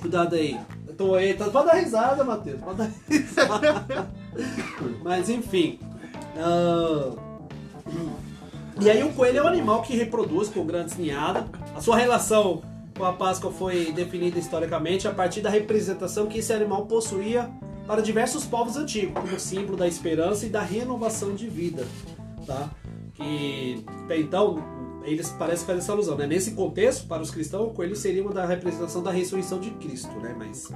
Cuidado 0.00 0.34
aí. 0.36 0.58
Tô 0.96 1.14
aí, 1.14 1.34
tá, 1.34 1.50
pode 1.50 1.66
dar 1.66 1.74
risada, 1.74 2.24
Matheus, 2.24 2.58
pode 2.62 2.78
dar 2.78 2.90
risada. 3.06 4.08
Mas 5.04 5.28
enfim. 5.28 5.78
ah, 6.38 7.12
E 8.80 8.90
aí 8.90 9.02
o 9.02 9.12
coelho 9.12 9.38
é 9.38 9.42
um 9.42 9.48
animal 9.48 9.82
que 9.82 9.96
reproduz 9.96 10.48
com 10.48 10.64
grandes 10.66 10.96
ninhadas. 10.96 11.44
A 11.74 11.80
sua 11.80 11.96
relação 11.96 12.62
com 12.96 13.04
a 13.04 13.12
Páscoa 13.12 13.50
foi 13.50 13.92
definida 13.92 14.38
historicamente 14.38 15.08
a 15.08 15.12
partir 15.12 15.40
da 15.40 15.50
representação 15.50 16.26
que 16.26 16.38
esse 16.38 16.52
animal 16.52 16.86
possuía 16.86 17.50
para 17.86 18.02
diversos 18.02 18.44
povos 18.44 18.76
antigos, 18.76 19.14
como 19.14 19.38
símbolo 19.38 19.76
da 19.76 19.86
esperança 19.86 20.46
e 20.46 20.48
da 20.48 20.60
renovação 20.60 21.34
de 21.34 21.48
vida. 21.48 21.86
Tá? 22.46 22.70
Que 23.14 23.84
então 24.10 24.62
eles 25.04 25.30
parecem 25.30 25.64
fazer 25.66 25.78
essa 25.78 25.92
alusão, 25.92 26.16
né? 26.16 26.26
Nesse 26.26 26.50
contexto, 26.50 27.06
para 27.06 27.22
os 27.22 27.30
cristãos, 27.30 27.68
o 27.68 27.70
coelho 27.70 27.94
seria 27.94 28.22
uma 28.22 28.32
da 28.32 28.44
representação 28.44 29.02
da 29.02 29.12
ressurreição 29.12 29.60
de 29.60 29.70
Cristo, 29.70 30.12
né? 30.18 30.34
Mas 30.36 30.68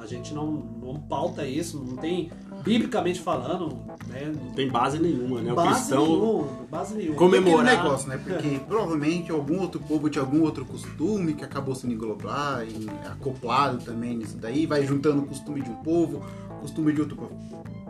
a 0.00 0.06
gente 0.06 0.32
não, 0.32 0.50
não 0.50 0.98
pauta 0.98 1.46
isso, 1.46 1.78
não 1.78 1.96
tem 1.96 2.30
biblicamente 2.62 3.20
falando, 3.20 3.76
né? 4.08 4.32
Não 4.34 4.52
tem 4.52 4.68
base 4.68 4.98
nenhuma, 4.98 5.40
né? 5.40 5.52
O 5.52 5.54
Base 5.56 5.74
cristão. 5.80 6.06
nenhuma, 6.06 6.48
base 6.70 6.94
nenhuma. 6.94 7.16
Come- 7.16 7.36
E 7.36 7.40
aquele 7.40 7.54
Comemorar. 7.56 7.84
negócio, 7.84 8.08
né? 8.08 8.20
Porque 8.22 8.60
provavelmente 8.68 9.30
algum 9.32 9.60
outro 9.60 9.80
povo 9.80 10.08
tinha 10.08 10.22
algum 10.22 10.42
outro 10.42 10.64
costume 10.64 11.34
que 11.34 11.44
acabou 11.44 11.74
sendo 11.74 11.94
englobado 11.94 12.64
e 12.64 12.86
acoplado 13.10 13.78
também 13.84 14.16
nisso 14.16 14.36
daí, 14.36 14.66
vai 14.66 14.86
juntando 14.86 15.22
o 15.22 15.26
costume 15.26 15.62
de 15.62 15.70
um 15.70 15.76
povo, 15.76 16.22
costume 16.60 16.92
de 16.92 17.00
outro 17.00 17.16
povo. 17.16 17.32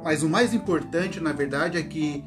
Mas 0.05 0.23
o 0.23 0.29
mais 0.29 0.55
importante, 0.55 1.21
na 1.21 1.33
verdade, 1.33 1.77
é 1.77 1.83
que 1.83 2.25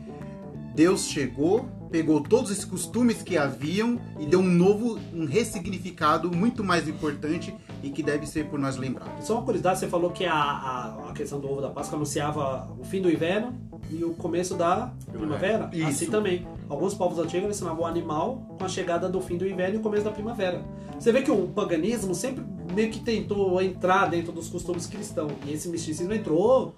Deus 0.75 1.05
chegou, 1.05 1.65
pegou 1.91 2.21
todos 2.21 2.51
esses 2.51 2.65
costumes 2.65 3.21
que 3.21 3.37
haviam 3.37 3.99
e 4.19 4.25
deu 4.25 4.39
um 4.39 4.43
novo, 4.43 4.99
um 5.13 5.25
ressignificado 5.25 6.31
muito 6.35 6.63
mais 6.63 6.87
importante 6.87 7.53
e 7.83 7.89
que 7.89 8.01
deve 8.01 8.25
ser 8.25 8.45
por 8.45 8.57
nós 8.57 8.77
lembrados. 8.77 9.25
Só 9.25 9.35
uma 9.35 9.43
curiosidade, 9.43 9.79
você 9.79 9.87
falou 9.87 10.09
que 10.11 10.25
a, 10.25 10.33
a, 10.33 11.09
a 11.09 11.13
questão 11.13 11.39
do 11.39 11.51
ovo 11.51 11.61
da 11.61 11.69
Páscoa 11.69 11.97
anunciava 11.97 12.71
o 12.79 12.83
fim 12.85 13.01
do 13.01 13.11
inverno 13.11 13.53
e 13.91 14.03
o 14.05 14.13
começo 14.13 14.55
da 14.55 14.93
primavera. 15.11 15.69
Isso. 15.73 15.87
Assim 15.87 16.05
também. 16.07 16.47
Alguns 16.69 16.93
povos 16.93 17.19
antigos 17.19 17.49
ensinavam 17.49 17.83
o 17.83 17.85
animal 17.85 18.55
com 18.57 18.63
a 18.63 18.69
chegada 18.69 19.09
do 19.09 19.19
fim 19.19 19.37
do 19.37 19.45
inverno 19.45 19.75
e 19.75 19.77
o 19.79 19.81
começo 19.81 20.05
da 20.05 20.11
primavera. 20.11 20.63
Você 20.97 21.11
vê 21.11 21.21
que 21.21 21.29
o 21.29 21.47
paganismo 21.49 22.15
sempre 22.15 22.43
meio 22.73 22.89
que 22.89 22.99
tentou 23.01 23.61
entrar 23.61 24.09
dentro 24.09 24.31
dos 24.31 24.47
costumes 24.47 24.87
cristãos. 24.87 25.33
E 25.45 25.51
esse 25.51 25.67
misticismo 25.67 26.13
entrou, 26.13 26.73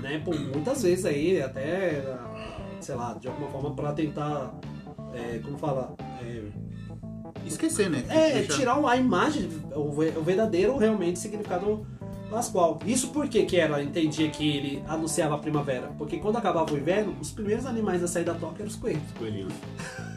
né, 0.00 0.20
por 0.24 0.38
muitas 0.38 0.82
vezes 0.82 1.04
aí, 1.04 1.42
até, 1.42 2.16
sei 2.80 2.94
lá, 2.94 3.14
de 3.14 3.26
alguma 3.26 3.48
forma 3.50 3.74
para 3.74 3.92
tentar, 3.92 4.54
é, 5.12 5.40
como 5.40 5.58
fala, 5.58 5.94
é, 6.22 6.44
Esquecer, 7.46 7.90
né? 7.90 8.04
é, 8.08 8.32
Deixa- 8.34 8.54
tirar 8.58 8.76
a 8.86 8.96
imagem, 8.96 9.48
o 9.74 9.90
ve- 9.92 10.12
o 10.16 10.22
verdadeiro 10.22 10.76
realmente 10.76 11.18
significado 11.18 11.86
pascual. 12.30 12.78
Isso 12.86 13.08
porque 13.08 13.44
que 13.44 13.56
ela 13.58 13.82
entendia 13.82 14.30
que 14.30 14.56
ele 14.56 14.82
anunciava 14.88 15.34
a 15.34 15.38
primavera? 15.38 15.92
Porque 15.98 16.16
quando 16.18 16.36
acabava 16.38 16.72
o 16.72 16.78
inverno, 16.78 17.14
os 17.20 17.30
primeiros 17.30 17.66
animais 17.66 18.02
a 18.02 18.08
sair 18.08 18.24
da 18.24 18.32
toca 18.34 18.56
eram 18.60 18.68
os 18.68 18.76
coelhos. 18.76 19.02
Coelhinho. 19.18 19.48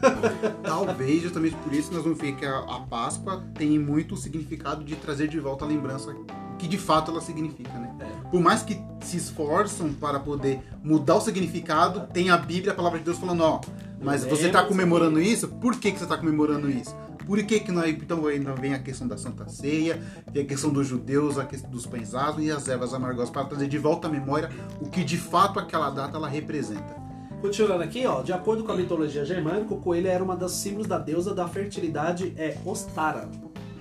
Talvez 0.64 1.22
justamente 1.22 1.54
por 1.56 1.72
isso 1.74 1.92
nós 1.92 2.02
vamos 2.02 2.18
ver 2.18 2.34
que 2.34 2.44
a, 2.44 2.58
a 2.60 2.80
Páscoa 2.80 3.44
tem 3.54 3.78
muito 3.78 4.14
o 4.14 4.16
significado 4.16 4.82
de 4.84 4.96
trazer 4.96 5.28
de 5.28 5.38
volta 5.38 5.64
a 5.64 5.68
lembrança 5.68 6.14
que 6.58 6.66
de 6.66 6.78
fato 6.78 7.10
ela 7.10 7.20
significa, 7.20 7.72
né? 7.78 7.94
É. 8.00 8.28
Por 8.30 8.40
mais 8.40 8.62
que 8.62 8.80
se 9.00 9.18
esforçam 9.18 9.92
para 9.92 10.18
poder 10.18 10.60
mudar 10.82 11.16
o 11.16 11.20
significado, 11.20 12.06
tem 12.12 12.30
a 12.30 12.36
Bíblia, 12.38 12.72
a 12.72 12.74
palavra 12.74 12.98
de 12.98 13.04
Deus 13.04 13.18
falando, 13.18 13.42
ó, 13.42 13.60
mas 14.00 14.24
você 14.24 14.46
está 14.46 14.62
comemorando 14.64 15.20
isso? 15.20 15.48
Por 15.48 15.76
que, 15.78 15.92
que 15.92 15.98
você 15.98 16.04
está 16.04 16.16
comemorando 16.16 16.70
isso? 16.70 16.94
Por 17.26 17.42
que 17.42 17.58
que 17.58 17.72
nós, 17.72 17.90
então 17.90 18.24
ainda 18.26 18.54
vem 18.54 18.72
a 18.72 18.78
questão 18.78 19.08
da 19.08 19.18
Santa 19.18 19.48
Ceia, 19.48 20.00
vem 20.32 20.44
a 20.44 20.46
questão 20.46 20.70
dos 20.70 20.86
judeus, 20.86 21.36
a 21.38 21.44
questão 21.44 21.68
dos 21.68 21.84
pães 21.84 22.12
e 22.38 22.50
as 22.52 22.68
ervas 22.68 22.94
amargosas 22.94 23.30
para 23.30 23.44
trazer 23.44 23.66
de 23.66 23.78
volta 23.78 24.06
à 24.06 24.10
memória 24.10 24.48
o 24.80 24.88
que 24.88 25.02
de 25.02 25.18
fato 25.18 25.58
aquela 25.58 25.90
data 25.90 26.16
ela 26.16 26.28
representa. 26.28 27.04
Continuando 27.40 27.82
aqui, 27.82 28.06
ó, 28.06 28.22
de 28.22 28.32
acordo 28.32 28.62
com 28.62 28.72
a 28.72 28.76
mitologia 28.76 29.24
germânica, 29.24 29.74
o 29.74 29.80
coelho 29.80 30.06
era 30.06 30.22
uma 30.22 30.36
das 30.36 30.52
símbolos 30.52 30.86
da 30.86 30.98
deusa 30.98 31.34
da 31.34 31.48
fertilidade, 31.48 32.32
é 32.36 32.56
Ostara. 32.64 33.28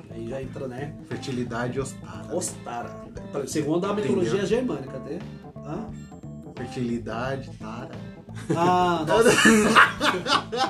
Aí 0.09 0.27
já 0.29 0.41
entra, 0.41 0.67
né? 0.67 0.95
Fertilidade 1.07 1.79
ostara. 1.79 2.33
Ostara. 2.33 2.95
Segundo 3.47 3.85
a 3.85 3.93
mitologia 3.93 4.29
Entendeu? 4.29 4.47
germânica, 4.47 4.99
tá? 4.99 5.59
Hã? 5.59 5.89
Fertilidade, 6.55 7.51
tara. 7.59 8.14
Ah, 8.55 9.03
nossa. 9.07 9.29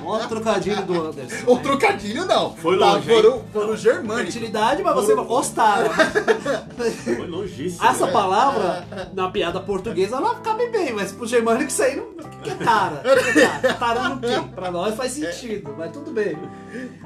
Ó, 0.04 0.20
trocadilho 0.28 0.82
do 0.84 1.08
Anderson. 1.08 1.52
O 1.52 1.56
né? 1.56 1.64
trocadilho 1.64 2.26
não. 2.26 2.56
Foi 2.56 2.78
Tá, 2.78 2.94
longe, 2.94 3.10
foram, 3.10 3.44
foram 3.52 3.78
germânicos. 3.78 4.34
Fertilidade, 4.34 4.84
mas 4.84 4.96
você 4.96 5.14
Ostara. 5.14 5.90
Foi 5.90 7.28
longíssimo. 7.28 7.86
Essa 7.86 8.06
né? 8.06 8.12
palavra, 8.12 8.86
na 9.14 9.30
piada 9.30 9.60
portuguesa, 9.60 10.18
ela 10.18 10.36
cabe 10.36 10.68
bem, 10.68 10.94
mas 10.94 11.12
pro 11.12 11.26
germânico 11.28 11.70
isso 11.70 11.84
aí 11.84 11.96
não. 11.96 12.06
Que 12.44 12.50
é 12.52 12.56
tara? 12.56 13.02
Que 13.02 13.40
é 13.40 13.48
tara? 13.48 13.74
Tara 13.74 14.10
no 14.10 14.20
quê? 14.20 14.50
Pra 14.54 14.72
nós 14.72 14.96
faz 14.96 15.14
sentido, 15.14 15.74
mas 15.78 15.92
tudo 15.92 16.12
bem. 16.12 16.38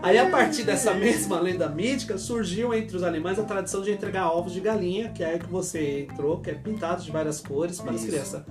Aí, 0.02 0.18
a 0.18 0.30
partir 0.30 0.64
dessa 0.64 0.94
mesma 0.94 1.40
lenda 1.40 1.68
mítica, 1.70 2.18
surgiu 2.18 2.74
entre 2.74 2.96
os 2.98 3.04
animais 3.04 3.40
a 3.40 3.44
tradição 3.44 3.82
de 3.82 3.92
entregar 3.92 4.32
ovos 4.32 4.54
de 4.54 4.60
galinha, 4.60 5.10
que 5.10 5.24
é 5.24 5.32
aí 5.32 5.40
que 5.40 5.48
você 5.50 6.08
entrou, 6.10 6.40
que 6.40 6.50
é 6.50 6.54
pintado 6.54 7.02
de 7.02 7.12
várias 7.12 7.40
cores 7.40 7.80
para 7.80 7.94
as 7.94 8.04
crianças. 8.04 8.42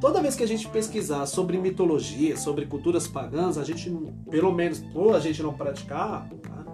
Toda 0.00 0.22
vez 0.22 0.34
que 0.34 0.42
a 0.42 0.48
gente 0.48 0.66
pesquisar 0.68 1.26
sobre 1.26 1.58
mitologia, 1.58 2.36
sobre 2.36 2.64
culturas 2.66 3.06
pagãs, 3.06 3.58
a 3.58 3.64
gente, 3.64 3.90
pelo 4.30 4.50
menos 4.52 4.78
por 4.78 5.14
a 5.14 5.20
gente 5.20 5.42
não 5.42 5.52
praticar, 5.52 6.26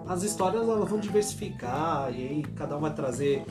as 0.07 0.23
histórias 0.23 0.63
elas 0.63 0.89
vão 0.89 0.97
diversificar 0.99 2.09
e 2.13 2.21
aí 2.27 2.43
cada 2.55 2.77
um 2.77 2.79
vai 2.79 2.93
trazer. 2.93 3.43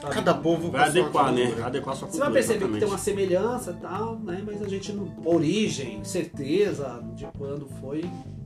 sabe, 0.00 0.14
Cada 0.14 0.34
povo 0.34 0.70
Vai 0.70 0.88
adequar, 0.88 1.32
né? 1.32 1.40
cultura. 1.42 1.60
Vai 1.60 1.66
adequar 1.70 1.94
a 1.94 1.96
sua 1.96 2.08
você 2.08 2.18
cultura. 2.18 2.24
vai 2.26 2.32
perceber 2.34 2.58
que 2.58 2.64
exatamente. 2.64 2.80
tem 2.80 2.88
uma 2.90 2.98
semelhança 2.98 3.70
e 3.70 3.80
tal, 3.80 4.18
né? 4.18 4.42
Mas 4.44 4.60
a 4.62 4.68
gente 4.68 4.92
não. 4.92 5.10
Origem, 5.24 6.04
certeza 6.04 7.02
de 7.14 7.26
quando 7.38 7.66
foi, 7.80 8.04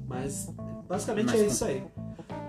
mas 0.08 0.48
basicamente 0.88 1.32
Mas 1.32 1.40
é 1.40 1.46
isso 1.46 1.64
aí. 1.64 1.82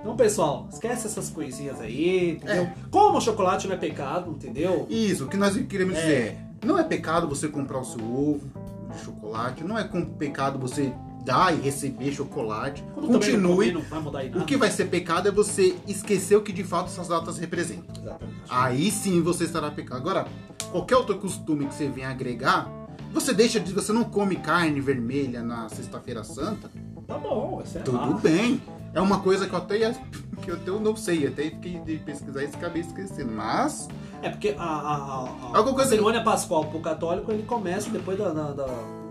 Então, 0.02 0.16
pessoal, 0.16 0.68
esquece 0.72 1.08
essas 1.08 1.30
coisinhas 1.32 1.82
aí, 1.82 2.34
entendeu? 2.34 2.64
É. 2.64 2.74
Como 2.92 3.18
o 3.18 3.22
chocolate 3.22 3.68
não 3.68 3.74
é 3.76 3.78
pecado, 3.80 4.30
entendeu? 4.32 4.86
Isso, 4.90 5.26
o 5.26 5.28
que 5.28 5.36
nós 5.36 5.58
queremos 5.66 5.98
É. 5.98 6.02
dizer 6.02 6.14
é, 6.22 6.47
não 6.66 6.78
é 6.78 6.84
pecado 6.84 7.28
você 7.28 7.48
comprar 7.48 7.80
o 7.80 7.86
seu 7.86 8.02
ovo 8.04 8.48
de 8.92 9.00
chocolate, 9.04 9.64
não 9.64 9.78
é 9.78 9.84
com- 9.84 10.06
pecado 10.06 10.58
você 10.60 10.94
dar 11.26 11.54
e 11.54 11.60
receber 11.60 12.12
chocolate. 12.14 12.82
Como 12.96 13.08
não 13.08 13.14
Continue. 13.20 13.42
comer, 13.56 13.74
não 13.74 13.82
vai 13.82 14.00
mudar 14.02 14.24
em 14.26 14.30
nada. 14.30 14.42
O 14.42 14.46
que 14.46 14.56
vai 14.56 14.72
ser 14.72 14.86
pecado 14.86 15.28
é 15.28 15.32
você 15.32 15.76
esquecer 15.88 16.36
o 16.38 16.42
que 16.42 16.54
de 16.54 16.64
fato 16.64 16.88
essas 16.88 17.08
datas 17.10 17.38
representam. 17.38 17.94
Exatamente. 18.02 18.38
Aí 18.50 18.90
sim 18.92 19.22
você 19.22 19.44
estará 19.44 19.70
pecado. 19.70 19.98
Agora, 19.98 20.26
qualquer 20.72 20.96
outro 20.96 21.18
costume 21.18 21.66
que 21.66 21.76
você 21.76 21.90
venha 21.90 22.10
agregar, 22.10 22.72
você 23.14 23.34
deixa 23.34 23.60
de. 23.60 23.74
Você 23.74 23.92
não 23.92 24.06
come 24.06 24.38
carne 24.38 24.80
vermelha 24.80 25.44
na 25.44 25.68
sexta-feira 25.70 26.24
santa, 26.24 26.70
Tá 27.06 27.18
bom, 27.18 27.62
é 27.76 27.80
tudo 27.80 27.98
lá. 27.98 28.18
bem. 28.20 28.62
É 28.98 29.02
uma 29.02 29.20
coisa 29.20 29.48
que 29.48 29.54
eu 29.54 29.60
até, 29.60 29.78
ia- 29.78 29.96
que 30.42 30.50
eu 30.52 30.56
até 30.56 30.72
não 30.72 30.96
sei, 30.96 31.28
até 31.28 31.44
fiquei 31.44 31.80
de 31.80 31.98
pesquisar 31.98 32.42
e 32.42 32.46
acabei 32.46 32.82
esquecendo. 32.82 33.32
Mas, 33.32 33.88
É 34.22 34.30
porque 34.30 34.56
a, 34.58 34.64
a, 34.64 34.96
a, 34.96 35.80
a- 35.82 35.86
cerimônia 35.86 36.24
pascual 36.24 36.66
pro 36.66 36.80
católico 36.80 37.32
ele 37.32 37.44
começa 37.44 37.90
depois 37.90 38.18
da, 38.18 38.30
da, 38.30 38.52
da- 38.52 39.08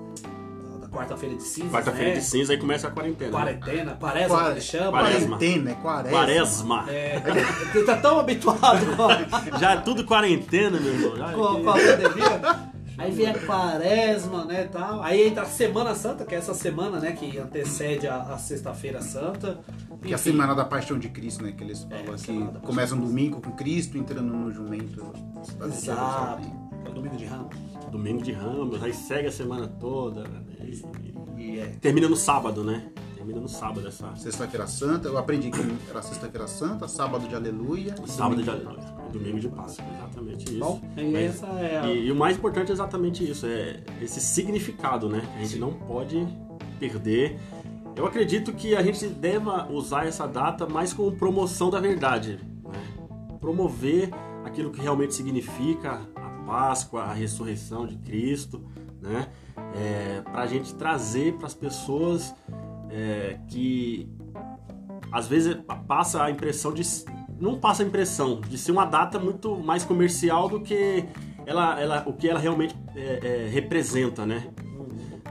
quarta-feira 0.90 1.34
de 1.36 1.42
cinzas, 1.42 1.72
Quarta-feira 1.72 2.08
né? 2.14 2.16
de 2.16 2.24
cinza 2.24 2.52
aí 2.54 2.58
começa 2.58 2.88
a 2.88 2.90
quarentena. 2.90 3.30
Quarentena, 3.30 3.96
quaresma 4.00 4.44
que 4.44 4.50
ele 4.52 4.60
chama. 4.62 4.90
Quaresma. 4.92 5.36
quarentena, 5.36 5.70
é 5.70 5.74
quaresma. 5.74 6.10
Quaresma. 6.18 6.84
É, 6.88 7.22
ele 7.74 7.84
tá 7.84 7.96
tão 7.96 8.18
habituado 8.18 8.86
Já 9.60 9.72
é 9.72 9.76
tudo 9.76 10.04
quarentena, 10.06 10.80
meu 10.80 10.94
irmão. 10.94 11.16
Já, 11.16 11.32
com 11.32 11.44
a- 11.44 11.60
com 11.60 11.70
a 11.70 11.74
pandemia. 11.74 12.75
Aí 12.98 13.10
vem 13.10 13.26
a 13.26 13.38
quaresma, 13.38 14.44
né, 14.44 14.64
tal. 14.64 15.02
Aí 15.02 15.28
entra 15.28 15.42
a 15.42 15.46
Semana 15.46 15.94
Santa, 15.94 16.24
que 16.24 16.34
é 16.34 16.38
essa 16.38 16.54
semana, 16.54 16.98
né, 16.98 17.12
que 17.12 17.38
antecede 17.38 18.06
a, 18.06 18.22
a 18.22 18.38
Sexta-feira 18.38 19.02
Santa. 19.02 19.60
Que 20.02 20.12
é 20.12 20.14
a 20.14 20.18
semana 20.18 20.54
da 20.54 20.64
paixão 20.64 20.98
de 20.98 21.08
Cristo, 21.08 21.42
né? 21.44 21.52
Que 21.52 21.64
eles 21.64 21.82
falam 21.82 21.98
É, 21.98 22.02
que 22.04 22.18
semana 22.20 22.50
da 22.52 22.60
começa 22.60 22.94
um 22.94 23.00
domingo 23.00 23.40
com 23.40 23.52
Cristo 23.52 23.98
entrando 23.98 24.32
no 24.32 24.52
jumento. 24.52 25.12
Exato. 25.64 26.48
É 26.84 26.88
o 26.88 26.92
domingo 26.92 27.16
de 27.16 27.24
Ramos. 27.24 27.56
Domingo 27.90 28.22
de 28.22 28.32
Ramos, 28.32 28.82
aí 28.82 28.92
segue 28.92 29.28
a 29.28 29.32
semana 29.32 29.66
toda. 29.66 30.24
E, 30.60 30.82
E 31.36 31.58
é. 31.60 31.66
termina 31.80 32.08
no 32.08 32.16
sábado, 32.16 32.62
né? 32.64 32.88
Família 33.26 33.42
no 33.42 33.48
sábado 33.48 33.88
essa 33.88 34.14
Sexta-feira 34.14 34.68
Santa, 34.68 35.08
eu 35.08 35.18
aprendi 35.18 35.50
que 35.50 35.58
era 35.90 36.00
Sexta-feira 36.00 36.46
Santa, 36.46 36.86
sábado 36.86 37.26
de 37.26 37.34
aleluia. 37.34 37.92
e 38.04 38.08
sábado 38.08 38.40
de 38.40 38.48
aleluia, 38.48 38.78
e 39.08 39.12
domingo 39.12 39.40
de 39.40 39.48
Páscoa, 39.48 39.84
exatamente 39.96 40.44
isso. 40.44 40.60
Bom, 40.60 40.80
e 40.96 41.10
Mas- 41.10 41.24
essa 41.34 41.46
é 41.46 41.78
a... 41.80 41.86
E, 41.88 42.06
e 42.06 42.12
o 42.12 42.14
mais 42.14 42.36
importante 42.36 42.70
é 42.70 42.72
exatamente 42.72 43.28
isso, 43.28 43.44
é 43.46 43.82
esse 44.00 44.20
significado, 44.20 45.08
né? 45.08 45.28
A 45.34 45.40
gente 45.40 45.58
não 45.58 45.72
pode 45.72 46.24
perder. 46.78 47.36
Eu 47.96 48.06
acredito 48.06 48.52
que 48.52 48.76
a 48.76 48.82
gente 48.82 49.04
deva 49.08 49.66
usar 49.72 50.06
essa 50.06 50.28
data 50.28 50.64
mais 50.68 50.92
como 50.92 51.10
promoção 51.10 51.68
da 51.68 51.80
verdade, 51.80 52.38
né? 52.64 53.38
Promover 53.40 54.10
aquilo 54.44 54.70
que 54.70 54.80
realmente 54.80 55.14
significa 55.14 56.00
a 56.14 56.28
Páscoa, 56.46 57.02
a 57.02 57.12
ressurreição 57.12 57.88
de 57.88 57.96
Cristo, 57.96 58.62
né? 59.02 59.26
É, 59.74 60.20
para 60.20 60.42
a 60.42 60.46
gente 60.46 60.72
trazer 60.76 61.34
para 61.34 61.46
as 61.46 61.54
pessoas 61.54 62.32
é, 62.90 63.38
que 63.48 64.08
às 65.12 65.26
vezes 65.26 65.56
passa 65.86 66.22
a 66.22 66.30
impressão 66.30 66.72
de 66.72 66.82
não 67.38 67.58
passa 67.58 67.82
a 67.82 67.86
impressão 67.86 68.40
de 68.40 68.56
ser 68.56 68.72
uma 68.72 68.84
data 68.84 69.18
muito 69.18 69.56
mais 69.56 69.84
comercial 69.84 70.48
do 70.48 70.60
que 70.60 71.04
ela, 71.44 71.80
ela 71.80 72.02
o 72.06 72.12
que 72.12 72.28
ela 72.28 72.40
realmente 72.40 72.74
é, 72.94 73.44
é, 73.44 73.48
representa, 73.48 74.24
né? 74.26 74.48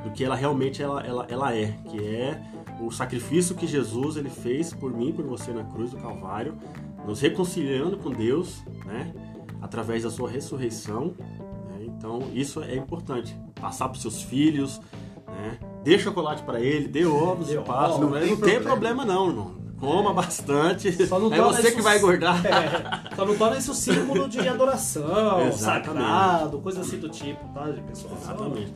Do 0.04 0.12
que 0.12 0.24
ela 0.24 0.36
realmente 0.36 0.82
ela, 0.82 1.02
ela, 1.02 1.26
ela 1.30 1.56
é, 1.56 1.78
que 1.90 2.00
é 2.04 2.42
o 2.80 2.92
sacrifício 2.92 3.56
que 3.56 3.66
Jesus 3.66 4.18
ele 4.18 4.30
fez 4.30 4.74
por 4.74 4.94
mim, 4.94 5.12
por 5.12 5.26
você 5.26 5.52
na 5.52 5.64
cruz 5.64 5.92
do 5.92 5.98
Calvário, 5.98 6.56
nos 7.06 7.20
reconciliando 7.22 7.98
com 7.98 8.12
Deus, 8.12 8.64
né? 8.86 9.14
Através 9.62 10.04
da 10.04 10.12
sua 10.12 10.30
ressurreição. 10.30 11.16
né? 11.70 11.86
Então 11.86 12.20
isso 12.34 12.62
é 12.62 12.76
importante. 12.76 13.36
Passar 13.60 13.90
para 13.90 14.00
seus 14.00 14.22
filhos, 14.22 14.80
né? 15.36 15.58
Dê 15.84 16.00
chocolate 16.00 16.44
para 16.44 16.60
ele, 16.60 16.88
dê 16.88 17.06
ovos 17.06 17.48
Dê 17.48 17.54
de 17.54 17.58
ovos, 17.60 18.00
Não, 18.00 18.10
não 18.10 18.20
tem 18.20 18.36
problema. 18.36 18.62
problema 18.64 19.06
não, 19.06 19.28
irmão. 19.30 19.66
Coma 19.80 20.14
bastante. 20.14 21.06
Só 21.06 21.20
não 21.20 21.32
é 21.34 21.40
você 21.42 21.68
isso- 21.68 21.76
que 21.76 21.82
vai 21.82 21.98
engordar. 21.98 22.42
É, 22.46 23.16
só 23.16 23.26
não 23.26 23.36
torna 23.36 23.58
isso 23.58 23.74
símbolo 23.74 24.28
de 24.28 24.48
adoração, 24.48 25.52
sagrado, 25.54 26.60
coisa 26.60 26.82
assim 26.82 26.98
do 26.98 27.10
tipo, 27.10 27.46
tá, 27.54 27.68
pessoal? 27.88 28.18
Exatamente. 28.22 28.74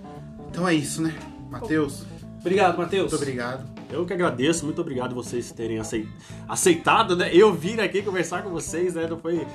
Então 0.52 0.68
é 0.68 0.73
isso, 0.76 1.02
né? 1.02 1.15
Matheus, 1.49 2.06
Obrigado, 2.41 2.77
Matheus. 2.77 3.11
muito 3.11 3.15
obrigado. 3.22 3.80
Eu 3.91 4.06
que 4.06 4.14
agradeço, 4.14 4.65
muito 4.65 4.80
obrigado 4.80 5.15
vocês 5.15 5.52
terem 5.52 5.80
acei- 5.80 6.07
aceitado, 6.48 7.15
né? 7.15 7.30
Eu 7.34 7.53
vir 7.53 7.81
aqui 7.81 8.02
conversar 8.03 8.44
com 8.44 8.49
vocês, 8.52 8.94
né? 8.94 9.07
Não 9.10 9.18
foi, 9.18 9.45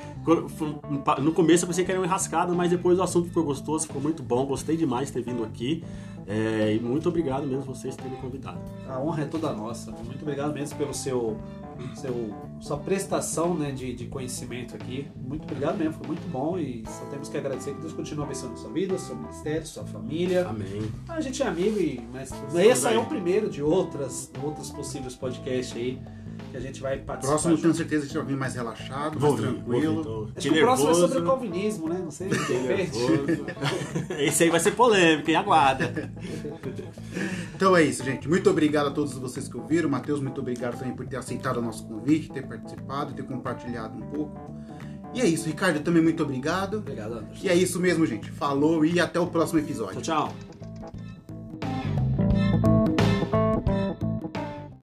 foi- 0.59 0.75
no 1.23 1.33
começo 1.33 1.65
eu 1.65 1.69
pensei 1.69 1.85
que 1.85 1.91
era 1.91 2.01
uma 2.01 2.07
enrascada, 2.07 2.53
mas 2.53 2.71
depois 2.71 2.99
o 2.99 3.03
assunto 3.03 3.29
ficou 3.29 3.45
gostoso, 3.45 3.87
ficou 3.87 4.03
muito 4.03 4.23
bom. 4.23 4.45
Gostei 4.45 4.77
demais 4.77 5.07
de 5.07 5.13
ter 5.15 5.23
vindo 5.23 5.45
aqui. 5.45 5.85
É, 6.27 6.75
e 6.75 6.81
muito 6.81 7.09
obrigado 7.09 7.47
mesmo 7.47 7.63
vocês 7.63 7.95
terem 7.97 8.13
me 8.13 8.17
convidado. 8.19 8.61
A 8.89 8.99
honra 8.99 9.23
é 9.23 9.27
toda 9.27 9.53
nossa. 9.53 9.91
Muito 9.91 10.23
obrigado 10.23 10.55
mesmo 10.55 10.79
pelo 10.79 10.95
seu, 10.95 11.37
seu 11.95 12.35
sua 12.61 12.79
prestação 12.79 13.55
né, 13.55 13.71
de, 13.73 13.93
de 13.95 14.07
conhecimento 14.07 14.75
aqui. 14.75 15.07
Muito 15.17 15.43
obrigado 15.43 15.77
mesmo, 15.77 15.95
foi 15.95 16.07
muito 16.07 16.27
bom 16.31 16.59
e 16.59 16.83
só 16.87 17.05
temos 17.07 17.29
que 17.29 17.37
agradecer 17.37 17.75
que 17.75 17.81
Deus 17.81 17.93
continue 17.93 18.25
abençoando 18.25 18.59
sua 18.59 18.71
vida, 18.71 18.99
seu 18.99 19.17
ministério, 19.17 19.67
sua 19.67 19.85
família. 19.85 20.47
Amém. 20.49 20.91
A 21.09 21.21
gente 21.21 21.43
é 21.43 21.47
amigo, 21.47 21.79
e, 21.79 22.01
mas 22.13 22.33
esse 22.55 22.87
é 22.87 22.99
o 22.99 23.05
primeiro 23.05 23.51
de 23.51 23.63
outras, 23.63 24.31
outros 24.43 24.71
possíveis 24.71 25.15
podcasts 25.15 25.77
aí 25.77 26.01
que 26.55 26.59
a 26.59 26.61
gente 26.61 26.81
vai 26.81 26.99
participar. 26.99 27.33
Próximo, 27.33 27.59
tenho 27.59 27.75
certeza 27.75 28.03
que 28.03 28.07
a 28.07 28.09
gente 28.13 28.19
vai 28.19 28.27
vir 28.27 28.37
mais 28.39 28.55
relaxado, 28.55 29.19
Vou 29.19 29.33
mais 29.33 29.45
vir, 29.45 29.53
vou 29.55 29.57
vir, 29.57 29.81
tranquilo. 29.81 30.01
então. 30.01 30.23
Acho 30.25 30.33
Que 30.35 30.55
que 30.55 30.59
o 30.61 30.63
próximo 30.63 30.91
é 30.91 30.95
sobre 30.95 31.19
o 31.19 31.25
calvinismo, 31.25 31.89
né? 31.89 32.01
Não 32.05 32.11
sei, 32.13 32.29
repente. 32.29 32.99
Esse 34.23 34.45
aí 34.45 34.51
vai 34.51 34.61
ser 34.61 34.71
polêmico, 34.71 35.29
hein? 35.29 35.37
Aguarda. 35.37 36.13
Então 37.57 37.77
é 37.77 37.83
isso, 37.83 38.05
gente. 38.05 38.29
Muito 38.29 38.49
obrigado 38.49 38.87
a 38.87 38.91
todos 38.93 39.15
vocês 39.15 39.49
que 39.49 39.57
ouviram. 39.57 39.89
Matheus, 39.89 40.21
muito 40.21 40.41
obrigado 40.41 40.79
também 40.79 40.95
por 40.95 41.05
ter 41.07 41.17
aceitado 41.17 41.57
o 41.57 41.63
nosso 41.63 41.85
convite, 41.89 42.31
ter 42.31 42.47
participado, 42.47 43.13
ter 43.15 43.25
compartilhado 43.25 43.97
um 43.99 44.03
pouco. 44.03 44.55
E 45.13 45.21
é 45.21 45.27
isso, 45.27 45.47
Ricardo, 45.47 45.81
também 45.81 46.03
muito 46.03 46.23
obrigado. 46.23 46.79
Obrigado, 46.79 47.15
Anderson. 47.15 47.45
E 47.45 47.49
é 47.49 47.55
isso 47.55 47.81
mesmo, 47.81 48.07
gente. 48.07 48.31
Falou 48.31 48.85
e 48.85 49.01
até 49.01 49.19
o 49.19 49.27
próximo 49.27 49.59
episódio. 49.59 50.01
Tchau, 50.03 50.29
tchau. 50.29 50.54